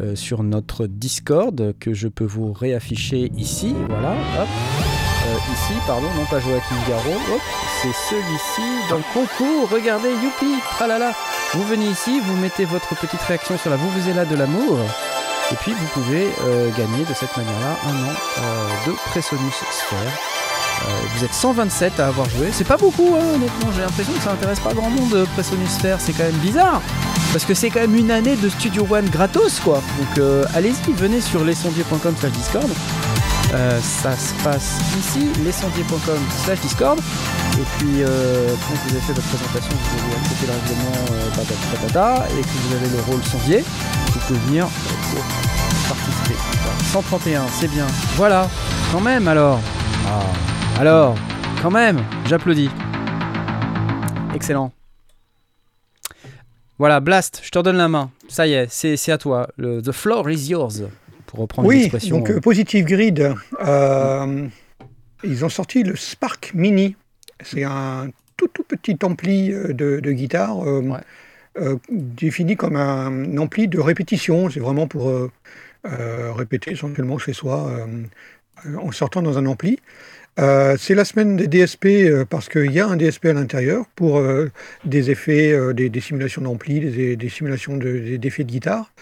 euh, 0.00 0.14
sur 0.16 0.42
notre 0.42 0.86
Discord, 0.86 1.74
que 1.80 1.94
je 1.94 2.08
peux 2.08 2.24
vous 2.26 2.52
réafficher 2.52 3.30
ici, 3.36 3.74
voilà, 3.88 4.10
hop, 4.38 4.48
Pardon, 5.86 6.08
non 6.16 6.24
pas 6.26 6.40
Joachim 6.40 6.76
Garraud, 6.88 7.20
hop, 7.32 7.40
c'est 7.80 7.92
celui-ci 8.10 8.88
dans 8.90 8.98
le 8.98 9.04
concours. 9.14 9.68
Regardez, 9.70 10.10
youpi, 10.10 10.60
tralala. 10.72 11.12
Vous 11.54 11.62
venez 11.64 11.86
ici, 11.86 12.20
vous 12.20 12.36
mettez 12.36 12.64
votre 12.64 12.94
petite 12.94 13.22
réaction 13.22 13.56
sur 13.56 13.70
la 13.70 13.76
vous 13.76 13.88
vous 13.90 14.08
êtes 14.08 14.16
là 14.16 14.24
de 14.24 14.34
l'amour. 14.34 14.78
Et 15.50 15.54
puis 15.56 15.72
vous 15.72 15.86
pouvez 15.94 16.28
euh, 16.42 16.68
gagner 16.76 17.04
de 17.04 17.14
cette 17.14 17.34
manière-là 17.36 17.76
un 17.86 17.90
an 17.90 18.14
euh, 18.38 18.68
de 18.86 18.92
Presonus 19.10 19.54
Sphere. 19.70 19.98
Euh, 19.98 20.90
vous 21.16 21.24
êtes 21.24 21.32
127 21.32 22.00
à 22.00 22.08
avoir 22.08 22.28
joué. 22.28 22.50
C'est 22.52 22.66
pas 22.66 22.76
beaucoup, 22.76 23.16
hein, 23.18 23.34
honnêtement. 23.34 23.72
J'ai 23.74 23.80
l'impression 23.80 24.12
que 24.12 24.22
ça 24.22 24.32
intéresse 24.32 24.60
pas 24.60 24.74
grand 24.74 24.90
monde, 24.90 25.26
Presonus 25.34 25.70
Sphere. 25.70 25.98
C'est 26.00 26.12
quand 26.12 26.24
même 26.24 26.32
bizarre. 26.36 26.82
Parce 27.32 27.44
que 27.44 27.54
c'est 27.54 27.70
quand 27.70 27.80
même 27.80 27.96
une 27.96 28.10
année 28.10 28.36
de 28.36 28.48
Studio 28.48 28.86
One 28.90 29.08
gratos, 29.08 29.60
quoi. 29.60 29.82
Donc 29.98 30.24
allez-y, 30.54 30.92
venez 30.92 31.20
sur 31.20 31.44
lesondiers.com 31.44 32.14
slash 32.18 32.32
Discord. 32.32 32.68
Euh, 33.54 33.80
ça 33.80 34.14
se 34.14 34.34
passe 34.44 34.78
ici, 34.98 35.30
lesondiers.com 35.44 36.18
slash 36.44 36.60
Discord. 36.60 36.98
Et 36.98 37.64
puis, 37.78 38.02
euh, 38.02 38.48
quand 38.48 38.74
vous 38.74 38.90
avez 38.90 39.00
fait 39.00 39.12
votre 39.14 39.26
présentation, 39.28 39.74
vous 39.74 40.04
avez 40.04 40.16
accepté 40.16 40.46
le 40.46 40.52
règlement 40.52 40.96
euh, 41.12 41.30
patata, 41.72 42.26
et 42.28 42.42
que 42.42 42.46
vous 42.46 42.74
avez 42.76 42.96
le 42.96 43.02
rôle 43.02 43.22
sondier, 43.24 43.64
vous 44.12 44.20
pouvez 44.20 44.38
venir 44.40 44.66
euh, 44.66 45.88
participer. 45.88 46.34
Voilà. 46.62 46.78
131, 46.92 47.46
c'est 47.48 47.68
bien. 47.68 47.86
Voilà, 48.16 48.50
quand 48.92 49.00
même 49.00 49.26
alors. 49.26 49.60
Ah, 50.06 50.80
alors, 50.80 51.16
quand 51.62 51.70
même, 51.70 52.04
j'applaudis. 52.26 52.70
Excellent. 54.34 54.72
Voilà, 56.78 57.00
Blast, 57.00 57.40
je 57.42 57.50
te 57.50 57.58
redonne 57.58 57.78
la 57.78 57.88
main. 57.88 58.10
Ça 58.28 58.46
y 58.46 58.52
est, 58.52 58.68
c'est 58.70 59.10
à 59.10 59.18
toi. 59.18 59.48
The 59.58 59.90
floor 59.90 60.30
is 60.30 60.48
yours. 60.50 60.82
Pour 61.28 61.40
reprendre 61.40 61.68
Oui, 61.68 61.78
l'expression. 61.80 62.18
donc 62.18 62.30
euh, 62.30 62.40
Positive 62.40 62.84
Grid, 62.84 63.34
euh, 63.64 64.46
ils 65.22 65.44
ont 65.44 65.48
sorti 65.48 65.82
le 65.84 65.94
Spark 65.94 66.52
Mini. 66.54 66.96
C'est 67.44 67.64
un 67.64 68.08
tout 68.36 68.48
tout 68.48 68.64
petit 68.64 68.96
ampli 69.02 69.52
euh, 69.52 69.72
de, 69.72 70.00
de 70.00 70.12
guitare 70.12 70.58
Ouais. 70.58 70.98
euh, 71.60 71.76
défini 71.90 72.56
comme 72.56 72.76
un 72.76 73.36
ampli 73.36 73.68
de 73.68 73.78
répétition. 73.78 74.48
C'est 74.48 74.60
vraiment 74.60 74.86
pour 74.86 75.10
euh, 75.10 75.30
euh, 75.86 76.32
répéter 76.32 76.72
essentiellement 76.72 77.18
chez 77.18 77.32
soi 77.34 77.70
en 78.80 78.90
sortant 78.90 79.22
dans 79.22 79.38
un 79.38 79.46
ampli. 79.46 79.78
C'est 80.38 80.94
la 80.94 81.04
semaine 81.04 81.36
des 81.36 81.46
DSP 81.48 82.24
parce 82.30 82.48
qu'il 82.48 82.70
y 82.72 82.80
a 82.80 82.86
un 82.86 82.96
DSP 82.96 83.26
à 83.26 83.32
l'intérieur 83.32 83.86
pour 83.96 84.22
des 84.84 85.10
effets, 85.10 85.56
des, 85.74 85.88
des 85.88 86.00
simulations 86.00 86.42
d'ampli, 86.42 86.78
des, 86.80 87.16
des 87.16 87.28
simulations 87.28 87.76
de- 87.76 88.16
d'effets 88.16 88.44
de 88.44 88.50
guitare. 88.50 88.92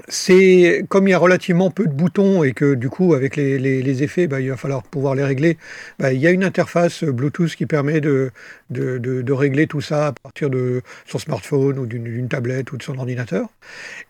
Euh, 0.00 0.04
c'est 0.08 0.84
comme 0.88 1.06
il 1.08 1.10
y 1.10 1.14
a 1.14 1.18
relativement 1.18 1.70
peu 1.70 1.86
de 1.86 1.92
boutons 1.92 2.42
et 2.44 2.52
que 2.52 2.74
du 2.74 2.88
coup 2.88 3.14
avec 3.14 3.36
les, 3.36 3.58
les- 3.58 3.82
les 3.82 4.02
effets 4.02 4.26
bah, 4.26 4.40
il 4.40 4.48
va 4.50 4.56
falloir 4.56 4.82
pouvoir 4.82 5.14
les 5.14 5.24
régler 5.24 5.58
bah, 5.98 6.12
il 6.12 6.20
y 6.20 6.26
a 6.26 6.30
une 6.30 6.44
interface 6.44 7.04
Bluetooth 7.04 7.54
qui 7.54 7.66
permet 7.66 8.00
de, 8.00 8.30
de, 8.70 8.98
de- 8.98 9.22
de 9.22 9.32
régler 9.32 9.66
tout 9.66 9.80
ça 9.80 10.08
à 10.08 10.12
partir 10.12 10.50
de 10.50 10.82
son 11.06 11.18
smartphone 11.18 11.78
ou 11.78 11.86
d'une 11.86 12.28
tablette 12.28 12.72
ou 12.72 12.76
de 12.76 12.82
son 12.82 12.98
ordinateur. 12.98 13.48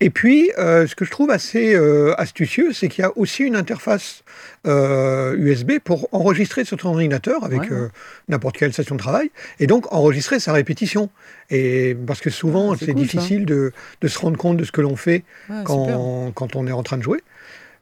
Et 0.00 0.10
puis 0.10 0.50
euh, 0.58 0.86
ce 0.86 0.94
que 0.94 1.04
je 1.04 1.10
trouve 1.10 1.30
assez 1.30 1.74
euh, 1.74 2.14
astucieux 2.18 2.72
c'est 2.72 2.88
qu'il 2.88 3.02
y 3.02 3.06
a 3.06 3.12
aussi 3.16 3.44
une 3.44 3.56
interface 3.56 4.22
euh, 4.66 5.34
USB 5.36 5.72
pour 5.82 6.08
enregistrer 6.12 6.64
sur 6.64 6.76
ton 6.76 6.90
ordinateur 6.90 7.44
avec 7.44 7.60
Ouais, 7.60 7.72
euh, 7.72 7.88
n'importe 8.28 8.56
quelle 8.56 8.72
station 8.72 8.94
de 8.94 9.00
travail 9.00 9.30
et 9.58 9.66
donc 9.66 9.92
enregistrer 9.92 10.40
sa 10.40 10.52
répétition 10.52 11.10
et 11.50 11.96
parce 12.06 12.20
que 12.20 12.30
souvent 12.30 12.72
Ah, 12.72 12.76
c'est 12.78 12.92
cool, 12.92 13.02
difficile 13.02 13.44
de, 13.46 13.72
de 14.00 14.08
se 14.08 14.18
rendre 14.18 14.36
compte 14.36 14.56
de 14.56 14.64
ce 14.64 14.72
que 14.72 14.80
l'on 14.80 14.96
fait 14.96 15.24
Ah, 15.50 15.62
quand, 15.64 16.32
quand 16.34 16.56
on 16.56 16.66
est 16.66 16.72
en 16.72 16.82
train 16.82 16.98
de 16.98 17.02
jouer. 17.02 17.20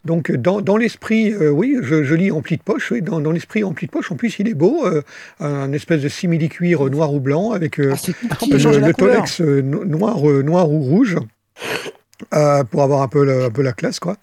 Donc 0.04 0.30
dans, 0.32 0.60
dans 0.60 0.76
l'esprit, 0.76 1.32
euh, 1.34 1.50
oui, 1.50 1.76
je, 1.82 2.04
je 2.04 2.14
lis 2.14 2.30
ampli 2.30 2.56
de 2.56 2.62
poche, 2.62 2.92
oui, 2.92 3.02
dans, 3.02 3.20
dans 3.20 3.32
l'esprit 3.32 3.64
ampli 3.64 3.86
de 3.88 3.90
poche, 3.92 4.10
en 4.12 4.16
plus 4.16 4.38
il 4.38 4.48
est 4.48 4.54
beau, 4.54 4.86
euh, 4.86 5.02
un 5.40 5.72
espèce 5.72 6.00
de 6.02 6.08
simili-cuir 6.08 6.84
noir 6.88 7.12
ou 7.12 7.20
blanc 7.20 7.50
avec 7.50 7.78
euh, 7.80 7.94
Ah, 8.30 8.36
le, 8.48 8.78
la 8.80 8.92
tolex 8.92 9.40
euh, 9.40 9.60
no- 9.60 9.84
noir, 9.84 10.30
euh, 10.30 10.42
noir 10.42 10.70
ou 10.70 10.78
rouge 10.80 11.16
euh, 12.32 12.64
pour 12.64 12.82
avoir 12.84 13.02
un 13.02 13.08
peu, 13.08 13.24
le- 13.24 13.44
un 13.46 13.50
peu 13.50 13.62
la 13.62 13.72
classe. 13.72 13.98
Quoi. 13.98 14.16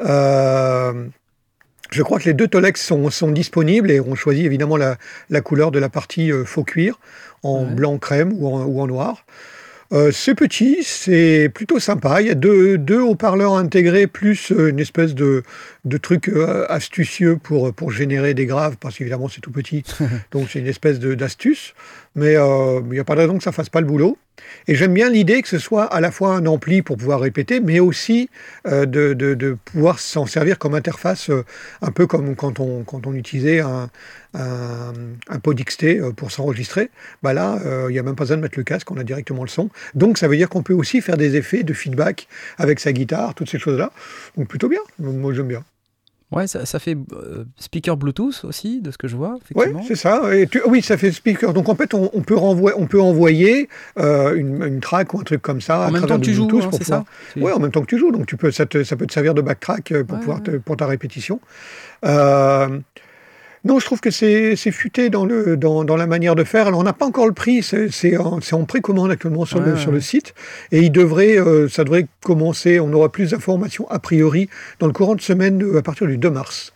Euh, 0.00 0.92
je 1.90 2.02
crois 2.04 2.18
que 2.20 2.24
les 2.24 2.34
deux 2.34 2.46
tolex 2.48 2.80
sont, 2.84 3.10
sont 3.10 3.32
disponibles 3.32 3.90
et 3.90 4.00
on 4.00 4.14
choisit 4.14 4.46
évidemment 4.46 4.76
la, 4.76 4.96
la 5.28 5.40
couleur 5.40 5.72
de 5.72 5.78
la 5.80 5.88
partie 5.88 6.30
euh, 6.32 6.44
faux 6.44 6.62
cuir 6.64 7.00
en 7.42 7.64
Ouais. 7.64 7.70
blanc 7.74 7.98
crème 7.98 8.32
ou 8.34 8.46
en, 8.48 8.64
ou 8.64 8.80
en 8.80 8.86
noir. 8.86 9.24
Euh, 9.92 10.12
c'est 10.12 10.36
petit, 10.36 10.84
c'est 10.84 11.50
plutôt 11.52 11.80
sympa. 11.80 12.20
Il 12.20 12.28
y 12.28 12.30
a 12.30 12.36
deux, 12.36 12.78
deux 12.78 13.00
haut-parleurs 13.00 13.54
intégrés 13.56 14.06
plus 14.06 14.52
euh, 14.52 14.68
une 14.70 14.78
espèce 14.78 15.16
de, 15.16 15.42
de 15.84 15.96
truc 15.96 16.28
euh, 16.28 16.64
astucieux 16.68 17.36
pour, 17.42 17.72
pour 17.74 17.90
générer 17.90 18.32
des 18.32 18.46
graves, 18.46 18.76
parce 18.78 18.96
qu'évidemment 18.96 19.28
c'est 19.28 19.40
tout 19.40 19.50
petit. 19.50 19.82
donc 20.30 20.48
c'est 20.48 20.60
une 20.60 20.68
espèce 20.68 21.00
de- 21.00 21.14
d'astuce. 21.16 21.74
Mais 22.16 22.34
euh, 22.36 22.80
il 22.86 22.90
n'y 22.92 22.98
a 22.98 23.04
pas 23.04 23.14
de 23.14 23.20
raison 23.20 23.38
que 23.38 23.44
ça 23.44 23.52
fasse 23.52 23.68
pas 23.68 23.80
le 23.80 23.86
boulot. 23.86 24.18
Et 24.66 24.74
j'aime 24.74 24.94
bien 24.94 25.10
l'idée 25.10 25.42
que 25.42 25.48
ce 25.48 25.58
soit 25.58 25.84
à 25.84 26.00
la 26.00 26.10
fois 26.10 26.34
un 26.34 26.46
ampli 26.46 26.82
pour 26.82 26.96
pouvoir 26.96 27.20
répéter, 27.20 27.60
mais 27.60 27.78
aussi 27.78 28.28
euh, 28.66 28.84
de, 28.86 29.12
de- 29.14 29.34
de 29.34 29.56
pouvoir 29.64 29.98
s'en 30.00 30.26
servir 30.26 30.58
comme 30.58 30.74
interface, 30.74 31.30
euh, 31.30 31.44
un 31.82 31.92
peu 31.92 32.06
comme 32.06 32.34
quand 32.34 32.58
on, 32.58 32.82
quand 32.82 33.06
on 33.06 33.14
utilisait 33.14 33.60
un, 33.60 33.90
un, 34.34 34.92
un 35.28 35.38
pod 35.38 35.62
XT 35.62 36.10
pour 36.16 36.30
s'enregistrer. 36.32 36.90
Bah 37.22 37.32
là, 37.32 37.58
il 37.88 37.92
n'y 37.92 37.98
a 37.98 38.02
même 38.02 38.16
pas 38.16 38.24
besoin 38.24 38.38
de 38.38 38.42
mettre 38.42 38.58
le 38.58 38.64
casque, 38.64 38.90
on 38.90 38.96
a 38.96 39.04
directement 39.04 39.42
le 39.42 39.48
son. 39.48 39.68
Donc 39.94 40.18
ça 40.18 40.26
veut 40.26 40.36
dire 40.36 40.48
qu'on 40.48 40.62
peut 40.62 40.74
aussi 40.74 41.00
faire 41.00 41.16
des 41.16 41.36
effets 41.36 41.62
de 41.62 41.72
feedback 41.72 42.26
avec 42.58 42.80
sa 42.80 42.92
guitare, 42.92 43.34
toutes 43.34 43.50
ces 43.50 43.58
choses-là. 43.58 43.92
Donc 44.36 44.48
plutôt 44.48 44.68
bien, 44.68 44.80
moi 44.98 45.32
j'aime 45.34 45.48
bien. 45.48 45.62
Ouais, 46.32 46.46
ça, 46.46 46.64
ça 46.64 46.78
fait 46.78 46.96
euh, 47.12 47.44
speaker 47.58 47.96
Bluetooth 47.96 48.44
aussi, 48.44 48.80
de 48.80 48.92
ce 48.92 48.98
que 48.98 49.08
je 49.08 49.16
vois. 49.16 49.38
Oui, 49.56 49.66
c'est 49.88 49.96
ça. 49.96 50.32
Et 50.36 50.46
tu- 50.46 50.62
oui, 50.64 50.80
ça 50.80 50.96
fait 50.96 51.10
speaker. 51.10 51.52
Donc 51.52 51.68
en 51.68 51.74
fait, 51.74 51.92
on, 51.92 52.08
on 52.12 52.20
peut, 52.22 52.36
renvoyer, 52.36 52.76
on 52.78 52.86
peut 52.86 53.00
envoyer 53.00 53.68
euh, 53.98 54.36
une, 54.36 54.62
une 54.62 54.80
track 54.80 55.12
ou 55.12 55.18
un 55.20 55.24
truc 55.24 55.42
comme 55.42 55.60
ça. 55.60 55.84
à 55.84 55.88
en 55.88 55.90
même 55.90 56.02
travers 56.02 56.16
temps 56.16 56.20
que 56.20 56.24
tu 56.26 56.32
joues, 56.34 56.46
Bluetooth 56.46 56.72
hein, 56.72 56.76
c'est 56.78 56.84
ça 56.84 57.04
Oui, 57.36 57.50
en 57.50 57.58
même 57.58 57.72
temps 57.72 57.80
que 57.80 57.86
tu 57.86 57.98
joues. 57.98 58.12
Donc 58.12 58.26
tu 58.26 58.36
peux, 58.36 58.52
ça, 58.52 58.64
te- 58.64 58.84
ça 58.84 58.94
peut 58.96 59.06
te 59.06 59.12
servir 59.12 59.34
de 59.34 59.40
backtrack 59.42 59.90
euh, 59.90 60.04
pour, 60.04 60.14
Ouais, 60.14 60.20
pouvoir 60.20 60.42
te- 60.42 60.52
pour 60.58 60.76
ta 60.76 60.86
répétition. 60.86 61.40
Euh, 62.04 62.78
non, 63.64 63.78
je 63.78 63.84
trouve 63.84 64.00
que 64.00 64.10
c'est 64.10 64.56
futé 64.70 65.10
dans, 65.10 65.24
le, 65.26 65.56
dans, 65.56 65.84
dans 65.84 65.96
la 65.96 66.06
manière 66.06 66.34
de 66.34 66.44
faire. 66.44 66.66
Alors, 66.66 66.80
on 66.80 66.82
n'a 66.84 66.92
pas 66.94 67.04
encore 67.06 67.26
le 67.26 67.32
prix, 67.34 67.62
c'est 67.62 68.16
en, 68.16 68.38
en 68.52 68.64
précommande 68.64 69.10
actuellement 69.10 69.44
sur, 69.44 69.60
le, 69.60 69.72
ouais. 69.74 69.78
sur 69.78 69.92
le 69.92 70.00
site. 70.00 70.34
Et 70.72 70.78
il 70.80 70.90
devrait, 70.90 71.38
euh, 71.38 71.68
ça 71.68 71.84
devrait 71.84 72.06
commencer, 72.24 72.80
on 72.80 72.92
aura 72.92 73.10
plus 73.12 73.30
d'informations 73.32 73.86
a 73.90 73.98
priori 73.98 74.48
dans 74.78 74.86
le 74.86 74.92
courant 74.94 75.14
de 75.14 75.20
semaine 75.20 75.62
euh, 75.62 75.78
à 75.78 75.82
partir 75.82 76.06
du 76.06 76.16
2 76.16 76.30
mars. 76.30 76.72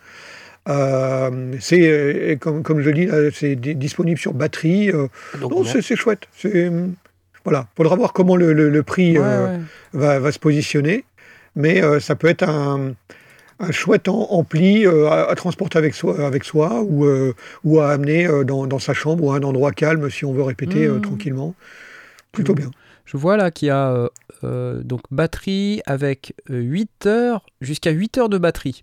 Euh, 0.68 1.52
c'est, 1.60 1.82
euh, 1.88 2.36
comme, 2.36 2.62
comme 2.62 2.80
je 2.80 2.90
dis, 2.90 3.08
c'est 3.34 3.56
di- 3.56 3.74
disponible 3.74 4.18
sur 4.18 4.32
batterie. 4.34 4.90
euh, 4.90 5.08
c'est 5.82 5.96
chouette. 5.96 6.22
Voilà, 7.44 7.66
faudra 7.76 7.96
voir 7.96 8.12
comment 8.14 8.36
le, 8.36 8.52
le- 8.54 8.70
le 8.70 8.82
prix 8.82 9.18
Ouais, 9.18 9.24
ouais. 9.24 9.58
va, 9.92 10.18
va 10.18 10.32
se 10.32 10.38
positionner, 10.38 11.04
mais 11.56 11.82
ça 12.00 12.14
peut 12.16 12.28
être 12.28 12.42
un, 12.48 12.94
un 13.60 13.70
chouette 13.72 14.08
en- 14.08 14.30
ampli 14.32 14.86
euh, 14.86 15.08
à, 15.08 15.30
à 15.30 15.34
transporter 15.34 15.78
avec 15.78 15.94
soi, 15.94 16.24
avec 16.26 16.44
soi 16.44 16.82
ou, 16.82 17.04
euh, 17.04 17.34
ou 17.64 17.80
à 17.80 17.90
amener 17.90 18.26
euh, 18.26 18.44
dans, 18.44 18.66
dans 18.66 18.78
sa 18.78 18.94
chambre 18.94 19.24
ou 19.24 19.32
à 19.32 19.36
un 19.36 19.42
endroit 19.42 19.72
calme 19.72 20.10
si 20.10 20.24
on 20.24 20.32
veut 20.32 20.42
répéter 20.42 20.88
Mhm. 20.88 21.00
tranquillement. 21.00 21.54
Plutôt 22.32 22.54
bien. 22.54 22.70
Je 23.04 23.16
vois 23.16 23.36
là 23.36 23.50
qu'il 23.50 23.68
y 23.68 23.70
a 23.70 24.08
euh, 24.42 24.82
donc 24.82 25.02
batterie 25.10 25.82
avec 25.86 26.34
euh, 26.50 26.58
8 26.60 27.06
heures, 27.06 27.44
jusqu'à 27.60 27.90
8 27.90 28.18
heures 28.18 28.28
de 28.28 28.38
batterie. 28.38 28.82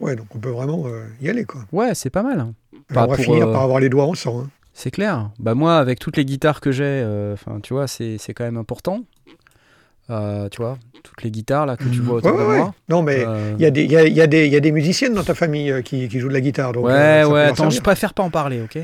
Ouais, 0.00 0.16
donc 0.16 0.26
on 0.34 0.38
peut 0.38 0.48
vraiment 0.50 0.84
euh, 0.86 1.04
y 1.20 1.28
aller. 1.28 1.44
Quoi. 1.44 1.60
Ouais, 1.72 1.94
c'est 1.94 2.10
pas 2.10 2.22
mal. 2.22 2.38
Alors, 2.40 2.52
Pas 2.92 3.04
on 3.04 3.08
va 3.08 3.16
pour, 3.16 3.24
finir 3.24 3.48
euh, 3.48 3.52
par 3.52 3.62
avoir 3.62 3.78
les 3.80 3.88
doigts 3.88 4.04
en 4.06 4.14
sang. 4.14 4.40
hein. 4.40 4.48
C'est 4.72 4.90
clair. 4.90 5.30
Bah 5.38 5.54
moi, 5.54 5.76
avec 5.76 5.98
toutes 5.98 6.16
les 6.16 6.24
guitares 6.24 6.60
que 6.60 6.72
j'ai, 6.72 7.04
enfin, 7.34 7.60
tu 7.60 7.74
vois, 7.74 7.86
c'est 7.86 8.18
quand 8.34 8.44
même 8.44 8.56
important. 8.56 9.04
Euh, 10.10 10.48
tu 10.48 10.60
vois, 10.60 10.76
toutes 11.04 11.22
les 11.22 11.30
guitares 11.30 11.66
là 11.66 11.76
que 11.76 11.84
tu 11.84 12.00
vois 12.00 12.16
autour 12.16 12.32
Ouais, 12.34 12.42
de 12.42 12.48
ouais, 12.48 12.56
moi. 12.58 12.74
Non, 12.88 13.02
mais 13.02 13.24
il 13.56 13.62
y, 13.62 13.66
a 13.66 13.70
des- 13.70 13.84
il 13.84 13.92
y, 13.92 13.96
a, 13.96 14.04
il 14.06 14.12
y, 14.12 14.20
a 14.20 14.26
des- 14.26 14.46
il 14.46 14.52
y 14.52 14.56
a 14.56 14.60
des 14.60 14.72
musiciennes 14.72 15.14
dans 15.14 15.22
ta 15.22 15.34
famille 15.34 15.70
euh, 15.70 15.82
qui, 15.82 16.08
qui 16.08 16.18
jouent 16.18 16.28
de 16.28 16.32
la 16.34 16.40
guitare. 16.40 16.72
Donc, 16.72 16.86
ouais, 16.86 17.22
euh, 17.22 17.28
ouais. 17.28 17.42
Attends, 17.42 17.70
je 17.70 17.80
préfère 17.80 18.12
pas 18.12 18.22
en 18.24 18.30
parler, 18.30 18.60
ok? 18.60 18.78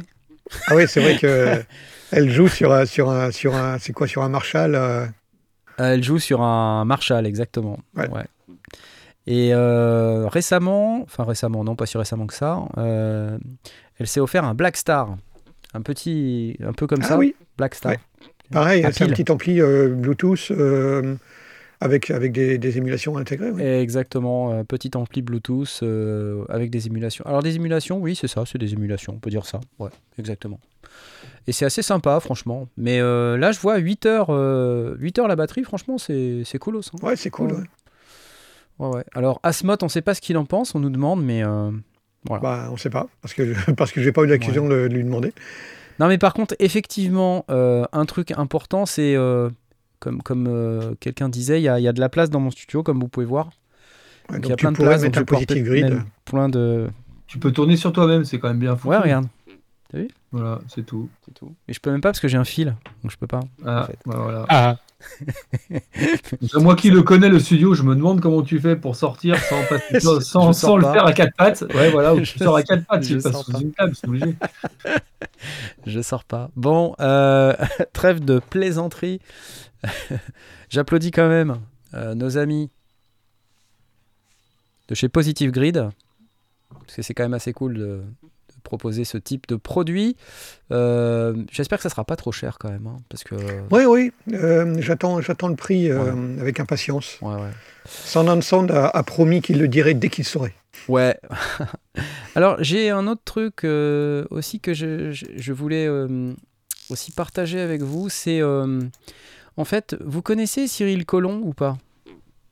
Ah 0.68 0.76
oui, 0.76 0.84
c'est 0.86 1.00
vrai 1.00 1.16
que 1.18 1.62
elle 2.12 2.30
joue 2.30 2.46
sur 2.48 2.72
un, 2.72 2.86
sur 2.86 3.10
un, 3.10 3.32
sur 3.32 3.54
un, 3.56 3.78
c'est 3.80 3.92
quoi, 3.92 4.06
sur 4.06 4.22
un 4.22 4.28
Marshall. 4.28 4.74
euh, 4.76 5.04
Elle 5.78 6.04
joue 6.04 6.20
sur 6.20 6.42
un 6.42 6.84
Marshall, 6.84 7.26
exactement. 7.26 7.78
Ouais. 7.96 8.06
Et 9.26 9.52
récemment, 9.52 11.02
enfin 11.02 11.24
récemment, 11.24 11.64
non 11.64 11.74
pas 11.74 11.86
si 11.86 11.98
récemment 11.98 12.26
que 12.28 12.34
ça, 12.34 12.60
elle 12.76 14.06
s'est 14.06 14.20
offert 14.20 14.44
un 14.44 14.54
Black 14.54 14.76
Star, 14.76 15.16
un 15.74 15.82
petit, 15.82 16.56
un 16.64 16.72
peu 16.72 16.86
comme 16.86 17.00
Ah 17.02 17.08
ça, 17.08 17.18
oui, 17.18 17.34
Black 17.58 17.74
Star. 17.74 17.94
Pareil, 18.50 18.84
À 18.84 18.92
c'est 18.92 19.04
un 19.04 19.08
petit 19.08 19.30
ampli 19.30 19.60
euh, 19.60 19.88
Bluetooth 19.88 20.50
euh, 20.52 21.14
avec, 21.80 22.10
avec 22.10 22.32
des, 22.32 22.58
des 22.58 22.78
émulations 22.78 23.16
intégrées. 23.18 23.50
oui. 23.50 23.62
Exactement, 23.62 24.52
euh, 24.52 24.62
petit 24.64 24.90
ampli 24.96 25.22
Bluetooth 25.22 25.80
euh, 25.82 26.44
avec 26.48 26.70
des 26.70 26.86
émulations. 26.86 27.24
Alors 27.26 27.42
des 27.42 27.56
émulations, 27.56 27.98
oui, 27.98 28.14
c'est 28.16 28.28
ça, 28.28 28.44
c'est 28.46 28.58
des 28.58 28.72
émulations, 28.72 29.14
on 29.16 29.18
peut 29.18 29.30
dire 29.30 29.46
ça. 29.46 29.60
Ouais, 29.78 29.90
exactement. 30.18 30.60
Et 31.48 31.52
c'est 31.52 31.64
assez 31.64 31.82
sympa, 31.82 32.18
franchement. 32.20 32.68
Mais 32.76 33.00
euh, 33.00 33.36
là, 33.36 33.52
je 33.52 33.60
vois 33.60 33.76
8 33.78 34.06
heures, 34.06 34.28
euh, 34.30 34.96
8 34.98 35.18
heures 35.18 35.28
la 35.28 35.36
batterie, 35.36 35.64
franchement, 35.64 35.98
c'est 35.98 36.44
coolos. 36.58 36.80
hein. 36.94 36.98
Ouais, 37.06 37.16
c'est 37.16 37.30
cool. 37.30 37.52
Ouais. 38.78 38.88
ouais. 38.88 39.04
Alors, 39.14 39.38
Asmot, 39.42 39.76
on 39.82 39.88
sait 39.88 40.02
pas 40.02 40.14
ce 40.14 40.20
qu'il 40.20 40.36
en 40.38 40.44
pense, 40.44 40.74
on 40.74 40.80
nous 40.80 40.90
demande, 40.90 41.24
mais. 41.24 41.44
euh, 41.44 41.70
voilà. 42.24 42.42
Bah, 42.42 42.68
on 42.72 42.76
sait 42.76 42.90
pas, 42.90 43.06
parce 43.22 43.34
que 43.34 43.54
parce 43.76 43.92
que 43.92 44.00
j'ai 44.02 44.10
pas 44.12 44.22
eu 44.22 44.26
l'occasion 44.26 44.66
de, 44.68 44.88
de 44.88 44.94
lui 44.94 45.04
demander. 45.04 45.32
Non, 45.98 46.08
mais 46.08 46.18
par 46.18 46.34
contre, 46.34 46.54
effectivement, 46.58 47.44
euh, 47.50 47.84
un 47.92 48.04
truc 48.04 48.30
important, 48.32 48.86
c'est. 48.86 49.14
euh, 49.16 49.48
comme 49.98 50.20
comme 50.22 50.46
euh, 50.46 50.94
quelqu'un 51.00 51.28
disait, 51.30 51.58
il 51.60 51.64
y, 51.64 51.68
a- 51.68 51.80
il 51.80 51.82
y 51.82 51.88
a 51.88 51.92
de 51.94 52.00
la 52.00 52.08
place 52.10 52.28
dans 52.28 52.38
mon 52.40 52.50
studio, 52.50 52.82
comme 52.82 53.00
vous 53.00 53.08
pouvez 53.08 53.24
voir. 53.26 53.46
Ouais, 54.28 54.36
Donc, 54.36 54.46
il 54.46 54.48
y 54.50 54.52
a 54.52 54.56
plein 54.56 54.72
de 54.72 54.76
place, 54.76 55.02
mettre 55.02 55.18
un 55.18 55.22
donc 55.22 55.28
je 55.30 55.34
porter 55.34 55.62
grid. 55.62 56.02
Plein 56.26 56.48
de. 56.48 56.88
Tu 57.26 57.38
peux 57.38 57.50
tourner 57.50 57.76
sur 57.76 57.92
toi-même, 57.92 58.24
c'est 58.24 58.38
quand 58.38 58.48
même 58.48 58.58
bien 58.58 58.76
foutu. 58.76 58.88
Ouais, 58.88 58.98
regarde, 58.98 59.26
Voilà, 60.32 60.58
c'est 60.68 60.84
tout. 60.84 61.08
c'est 61.24 61.32
tout. 61.34 61.54
Et 61.68 61.72
je 61.72 61.80
peux 61.80 61.90
même 61.90 62.00
pas 62.00 62.10
parce 62.10 62.20
que 62.20 62.28
j'ai 62.28 62.36
un 62.36 62.44
fil, 62.44 62.76
donc 63.02 63.10
je 63.10 63.16
peux 63.16 63.26
pas. 63.26 63.40
Ah, 63.64 63.84
fait. 63.86 63.98
bah 64.06 64.16
voilà. 64.18 64.44
Ah, 64.48 64.76
Moi 66.54 66.74
qui 66.76 66.90
le 66.90 67.02
connais, 67.02 67.28
le 67.28 67.38
studio, 67.38 67.74
je 67.74 67.82
me 67.82 67.94
demande 67.94 68.20
comment 68.20 68.42
tu 68.42 68.58
fais 68.60 68.76
pour 68.76 68.96
sortir 68.96 69.38
sans, 69.38 69.62
passer- 69.68 70.00
sans, 70.20 70.52
sans 70.52 70.76
le 70.76 70.82
pas. 70.82 70.92
faire 70.92 71.06
à 71.06 71.12
quatre 71.12 71.34
pattes. 71.36 71.64
Ouais, 71.74 71.90
voilà, 71.90 72.14
ou 72.14 72.18
tu 72.20 72.24
Je- 72.38 72.38
sors 72.44 72.56
à 72.56 72.62
quatre 72.62 72.84
pattes, 72.86 73.02
je 73.02 73.16
tu 73.16 73.22
passes 73.22 73.32
sors 73.32 73.44
sous 73.44 73.52
pas. 73.52 73.60
une 73.60 73.72
table, 73.72 73.92
c'est 73.94 74.08
obligé. 74.08 74.34
Je 75.86 76.00
sors 76.00 76.24
pas. 76.24 76.50
Bon, 76.56 76.94
euh, 77.00 77.54
trêve 77.92 78.24
de 78.24 78.38
plaisanterie. 78.38 79.20
J'applaudis 80.70 81.10
quand 81.12 81.28
même 81.28 81.58
euh, 81.94 82.14
nos 82.14 82.38
amis 82.38 82.70
de 84.88 84.94
chez 84.94 85.08
Positive 85.08 85.50
Grid, 85.52 85.88
parce 86.70 86.94
que 86.96 87.02
c'est 87.02 87.14
quand 87.14 87.24
même 87.24 87.34
assez 87.34 87.52
cool 87.52 87.74
de 87.74 88.02
proposer 88.66 89.04
ce 89.04 89.16
type 89.18 89.46
de 89.48 89.56
produit. 89.56 90.16
Euh, 90.72 91.34
J'espère 91.50 91.78
que 91.78 91.82
ça 91.82 91.88
sera 91.88 92.04
pas 92.04 92.16
trop 92.16 92.32
cher 92.32 92.58
quand 92.58 92.70
même, 92.70 92.86
hein, 92.86 92.96
parce 93.08 93.24
que 93.24 93.34
Oui, 93.70 93.84
oui, 93.86 94.12
euh, 94.34 94.76
j'attends 94.80 95.20
j'attends 95.20 95.48
le 95.48 95.56
prix 95.56 95.90
euh, 95.90 96.38
avec 96.40 96.60
impatience. 96.60 97.16
ouais, 97.22 97.34
ouais. 97.34 97.50
Sound 97.88 98.70
a, 98.72 98.88
a 98.88 99.02
promis 99.02 99.40
qu'il 99.42 99.58
le 99.58 99.68
dirait 99.68 99.94
dès 99.94 100.08
qu'il 100.08 100.24
saurait. 100.24 100.54
Ouais. 100.88 101.18
Alors 102.34 102.56
j'ai 102.62 102.90
un 102.90 103.06
autre 103.06 103.22
truc 103.24 103.64
aussi 103.64 104.60
que 104.60 104.74
je, 104.74 105.12
je- 105.12 105.26
je 105.36 105.52
voulais 105.52 105.88
aussi 106.90 107.12
partager 107.12 107.60
avec 107.60 107.82
vous. 107.82 108.08
C'est 108.08 108.42
en 108.42 109.64
fait, 109.64 109.96
vous 110.04 110.20
connaissez 110.22 110.66
Cyril 110.68 111.06
Collomb 111.06 111.40
ou 111.44 111.54
pas? 111.54 111.78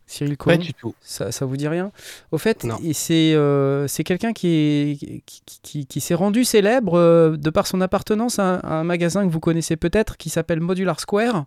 Cyril 0.07 0.37
pas 0.37 0.45
Collomb 0.45 0.59
du 0.63 0.75
tout. 0.75 0.95
ça, 1.01 1.33
ça 1.33 1.45
vous 1.47 1.57
dit 1.57 1.67
rien? 1.67 1.91
Au 2.31 2.39
fait, 2.39 2.67
c'est 2.93 3.35
euh, 3.35 3.89
c'est 3.89 4.05
quelqu'un 4.05 4.33
qui, 4.33 5.23
qui, 5.27 5.43
qui- 5.63 5.87
qui 5.87 6.01
s'est 6.01 6.15
rendu 6.15 6.45
célèbre 6.45 6.99
euh, 6.99 7.37
de 7.37 7.51
par 7.51 7.67
son 7.67 7.81
appartenance 7.81 8.39
à 8.39 8.45
un, 8.45 8.59
à 8.59 8.75
un 8.75 8.85
magasin 8.85 9.27
que 9.27 9.33
vous 9.33 9.41
connaissez 9.41 9.77
peut-être 9.77 10.17
qui 10.17 10.29
s'appelle 10.31 10.61
Modular 10.61 11.01
Square. 11.01 11.47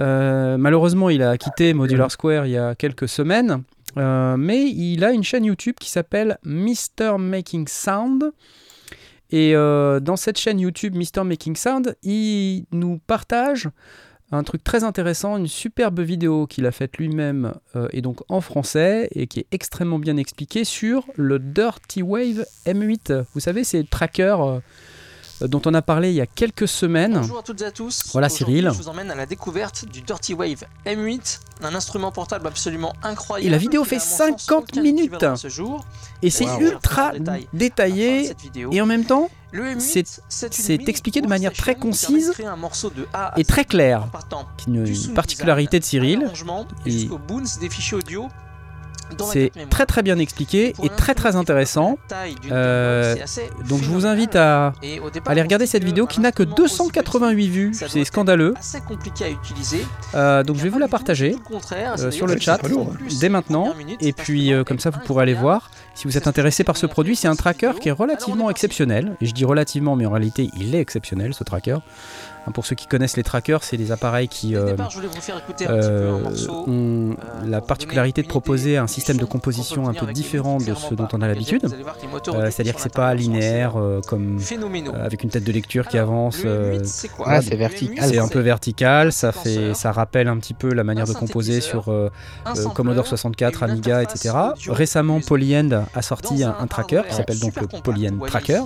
Euh, 0.00 0.56
malheureusement, 0.56 1.10
il 1.10 1.22
a 1.22 1.36
quitté 1.36 1.74
Modular 1.74 2.10
Square 2.10 2.46
il 2.46 2.52
y 2.52 2.56
a 2.56 2.74
quelques 2.74 3.08
semaines, 3.08 3.62
mais 3.96 4.62
il 4.70 5.04
a 5.04 5.10
une 5.12 5.24
chaîne 5.24 5.44
YouTube 5.44 5.74
qui 5.80 5.90
s'appelle 5.90 6.38
Mr. 6.44 7.18
Making 7.18 7.66
Sound. 7.68 8.32
Et 9.34 9.54
dans 9.54 10.16
cette 10.16 10.38
chaîne 10.38 10.60
YouTube 10.60 10.94
Mr. 10.94 11.24
Making 11.24 11.56
Sound, 11.56 11.96
il 12.02 12.64
nous 12.70 13.00
partage 13.06 13.68
un 14.36 14.42
truc 14.42 14.64
très 14.64 14.84
intéressant, 14.84 15.36
une 15.36 15.46
superbe 15.46 16.00
vidéo 16.00 16.46
qu'il 16.46 16.66
a 16.66 16.72
faite 16.72 16.96
lui-même 16.96 17.54
euh, 17.76 17.88
et 17.92 18.00
donc 18.00 18.20
en 18.28 18.40
français 18.40 19.08
et 19.12 19.26
qui 19.26 19.40
est 19.40 19.46
extrêmement 19.52 19.98
bien 19.98 20.16
expliquée 20.16 20.64
sur 20.64 21.06
le 21.16 21.38
Dirty 21.38 22.02
Wave 22.02 22.44
M8. 22.66 23.24
Vous 23.34 23.40
savez, 23.40 23.64
c'est 23.64 23.78
le 23.78 23.86
tracker 23.86 24.36
euh, 24.40 24.60
dont 25.48 25.62
on 25.66 25.74
a 25.74 25.82
parlé 25.82 26.10
il 26.10 26.14
y 26.14 26.20
a 26.20 26.26
quelques 26.26 26.68
semaines. 26.68 27.14
Bonjour 27.14 27.38
à 27.38 27.42
toutes 27.42 27.60
et 27.62 27.64
à 27.64 27.70
tous. 27.70 28.04
Voilà, 28.12 28.28
Cyril. 28.28 28.70
Je 28.72 28.76
vous 28.82 28.88
emmène 28.88 29.10
à 29.10 29.14
la 29.14 29.26
découverte 29.26 29.84
du 29.84 30.00
Dirty 30.02 30.34
Wave 30.34 30.64
M8, 30.86 31.40
un 31.62 31.74
instrument 31.74 32.12
portable 32.12 32.46
absolument 32.46 32.92
incroyable. 33.02 33.46
Et 33.46 33.50
la 33.50 33.58
vidéo 33.58 33.84
fait 33.84 33.96
n'a, 33.96 34.02
à 34.02 34.04
mon 34.04 34.38
sens, 34.38 34.42
50 34.46 34.64
aucun 34.72 34.82
minutes. 34.82 35.24
Ce 35.36 35.48
jour. 35.48 35.84
Et 36.22 36.30
c'est 36.30 36.44
Wow. 36.46 36.60
ultra 36.60 37.12
détaillé 37.52 38.32
et 38.70 38.80
en 38.80 38.86
même 38.86 39.04
temps 39.04 39.30
Le 39.52 39.64
M8, 39.76 40.20
c'est- 40.28 40.88
expliqué 40.88 41.20
de 41.20 41.26
manière 41.26 41.52
très 41.52 41.74
concise 41.74 42.32
et 43.36 43.44
très 43.44 43.62
Z 43.62 43.66
clair. 43.66 44.04
en 44.04 44.08
partant 44.08 44.46
qui 44.56 44.70
est 44.70 44.82
du 44.84 44.92
une 44.92 45.14
particularité 45.14 45.78
de 45.78 45.84
Cyril. 45.84 46.30
et 46.86 47.08
C'est 49.32 49.50
très 49.70 49.86
très 49.86 50.02
bien 50.02 50.18
expliqué 50.18 50.74
et 50.82 50.88
très 50.88 51.14
très 51.14 51.36
intéressant. 51.36 51.98
Euh, 52.50 53.14
Donc 53.68 53.82
je 53.82 53.88
vous 53.88 54.06
invite 54.06 54.36
à 54.36 54.72
aller 55.26 55.42
regarder 55.42 55.66
cette 55.66 55.84
vidéo 55.84 56.06
qui 56.06 56.20
n'a 56.20 56.32
que 56.32 56.42
instrument 56.42 56.54
aussi 56.64 56.76
288 56.82 57.48
vues. 57.48 57.72
C'est 57.88 58.04
scandaleux. 58.04 58.54
Euh, 60.14 60.42
donc 60.42 60.56
je 60.56 60.62
vais 60.62 60.68
vous 60.68 60.78
la 60.78 60.88
partager. 60.88 61.36
euh, 61.98 62.10
sur 62.10 62.26
le 62.26 62.38
chat 62.38 62.58
plus 62.58 63.18
dès 63.20 63.28
maintenant. 63.28 63.74
Et 64.00 64.12
puis 64.12 64.52
comme 64.66 64.78
ça 64.78 64.90
vous 64.90 65.00
pourrez 65.00 65.22
aller 65.22 65.34
voir. 65.34 65.70
Si 65.94 66.06
vous 66.06 66.16
êtes 66.16 66.26
intéressé 66.26 66.64
par 66.64 66.76
ce 66.76 66.86
produit, 66.86 67.16
c'est 67.16 67.28
un 67.28 67.36
tracker 67.36 67.72
qui 67.80 67.88
est 67.88 67.92
relativement 67.92 68.50
exceptionnel. 68.50 69.16
Et 69.20 69.26
je 69.26 69.34
dis 69.34 69.44
relativement, 69.44 69.96
mais 69.96 70.06
en 70.06 70.10
réalité, 70.10 70.50
il 70.56 70.74
est 70.74 70.80
exceptionnel 70.80 71.34
ce 71.34 71.44
tracker. 71.44 71.78
Hein, 72.46 72.50
pour 72.52 72.66
ceux 72.66 72.74
qui 72.74 72.86
connaissent 72.86 73.16
les 73.16 73.22
trackers, 73.22 73.62
c'est 73.62 73.76
des 73.76 73.92
appareils 73.92 74.26
qui 74.26 74.56
euh, 74.56 74.74
euh, 75.60 76.24
ont 76.66 77.16
la 77.46 77.60
particularité 77.60 78.22
de 78.22 78.26
proposer 78.26 78.76
un 78.76 78.88
système 78.88 79.16
de 79.16 79.24
composition 79.24 79.88
un 79.88 79.94
peu 79.94 80.06
différent 80.12 80.58
de 80.58 80.74
ce 80.74 80.94
dont 80.94 81.06
on 81.12 81.22
a 81.22 81.28
l'habitude. 81.28 81.66
Euh, 81.66 82.50
c'est-à-dire 82.50 82.74
que 82.74 82.80
c'est 82.80 82.92
pas 82.92 83.14
linéaire, 83.14 83.74
comme 84.08 84.38
avec 84.94 85.22
une 85.22 85.30
tête 85.30 85.44
de 85.44 85.52
lecture 85.52 85.86
qui 85.86 85.98
avance. 85.98 86.38
Ah, 87.24 87.40
c'est 87.42 87.56
vertical. 87.56 88.08
C'est 88.08 88.18
un 88.18 88.28
peu 88.28 88.40
vertical. 88.40 89.12
Ça 89.12 89.30
fait, 89.30 89.74
ça 89.74 89.92
rappelle 89.92 90.28
un 90.28 90.38
petit 90.38 90.54
peu 90.54 90.72
la 90.72 90.84
manière 90.84 91.06
de 91.06 91.12
composer 91.12 91.60
sur 91.60 91.92
Commodore 92.74 93.06
64, 93.06 93.62
Amiga, 93.62 94.02
etc. 94.02 94.34
Récemment, 94.68 95.20
Polyend 95.20 95.81
a 95.94 96.02
sorti 96.02 96.42
un, 96.44 96.66
tracker 96.66 97.02
qui 97.08 97.14
s'appelle 97.14 97.38
donc 97.38 97.60
le 97.60 97.66
Polyen 97.80 98.18
Tracker, 98.26 98.62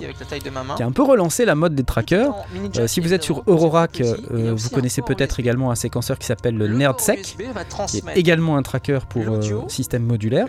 qui 0.75 0.83
a 0.83 0.85
un 0.85 0.91
peu 0.91 1.03
relancé 1.03 1.45
la 1.45 1.55
mode 1.55 1.75
des 1.75 1.83
trackers. 1.83 2.33
Euh, 2.77 2.87
si 2.87 2.99
vous 2.99 3.13
êtes 3.13 3.23
sur 3.23 3.43
Eurorack, 3.47 4.01
euh, 4.01 4.53
vous 4.55 4.69
connaissez 4.69 5.01
peut-être 5.01 5.39
également 5.39 5.71
un 5.71 5.75
séquenceur 5.75 6.17
qui 6.19 6.27
s'appelle 6.27 6.57
le 6.57 6.67
NerdSec, 6.67 7.21
qui 7.21 7.97
est 7.97 8.17
également 8.17 8.57
un 8.57 8.61
tracker 8.61 8.99
pour 9.09 9.23
euh, 9.27 9.67
système 9.67 10.03
modulaire. 10.03 10.47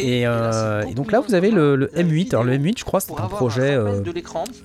Euh, 0.00 0.82
et, 0.82 0.94
donc 0.94 1.12
là, 1.12 1.20
vous 1.20 1.34
avez 1.34 1.50
le, 1.50 1.90
M8. 1.96 2.30
Alors 2.30 2.44
le 2.44 2.56
M8, 2.56 2.78
je 2.78 2.84
crois, 2.84 3.00
c'est 3.00 3.12
un 3.12 3.28
projet 3.28 3.74
euh, 3.74 4.02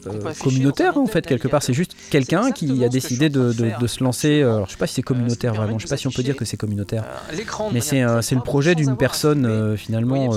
euh, 0.07 0.33
communautaire, 0.39 0.97
en 0.97 1.05
fait, 1.05 1.25
quelque 1.25 1.47
part. 1.47 1.63
C'est 1.63 1.73
juste 1.73 1.95
quelqu'un 2.09 2.51
qui 2.51 2.83
a 2.83 2.89
décidé 2.89 3.29
de, 3.29 3.51
se 3.87 4.03
lancer. 4.03 4.41
Alors, 4.41 4.59
euh, 4.59 4.65
je 4.67 4.71
sais 4.71 4.77
pas 4.77 4.87
si 4.87 4.95
c'est 4.95 5.01
euh, 5.01 5.03
communautaire 5.03 5.53
vraiment, 5.53 5.79
je 5.79 5.83
ne 5.83 5.87
sais 5.87 5.93
pas 5.93 5.97
si 5.97 6.07
on 6.07 6.11
peut 6.11 6.23
dire 6.23 6.35
que 6.35 6.45
c'est 6.45 6.57
communautaire. 6.57 7.03
Mais 7.71 7.81
c'est 7.81 8.01
le 8.01 8.41
projet 8.41 8.75
d'une 8.75 8.97
personne, 8.97 9.75
finalement, 9.77 10.31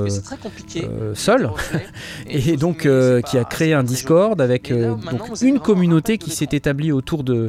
seule. 1.15 1.51
et 2.29 2.57
donc, 2.57 2.89
qui 3.27 3.39
a 3.39 3.45
créé 3.45 3.75
un 3.75 3.85
Discord 3.85 4.41
avec 4.41 4.73
donc, 4.73 5.41
une 5.43 5.61
communauté 5.61 6.19
qui 6.19 6.31
s'est 6.31 6.49
établie 6.53 6.93
autour 6.93 7.25
de, 7.25 7.49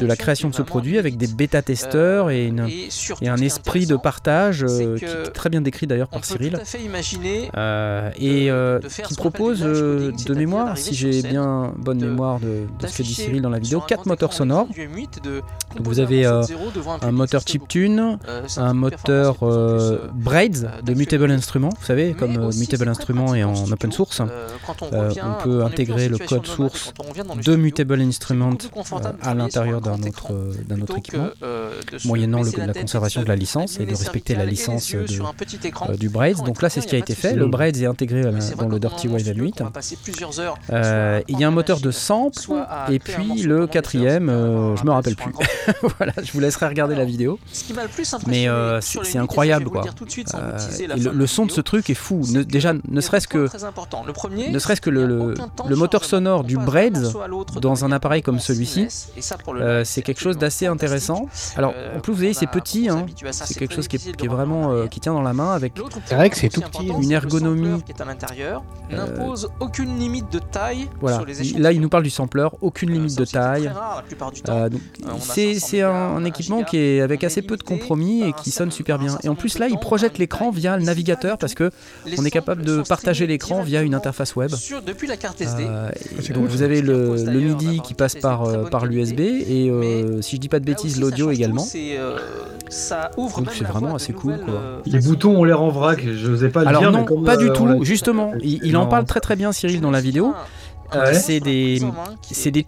la 0.00 0.16
création 0.16 0.48
de 0.48 0.54
ce 0.54 0.62
produit, 0.62 0.98
avec 0.98 1.16
des 1.16 1.26
bêta-testeurs 1.26 2.30
et, 2.30 2.52
et, 3.20 3.28
un 3.28 3.36
esprit 3.36 3.86
de 3.86 3.96
partage 3.96 4.66
qui 4.66 5.04
est 5.04 5.32
très 5.32 5.48
bien 5.48 5.60
décrit 5.60 5.86
d'ailleurs 5.86 6.08
par 6.08 6.24
Cyril. 6.24 6.58
Euh, 7.56 8.10
et 8.16 8.50
euh, 8.50 8.80
qui 8.80 9.14
propose 9.14 9.62
euh, 9.62 10.12
de 10.26 10.34
mémoire, 10.34 10.76
si 10.76 10.94
j'ai 10.94 11.22
bien 11.22 11.72
bonne 11.76 12.00
mémoire 12.00 12.40
de, 12.40 12.66
de 12.80 12.86
ce 12.86 12.98
que 12.98 13.02
dit 13.02 13.14
Cyril 13.14 13.42
dans 13.42 13.50
la 13.50 13.58
vidéo, 13.58 13.80
quatre 13.80 14.06
moteurs 14.06 14.32
sonores. 14.32 14.68
Donc 15.76 15.86
vous 15.86 16.00
avez 16.00 16.24
un, 16.26 17.12
moteur 17.12 17.42
chiptune, 17.46 18.18
un 18.56 18.74
moteur 18.74 19.36
Braids 20.14 20.66
de 20.84 20.94
Mutable 20.94 21.30
Instruments, 21.30 21.72
vous 21.78 21.86
savez, 21.86 22.14
comme 22.14 22.50
Mutable 22.56 22.88
Instruments 22.88 23.34
est 23.34 23.44
en 23.44 23.70
open 23.70 23.92
source, 23.92 24.20
on 24.20 25.42
peut 25.42 25.64
intégrer 25.64 26.08
le 26.08 26.18
code 26.18 26.46
source 26.46 26.92
de 27.44 27.56
Mutable 27.56 28.00
Instruments 28.00 28.58
à 29.22 29.34
l'intérieur 29.34 29.80
d'un 29.80 30.00
autre, 30.02 30.32
d'un 30.66 30.80
autre 30.80 30.98
équipement, 30.98 31.30
moyennant 32.04 32.42
la 32.56 32.74
conservation 32.74 33.22
de 33.22 33.28
la 33.28 33.36
licence 33.36 33.78
et 33.80 33.86
de 33.86 33.90
respecter 33.90 34.34
la 34.34 34.46
licence 34.46 34.94
du 35.98 36.08
Braids. 36.08 36.42
Donc 36.44 36.62
là, 36.62 36.68
c'est 36.72 36.80
ce 36.80 36.86
qui 36.86 36.94
a 36.94 36.98
été 36.98 37.14
fait. 37.14 37.34
Le 37.34 37.46
Braids 37.46 37.82
est 37.82 37.86
intégré 37.86 38.22
dans 38.22 38.68
le 38.68 38.78
Dirty 38.78 39.08
Wave 39.08 39.22
8. 39.34 39.62
Euh, 40.70 41.20
il 41.28 41.38
y 41.38 41.44
a 41.44 41.48
un 41.48 41.50
moteur 41.50 41.80
de 41.80 41.90
sample, 41.90 42.38
et 42.90 42.98
puis 42.98 43.42
le 43.42 43.66
quatrième, 43.66 44.28
euh, 44.28 44.76
je 44.76 44.84
me 44.84 44.90
rappelle 44.90 45.16
plus. 45.16 45.32
voilà, 45.98 46.12
je 46.22 46.32
vous 46.32 46.40
laisserai 46.40 46.68
regarder 46.68 46.94
la 46.94 47.04
vidéo. 47.04 47.38
Mais 48.26 48.48
euh, 48.48 48.80
c'est 48.80 49.18
incroyable, 49.18 49.68
quoi. 49.68 49.84
le, 50.96 51.26
son 51.26 51.46
de 51.46 51.50
ce 51.50 51.60
truc 51.60 51.90
est 51.90 51.94
fou. 51.94 52.22
déjà, 52.46 52.72
ne 52.72 53.00
serait-ce 53.00 53.28
que, 53.28 53.48
ne 54.50 54.58
serait-ce 54.58 54.80
que 54.80 54.90
le, 54.90 55.34
moteur 55.76 56.04
sonore 56.04 56.44
du 56.44 56.56
Braids 56.56 56.90
dans 57.60 57.84
un 57.84 57.92
appareil 57.92 58.22
comme 58.22 58.38
celui-ci, 58.38 58.88
c'est 59.84 60.02
quelque 60.02 60.20
chose 60.20 60.38
d'assez 60.38 60.66
intéressant. 60.66 61.28
Alors, 61.56 61.74
en 61.96 62.00
plus, 62.00 62.12
vous 62.12 62.18
voyez, 62.18 62.34
c'est 62.34 62.46
petit. 62.46 62.88
c'est 63.30 63.58
quelque 63.58 63.74
chose 63.74 63.88
qui, 63.88 63.96
est, 63.96 64.28
vraiment 64.28 64.86
qui 64.86 65.00
tient 65.00 65.12
dans 65.12 65.22
la 65.22 65.32
main 65.32 65.52
avec. 65.52 65.74
C'est 66.06 66.14
vrai 66.14 66.30
que 66.30 66.36
c'est 66.36 66.48
tout 66.48 66.61
une 67.00 67.12
ergonomie. 67.12 67.82
qui 67.82 67.92
est 67.92 68.00
à 68.00 68.04
l'intérieur 68.04 68.62
euh, 68.92 68.96
n'impose 68.96 69.48
aucune 69.60 69.98
limite 69.98 70.30
de 70.32 70.38
taille 70.38 70.88
voilà. 71.00 71.24
Là, 71.56 71.72
il 71.72 71.80
nous 71.80 71.88
parle 71.88 72.02
du 72.02 72.10
sampleur, 72.10 72.56
aucune 72.60 72.90
limite 72.90 73.16
de 73.16 73.24
taille. 73.24 73.72
Euh, 74.48 74.68
c'est 75.18 75.82
un, 75.82 76.24
équipement 76.24 76.62
qui 76.62 76.78
est 76.78 77.00
avec 77.00 77.24
assez 77.24 77.42
peu 77.42 77.56
de 77.56 77.62
compromis 77.62 78.22
et 78.22 78.32
qui 78.32 78.50
sonne 78.50 78.70
super 78.70 78.98
bien. 78.98 79.18
Et 79.22 79.28
en 79.28 79.34
plus, 79.34 79.58
là, 79.58 79.68
il 79.68 79.78
projette 79.78 80.18
l'écran 80.18 80.50
via 80.50 80.76
le 80.76 80.84
navigateur 80.84 81.38
parce 81.38 81.54
que 81.54 81.70
on 82.18 82.24
est 82.24 82.30
capable 82.30 82.62
de 82.62 82.82
partager 82.82 83.26
l'écran 83.26 83.62
via 83.62 83.82
une 83.82 83.94
interface 83.94 84.36
web. 84.36 84.50
depuis 84.86 85.06
la 85.06 85.16
carte 85.16 85.40
SD. 85.40 85.64
donc 85.64 86.44
euh, 86.44 86.46
vous 86.48 86.62
avez 86.62 86.82
le, 86.82 87.16
MIDI 87.32 87.80
qui 87.80 87.94
passe 87.94 88.16
par, 88.16 88.68
par 88.70 88.86
l'USB 88.86 89.20
et 89.20 89.72
si 90.20 90.36
je 90.36 90.40
dis 90.40 90.48
pas 90.48 90.60
de 90.60 90.64
bêtises, 90.64 91.00
l'audio 91.00 91.30
également. 91.30 91.62
Donc 91.62 93.50
c'est 93.52 93.64
vraiment 93.64 93.94
assez 93.94 94.12
cool. 94.12 94.40
Les 94.86 95.00
boutons 95.00 95.36
ont 95.38 95.44
l'air 95.44 95.62
en 95.62 95.70
vrac. 95.70 96.04
Je 96.04 96.30
vous 96.30 96.44
pas 96.52 96.62
Alors 96.62 96.90
non, 96.90 97.04
pas 97.24 97.36
du 97.36 97.50
euh, 97.50 97.52
tout. 97.52 97.84
Justement, 97.84 98.32
il, 98.42 98.76
en 98.76 98.86
parle 98.86 99.04
très 99.04 99.20
très 99.20 99.36
bien 99.36 99.52
Cyril 99.52 99.80
dans 99.80 99.90
la 99.90 100.00
vidéo. 100.00 100.32
Ah 100.34 100.44
c'est 101.14 101.40
des, 101.40 101.80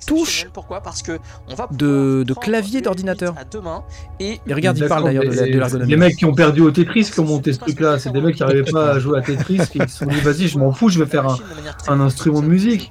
touches 0.07 0.47
de, 1.72 2.24
de 2.26 2.35
clavier 2.35 2.80
d'ordinateur. 2.80 3.35
Et, 4.20 4.41
regarde, 4.51 4.78
il 4.78 4.87
parle 4.87 5.05
d'ailleurs 5.05 5.24
de, 5.24 5.30
l'ergonomie. 5.30 5.91
Les 5.91 5.97
mecs 5.97 6.16
qui 6.16 6.24
ont 6.24 6.35
perdu 6.35 6.62
au 6.62 6.70
Tetris 6.70 7.11
qui 7.12 7.20
ont 7.20 7.24
monté 7.24 7.53
ce 7.53 7.59
truc-là, 7.59 7.99
c'est 7.99 8.11
des 8.11 8.20
mecs 8.20 8.37
qui 8.37 8.43
n'arrivaient 8.43 8.70
pas 8.70 8.93
à 8.93 8.99
jouer 8.99 9.18
à 9.18 9.22
Tetris 9.22 9.61
qui 9.70 9.78
se 9.78 9.99
sont 9.99 10.07
dit 10.07 10.20
vas-y, 10.20 10.49
je 10.49 10.59
m'en 10.59 10.72
fous, 10.72 10.89
je 10.89 10.99
vais 10.99 11.07
faire 11.07 11.26
un, 11.89 12.01
instrument 12.01 12.41
de 12.41 12.47
musique. 12.47 12.91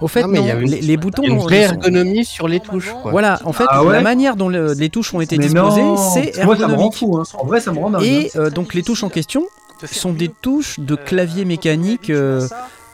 Au 0.00 0.08
fait, 0.08 0.22
non, 0.22 0.28
mais 0.28 0.40
non, 0.40 0.46
y 0.46 0.50
avait 0.50 0.64
les, 0.64 0.80
les, 0.80 0.96
boutons. 0.96 1.22
Une 1.22 1.38
vraie 1.38 1.62
ergonomie 1.62 2.24
sur 2.24 2.48
les 2.48 2.60
touches. 2.60 2.94
Voilà, 3.04 3.40
en 3.44 3.52
fait, 3.52 3.66
ah 3.68 3.82
la 3.84 4.00
manière 4.00 4.36
dont 4.36 4.48
les 4.48 4.88
touches 4.90 5.14
ont 5.14 5.20
été 5.20 5.38
disposées, 5.38 5.82
c'est 6.14 6.38
ergonomique. 6.38 6.44
Moi, 6.44 6.56
ça 6.56 6.68
me 6.68 6.74
rend 6.74 6.90
fou. 6.90 7.18
Hein. 7.18 7.22
En 7.34 7.46
vrai, 7.46 7.60
ça 7.60 7.72
me 7.72 7.78
rend 7.78 7.90
dingue. 7.90 8.02
Et 8.02 8.26
hein. 8.26 8.40
euh, 8.40 8.50
donc 8.50 8.74
les 8.74 8.82
touches 8.82 9.02
en 9.02 9.08
question, 9.08 9.46
sont 9.86 10.12
des 10.12 10.28
touches 10.28 10.80
de 10.80 10.94
clavier 10.94 11.44
mécanique. 11.44 12.10
Euh, 12.10 12.46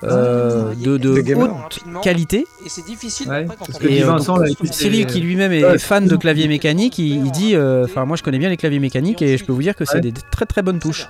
euh, 0.02 0.74
de, 0.74 1.34
haute 1.34 1.80
qualité. 2.02 2.46
Et 2.66 2.68
c'est 2.68 2.84
difficile. 2.84 3.28
Ouais, 3.28 3.46
et, 3.80 4.02
Vincent, 4.02 4.36
Cyril, 4.70 5.06
qui 5.06 5.20
lui-même 5.20 5.52
est 5.52 5.78
fan 5.78 6.06
de 6.06 6.16
clavier 6.16 6.46
mécanique, 6.46 6.98
il, 6.98 7.30
dit 7.30 7.54
euh, 7.54 7.84
Enfin, 7.84 8.04
moi 8.04 8.16
je 8.16 8.22
connais 8.22 8.38
bien 8.38 8.50
les 8.50 8.58
claviers 8.58 8.80
mécaniques 8.80 9.22
et 9.22 9.38
je 9.38 9.44
peux 9.44 9.52
vous 9.52 9.62
dire 9.62 9.74
que 9.74 9.86
c'est 9.86 10.00
des 10.00 10.12
très 10.12 10.44
très 10.44 10.60
bonnes 10.60 10.78
touches. 10.78 11.08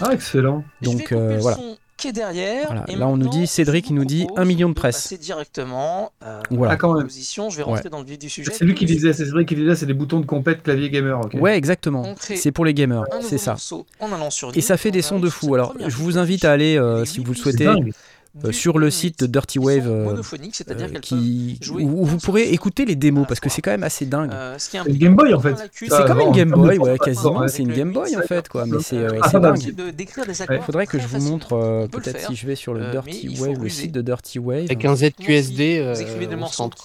Ah, 0.00 0.10
excellent. 0.12 0.64
Donc 0.80 1.12
voilà 1.12 1.56
qui 2.04 2.08
est 2.08 2.12
derrière. 2.12 2.74
Là, 2.74 3.08
on 3.08 3.16
nous 3.16 3.28
dit, 3.28 3.46
Cédric, 3.46 3.88
il 3.88 3.94
nous 3.94 4.04
dit 4.04 4.26
1 4.36 4.44
million 4.44 4.68
de 4.68 4.74
presse. 4.74 5.06
C'est 5.08 5.18
directement 5.18 6.12
euh, 6.22 6.40
voilà. 6.50 6.74
Ah, 6.74 6.76
quand 6.76 6.94
même. 6.94 7.08
Je 7.08 7.56
vais 7.56 7.62
rentrer 7.62 7.88
dans 7.88 8.00
le 8.00 8.04
vif 8.04 8.18
du 8.18 8.28
sujet. 8.28 8.52
C'est 8.52 8.64
lui 8.64 8.74
qui 8.74 8.84
disait, 8.84 9.12
c'est 9.12 9.24
qui 9.46 9.54
disait, 9.54 9.74
c'est 9.74 9.86
des 9.86 9.94
boutons 9.94 10.20
de 10.20 10.26
compète 10.26 10.62
clavier 10.62 10.90
gamer. 10.90 11.20
Okay. 11.24 11.38
Ouais, 11.38 11.56
exactement. 11.56 12.14
C'est 12.18 12.52
pour 12.52 12.64
les 12.64 12.74
gamers, 12.74 13.04
c'est 13.20 13.38
ça. 13.38 13.56
Et 14.54 14.60
ça 14.60 14.76
fait 14.76 14.90
des 14.90 15.02
sons 15.02 15.18
de 15.18 15.30
fou. 15.30 15.54
Alors, 15.54 15.74
je 15.78 15.96
vous 15.96 16.18
invite 16.18 16.44
à 16.44 16.52
aller, 16.52 16.76
euh, 16.76 17.04
si 17.04 17.20
vous 17.20 17.32
le 17.32 17.38
souhaitez, 17.38 17.68
euh, 18.42 18.50
sur 18.50 18.78
le 18.78 18.90
site 18.90 19.20
de 19.20 19.26
Dirty 19.28 19.60
Wave 19.60 19.86
euh, 19.86 20.16
euh, 20.16 20.98
qui, 21.00 21.60
où 21.70 22.04
vous 22.04 22.18
pourrez 22.18 22.50
écouter 22.50 22.84
les 22.84 22.96
démos 22.96 23.28
parce 23.28 23.38
que 23.38 23.48
c'est 23.48 23.62
quand 23.62 23.70
même 23.70 23.84
assez 23.84 24.06
dingue. 24.06 24.32
C'est 24.58 24.78
une 24.78 24.96
Game 24.96 25.14
Boy 25.14 25.34
en 25.34 25.40
fait. 25.40 25.54
C'est 25.72 25.88
comme 26.04 26.20
une 26.20 26.32
Game 26.32 26.50
Boy, 26.50 26.78
ouais, 26.78 26.98
quasiment. 26.98 27.46
C'est 27.46 27.62
une 27.62 27.72
Game 27.72 27.92
Boy 27.92 28.16
en 28.16 28.22
fait, 28.22 28.48
quoi. 28.48 28.66
Mais 28.66 28.78
c'est 28.80 28.98
ouais, 29.08 29.20
ah, 29.22 29.38
dingue. 29.38 29.60
Il 29.60 30.60
faudrait 30.62 30.88
que 30.88 30.98
je 30.98 31.06
vous 31.06 31.20
montre 31.20 31.86
peut-être 31.92 32.26
si 32.26 32.34
je 32.34 32.46
vais 32.46 32.56
sur 32.56 32.74
le 32.74 32.90
Dirty 32.90 33.38
Wave, 33.38 33.62
le 33.62 33.68
site 33.68 33.92
de 33.92 34.02
Dirty 34.02 34.40
Wave. 34.40 34.64
Avec 34.64 34.84
un 34.84 34.96
ZQSD. 34.96 35.94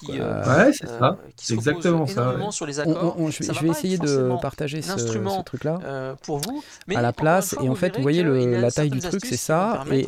Ouais, 0.08 0.72
c'est 0.72 0.86
ça. 0.86 1.18
C'est 1.34 1.54
exactement 1.54 2.06
ça. 2.06 2.36
Je 2.60 3.60
vais 3.60 3.70
essayer 3.70 3.98
de 3.98 4.30
partager 4.40 4.82
ce 4.82 5.42
truc-là 5.42 5.80
à 6.94 7.02
la 7.02 7.12
place. 7.12 7.56
Et 7.60 7.68
en 7.68 7.74
fait, 7.74 7.96
vous 7.96 8.02
voyez 8.02 8.22
la 8.22 8.70
taille 8.70 8.90
du 8.90 9.00
truc, 9.00 9.26
c'est 9.26 9.36
ça. 9.36 9.82
Et 9.90 10.06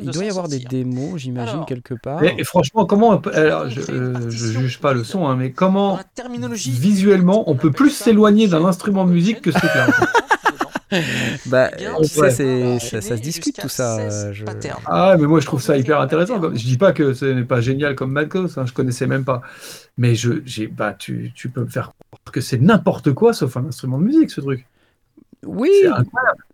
il 0.00 0.10
doit 0.12 0.24
y 0.24 0.28
avoir 0.28 0.46
des 0.46 0.60
démos 0.60 0.83
mots, 0.84 1.16
j'imagine, 1.16 1.64
quelque 1.66 1.94
part. 1.94 2.22
Et, 2.22 2.44
franchement, 2.44 2.86
comment. 2.86 3.20
Alors, 3.32 3.68
je 3.68 3.80
ne 3.80 4.16
euh, 4.16 4.30
juge 4.30 4.80
pas 4.80 4.92
le 4.92 5.04
son, 5.04 5.26
hein, 5.26 5.36
mais 5.36 5.50
comment, 5.52 5.98
visuellement, 6.54 7.48
on 7.50 7.54
peut 7.54 7.70
plus 7.70 7.90
s'éloigner 7.90 8.48
d'un 8.48 8.64
instrument 8.64 9.04
de 9.04 9.10
musique 9.10 9.40
que 9.40 9.50
ce 9.50 9.58
que 9.58 9.66
Bah, 11.46 11.70
ça, 12.04 12.30
se 12.30 13.14
discute 13.14 13.60
tout 13.60 13.68
ça. 13.68 14.32
Je... 14.32 14.44
Ah, 14.86 15.16
mais 15.18 15.26
moi 15.26 15.40
je 15.40 15.46
trouve 15.46 15.62
ça 15.62 15.76
hyper 15.76 16.00
intéressant. 16.00 16.40
Je 16.40 16.64
dis 16.64 16.78
pas 16.78 16.92
que 16.92 17.14
ce 17.14 17.24
n'est 17.24 17.44
pas 17.44 17.60
génial 17.60 17.94
comme 17.94 18.12
Madcos, 18.12 18.58
hein, 18.58 18.66
je 18.66 18.72
connaissais 18.72 19.06
même 19.06 19.24
pas. 19.24 19.42
Mais 19.98 20.14
je, 20.14 20.66
bah, 20.68 20.94
tu, 20.96 21.32
peux 21.52 21.62
me 21.62 21.68
faire 21.68 21.92
croire 22.10 22.32
que 22.32 22.40
c'est 22.40 22.60
n'importe 22.60 23.12
quoi 23.12 23.32
sauf 23.32 23.56
un 23.56 23.66
instrument 23.66 23.98
de 23.98 24.04
musique, 24.04 24.30
ce 24.30 24.40
truc. 24.40 24.66
Oui, 25.46 25.70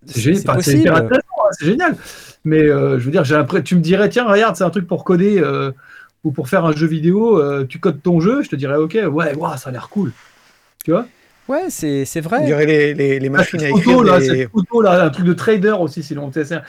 c'est 0.06 0.44
possible 0.44 1.08
c'est 1.52 1.66
génial. 1.66 1.96
Mais 2.44 2.62
euh, 2.62 2.98
je 2.98 3.04
veux 3.04 3.10
dire, 3.10 3.24
j'ai 3.24 3.34
après, 3.34 3.62
tu 3.62 3.76
me 3.76 3.80
dirais, 3.80 4.08
tiens, 4.08 4.26
regarde, 4.26 4.56
c'est 4.56 4.64
un 4.64 4.70
truc 4.70 4.86
pour 4.86 5.04
coder 5.04 5.38
euh, 5.38 5.72
ou 6.24 6.32
pour 6.32 6.48
faire 6.48 6.64
un 6.64 6.72
jeu 6.72 6.86
vidéo, 6.86 7.38
euh, 7.38 7.64
tu 7.66 7.78
codes 7.78 8.02
ton 8.02 8.20
jeu, 8.20 8.42
je 8.42 8.48
te 8.48 8.56
dirais, 8.56 8.76
ok, 8.76 8.98
ouais, 9.10 9.34
wow, 9.34 9.56
ça 9.56 9.70
a 9.70 9.72
l'air 9.72 9.88
cool. 9.88 10.12
Tu 10.84 10.92
vois? 10.92 11.06
Ouais, 11.48 11.64
c'est, 11.68 12.04
c'est 12.04 12.20
vrai. 12.20 12.38
Il 12.44 12.48
y 12.48 12.54
aurait 12.54 12.66
les, 12.66 13.18
les, 13.18 13.28
machines 13.28 13.60
à 13.60 13.70
écrire. 13.70 14.00
Un 14.00 15.10
truc 15.10 15.26
de 15.26 15.32
trader 15.32 15.74
aussi, 15.80 16.04
si 16.04 16.14
l'on 16.14 16.30
TSR. 16.30 16.60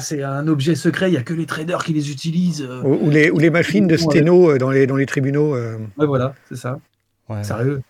C'est 0.00 0.24
un 0.24 0.48
objet 0.48 0.74
secret, 0.74 1.08
il 1.08 1.12
n'y 1.12 1.16
a 1.16 1.22
que 1.22 1.34
les 1.34 1.46
traders 1.46 1.84
qui 1.84 1.92
les 1.92 2.10
utilisent. 2.10 2.68
Ou, 2.82 3.10
les, 3.10 3.30
ou 3.30 3.38
les, 3.38 3.50
machines 3.50 3.86
de 3.86 3.96
sténo 3.96 4.58
dans 4.58 4.70
les, 4.70 4.88
dans 4.88 4.96
les 4.96 5.06
tribunaux. 5.06 5.54
Ouais, 5.54 6.06
voilà, 6.06 6.34
c'est 6.48 6.56
ça. 6.56 6.80
Sérieux. 7.42 7.82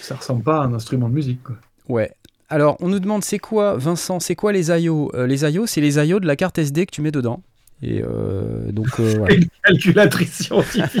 Ça 0.00 0.16
ressemble 0.16 0.42
pas 0.42 0.62
à 0.62 0.64
un 0.64 0.72
instrument 0.72 1.08
de 1.08 1.14
musique. 1.14 1.42
Quoi. 1.42 1.56
Ouais, 1.88 2.12
alors, 2.52 2.76
on 2.80 2.88
nous 2.88 3.00
demande 3.00 3.24
c'est 3.24 3.38
quoi, 3.38 3.78
Vincent, 3.78 4.20
c'est 4.20 4.34
quoi 4.34 4.52
les 4.52 4.68
IO 4.70 5.10
Euh, 5.14 5.26
Les 5.26 5.50
IO, 5.50 5.66
c'est 5.66 5.80
les 5.80 5.96
IO 5.96 6.20
de 6.20 6.26
la 6.26 6.36
carte 6.36 6.58
SD 6.58 6.84
que 6.84 6.90
tu 6.90 7.00
mets 7.00 7.10
dedans. 7.10 7.42
Et 7.80 8.02
euh, 8.02 8.70
donc, 8.70 8.88
euh, 9.00 9.14
voilà. 9.18 9.34
Une 9.36 9.46
calculatrice 9.64 10.42
scientifique. 10.42 11.00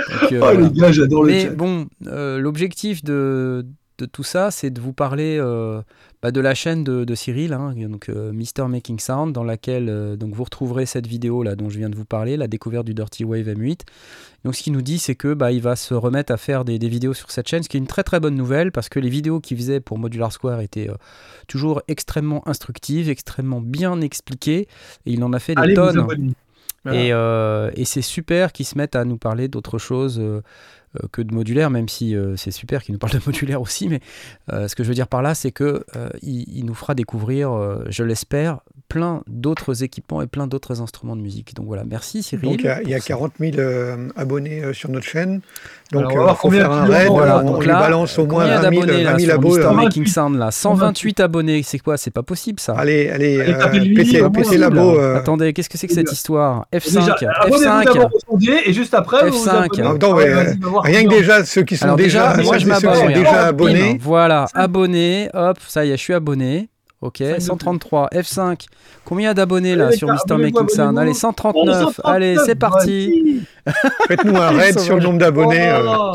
euh, 0.00 0.28
oh 0.32 0.36
voilà. 0.38 0.60
les 0.60 0.70
gars, 0.70 0.92
j'adore 0.92 1.26
Mais 1.26 1.50
bon, 1.50 1.88
l'objectif 2.00 3.04
de, 3.04 3.66
de 3.98 4.06
tout 4.06 4.22
ça, 4.24 4.50
c'est 4.50 4.70
de 4.70 4.80
vous 4.80 4.94
parler 4.94 5.38
bah, 6.22 6.30
de 6.30 6.40
la 6.40 6.54
chaîne 6.54 6.84
de, 6.84 7.04
de 7.04 7.14
Cyril, 7.16 7.52
hein, 7.52 7.74
donc 7.76 8.08
euh, 8.08 8.32
Mr 8.32 8.68
Making 8.68 9.00
Sound, 9.00 9.32
dans 9.32 9.42
laquelle 9.42 9.88
euh, 9.88 10.14
donc 10.14 10.34
vous 10.34 10.44
retrouverez 10.44 10.86
cette 10.86 11.08
vidéo 11.08 11.42
là 11.42 11.56
dont 11.56 11.68
je 11.68 11.78
viens 11.78 11.90
de 11.90 11.96
vous 11.96 12.04
parler, 12.04 12.36
la 12.36 12.46
découverte 12.46 12.86
du 12.86 12.94
Dirty 12.94 13.24
Wave 13.24 13.48
M8. 13.48 13.80
Donc 14.44 14.54
ce 14.54 14.62
qu'il 14.62 14.72
nous 14.72 14.82
dit, 14.82 15.00
c'est 15.00 15.16
que 15.16 15.34
bah, 15.34 15.50
il 15.50 15.60
va 15.60 15.74
se 15.74 15.94
remettre 15.94 16.32
à 16.32 16.36
faire 16.36 16.64
des, 16.64 16.78
des 16.78 16.88
vidéos 16.88 17.12
sur 17.12 17.32
cette 17.32 17.48
chaîne, 17.48 17.64
ce 17.64 17.68
qui 17.68 17.76
est 17.76 17.80
une 17.80 17.88
très 17.88 18.04
très 18.04 18.20
bonne 18.20 18.36
nouvelle 18.36 18.70
parce 18.70 18.88
que 18.88 19.00
les 19.00 19.08
vidéos 19.08 19.40
qu'il 19.40 19.56
faisait 19.56 19.80
pour 19.80 19.98
Modular 19.98 20.32
Square 20.32 20.60
étaient 20.60 20.88
euh, 20.88 20.94
toujours 21.48 21.82
extrêmement 21.88 22.46
instructives, 22.48 23.10
extrêmement 23.10 23.60
bien 23.60 24.00
expliquées, 24.00 24.68
et 25.06 25.12
il 25.12 25.24
en 25.24 25.32
a 25.32 25.40
fait 25.40 25.56
des 25.56 25.62
Allez 25.62 25.74
tonnes. 25.74 26.06
Voilà. 26.84 27.74
Et, 27.74 27.80
et 27.80 27.84
c'est 27.84 28.02
super 28.02 28.52
qu'ils 28.52 28.66
se 28.66 28.76
mettent 28.76 28.96
à 28.96 29.04
nous 29.04 29.16
parler 29.16 29.46
d'autre 29.46 29.78
chose 29.78 30.18
euh, 30.18 30.22
euh, 30.32 30.40
que 31.12 31.22
de 31.22 31.34
modulaire, 31.34 31.70
même 31.70 31.88
si 31.88 32.14
euh, 32.16 32.36
c'est 32.36 32.50
super 32.50 32.82
qu'ils 32.82 32.92
nous 32.92 32.98
parlent 32.98 33.12
de 33.14 33.20
modulaire 33.26 33.60
aussi. 33.62 33.88
Mais 33.88 34.00
euh, 34.52 34.68
ce 34.68 34.74
que 34.74 34.82
je 34.82 34.88
veux 34.88 34.94
dire 34.94 35.08
par 35.08 35.22
là, 35.22 35.34
c'est 35.34 35.50
que 35.52 35.84
euh, 35.96 36.08
il, 36.22 36.44
il 36.56 36.64
nous 36.64 36.74
fera 36.74 36.94
découvrir, 36.94 37.52
euh, 37.52 37.84
je 37.88 38.02
l'espère, 38.04 38.58
plein 38.88 39.22
d'autres 39.26 39.82
équipements 39.84 40.20
et 40.20 40.26
plein 40.26 40.46
d'autres 40.46 40.82
instruments 40.82 41.16
de 41.16 41.22
musique. 41.22 41.54
Donc 41.54 41.64
voilà, 41.66 41.82
merci 41.84 42.22
Cyril. 42.22 42.50
Donc 42.50 42.60
il 42.60 42.66
y 42.66 42.68
a, 42.68 42.82
il 42.82 42.88
y 42.90 42.94
a 42.94 42.98
pour 42.98 43.04
ce- 43.04 43.08
40 43.08 43.32
000 43.40 43.52
euh, 43.58 44.08
abonnés 44.16 44.62
euh, 44.62 44.72
sur 44.74 44.90
notre 44.90 45.06
chaîne. 45.06 45.40
Donc 45.92 46.10
Alors, 46.10 46.16
on 46.16 46.20
il 46.20 46.26
va 46.26 46.38
combien 46.40 46.60
faire 46.60 46.72
un 46.72 46.84
raid. 46.84 47.08
Voilà, 47.08 47.38
on, 47.38 47.44
donc 47.46 47.56
on 47.56 47.60
lui 47.60 47.68
là, 47.68 47.80
balance 47.80 48.18
au 48.18 48.26
moins 48.26 48.42
Combien 48.44 48.60
20 48.60 48.70
000, 48.70 48.82
d'abonnés 48.86 49.02
là 49.02 49.12
20 49.12 49.18
000 49.18 49.28
sur 49.30 49.34
abos. 49.34 49.56
Mr. 49.58 49.64
euh, 49.66 49.72
Making 49.72 50.06
Sound 50.06 50.36
là? 50.38 50.50
128 50.50 51.20
abonnés, 51.20 51.62
c'est 51.62 51.78
quoi? 51.78 51.96
C'est 51.96 52.10
pas 52.10 52.22
possible 52.22 52.60
ça? 52.60 52.74
Allez, 52.74 53.08
allez, 53.08 53.40
Allez, 53.40 53.52
euh, 53.54 53.94
PC, 53.94 54.22
PC. 54.34 54.58
Labo. 54.58 54.98
euh, 54.98 55.16
Attendez, 55.16 55.52
qu'est-ce 55.54 55.70
que 55.70 55.78
c'est 55.78 55.86
que 55.86 55.94
cette 55.94 56.12
histoire? 56.12 56.66
F5, 56.72 56.94
Déjà, 56.94 57.16
abonnez-vous 57.40 57.64
F5. 57.64 57.84
d'abord 57.94 58.10
au 58.14 58.18
sondier 58.32 58.68
et 58.68 58.72
juste 58.74 58.92
après, 58.94 59.30
vous 59.30 59.38
vous 59.38 59.44
F5. 59.46 60.81
Rien 60.82 61.04
que 61.04 61.08
déjà 61.08 61.44
ceux 61.44 61.62
qui 61.62 61.76
sont 61.76 61.84
Alors 61.84 61.96
déjà, 61.96 62.34
déjà, 62.34 62.42
moi 62.44 62.58
je 62.58 62.64
ceux 62.66 62.74
qui 62.74 62.80
sont 62.80 62.86
m'abonne. 62.90 63.12
déjà 63.12 63.32
Bim, 63.32 63.48
abonnés. 63.48 63.98
Voilà, 64.00 64.46
abonné, 64.54 65.28
hop, 65.34 65.58
ça 65.66 65.84
y 65.84 65.90
est, 65.90 65.96
je 65.96 66.02
suis 66.02 66.14
abonné. 66.14 66.68
Ok, 67.00 67.16
Cinq 67.18 67.34
de 67.34 67.40
133, 67.40 68.08
F5. 68.14 68.66
Combien 69.04 69.34
d'abonnés 69.34 69.74
là 69.74 69.90
sur 69.90 70.08
abonnez-vous, 70.08 70.60
Making 70.60 70.76
Sound. 70.76 70.98
Allez, 70.98 71.14
139. 71.14 71.74
139, 71.74 72.00
Allez, 72.04 72.36
c'est 72.46 72.54
parti. 72.54 73.42
Faites-nous 74.06 74.36
un 74.36 74.50
raid 74.50 74.78
sur 74.78 74.96
le 74.98 75.02
nombre 75.02 75.18
d'abonnés. 75.18 75.68
euh, 75.68 76.12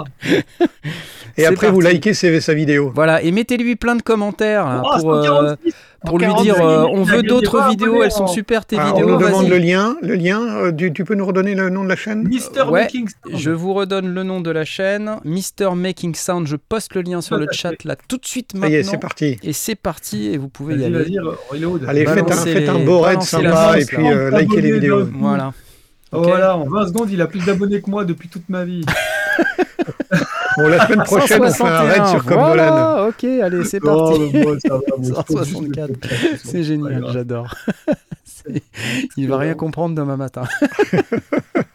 et 1.38 1.45
après, 1.45 1.70
vous 1.72 1.82
likez 1.82 2.13
sa 2.13 2.53
vidéo. 2.53 2.91
Voilà, 2.95 3.22
et 3.22 3.32
mettez-lui 3.32 3.76
plein 3.76 3.97
de 3.97 4.01
commentaires 4.01 4.65
là, 4.65 4.82
oh, 4.86 4.99
pour, 5.01 5.13
euh, 5.13 5.24
146. 5.24 5.74
Pour 6.06 6.20
lui 6.20 6.26
146, 6.26 6.43
dire 6.43 6.66
euh, 6.66 6.86
on 6.91 7.04
veut 7.04 7.24
d'autres 7.24 7.58
20 7.58 7.70
vidéos, 7.70 8.04
elles 8.04 8.12
sont 8.12 8.28
super 8.28 8.66
tes 8.66 8.78
Alors, 8.78 8.93
on 8.93 8.95
vidéos. 9.02 9.10
nous 9.20 9.26
demande 9.26 9.50
le 9.50 9.58
lien. 9.58 9.95
Le 10.02 10.16
lien, 10.16 10.41
euh, 10.41 10.72
tu, 10.72 10.93
tu 10.93 11.04
peux 11.04 11.16
nous 11.16 11.26
redonner 11.26 11.56
le 11.56 11.70
nom 11.70 11.84
de 11.84 11.89
la 11.89 11.95
chaîne? 11.95 12.28
Mister 12.28 12.62
Ouais, 12.64 12.82
Making 12.84 13.08
Sound. 13.10 13.38
Je 13.39 13.52
vous 13.52 13.74
redonne 13.74 14.14
le 14.14 14.24
nom 14.24 14.39
de 14.41 14.52
la 14.52 14.64
chaîne, 14.66 15.18
Mr. 15.26 15.76
Making 15.76 16.14
Sound. 16.16 16.48
Je 16.48 16.56
poste 16.56 16.93
le 16.95 17.02
lien 17.02 17.22
sur 17.22 17.38
le 17.38 17.48
chat 17.52 17.84
là 17.84 17.95
tout 18.08 18.18
de 18.18 18.26
suite 18.26 18.52
Ça 18.60 18.68
y 18.70 18.74
est, 18.74 18.78
maintenant. 18.78 18.91
c'est 18.91 18.98
parti. 19.00 19.38
Et 19.43 19.54
c'est 19.54 19.76
parti, 19.76 20.28
et 20.28 20.38
vous 20.38 20.50
pouvez 20.50 20.76
y 20.76 20.86
aller. 20.86 21.18
Allez, 21.88 22.06
faites 22.06 22.32
un, 22.32 22.36
faites 22.36 22.70
un 22.70 22.80
beau 22.80 23.00
raid 23.00 23.22
sympa 23.22 23.80
et 23.80 23.86
puis 23.86 24.08
euh, 24.08 24.30
likez 24.38 24.62
les 24.62 24.72
vidéos. 24.74 25.08
Voilà. 25.14 25.54
Oh. 26.14 26.22
Voilà, 26.24 26.56
en 26.58 26.66
20 26.70 26.88
secondes, 26.88 27.10
il 27.12 27.22
a 27.22 27.28
plus 27.28 27.43
d'abonnés 27.45 27.82
que 27.82 27.89
moi 27.89 28.06
depuis 28.06 28.30
toute 28.30 28.48
ma 28.50 28.64
vie. 28.64 28.86
Bon, 30.58 30.68
la 30.68 30.86
semaine 30.88 31.03
prochaine, 31.03 31.43
on 31.43 31.51
fait 31.51 31.64
un 31.64 31.80
raid 31.82 31.95
161, 31.97 32.08
sur 32.08 32.26
Comme 32.26 32.38
Nolan. 32.38 32.53
Voilà, 32.53 33.08
ok, 33.10 33.24
allez, 33.43 33.64
c'est 33.64 33.80
Oh, 33.84 33.86
parti. 34.08 34.20
mais 34.34 34.43
moi, 34.43 34.55
ça 34.60 34.70
va, 34.70 34.76
moi, 34.76 34.82
je 35.03 35.12
trouve 35.12 35.43
juste 35.43 35.53
164. 35.58 35.88
le 35.89 35.93
podcast, 35.97 36.41
C'est 36.45 36.64
génial, 36.64 37.05
j'adore. 37.12 37.53
Il 39.18 39.28
va 39.28 39.38
rien 39.39 39.53
comprendre 39.55 39.93
demain 39.95 40.16
matin. 40.18 40.43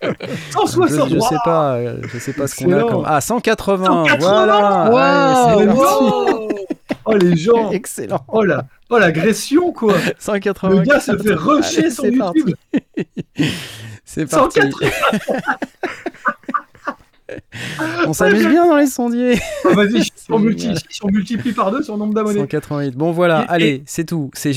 Je, 0.03 0.53
160 0.53 1.11
je 1.11 1.19
sais 1.21 1.37
pas, 1.45 1.79
je 2.13 2.19
sais 2.19 2.33
pas 2.33 2.47
ce 2.49 2.57
qu'on 2.57 2.73
a 2.73 2.81
comme. 2.83 3.05
Ah, 3.07 3.21
180, 3.21 3.85
180, 3.85 4.19
voilà. 4.19 4.91
wow. 4.91 4.97
Allez, 4.99 5.67
c'est 5.69 5.77
parti. 5.77 6.65
Oh, 7.05 7.15
les 7.17 7.37
gens 7.37 7.71
Excellent. 7.71 8.25
Oh 8.29 8.43
la- 8.45 8.65
oh, 8.91 8.99
l'agression 8.99 9.73
quoi 9.73 9.95
180. 10.19 10.71
Le 10.75 10.83
gars 10.83 11.01
se 11.01 11.17
fait 11.17 11.35
rusher 11.35 11.91
sur 11.91 12.07
YouTube 12.07 12.55
C'est 14.05 14.27
parti. 14.27 14.61
180. 14.61 14.89
On 18.07 18.13
s'amuse 18.13 18.47
bien 18.47 18.67
dans 18.67 18.77
les 18.77 18.87
sondiers. 18.87 19.39
Ah, 19.65 19.75
Vas-y, 19.75 20.03
si 20.15 21.03
on, 21.03 21.09
multiplie 21.11 21.53
par 21.53 21.71
deux 21.71 21.83
son 21.83 21.97
nombre 21.97 22.15
d'abonnés. 22.15 22.41
188. 22.41 22.95
Bon 22.97 23.13
voilà, 23.13 23.43
Et- 23.43 23.53
allez, 23.53 23.83
c'est 23.87 24.05
tout. 24.05 24.31
C'est, 24.35 24.51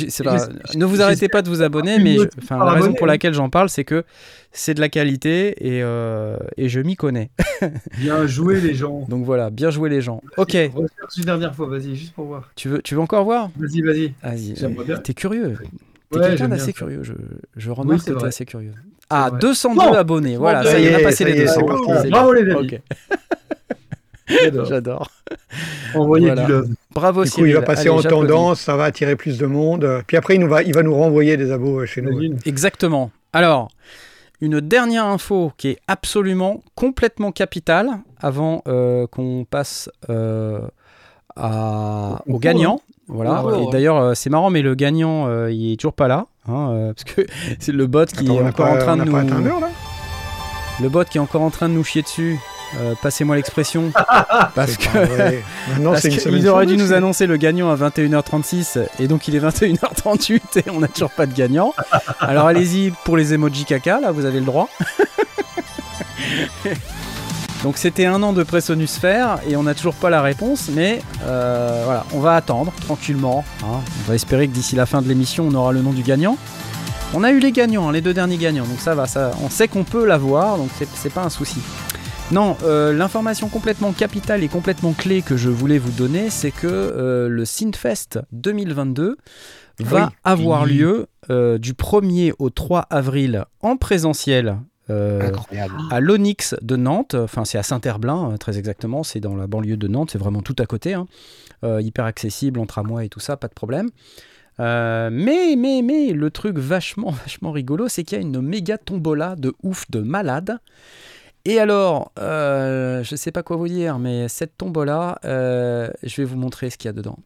ne 0.76 0.86
vous 0.86 1.01
arrêtez 1.01 1.28
pas 1.30 1.41
de 1.41 1.49
vous 1.49 1.61
abonner, 1.61 1.99
mais 1.99 2.17
je- 2.17 2.23
la 2.53 2.71
raison 2.71 2.93
pour 2.93 3.07
laquelle 3.07 3.34
j'en 3.34 3.49
parle, 3.49 3.69
c'est 3.69 3.84
que 3.84 4.03
c'est 4.51 4.73
de 4.73 4.80
la 4.80 4.88
qualité 4.89 5.49
et, 5.67 5.84
euh, 5.84 6.38
et 6.57 6.69
je 6.69 6.80
m'y 6.80 6.95
connais. 6.95 7.30
Bien 7.97 8.26
joué 8.26 8.61
les 8.61 8.73
gens. 8.73 9.05
Donc 9.09 9.26
voilà, 9.26 9.49
bien 9.49 9.69
joué 9.69 9.89
les 9.89 10.01
gens. 10.01 10.21
Ok, 10.38 10.53
une 10.55 11.23
dernière 11.26 11.53
fois, 11.53 11.67
vas-y, 11.67 11.95
juste 11.95 12.13
pour 12.13 12.26
voir. 12.26 12.49
tu 12.55 12.69
veux, 12.69 12.82
tu 12.82 12.95
veux 12.95 13.01
encore 13.01 13.23
voir? 13.26 13.49
Vas-y, 13.57 13.82
vas-y. 13.82 14.13
Vas-y, 14.23 14.55
J'aimerais 14.55 14.86
bien. 14.86 14.97
t'es 14.97 15.13
curieux. 15.13 15.57
T'es 16.11 16.19
Ouais, 16.19 16.28
quelqu'un 16.28 16.47
d'assez 16.49 16.71
curieux, 16.71 17.01
je, 17.03 17.13
je 17.57 17.71
remarque 17.71 18.05
que 18.05 18.13
t'es 18.13 18.26
assez 18.26 18.45
curieux. 18.45 18.73
Ah, 19.10 19.30
vrai. 19.30 19.39
202 19.39 19.76
Bon. 19.86 19.93
abonnés, 19.93 20.38
voilà, 20.38 20.64
ça 20.64 20.80
y 20.80 20.86
est, 20.86 20.95
on 20.95 20.99
a 20.99 21.03
passé 21.03 21.24
les 21.26 21.32
y 21.34 21.41
est, 21.41 21.45
200. 21.45 21.53
c'est 21.60 21.66
parti. 21.66 21.84
C'est 22.03 22.10
Bravo, 22.10 22.34
les 22.34 22.51
amis. 22.51 22.70
J'adore. 24.28 24.66
J'adore. 24.70 25.12
Envoyez 25.93 26.26
Voilà. 26.28 26.45
du 26.45 26.51
love. 26.51 26.70
Bravo 26.93 27.24
Du 27.24 27.30
coup, 27.30 27.36
Cyril. 27.36 27.51
il 27.51 27.56
va 27.56 27.62
passer 27.62 27.82
Allez, 27.89 27.89
en 27.91 28.01
tendance, 28.01 28.62
ça 28.62 28.76
va 28.76 28.86
attirer 28.86 29.16
plus 29.16 29.38
de 29.38 29.45
monde. 29.45 30.01
Puis 30.08 30.18
après, 30.18 30.36
il, 30.36 30.41
nous 30.41 30.49
va, 30.49 30.64
il 30.64 30.74
va 30.74 30.82
nous 30.84 30.95
renvoyer 30.95 31.38
des 31.38 31.51
abos 31.51 31.82
euh, 31.82 31.86
chez 31.86 32.01
nous. 32.01 32.20
Exactement. 32.45 33.12
Alors, 33.34 33.70
une 34.41 34.60
dernière 34.62 35.06
info 35.06 35.51
qui 35.58 35.70
est 35.70 35.78
absolument 35.88 36.64
complètement 36.74 37.32
capitale 37.32 37.89
avant 38.20 38.64
euh, 38.68 39.06
qu'on 39.08 39.45
passe 39.49 39.89
euh, 40.10 40.60
à, 41.36 42.22
au 42.28 42.39
gagnant. 42.39 42.82
Voilà. 43.08 43.36
Concours, 43.43 43.53
Et 43.53 43.66
ouais. 43.66 43.72
d'ailleurs, 43.72 44.18
c'est 44.18 44.30
marrant, 44.32 44.49
mais 44.49 44.64
le 44.64 44.74
gagnant, 44.74 45.28
euh, 45.28 45.51
il 45.51 45.74
est 45.74 45.76
toujours 45.80 45.93
pas 45.93 46.08
là, 46.08 46.26
hein, 46.47 46.69
euh, 46.71 46.93
parce 46.93 47.03
que 47.03 47.25
c'est 47.59 47.71
le 47.71 47.87
bot 47.87 48.05
qui 48.05 48.25
Attends, 48.25 48.39
est 48.39 48.47
encore 48.47 48.67
pas, 48.67 48.73
en 48.73 48.77
train 48.77 48.97
de 48.97 49.03
nous, 49.03 49.15
le 50.81 50.89
bot 50.89 51.03
qui 51.05 51.17
est 51.17 51.21
encore 51.21 51.41
en 51.41 51.49
train 51.49 51.69
de 51.69 51.73
nous 51.73 51.83
chier 51.83 52.01
dessus. 52.01 52.37
Euh, 52.79 52.93
Passez-moi 53.01 53.35
l'expression, 53.35 53.91
parce 54.55 54.75
que. 54.75 54.87
Parce 55.83 56.07
qu'il 56.07 56.47
aurait 56.49 56.65
dû 56.65 56.75
nous 56.77 56.93
annoncer 56.93 57.27
le 57.27 57.37
gagnant 57.37 57.69
à 57.71 57.75
21h36 57.75 58.85
et 58.99 59.07
donc 59.07 59.27
il 59.27 59.35
est 59.35 59.39
21h38 59.39 60.41
et 60.65 60.69
on 60.71 60.79
n'a 60.79 60.87
toujours 60.87 61.11
pas 61.11 61.25
de 61.25 61.33
gagnant. 61.33 61.73
Alors 62.19 62.47
allez-y 62.47 62.91
pour 63.05 63.17
les 63.17 63.33
emojis 63.33 63.65
caca, 63.65 63.99
là 63.99 64.11
vous 64.11 64.25
avez 64.25 64.39
le 64.39 64.45
droit. 64.45 64.67
donc 67.64 67.78
c'était 67.78 68.06
un 68.06 68.22
an 68.22 68.32
de 68.34 68.43
Presonusphère 68.43 69.39
et 69.47 69.56
on 69.56 69.64
n'a 69.64 69.74
toujours 69.74 69.95
pas 69.95 70.10
la 70.10 70.22
réponse, 70.22 70.70
mais 70.74 71.01
euh, 71.24 71.82
voilà, 71.86 72.06
on 72.14 72.20
va 72.20 72.36
attendre 72.36 72.72
tranquillement. 72.82 73.43
hein. 73.64 73.80
On 74.03 74.08
va 74.10 74.16
espérer 74.16 74.47
que 74.47 74.53
d'ici 74.53 74.76
la 74.76 74.86
fin 74.86 75.01
de 75.01 75.08
l'émission 75.08 75.47
on 75.49 75.53
aura 75.56 75.72
le 75.72 75.82
nom 75.82 75.91
du 75.91 76.03
gagnant. 76.03 76.38
On 77.14 77.24
a 77.24 77.32
eu 77.32 77.39
les 77.39 77.51
gagnants, 77.51 77.88
hein, 77.89 77.91
les 77.91 78.01
deux 78.01 78.14
derniers 78.14 78.38
gagnants, 78.38 78.66
donc 78.66 78.80
ça 78.80 78.93
va, 78.93 79.08
ça, 79.08 79.32
on 79.43 79.49
sait 79.49 79.68
qu'on 79.68 79.84
peut 79.84 80.06
l'avoir, 80.06 80.58
donc 80.58 80.70
c'est- 80.78 81.10
pas 81.14 81.24
un 81.24 81.30
souci. 81.30 81.58
Non, 82.32 82.58
euh, 82.64 82.91
l'information 82.91 83.47
complètement 83.49 83.93
capitale 83.93 84.43
et 84.43 84.47
complètement 84.47 84.93
clé 84.93 85.22
que 85.22 85.38
je 85.38 85.49
voulais 85.49 85.78
vous 85.78 85.91
donner, 85.91 86.30
c'est 86.30 86.49
que 86.51 86.66
euh, 86.68 87.30
le 87.30 87.45
Synfest 87.45 88.20
2022 88.32 89.18
va 89.80 90.06
Oui. 90.06 90.12
avoir 90.24 90.66
lieu 90.66 91.06
euh, 91.30 91.58
du 91.60 91.74
1er 91.74 92.34
au 92.39 92.49
3 92.49 92.86
avril 92.89 93.45
en 93.62 93.78
présentiel. 93.78 94.58
Euh, 94.89 95.31
à 95.89 95.99
l'Onyx 95.99 96.55
de 96.61 96.75
Nantes, 96.75 97.15
enfin 97.15 97.43
c'est 97.43 97.57
à 97.57 97.63
Saint-Herblain 97.63 98.31
euh, 98.31 98.38
très 98.38 98.57
exactement, 98.59 99.03
c'est 99.03 99.19
dans 99.19 99.36
la 99.36 99.47
banlieue 99.47 99.77
de 99.77 99.88
Nantes, 99.88 100.11
c'est 100.11 100.19
vraiment 100.19 100.41
tout 100.41 100.55
à 100.59 100.65
côté, 100.65 100.93
hein. 100.93 101.07
Euh, 101.63 101.81
hyper 101.81 102.05
accessible 102.05 102.59
en 102.59 102.65
tramway 102.65 103.07
et 103.07 103.09
tout 103.09 103.19
ça, 103.19 103.38
pas 103.38 103.47
de 103.47 103.53
problème. 103.53 103.89
Euh, 104.59 105.09
mais, 105.11 105.55
mais, 105.57 105.81
mais, 105.81 106.11
le 106.11 106.29
truc 106.29 106.57
vachement, 106.59 107.09
vachement 107.23 107.51
rigolo, 107.51 107.88
c'est 107.88 108.03
qu'il 108.03 108.17
y 108.17 108.21
a 108.21 108.23
une 108.23 108.41
méga 108.41 108.77
tombola 108.77 109.36
de 109.36 109.53
ouf, 109.63 109.89
de 109.89 110.01
malade. 110.01 110.59
Et 111.45 111.59
alors, 111.59 112.11
je 112.17 113.13
sais 113.15 113.31
pas 113.31 113.43
quoi 113.43 113.55
vous 113.55 113.67
dire, 113.67 113.99
mais 113.99 114.27
cette 114.27 114.57
tombola, 114.57 115.19
je 115.23 116.15
vais 116.17 116.23
vous 116.23 116.38
montrer 116.38 116.69
ce 116.69 116.77
qu'il 116.77 116.88
y 116.88 116.89
a 116.89 116.93
dedans. 116.93 117.17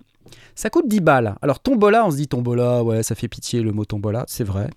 Ça 0.56 0.70
coûte 0.70 0.90
10 0.90 1.00
balles. 1.00 1.36
Alors, 1.42 1.62
tombola, 1.62 2.06
on 2.06 2.12
se 2.12 2.18
dit 2.18 2.28
tombola, 2.28 2.84
ouais, 2.84 3.02
ça 3.02 3.16
fait 3.16 3.30
pitié 3.30 3.62
le 3.62 3.72
mot 3.72 3.86
tombola, 3.86 4.26
c'est 4.28 4.44
vrai. 4.44 4.70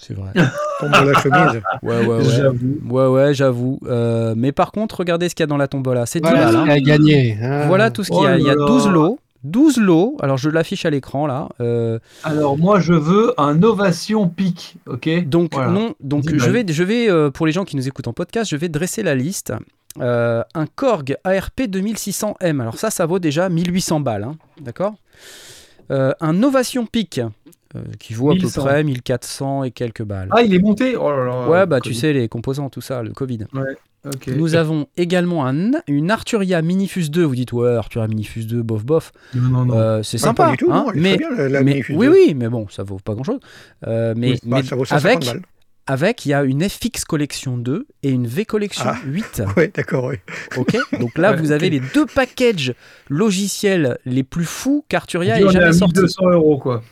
C'est 0.00 0.14
vrai. 0.14 0.30
Tombe 0.80 0.92
dans 0.92 1.02
la 1.04 1.14
chemise. 1.20 1.60
Ouais, 1.82 2.06
ouais, 2.06 2.16
ouais. 2.18 2.24
J'avoue. 2.24 2.78
Ouais, 2.88 3.06
ouais, 3.08 3.34
j'avoue. 3.34 3.80
Euh, 3.86 4.34
mais 4.36 4.52
par 4.52 4.70
contre, 4.70 4.98
regardez 5.00 5.28
ce 5.28 5.34
qu'il 5.34 5.42
y 5.42 5.44
a 5.44 5.48
dans 5.48 5.56
la 5.56 5.66
tombola. 5.66 6.06
C'est 6.06 6.20
10 6.20 6.28
Voilà 6.28 6.52
ce 6.52 6.56
hein. 6.56 6.68
a 6.68 6.78
gagné. 6.80 7.36
Voilà 7.66 7.90
tout 7.90 8.04
ce 8.04 8.10
qu'il 8.10 8.18
y 8.20 8.22
Oh 8.22 8.26
a. 8.26 8.30
là 8.30 8.38
Il 8.38 8.44
y 8.46 8.50
a 8.50 8.54
là. 8.54 8.64
12 8.64 8.88
lots. 8.88 9.18
12 9.44 9.78
lots. 9.78 10.16
Alors, 10.20 10.36
je 10.36 10.50
l'affiche 10.50 10.84
à 10.86 10.90
l'écran 10.90 11.26
là. 11.26 11.48
Euh, 11.60 11.98
Alors 12.24 12.56
moi 12.58 12.78
je 12.80 12.92
veux 12.92 13.34
un 13.40 13.60
ovation 13.62 14.28
pic, 14.28 14.76
ok? 14.86 15.24
Donc, 15.28 15.54
Voilà. 15.54 15.70
non. 15.70 15.94
Donc, 16.00 16.22
10 16.26 16.38
je 16.38 16.50
vais, 16.50 16.64
je 16.68 16.82
vais 16.84 17.10
euh, 17.10 17.30
pour 17.30 17.46
les 17.46 17.52
gens 17.52 17.64
qui 17.64 17.74
nous 17.76 17.86
écoutent 17.88 18.08
en 18.08 18.12
podcast, 18.12 18.50
je 18.50 18.56
vais 18.56 18.68
dresser 18.68 19.02
la 19.02 19.14
liste. 19.16 19.52
euh, 20.00 20.42
un 20.54 20.66
Korg 20.66 21.16
ARP 21.24 21.60
2600M. 21.68 22.60
Alors 22.60 22.78
ça, 22.78 22.90
ça 22.90 23.04
vaut 23.06 23.18
déjà 23.18 23.48
1800 23.48 24.00
balles, 24.00 24.24
hein, 24.24 24.36
d'accord? 24.60 24.94
Euh, 25.90 26.12
Un 26.20 26.42
Ovation 26.42 26.84
Peak 26.86 27.20
euh, 27.76 27.80
qui 27.98 28.14
vaut 28.14 28.30
à 28.30 28.34
1100. 28.34 28.62
peu 28.62 28.66
près 28.68 28.82
1400 28.84 29.64
et 29.64 29.70
quelques 29.70 30.02
balles. 30.02 30.28
Ah, 30.32 30.42
il 30.42 30.54
est 30.54 30.58
monté? 30.58 30.96
Oh 30.96 31.10
là 31.10 31.24
là. 31.24 31.48
ouais, 31.48 31.66
bah 31.66 31.80
tu 31.80 31.92
sais, 31.94 32.12
les 32.12 32.28
composants, 32.28 32.70
tout 32.70 32.80
ça, 32.80 33.02
le 33.02 33.10
Covid. 33.12 33.40
Nous 34.28 34.54
avons 34.54 34.86
également 34.96 35.46
un, 35.46 35.72
une 35.86 36.10
Arturia 36.10 36.62
Minifus 36.62 37.10
2. 37.10 37.24
Vous 37.24 37.34
dites, 37.34 37.52
ouais, 37.52 37.74
Arturia 37.74 38.06
Minifus 38.08 38.44
2, 38.46 38.62
bof, 38.62 38.84
bof. 38.84 39.12
Non, 39.34 39.42
non, 39.50 39.64
non. 39.66 39.74
Euh, 39.76 40.02
c'est 40.02 40.16
Ah, 40.18 40.26
sympa. 40.28 40.44
Pas 40.46 40.50
du 40.52 40.56
tout, 40.58 40.72
hein, 40.72 40.84
non, 40.86 40.92
mais, 40.94 41.18
bien, 41.18 41.28
la, 41.36 41.48
la 41.48 41.62
mais- 41.62 41.72
Minifuse 41.72 41.96
oui, 41.96 42.06
2. 42.06 42.12
oui, 42.12 42.34
mais 42.34 42.48
bon, 42.48 42.66
ça 42.68 42.84
vaut 42.84 42.98
pas 43.04 43.14
grand 43.14 43.24
chose. 43.24 43.40
mais, 43.86 44.38
Bah, 44.44 44.58
mais 44.58 44.62
ça 44.62 44.76
vaut 44.76 44.84
150 44.86 45.04
avec, 45.04 45.24
balles. 45.26 45.42
avec, 45.88 46.24
il 46.24 46.28
y 46.30 46.32
a 46.34 46.44
une 46.44 46.66
FX 46.66 47.04
Collection 47.04 47.58
2 47.58 47.86
et 48.02 48.10
une 48.10 48.26
V 48.26 48.44
Collection 48.46 48.84
Ah. 48.86 48.96
8. 49.04 49.42
Ouais, 49.56 49.70
d'accord, 49.74 50.04
oui. 50.04 50.16
Ok, 50.56 50.76
donc 51.00 51.18
là 51.18 51.32
Ouais, 51.32 51.36
vous 51.36 51.50
avez 51.52 51.68
les 51.68 51.80
deux 51.92 52.06
packages 52.06 52.72
logiciels 53.10 53.98
les 54.06 54.22
plus 54.22 54.44
fous 54.44 54.84
qu'Arturia 54.88 55.34
On 55.34 55.38
ait 55.38 55.42
est 55.42 55.46
à 55.48 55.50
jamais 55.50 55.72
sorti. 55.72 55.94
1200 55.98 56.30
euros, 56.30 56.56
quoi. 56.58 56.82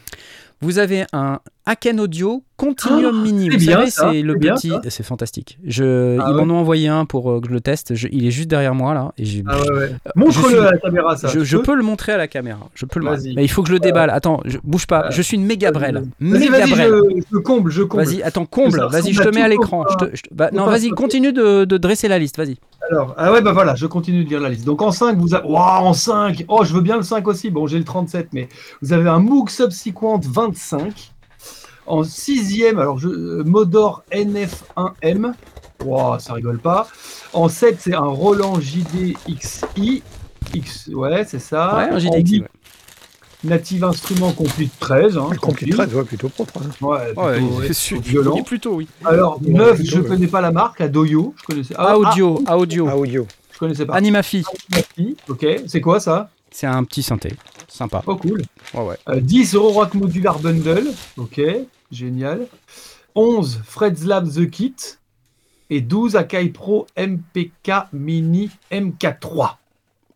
Vous 0.62 0.78
avez 0.78 1.04
un 1.12 1.40
Aken 1.66 2.00
Audio 2.00 2.42
Continuum 2.56 3.14
Oh, 3.18 3.22
Mini. 3.22 3.50
Vous 3.50 3.58
bien, 3.58 3.86
savez, 3.86 3.90
c'est 3.90 4.22
le 4.22 4.38
petit. 4.38 4.72
C'est 4.88 5.02
fantastique. 5.02 5.58
Je, 5.66 6.16
Ah 6.18 6.28
ils 6.30 6.34
ouais. 6.34 6.44
m'en 6.46 6.54
ont 6.54 6.58
envoyé 6.58 6.88
un 6.88 7.04
pour 7.04 7.30
euh, 7.30 7.40
que 7.42 7.48
je 7.48 7.52
le 7.52 7.60
teste. 7.60 7.94
Je- 7.94 8.08
il 8.10 8.26
est 8.26 8.30
juste 8.30 8.48
derrière 8.48 8.74
moi 8.74 8.94
là. 8.94 9.12
Et 9.18 9.26
j'ai- 9.26 9.44
Ah 9.46 9.60
ouais, 9.60 9.68
ouais. 9.70 9.90
je 10.14 10.18
Montre-le 10.20 10.48
suis- 10.48 10.56
à 10.58 10.70
la 10.70 10.78
caméra, 10.78 11.16
ça. 11.16 11.28
je, 11.28 11.56
peux 11.58 11.62
peux 11.62 11.74
le 11.74 11.82
montrer 11.82 12.12
à 12.12 12.16
la 12.16 12.26
caméra. 12.28 12.70
Je 12.74 12.86
peux 12.86 13.00
le. 13.00 13.06
Mais 13.34 13.44
il 13.44 13.48
faut 13.50 13.62
que 13.62 13.68
je 13.68 13.74
le 13.74 13.80
déballe. 13.80 14.08
Attends, 14.08 14.40
je, 14.46 14.56
bouge 14.64 14.86
pas. 14.86 15.06
Euh, 15.06 15.10
je 15.10 15.20
suis 15.20 15.36
une 15.36 15.44
méga 15.44 15.70
brelle. 15.72 16.04
Vas-y, 16.20 16.46
je, 16.46 17.20
je 17.32 17.38
comble, 17.38 17.70
je 17.70 17.82
comble. 17.82 18.04
Vas-y, 18.04 18.22
attends, 18.22 18.46
comble. 18.46 18.80
Vas-y, 18.90 19.12
je 19.12 19.22
te 19.22 19.34
mets 19.34 19.42
à 19.42 19.48
l'écran. 19.48 19.84
te- 19.98 20.06
bah, 20.32 20.48
non, 20.54 20.64
vas-y, 20.64 20.88
continue 20.90 21.34
de, 21.34 21.66
de 21.66 21.76
dresser 21.76 22.08
la 22.08 22.18
liste. 22.18 22.38
Vas-y. 22.38 22.56
Alors, 22.90 23.14
ah 23.16 23.32
ouais, 23.32 23.40
bah 23.40 23.52
voilà, 23.52 23.74
je 23.74 23.86
continue 23.86 24.24
de 24.24 24.28
lire 24.28 24.40
la 24.40 24.48
liste. 24.48 24.64
Donc 24.64 24.82
en 24.82 24.92
5, 24.92 25.16
vous 25.18 25.34
avez. 25.34 25.46
Waouh, 25.46 25.86
en 25.86 25.92
5 25.92 26.44
Oh, 26.48 26.64
je 26.64 26.72
veux 26.72 26.80
bien 26.80 26.96
le 26.96 27.02
5 27.02 27.26
aussi. 27.26 27.50
Bon, 27.50 27.66
j'ai 27.66 27.78
le 27.78 27.84
37, 27.84 28.28
mais 28.32 28.48
vous 28.82 28.92
avez 28.92 29.08
un 29.08 29.18
Moog 29.18 29.50
Subsequent 29.50 30.20
25. 30.22 31.12
En 31.86 32.02
sixième, 32.02 32.78
alors 32.78 32.98
je, 32.98 33.08
euh, 33.08 33.44
Modor 33.44 34.02
NF1M. 34.12 35.32
Waouh, 35.84 36.18
ça 36.18 36.32
rigole 36.32 36.58
pas. 36.58 36.88
En 37.32 37.48
7, 37.48 37.78
c'est 37.80 37.94
un 37.94 38.00
Roland 38.00 38.58
JD-XI. 38.60 40.02
X, 40.54 40.88
ouais, 40.92 41.24
c'est 41.26 41.38
ça. 41.38 41.76
Ouais, 41.76 41.90
un 41.90 41.96
En 41.96 41.98
JDX. 41.98 42.46
Native 43.44 43.84
Instrument 43.84 44.32
Complete 44.32 44.72
13. 44.80 45.16
Hein, 45.18 45.28
Le 45.32 45.38
Complete 45.38 45.70
tranquille. 45.70 45.74
13, 45.74 45.94
ouais, 45.94 46.04
plutôt 46.04 46.28
propre. 46.28 46.60
hein. 46.62 46.70
Ouais, 46.86 47.06
plutôt, 47.06 47.20
Ouais, 47.22 47.40
ouais, 47.40 47.66
c'est 47.68 47.72
sûr. 47.74 48.00
plutôt 48.00 48.10
violent. 48.22 48.42
Plutôt, 48.42 48.74
oui. 48.74 48.88
Alors, 49.04 49.40
Ouais, 49.42 49.50
9, 49.52 49.74
plutôt, 49.76 49.90
je 49.96 50.00
ouais. 50.00 50.08
connais 50.08 50.26
pas 50.26 50.40
la 50.40 50.50
marque, 50.52 50.78
la 50.80 50.88
Doyo. 50.88 51.34
Je 51.38 51.42
connaissais. 51.44 51.74
Ah, 51.78 51.96
Audio, 51.98 52.42
audio. 52.48 52.86
Ah, 52.90 52.96
audio. 52.96 53.26
ah, 53.30 53.34
je 53.52 53.58
connaissais 53.58 53.86
pas. 53.86 53.94
Animafi. 53.94 54.42
Animafi, 54.72 55.16
Ok, 55.28 55.46
c'est 55.66 55.80
quoi 55.80 56.00
ça? 56.00 56.30
C'est 56.50 56.66
un 56.66 56.82
petit 56.84 57.02
synthé. 57.02 57.34
Sympa. 57.68 58.02
Oh 58.06 58.16
cool. 58.16 58.42
Ouais, 58.74 58.80
ouais. 58.82 58.96
Euh, 59.08 59.20
10 59.20 59.54
Eurorack 59.54 59.92
Modular 59.94 60.38
Bundle. 60.38 60.88
Ok, 61.18 61.40
génial. 61.90 62.46
11 63.14 63.60
Fred's 63.64 64.04
Lab 64.04 64.28
The 64.30 64.48
Kit. 64.50 64.74
Et 65.68 65.80
12 65.80 66.14
Akai 66.16 66.48
Pro 66.50 66.86
MPK 66.96 67.88
Mini 67.92 68.50
MK3. 68.70 69.56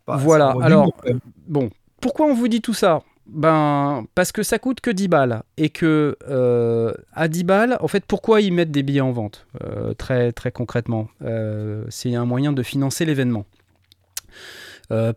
Bah, 0.06 0.16
Voilà, 0.16 0.54
alors- 0.62 0.92
même. 1.04 1.18
Bon, 1.48 1.70
pourquoi 2.00 2.26
on 2.26 2.34
vous 2.34 2.46
dit 2.48 2.60
tout 2.60 2.72
ça? 2.74 3.02
Ben, 3.32 4.06
parce 4.16 4.32
que 4.32 4.42
ça 4.42 4.58
coûte 4.58 4.80
que 4.80 4.90
10 4.90 5.08
balles. 5.08 5.42
Et 5.56 5.70
que 5.70 6.16
euh, 6.28 6.92
à 7.12 7.28
10 7.28 7.44
balles, 7.44 7.76
en 7.80 7.88
fait, 7.88 8.04
pourquoi 8.04 8.40
ils 8.40 8.52
mettent 8.52 8.72
des 8.72 8.82
billets 8.82 9.00
en 9.00 9.12
vente 9.12 9.46
Euh, 9.62 9.94
Très, 9.94 10.32
très 10.32 10.50
concrètement. 10.50 11.08
Euh, 11.22 11.84
c'est 11.88 12.14
un 12.14 12.24
moyen 12.24 12.52
de 12.52 12.62
financer 12.62 13.04
l'événement. 13.04 13.46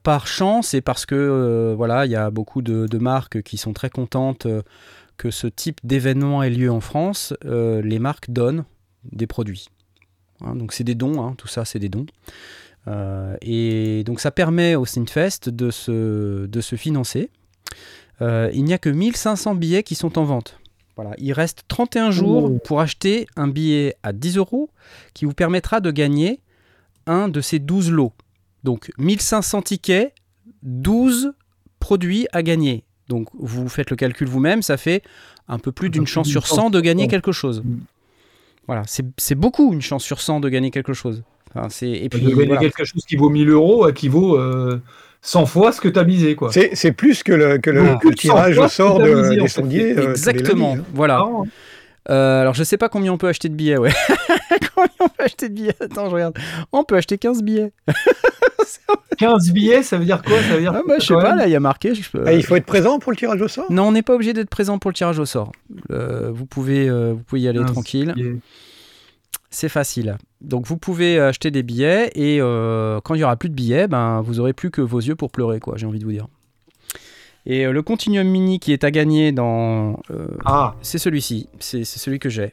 Par 0.04 0.28
chance 0.28 0.76
et 0.76 0.82
parce 0.82 1.08
que 1.08 1.74
voilà, 1.76 2.06
il 2.06 2.12
y 2.12 2.16
a 2.16 2.30
beaucoup 2.30 2.62
de, 2.62 2.98
marques 3.00 3.42
qui 3.42 3.58
sont 3.58 3.74
très 3.74 3.90
contentes 3.90 4.46
que 5.18 5.32
ce 5.32 5.48
type 5.48 5.80
d'événement 5.84 6.44
ait 6.44 6.52
lieu 6.52 6.72
en 6.72 6.80
France. 6.80 7.34
les 7.44 7.98
marques 7.98 8.30
donnent 8.30 8.66
des 9.12 9.26
produits. 9.26 9.70
Hein, 10.42 10.56
donc 10.56 10.74
c'est 10.74 10.84
des 10.84 10.94
dons, 10.94 11.24
hein, 11.24 11.34
tout 11.40 11.48
ça 11.48 11.66
c'est 11.66 11.80
des 11.80 11.90
dons. 11.90 12.06
Et 13.42 14.04
donc 14.06 14.20
ça 14.20 14.30
permet 14.30 14.76
au 14.76 14.86
Synfest 14.86 15.50
de 15.50 15.72
se, 15.72 16.46
de 16.46 16.62
se 16.62 16.76
financer. 16.76 17.32
Euh, 18.22 18.50
il 18.54 18.64
n'y 18.64 18.74
a 18.74 18.78
que 18.78 18.90
1500 18.90 19.56
billets 19.56 19.84
qui 19.84 19.96
sont 19.96 20.18
en 20.18 20.24
vente. 20.24 20.60
Voilà, 20.96 21.16
il 21.18 21.34
reste 21.34 21.64
31 21.68 22.12
jours 22.12 22.52
pour 22.64 22.80
acheter 22.80 23.26
un 23.36 23.48
billet 23.48 23.96
à 24.04 24.14
10 24.14 24.38
euros 24.38 24.70
qui 25.16 25.26
vous 25.26 25.34
permettra 25.34 25.80
de 25.80 25.90
gagner 25.90 26.40
un 27.08 27.30
de 27.30 27.42
ces 27.42 27.58
12 27.58 27.92
lots. 27.92 28.14
Donc 28.64 28.92
1500 29.00 29.64
tickets, 29.64 30.14
12 30.62 31.34
produits 31.80 32.28
à 32.32 32.44
gagner. 32.44 32.84
Donc 33.10 33.30
vous 33.34 33.68
faites 33.70 33.90
le 33.90 33.96
calcul 33.96 34.28
vous-même, 34.28 34.62
ça 34.62 34.78
fait 34.78 35.02
un 35.48 35.58
peu 35.58 35.72
plus 35.72 35.90
d'une 35.90 36.08
chance 36.08 36.28
sur 36.28 36.46
chance 36.46 36.58
100 36.58 36.70
de 36.70 36.80
gagner 36.80 37.06
100. 37.06 37.10
quelque 37.10 37.32
chose. 37.32 37.64
Mm. 37.64 37.80
Voilà, 38.68 38.84
c'est 38.86 39.36
beaucoup 39.36 39.74
une 39.74 39.82
chance 39.82 40.04
sur 40.04 40.22
100 40.22 40.40
de 40.40 40.48
gagner 40.48 40.72
quelque 40.72 40.94
chose. 40.94 41.24
Enfin, 41.54 41.68
et 41.86 42.08
puis 42.08 42.22
de 42.22 42.30
gagner 42.30 42.46
voilà. 42.46 42.62
quelque 42.62 42.86
chose 42.86 43.04
qui 43.06 43.16
vaut 43.16 43.30
1000 43.30 43.50
euros, 43.50 43.92
qui 43.92 44.08
vaut 44.08 44.38
euh, 44.38 44.80
100 45.26 45.46
fois 45.46 45.72
ce 45.72 45.80
que 45.82 45.88
tu 45.88 45.98
as 45.98 46.04
misé. 46.04 46.36
Quoi. 46.36 46.52
C'est 46.52 46.72
c'est 46.76 46.92
plus 46.92 47.24
que 47.24 47.32
le, 47.34 47.58
que 47.58 47.70
le, 47.70 47.82
Ah. 47.82 48.00
que 48.02 48.10
le 48.10 48.16
tirage 48.16 48.58
au 48.58 48.68
sort 48.68 49.00
de- 49.00 49.32
en 49.32 49.42
des 49.44 49.48
sondiers. 49.48 49.98
euh, 49.98 50.12
Exactement, 50.12 50.78
voilà. 50.94 51.20
Hein. 51.20 51.44
Euh, 52.10 52.42
alors 52.42 52.54
je 52.54 52.64
sais 52.66 52.76
pas 52.78 52.90
combien 52.90 53.14
on 53.14 53.18
peut 53.18 53.30
acheter 53.30 53.48
de 53.48 53.56
billets, 53.56 53.78
ouais. 53.78 53.92
combien 54.76 54.90
on 55.00 55.08
peut 55.08 55.24
acheter 55.24 55.48
de 55.48 55.54
billets? 55.54 55.76
Attends, 55.80 56.10
je 56.10 56.16
regarde. 56.16 56.38
On 56.74 56.84
peut 56.84 56.98
acheter 56.98 57.18
15 57.18 57.42
billets. 57.42 57.72
15 59.18 59.52
billets, 59.52 59.84
ça 59.84 59.98
veut 59.98 60.06
dire 60.06 60.22
quoi? 60.22 60.38
Ça 60.42 60.56
veut 60.56 60.60
dire 60.62 60.74
Ah 60.76 60.82
bah 60.88 60.96
je 61.00 61.06
sais 61.06 61.14
pas, 61.14 61.36
là 61.36 61.46
il 61.48 61.52
y 61.52 61.56
a 61.56 61.60
marqué. 61.60 61.94
je 61.96 62.10
peux- 62.10 62.24
Ah, 62.26 62.34
il 62.34 62.44
faut 62.44 62.56
être 62.56 62.66
présent 62.66 63.00
pour 63.00 63.12
le 63.12 63.18
tirage 63.18 63.42
au 63.42 63.48
sort? 63.48 63.66
Non, 63.72 63.88
on 63.88 63.92
n'est 63.92 64.02
pas 64.02 64.16
obligé 64.16 64.34
d'être 64.34 64.50
présent 64.50 64.80
pour 64.80 64.90
le 64.92 64.96
tirage 64.96 65.20
au 65.20 65.26
sort. 65.26 65.52
Euh, 65.92 66.32
vous, 66.34 66.46
pouvez, 66.46 66.90
euh, 66.90 67.14
vous 67.14 67.24
pouvez 67.24 67.42
y 67.42 67.48
aller 67.48 67.60
15 67.60 67.72
tranquille. 67.72 68.14
billets. 68.16 68.36
C'est 69.54 69.70
facile. 69.70 70.18
Donc 70.42 70.66
vous 70.66 70.78
pouvez 70.78 71.20
acheter 71.20 71.52
des 71.52 71.64
billets 71.64 72.12
et 72.16 72.42
euh, 72.42 73.00
quand 73.02 73.14
il 73.14 73.22
y 73.22 73.24
aura 73.24 73.36
plus 73.36 73.50
de 73.50 73.54
billets, 73.54 73.88
ben 73.88 74.22
vous 74.22 74.40
aurez 74.40 74.54
plus 74.54 74.72
que 74.72 74.82
vos 74.82 75.00
yeux 75.00 75.16
pour 75.16 75.32
pleurer, 75.32 75.60
quoi. 75.60 75.76
J'ai 75.78 75.86
envie 75.86 76.00
de 76.00 76.06
vous 76.06 76.12
dire. 76.12 76.28
Et 77.46 77.66
euh, 77.66 77.72
le 77.72 77.82
Continuum 77.82 78.28
Mini 78.28 78.60
qui 78.60 78.74
est 78.74 78.84
à 78.84 78.92
gagner 78.92 79.32
dans, 79.32 80.00
euh, 80.12 80.28
Ah, 80.46 80.76
c'est 80.82 80.98
celui-ci. 80.98 81.50
C'est 81.60 81.84
celui 81.84 82.20
que 82.20 82.30
j'ai. 82.30 82.52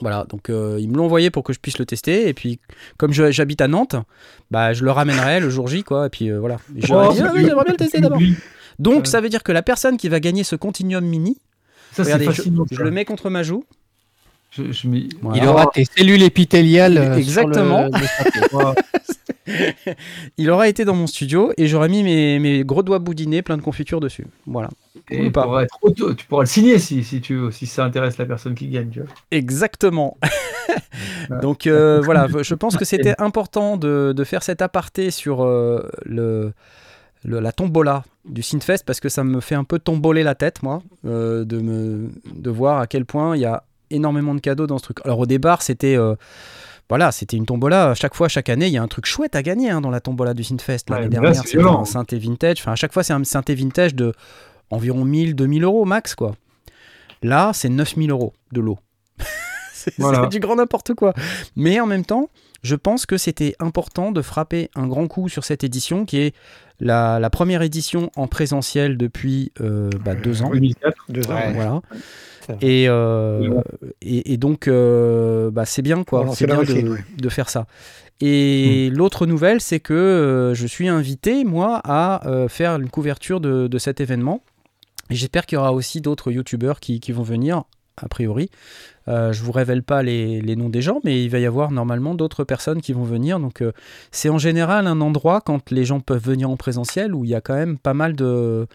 Voilà, 0.00 0.24
donc 0.28 0.50
euh, 0.50 0.78
ils 0.80 0.88
me 0.88 0.96
l'ont 0.96 1.04
envoyé 1.04 1.30
pour 1.30 1.44
que 1.44 1.52
je 1.52 1.60
puisse 1.60 1.78
le 1.78 1.86
tester. 1.86 2.28
Et 2.28 2.34
puis, 2.34 2.58
comme 2.96 3.12
j'habite 3.12 3.60
à 3.60 3.68
Nantes, 3.68 3.96
bah, 4.50 4.72
je 4.72 4.84
le 4.84 4.90
ramènerai 4.90 5.38
le 5.38 5.50
jour 5.50 5.68
J, 5.68 5.84
quoi. 5.84 6.06
Et 6.06 6.10
puis 6.10 6.30
euh, 6.30 6.40
voilà. 6.40 6.56
Oh, 6.90 6.94
ah, 6.94 7.10
j'aimerais 7.14 7.42
bien 7.42 7.54
le 7.68 7.76
tester 7.76 8.00
d'abord. 8.00 8.18
Donc, 8.80 9.06
ça 9.06 9.20
veut 9.20 9.28
dire 9.28 9.44
que 9.44 9.52
la 9.52 9.62
personne 9.62 9.96
qui 9.96 10.08
va 10.08 10.18
gagner 10.18 10.42
ce 10.42 10.56
Continuum 10.56 11.04
Mini, 11.04 11.38
Ça, 11.92 12.02
c'est 12.02 12.14
regardez, 12.14 12.42
je, 12.72 12.82
le 12.82 12.90
mets 12.90 13.04
contre 13.04 13.30
ma 13.30 13.44
joue. 13.44 13.64
Je, 14.56 14.70
je 14.72 14.86
m'y- 14.88 15.08
Voilà. 15.20 15.42
Il 15.42 15.48
aura 15.48 15.66
tes 15.72 15.84
cellules 15.84 16.22
épithéliales. 16.22 16.96
euh, 16.98 17.04
sur 17.12 17.18
Exactement. 17.18 17.86
le-. 17.88 18.74
Il 20.38 20.50
aura 20.50 20.68
été 20.68 20.84
dans 20.84 20.94
mon 20.94 21.06
studio 21.06 21.52
et 21.56 21.66
j'aurais 21.66 21.88
mis 21.88 22.02
mes, 22.02 22.38
mes 22.38 22.64
gros 22.64 22.82
doigts 22.82 22.98
boudinés 22.98 23.42
plein 23.42 23.56
de 23.56 23.62
confiture 23.62 24.00
dessus. 24.00 24.26
Voilà. 24.46 24.70
Et 25.10 25.26
Ou 25.26 25.30
pas. 25.30 25.42
pour 25.44 25.60
être 25.60 25.76
auto- 25.82 26.14
tu 26.14 26.24
pourras 26.26 26.42
le 26.42 26.48
signer 26.48 26.78
si, 26.78 27.04
si 27.04 27.20
tu 27.20 27.34
veux, 27.36 27.50
si 27.50 27.66
ça 27.66 27.84
intéresse 27.84 28.16
la 28.16 28.24
personne 28.26 28.54
qui 28.54 28.68
gagne. 28.68 28.88
Tu 28.90 29.00
vois. 29.00 29.08
Exactement. 29.30 30.16
Donc 31.42 31.66
euh, 31.66 32.00
voilà, 32.02 32.26
je 32.42 32.54
pense 32.54 32.76
que 32.76 32.84
c'était 32.84 33.14
important 33.18 33.76
de, 33.76 34.12
de 34.16 34.24
faire 34.24 34.42
cet 34.42 34.62
aparté 34.62 35.10
sur 35.10 35.42
euh, 35.42 35.88
le, 36.04 36.52
le- 37.24 37.40
la 37.40 37.52
tombola 37.52 38.04
du 38.24 38.42
Synfest 38.42 38.84
parce 38.86 39.00
que 39.00 39.08
ça 39.10 39.24
me 39.24 39.40
fait 39.40 39.54
un 39.54 39.64
peu 39.64 39.78
tomboler 39.78 40.22
la 40.22 40.34
tête, 40.34 40.62
moi, 40.62 40.82
euh, 41.06 41.44
de, 41.44 41.58
me, 41.58 42.10
de 42.34 42.50
voir 42.50 42.78
à 42.80 42.86
quel 42.86 43.04
point 43.04 43.36
il 43.36 43.40
y 43.42 43.46
a 43.46 43.62
énormément 43.94 44.34
de 44.34 44.40
cadeaux 44.40 44.66
dans 44.66 44.78
ce 44.78 44.84
truc. 44.84 44.98
Alors 45.04 45.18
au 45.20 45.26
départ, 45.26 45.62
c'était... 45.62 45.96
euh, 45.96 46.14
voilà, 46.90 47.12
c'était 47.12 47.36
une 47.38 47.46
tombola. 47.46 47.90
À 47.90 47.94
chaque 47.94 48.14
fois, 48.14 48.28
chaque 48.28 48.50
année, 48.50 48.66
il 48.66 48.72
y 48.72 48.76
a 48.76 48.82
un 48.82 48.88
truc 48.88 49.06
chouette 49.06 49.34
à 49.36 49.42
gagner 49.42 49.70
hein, 49.70 49.80
dans 49.80 49.90
la 49.90 50.00
tombola 50.00 50.34
du 50.34 50.44
Synfest. 50.44 50.90
L'année 50.90 51.04
Ouais, 51.04 51.08
dernière, 51.08 51.34
c'est 51.42 51.48
c'était 51.48 51.64
un 51.64 51.84
synthé 51.86 52.18
vintage. 52.18 52.58
Enfin, 52.60 52.72
à 52.72 52.76
chaque 52.76 52.92
fois, 52.92 53.02
c'est 53.02 53.14
un 53.14 53.24
synthé 53.24 53.54
vintage 53.54 53.94
de 53.94 54.12
environ 54.70 55.04
1000, 55.04 55.34
2000 55.34 55.64
euros 55.64 55.86
max, 55.86 56.14
quoi. 56.14 56.34
Là, 57.22 57.52
c'est 57.54 57.70
9000 57.70 58.10
euros 58.10 58.34
de 58.52 58.62
c'est 59.72 59.94
Voilà. 59.98 60.24
c'est 60.24 60.28
du 60.28 60.40
grand 60.40 60.56
n'importe 60.56 60.92
quoi. 60.92 61.14
Mais 61.56 61.80
en 61.80 61.86
même 61.86 62.04
temps, 62.04 62.28
je 62.62 62.76
pense 62.76 63.06
que 63.06 63.16
c'était 63.16 63.54
important 63.60 64.12
de 64.12 64.20
frapper 64.20 64.70
un 64.74 64.86
grand 64.86 65.06
coup 65.08 65.30
sur 65.30 65.44
cette 65.44 65.64
édition 65.64 66.04
qui 66.04 66.18
est 66.18 66.34
la, 66.80 67.18
la 67.20 67.30
première 67.30 67.62
édition 67.62 68.10
en 68.16 68.26
présentiel 68.26 68.96
depuis 68.96 69.52
euh, 69.60 69.90
bah, 70.04 70.14
deux 70.14 70.42
ans. 70.42 70.50
2004. 70.50 70.96
Deux 71.08 71.30
ans, 71.30 71.34
Ouais. 71.34 71.52
Voilà. 71.54 71.80
Et, 72.60 72.86
euh, 72.88 73.62
et, 74.02 74.34
et 74.34 74.36
donc, 74.36 74.68
euh, 74.68 75.50
bah, 75.50 75.64
c'est 75.64 75.80
bien, 75.82 76.04
quoi. 76.04 76.20
Relancer 76.20 76.38
C'est 76.38 76.46
la 76.46 76.56
bien 76.56 76.62
machine, 76.74 76.86
de, 76.86 76.92
ouais. 76.92 77.04
de 77.16 77.28
faire 77.30 77.48
ça. 77.48 77.66
Et 78.20 78.90
l'autre 78.92 79.26
nouvelle, 79.26 79.60
c'est 79.60 79.80
que 79.80 79.94
euh, 79.94 80.54
je 80.54 80.66
suis 80.66 80.88
invité, 80.88 81.44
moi, 81.44 81.80
à 81.84 82.26
euh, 82.28 82.48
faire 82.48 82.76
une 82.76 82.90
couverture 82.90 83.40
de, 83.40 83.66
de 83.66 83.78
cet 83.78 84.00
événement. 84.00 84.42
Et 85.10 85.14
j'espère 85.14 85.46
qu'il 85.46 85.56
y 85.56 85.58
aura 85.58 85.72
aussi 85.72 86.00
d'autres 86.00 86.30
youtubeurs 86.30 86.80
qui, 86.80 87.00
qui 87.00 87.12
vont 87.12 87.22
venir 87.22 87.64
a 87.96 88.08
priori. 88.08 88.50
Euh, 89.08 89.32
je 89.32 89.42
vous 89.42 89.52
révèle 89.52 89.82
pas 89.82 90.02
les, 90.02 90.56
noms 90.56 90.68
des 90.68 90.82
gens, 90.82 91.00
mais 91.04 91.24
il 91.24 91.30
va 91.30 91.38
y 91.38 91.46
avoir 91.46 91.70
normalement 91.70 92.14
d'autres 92.14 92.44
personnes 92.44 92.80
qui 92.80 92.92
vont 92.92 93.04
venir. 93.04 93.38
Donc 93.38 93.60
euh, 93.60 93.72
c'est 94.10 94.28
en 94.28 94.38
général 94.38 94.86
un 94.86 95.00
endroit 95.00 95.40
quand 95.40 95.70
les 95.70 95.84
gens 95.84 96.00
peuvent 96.00 96.24
venir 96.24 96.50
en 96.50 96.56
présentiel 96.56 97.14
où 97.14 97.24
il 97.24 97.30
y 97.30 97.34
a 97.34 97.40
quand 97.40 97.54
même 97.54 97.78
pas 97.78 97.94
mal 97.94 98.16
de, 98.16 98.66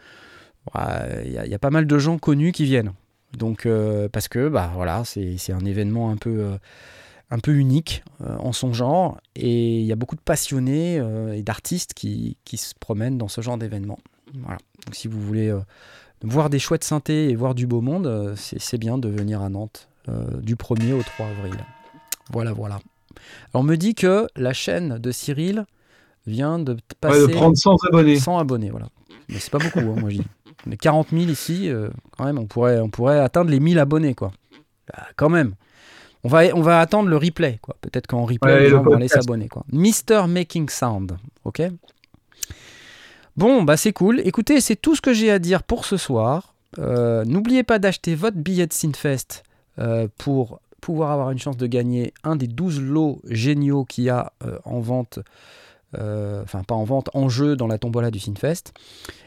ouais, 0.76 1.26
il 1.26 1.54
y, 1.54 1.58
pas 1.58 1.72
mal 1.72 1.88
de 1.88 1.98
gens 1.98 2.18
connus 2.18 2.52
qui 2.52 2.66
viennent. 2.66 2.94
Donc 3.38 3.66
euh, 3.66 4.10
parce 4.10 4.28
que 4.28 4.50
bah 4.50 4.72
voilà, 4.74 5.04
c'est 5.06 5.54
un 5.54 5.66
événement 5.66 6.10
un 6.10 6.18
peu 6.18 6.40
euh, 6.40 7.38
unique 7.48 8.04
en 8.20 8.52
son 8.54 8.74
genre 8.74 9.20
et 9.36 9.80
il 9.80 9.86
y 9.86 9.92
a 9.92 9.96
beaucoup 9.96 10.16
de 10.16 10.22
passionnés 10.22 10.96
et 11.34 11.44
d'artistes 11.44 11.94
qui, 11.94 12.38
se 12.56 12.74
promènent 12.80 13.18
dans 13.18 13.28
ce 13.28 13.42
genre 13.42 13.58
d'événement. 13.58 14.00
Voilà. 14.34 14.58
Donc 14.86 14.96
si 14.96 15.08
vous 15.08 15.22
voulez 15.22 15.54
voir 16.24 16.50
des 16.50 16.60
chouettes 16.60 16.84
synthés 16.84 17.30
et 17.30 17.36
voir 17.36 17.56
du 17.56 17.68
beau 17.68 17.82
monde, 17.82 18.08
euh, 18.08 18.34
c'est 18.36 18.78
bien 18.78 18.98
de 18.98 19.08
venir 19.10 19.42
à 19.42 19.50
Nantes 19.50 19.90
euh, 20.10 20.26
du 20.42 20.56
1er 20.56 20.94
au 20.94 21.04
3 21.04 21.26
avril. 21.28 21.56
Voilà, 22.32 22.54
voilà. 22.54 22.76
Alors, 23.54 23.62
on 23.62 23.64
me 23.64 23.76
dit 23.76 23.96
que 23.96 24.28
la 24.36 24.54
chaîne 24.54 24.98
de 24.98 25.12
Cyril 25.12 25.66
vient 26.28 26.60
de 26.60 26.74
Ouais, 26.74 26.80
passer 27.02 27.28
de 27.28 27.34
prendre 27.34 27.58
100 27.58 27.76
abonnés. 27.88 28.18
100 28.18 28.38
abonnés. 28.40 28.70
Voilà. 28.70 28.88
Mais 29.30 29.40
c'est 29.40 29.52
pas 29.52 29.58
beaucoup, 29.60 29.80
hein, 29.80 29.96
moi 30.00 30.10
je 30.10 30.18
dis. 30.18 30.28
On 30.68 30.72
est 30.72 30.78
40 30.78 31.10
000 31.12 31.24
ici, 31.24 31.70
euh, 31.70 31.90
quand 32.18 32.26
même, 32.26 32.38
on 32.38 32.46
pourrait, 32.46 32.80
on 32.80 32.90
pourrait 32.90 33.20
atteindre 33.20 33.50
les 33.50 33.60
1000 33.60 33.80
abonnés, 33.80 34.14
quoi. 34.14 34.32
Bah, 34.92 35.04
quand 35.16 35.30
même. 35.30 35.56
On 36.26 36.28
va, 36.28 36.44
on 36.54 36.62
va 36.62 36.82
attendre 36.82 37.08
le 37.08 37.16
replay, 37.16 37.60
quoi. 37.62 37.78
Peut-être 37.80 38.08
qu'en 38.08 38.26
replay, 38.26 38.52
Ouais, 38.52 38.60
les 38.60 38.66
le 38.66 38.72
gens 38.72 38.84
vont 38.84 38.96
aller 38.96 39.08
s'abonner, 39.08 39.48
quoi. 39.48 39.64
Mister 39.72 40.24
Making 40.28 40.68
Sound, 40.68 41.18
ok? 41.46 41.62
Bon, 43.40 43.64
bah 43.64 43.78
c'est 43.78 43.94
cool. 43.94 44.20
Écoutez, 44.26 44.60
c'est 44.60 44.76
tout 44.76 44.96
ce 44.98 45.02
que 45.02 45.14
j'ai 45.14 45.32
à 45.32 45.40
dire 45.40 45.64
pour 45.64 45.86
ce 45.86 45.96
soir. 45.96 46.56
Euh, 46.78 47.24
N'oubliez 47.24 47.64
pas 47.64 47.80
d'acheter 47.80 48.14
votre 48.14 48.36
billet 48.36 48.68
de 48.68 48.74
Synfest 48.74 49.44
euh, 49.80 50.10
pour 50.18 50.60
pouvoir 50.82 51.12
avoir 51.12 51.32
une 51.32 51.40
chance 51.40 51.56
de 51.56 51.66
gagner 51.66 52.14
un 52.26 52.36
des 52.36 52.48
12 52.48 52.82
lots 52.82 53.22
géniaux 53.30 53.86
qu'il 53.86 54.04
y 54.04 54.10
a 54.10 54.34
euh, 54.46 54.58
en 54.66 54.82
vente, 54.82 55.20
euh, 55.98 56.44
enfin 56.44 56.64
pas 56.64 56.76
en 56.76 56.84
vente, 56.84 57.10
en 57.14 57.30
jeu 57.30 57.56
dans 57.56 57.68
la 57.68 57.78
tombola 57.78 58.12
du 58.12 58.20
Synfest. 58.20 58.74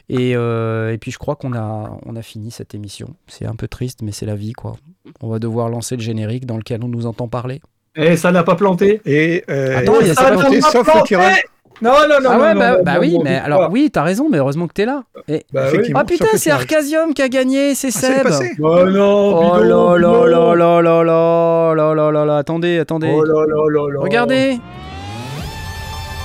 Et, 0.09 0.33
euh, 0.35 0.93
et 0.93 0.99
puis 0.99 1.09
je 1.09 1.17
crois 1.17 1.35
qu'on 1.35 1.53
a, 1.55 1.97
on 2.05 2.15
a 2.15 2.21
fini 2.21 2.51
cette 2.51 2.75
émission. 2.75 3.15
C'est 3.27 3.47
un 3.47 3.55
peu 3.55 3.67
triste, 3.67 4.03
mais 4.03 4.11
c'est 4.11 4.27
la 4.27 4.35
vie, 4.35 4.53
quoi. 4.53 4.75
On 5.21 5.27
va 5.29 5.39
devoir 5.39 5.69
lancer 5.69 5.95
le 5.95 6.03
générique 6.03 6.45
dans 6.45 6.57
lequel 6.57 6.83
on 6.83 6.87
nous 6.87 7.07
entend 7.07 7.27
parler. 7.27 7.61
Eh, 7.95 8.15
ça 8.15 8.31
n'a 8.31 8.43
pas 8.43 8.55
planté. 8.55 9.01
Et 9.05 9.43
euh, 9.49 9.77
Attends, 9.79 10.01
il 10.01 10.07
y 10.07 10.11
a 10.11 10.13
ça 10.15 10.23
ça 10.23 10.29
n'a 10.35 10.37
planté, 10.41 10.59
pas 10.59 10.71
sauf 10.71 10.85
le 10.87 10.91
planté. 10.91 11.07
tirage. 11.07 11.43
Non, 11.81 11.91
non, 12.07 12.19
non. 12.21 12.29
ah 12.31 12.37
ouais, 12.39 12.53
non, 12.53 12.59
bah, 12.59 12.71
non, 12.77 12.83
bah 12.83 12.93
non, 12.93 12.99
oui, 13.01 13.17
mais 13.23 13.35
alors 13.37 13.69
oui, 13.71 13.89
t'as 13.91 14.03
raison, 14.03 14.29
mais 14.29 14.37
heureusement 14.37 14.67
que 14.67 14.73
t'es 14.73 14.85
là. 14.85 15.03
Et- 15.27 15.45
Bah 15.51 15.63
oui. 15.73 15.91
Ah 15.95 16.05
putain, 16.05 16.27
c'est. 16.35 16.51
Arcasium 16.51 17.13
qui 17.13 17.21
a 17.21 17.27
gagné, 17.27 17.75
c'est 17.75 17.87
Ah, 17.89 17.99
Seb. 17.99 18.23
passé. 18.23 18.51
Oh 18.61 18.85
non, 18.85 19.37
Oh 19.37 19.57
là 19.57 19.97
là 19.97 19.97
bidon. 19.97 20.25
là 20.25 20.55
là 20.55 20.81
là 20.81 21.03
là 21.03 21.73
là 21.75 21.93
là 21.95 22.11
là 22.11 22.25
là, 22.25 22.37
attendez, 22.37 22.79
attendez. 22.79 23.11
Oh 23.13 23.23
là 23.25 23.33
là 23.47 23.63
là 23.69 23.93
là. 23.93 23.99
Regardez 23.99 24.59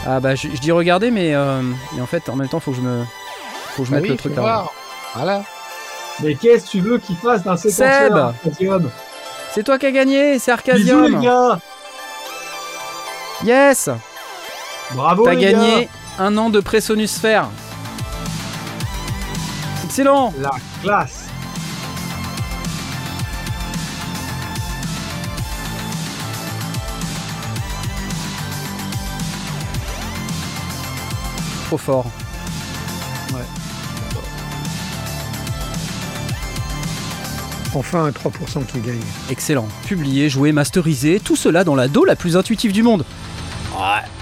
Ah 0.07 0.21
bah 0.21 0.35
je, 0.35 0.49
je 0.55 0.61
dis 0.61 0.71
regardez 0.73 1.11
mais, 1.11 1.35
euh, 1.35 1.61
mais 1.95 2.01
en 2.01 2.07
fait 2.07 2.29
en 2.29 2.37
même 2.37 2.49
temps 2.49 2.61
faut 2.61 2.71
que 2.71 2.77
je 2.79 2.83
me 2.83 3.03
faut 3.75 3.83
que 3.83 3.89
je 3.89 3.91
Bah 3.93 3.97
mette 3.97 4.05
oui, 4.05 4.11
le 4.13 4.17
truc 4.17 4.37
là. 4.37 4.65
Voilà. 5.15 5.43
Mais 6.23 6.35
qu'est-ce 6.35 6.65
que 6.67 6.71
tu 6.71 6.81
veux 6.81 6.99
qu'il 6.99 7.17
fasse 7.17 7.43
d'un 7.45 7.57
séquenceur 7.57 8.03
Seb 8.09 8.17
Arcasium 8.17 8.91
C'est 9.53 9.63
toi 9.65 9.79
qui 9.79 9.87
as 9.87 9.91
gagné, 9.93 10.39
c'est 10.39 10.53
Bisous 10.53 10.73
les 10.77 11.15
Arcasium. 11.15 11.21
gars 11.23 11.59
Yes 13.45 13.91
Bravo 14.95 15.25
T'as 15.25 15.35
gagné 15.35 15.85
gars 15.85 15.91
un 16.19 16.37
an 16.37 16.51
de 16.51 16.61
Presonusphère. 16.61 17.49
Excellent 19.85 20.35
La 20.41 20.51
classe 20.83 21.27
Trop 31.67 31.79
fort. 31.79 32.07
Enfin 37.75 38.07
un 38.07 38.11
3% 38.11 38.65
qui 38.65 38.81
gagne. 38.81 38.99
Excellent. 39.31 39.69
Publié, 39.87 40.31
joué, 40.31 40.53
masterisé, 40.53 41.21
tout 41.21 41.37
cela 41.37 41.65
dans 41.65 41.75
la 41.75 41.87
dos 41.87 42.05
la 42.07 42.17
plus 42.17 42.37
intuitive 42.37 42.73
du 42.73 42.83
monde. 42.83 43.05
Ouais. 43.77 44.18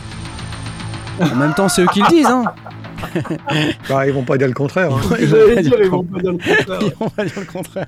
En 1.21 1.35
même 1.37 1.55
temps, 1.55 1.69
c'est 1.69 1.83
eux 1.83 1.87
qui 1.93 2.01
le 2.01 2.09
disent, 2.09 2.27
hein. 2.27 2.45
Bah, 3.89 4.07
ils 4.07 4.13
vont 4.13 4.25
pas 4.25 4.39
dire 4.39 4.49
le 4.49 4.55
contraire. 4.55 4.93
hein. 4.95 5.01
Ils 5.19 5.27
vont 5.27 5.55
pas 5.55 5.63
dire 5.63 5.63
dire, 5.63 5.81
ils 5.83 5.91
vont 5.91 6.05
pas 6.05 6.21
dire 6.21 6.33
le 6.33 6.39
contraire. 6.39 6.79
Ils 6.83 6.95
vont 6.95 7.09
pas 7.11 7.25
dire 7.25 7.41
le 7.41 7.47
contraire. 7.47 7.87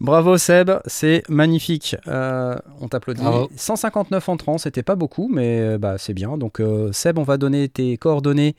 Bravo 0.00 0.38
Seb, 0.38 0.70
c'est 0.86 1.22
magnifique. 1.28 1.96
Euh, 2.06 2.56
on 2.80 2.88
t'applaudit. 2.88 3.22
Bravo. 3.22 3.48
159 3.56 4.28
entrants, 4.28 4.58
c'était 4.58 4.82
pas 4.82 4.96
beaucoup, 4.96 5.28
mais 5.32 5.60
euh, 5.60 5.78
bah, 5.78 5.96
c'est 5.98 6.14
bien. 6.14 6.36
Donc 6.36 6.60
euh, 6.60 6.92
Seb, 6.92 7.18
on 7.18 7.22
va 7.22 7.36
donner 7.38 7.68
tes 7.68 7.96
coordonnées, 7.96 8.54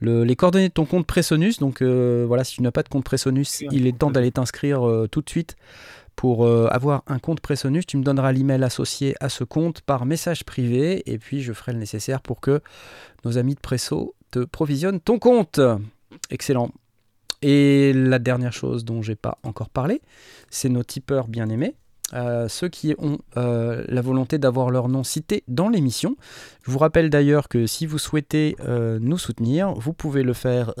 le- 0.00 0.24
les 0.24 0.36
coordonnées 0.36 0.68
de 0.68 0.74
ton 0.74 0.84
compte 0.84 1.06
Presonus. 1.06 1.58
Donc 1.58 1.80
euh, 1.82 2.24
voilà, 2.26 2.44
si 2.44 2.56
tu 2.56 2.62
n'as 2.62 2.70
pas 2.70 2.82
de 2.82 2.88
compte 2.88 3.04
Presonus, 3.04 3.62
il 3.72 3.86
est 3.86 3.96
temps 3.96 4.10
d'aller 4.10 4.30
t'inscrire 4.30 4.86
euh, 4.86 5.08
tout 5.10 5.22
de 5.22 5.28
suite. 5.30 5.56
Pour 6.16 6.44
euh, 6.44 6.66
avoir 6.72 7.04
un 7.06 7.20
compte 7.20 7.38
Presonus, 7.40 7.86
tu 7.86 7.96
me 7.96 8.02
donneras 8.02 8.32
l'email 8.32 8.64
associé 8.64 9.14
à 9.20 9.28
ce 9.28 9.44
compte 9.44 9.82
par 9.82 10.04
message 10.04 10.42
privé 10.42 11.04
et 11.06 11.16
puis 11.16 11.42
je 11.42 11.52
ferai 11.52 11.72
le 11.72 11.78
nécessaire 11.78 12.20
pour 12.22 12.40
que 12.40 12.60
nos 13.24 13.38
amis 13.38 13.54
de 13.54 13.60
Presso 13.60 14.14
te 14.30 14.40
provisionnent 14.40 15.00
ton 15.00 15.18
compte. 15.18 15.60
Excellent. 16.30 16.70
Et 17.42 17.92
la 17.92 18.18
dernière 18.18 18.52
chose 18.52 18.84
dont 18.84 19.02
j'ai 19.02 19.14
pas 19.14 19.38
encore 19.42 19.70
parlé, 19.70 20.00
c'est 20.50 20.68
nos 20.68 20.82
tipeurs 20.82 21.28
bien 21.28 21.48
aimés. 21.48 21.74
Euh, 22.14 22.48
ceux 22.48 22.68
qui 22.68 22.94
ont 22.96 23.18
euh, 23.36 23.84
la 23.86 24.00
volonté 24.00 24.38
d'avoir 24.38 24.70
leur 24.70 24.88
nom 24.88 25.04
cité 25.04 25.44
dans 25.46 25.68
l'émission. 25.68 26.16
Je 26.64 26.70
vous 26.70 26.78
rappelle 26.78 27.10
d'ailleurs 27.10 27.48
que 27.48 27.66
si 27.66 27.84
vous 27.84 27.98
souhaitez 27.98 28.56
euh, 28.60 28.98
nous 29.00 29.18
soutenir, 29.18 29.74
vous 29.74 29.92
pouvez 29.92 30.22
le 30.22 30.32
faire 30.32 30.72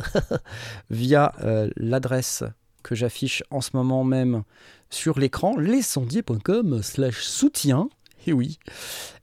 via 0.90 1.34
l'adresse 1.76 2.44
que 2.82 2.94
j'affiche 2.94 3.42
en 3.50 3.60
ce 3.60 3.70
moment 3.74 4.04
même 4.04 4.42
sur 4.88 5.18
l'écran, 5.18 5.58
lescendier.com 5.58 6.82
slash 6.82 7.22
soutien. 7.22 7.90
Et 8.28 8.32
oui. 8.34 8.58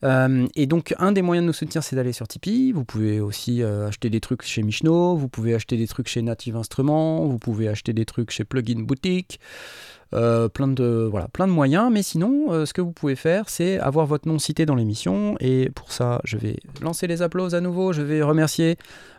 Euh, 0.03 0.47
et 0.55 0.65
donc, 0.65 0.95
un 0.97 1.11
des 1.11 1.21
moyens 1.21 1.43
de 1.43 1.47
nous 1.47 1.53
soutenir, 1.53 1.83
c'est 1.83 1.95
d'aller 1.95 2.11
sur 2.11 2.27
Tipeee. 2.27 2.71
Vous 2.71 2.83
pouvez 2.83 3.19
aussi 3.19 3.61
euh, 3.61 3.87
acheter 3.87 4.09
des 4.09 4.19
trucs 4.19 4.41
chez 4.41 4.63
Michno, 4.63 5.15
vous 5.15 5.29
pouvez 5.29 5.53
acheter 5.53 5.77
des 5.77 5.85
trucs 5.85 6.07
chez 6.07 6.23
Native 6.23 6.55
Instruments, 6.55 7.23
vous 7.27 7.37
pouvez 7.37 7.67
acheter 7.67 7.93
des 7.93 8.05
trucs 8.05 8.31
chez 8.31 8.45
Plugin 8.45 8.81
Boutique. 8.81 9.39
Euh, 10.13 10.47
plein, 10.47 10.67
de, 10.67 11.07
voilà, 11.09 11.27
plein 11.27 11.45
de 11.45 11.51
moyens, 11.51 11.91
mais 11.91 12.01
sinon, 12.01 12.65
ce 12.65 12.73
que 12.73 12.81
vous 12.81 12.93
pouvez 12.93 13.15
faire, 13.15 13.47
c'est 13.47 13.77
avoir 13.77 14.07
votre 14.07 14.27
nom 14.27 14.39
cité 14.39 14.65
dans 14.65 14.75
l'émission. 14.75 15.35
Et 15.39 15.69
pour 15.75 15.91
ça, 15.91 16.19
je 16.23 16.37
vais 16.37 16.57
lancer 16.81 17.05
les 17.05 17.21
applauses 17.21 17.53
à 17.53 17.61
nouveau. 17.61 17.93
Je 17.93 18.01
vais 18.01 18.23
remercier 18.23 18.77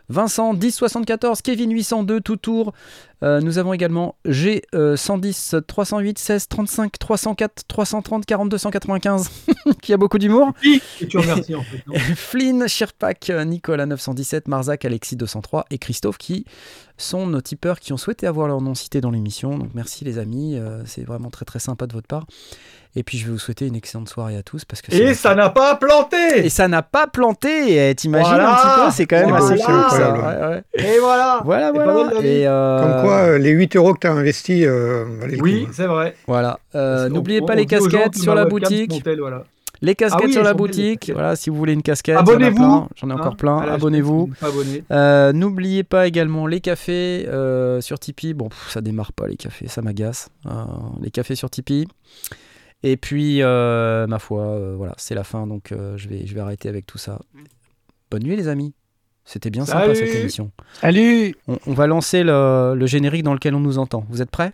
Vincent 0.09 0.53
1074, 0.53 1.41
Kevin 1.41 1.71
802, 1.71 2.21
tout 2.21 2.37
tour. 2.37 2.73
Euh, 3.23 3.41
nous 3.41 3.57
avons 3.57 3.73
également 3.73 4.15
G 4.25 4.61
euh, 4.75 4.95
110 4.95 5.55
308 5.67 6.19
16 6.19 6.47
35 6.47 6.99
304 6.99 7.63
330 7.67 8.25
42 8.25 8.57
195 8.57 9.31
qui 9.81 9.91
a 9.91 9.97
beaucoup 9.97 10.17
d'humour. 10.19 10.53
Et 11.01 11.07
tu 11.07 11.17
remercies 11.17 11.55
en 11.55 11.63
fait. 11.63 11.83
non? 11.87 11.95
Flynn, 12.15 12.67
Shirpak, 12.67 13.31
Nicolas 13.45 13.85
917, 13.85 14.47
Marzac, 14.47 14.85
Alexis 14.85 15.15
203 15.15 15.65
et 15.71 15.77
Christophe 15.77 16.17
qui 16.17 16.45
sont 16.97 17.27
nos 17.27 17.41
tipeurs 17.41 17.79
qui 17.79 17.93
ont 17.93 17.97
souhaité 17.97 18.27
avoir 18.27 18.47
leur 18.47 18.61
nom 18.61 18.73
cité 18.75 19.01
dans 19.01 19.11
l'émission. 19.11 19.57
Donc 19.57 19.69
merci 19.73 20.03
les 20.05 20.17
amis, 20.17 20.55
euh, 20.57 20.81
c'est 20.85 21.03
vraiment 21.05 21.29
très 21.29 21.45
très 21.45 21.59
sympa 21.59 21.87
de 21.87 21.93
votre 21.93 22.07
part. 22.07 22.25
Et 22.95 23.03
puis 23.03 23.19
je 23.19 23.25
vais 23.27 23.31
vous 23.31 23.37
souhaiter 23.37 23.67
une 23.67 23.75
excellente 23.75 24.09
soirée 24.09 24.35
à 24.37 24.41
tous 24.41 24.65
parce 24.65 24.81
que 24.81 24.91
Et 24.95 25.13
ça 25.13 25.35
n'a 25.35 25.51
pas 25.51 25.75
planté 25.75 26.45
et 26.45 26.49
ça 26.49 26.67
n'a 26.67 26.81
pas 26.81 27.05
planté. 27.05 27.93
T'imagines 27.95 28.27
Voilà. 28.27 28.51
un 28.51 28.55
petit 28.55 28.85
peu, 28.85 28.91
c'est 28.91 29.05
quand 29.05 29.17
même 29.17 29.29
Voilà. 29.29 29.45
assez 29.45 29.61
incroyable. 29.61 30.17
Ouais, 30.19 30.47
ouais. 30.81 30.95
Et 30.95 30.99
voilà 30.99 31.41
Voilà, 31.45 31.71
voilà. 31.71 32.13
Et, 32.23 32.47
euh, 32.47 32.79
Comme 32.79 33.01
quoi, 33.03 33.15
euh, 33.17 33.37
les 33.37 33.51
8 33.51 33.75
euros 33.75 33.93
que 33.93 33.99
tu 33.99 34.07
as 34.07 34.13
investis 34.13 34.63
euh, 34.65 35.05
le 35.27 35.39
Oui, 35.41 35.65
coup. 35.65 35.71
c'est 35.73 35.85
vrai. 35.85 36.15
Voilà. 36.25 36.59
Euh, 36.73 37.07
N'oubliez 37.09 37.41
pas 37.41 37.53
on 37.53 37.57
les 37.57 37.67
casquettes 37.67 38.13
que 38.13 38.19
sur 38.19 38.33
la 38.33 38.45
boutique. 38.45 38.91
montait, 38.91 39.15
voilà. 39.15 39.43
Les 39.81 39.95
casquettes 39.95 40.21
Ah 40.23 40.27
oui, 40.27 40.33
sur 40.33 40.43
la 40.43 40.53
boutique. 40.53 41.11
Voilà, 41.13 41.35
si 41.35 41.49
vous 41.49 41.55
voulez 41.57 41.73
une 41.73 41.81
casquette, 41.83 42.17
Abonnez-vous. 42.17 42.55
plein. 42.55 42.87
J'en 42.95 43.09
ai 43.09 43.13
encore 43.13 43.33
Hein, 43.33 43.35
plein. 43.35 43.57
à 43.59 43.65
la 43.65 43.73
Abonnez-vous. 43.73 44.25
chaîne, 44.27 44.35
pas 44.35 44.47
abonné. 44.47 44.83
Euh, 44.91 45.33
N'oubliez 45.33 45.83
pas 45.83 46.07
également 46.07 46.47
les 46.47 46.61
cafés 46.61 47.25
euh, 47.27 47.79
sur 47.81 47.99
Tipeee. 47.99 48.33
Bon, 48.33 48.49
pff, 48.49 48.69
ça 48.69 48.81
démarre 48.81 49.13
pas 49.13 49.27
les 49.27 49.35
cafés, 49.37 49.67
ça 49.67 49.81
m'agace. 49.81 50.29
Euh, 50.45 50.51
les 51.01 51.11
cafés 51.11 51.35
sur 51.35 51.49
Tipeee. 51.49 51.87
Et 52.83 52.95
puis, 52.97 53.41
euh, 53.41 54.05
ma 54.07 54.19
foi, 54.19 54.43
euh, 54.43 54.75
voilà, 54.77 54.93
c'est 54.97 55.15
la 55.15 55.23
fin, 55.23 55.47
donc 55.47 55.71
euh, 55.71 55.97
je, 55.97 56.07
vais, 56.09 56.25
je 56.27 56.33
vais 56.35 56.41
arrêter 56.41 56.69
avec 56.69 56.85
tout 56.85 56.97
ça. 56.99 57.19
Bonne 58.11 58.23
nuit, 58.23 58.35
les 58.35 58.47
amis. 58.47 58.73
C'était 59.25 59.49
bien 59.49 59.65
sympa 59.65 59.93
cette 59.93 60.15
émission. 60.15 60.51
Salut 60.79 61.35
On, 61.47 61.57
on 61.67 61.73
va 61.73 61.85
lancer 61.87 62.23
le, 62.23 62.75
le 62.75 62.85
générique 62.85 63.23
dans 63.23 63.33
lequel 63.33 63.55
on 63.55 63.59
nous 63.59 63.77
entend. 63.77 64.05
Vous 64.09 64.21
êtes 64.21 64.31
prêts? 64.31 64.53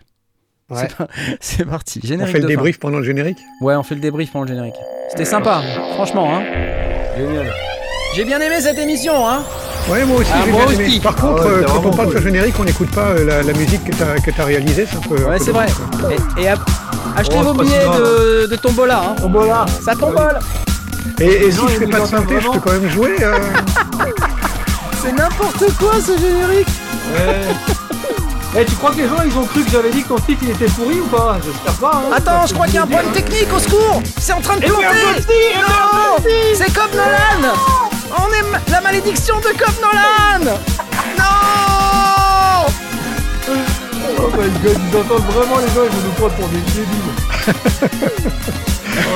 Ouais. 0.70 0.78
C'est 0.88 0.96
par- 0.96 1.06
C'est 1.40 1.64
parti. 1.64 2.00
On 2.04 2.26
fait 2.26 2.32
le 2.38 2.42
fin. 2.42 2.48
débrief 2.48 2.78
pendant 2.78 2.98
le 2.98 3.04
générique 3.04 3.38
Ouais, 3.60 3.74
on 3.76 3.82
fait 3.82 3.94
le 3.94 4.00
débrief 4.00 4.32
pendant 4.32 4.44
le 4.44 4.48
générique. 4.50 4.74
C'était 5.10 5.24
sympa, 5.24 5.62
franchement. 5.94 6.36
Hein. 6.36 6.42
Génial. 7.16 7.52
J'ai 8.16 8.24
bien 8.24 8.40
aimé 8.40 8.56
cette 8.60 8.78
émission. 8.78 9.28
Hein. 9.28 9.42
Ouais, 9.90 10.04
moi 10.04 10.20
aussi, 10.20 10.30
Ah, 10.32 10.38
j'ai 10.46 10.52
moi 10.52 10.66
bien 10.66 10.78
aimé. 10.80 11.00
Par 11.02 11.14
contre, 11.16 11.42
Ah 11.42 11.46
ouais, 11.46 11.52
euh, 11.52 11.64
quand 11.66 11.82
on 11.84 11.90
parle 11.90 12.12
de 12.14 12.18
ce 12.18 12.22
générique, 12.22 12.54
on 12.58 12.64
n'écoute 12.64 12.90
pas 12.92 13.08
euh, 13.08 13.24
la, 13.26 13.42
la 13.42 13.52
musique 13.52 13.84
que 13.84 14.30
tu 14.30 14.40
as, 14.40 14.44
réalisée. 14.44 14.86
C'est 14.90 14.96
un 14.96 15.00
peu. 15.00 15.16
un 15.26 15.30
Ouais, 15.30 15.38
c'est 15.38 15.50
vrai. 15.50 15.66
Et, 16.38 16.42
et 16.42 16.48
ap- 16.48 16.60
Achetez 17.16 17.36
Oh, 17.38 17.42
vos 17.52 17.62
billets 17.62 17.84
de, 17.98 18.46
de 18.46 18.56
tombola. 18.56 19.02
Hein. 19.10 19.14
Voilà. 19.30 19.66
Ça 19.82 19.94
tombole. 19.94 20.38
Et, 21.20 21.24
et 21.26 21.50
si 21.50 21.60
je 21.60 21.78
fais 21.78 21.86
pas 21.86 22.00
de 22.00 22.06
synthé, 22.06 22.36
je 22.40 22.48
peux 22.48 22.58
quand 22.60 22.72
même 22.72 22.88
jouer 22.88 23.16
euh, 23.22 23.38
C'est 25.02 25.12
n'importe 25.12 25.64
quoi 25.78 25.92
ce 26.00 26.16
générique. 26.18 26.68
Ouais. 27.12 27.54
Eh, 28.56 28.64
tu 28.64 28.74
crois 28.76 28.92
que 28.92 28.98
les 28.98 29.08
gens 29.08 29.16
ils 29.26 29.36
ont 29.36 29.44
cru 29.46 29.64
que 29.64 29.70
j'avais 29.70 29.90
dit 29.90 30.02
que 30.04 30.08
ton 30.08 30.18
titre 30.20 30.40
il 30.42 30.50
était 30.50 30.66
pourri 30.66 31.00
ou 31.00 31.06
pas 31.06 31.38
J'espère 31.44 31.72
pas. 31.74 31.96
Hein, 31.96 32.12
Attends, 32.14 32.46
je 32.46 32.54
crois 32.54 32.66
qu'il 32.66 32.76
y 32.76 32.78
a 32.78 32.82
un 32.82 32.86
problème 32.86 33.10
technique, 33.12 33.48
au 33.54 33.58
secours 33.58 34.00
C'est 34.18 34.32
en 34.32 34.40
train 34.40 34.56
de 34.58 34.64
hein. 34.64 34.68
planter 34.68 35.54
Non 35.60 36.24
C'est 36.54 36.72
Cobb 36.72 36.92
Nolan 36.94 37.52
On 38.12 38.32
est 38.32 38.50
ma- 38.50 38.60
la 38.70 38.80
malédiction 38.80 39.38
de 39.38 39.48
Cobb 39.58 39.74
Nolan 39.82 40.52
Non 41.18 41.24
Oh 44.16 44.28
my 44.38 44.48
god, 44.62 44.78
ils 44.92 44.96
entendent 44.96 45.26
vraiment 45.32 45.58
les 45.58 45.66
gens, 45.68 45.84
ils 45.84 45.90
vont 45.90 46.04
nous 46.04 46.12
prendre 46.12 46.34
pour 46.34 46.48
des 46.48 46.58
débiles. 46.58 47.12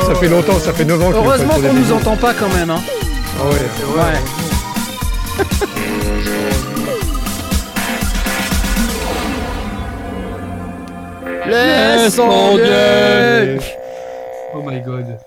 Ça 0.06 0.14
fait 0.16 0.28
longtemps, 0.28 0.58
ça 0.58 0.72
fait 0.72 0.84
9 0.84 1.00
ans 1.02 1.10
que 1.10 1.16
Heureusement 1.16 1.54
qu'on 1.54 1.72
nous 1.72 1.92
entend 1.92 2.16
pas 2.16 2.34
quand 2.34 2.48
même. 2.54 2.70
Hein. 2.70 2.80
Ah 3.40 3.44
ouais. 3.48 3.70
C'est 3.76 3.84
vrai. 3.84 4.12
Ouais. 5.38 5.78
Les 11.46 12.10
sondiers 12.10 13.58
Oh 14.54 14.62
my 14.62 14.80
god. 14.80 15.18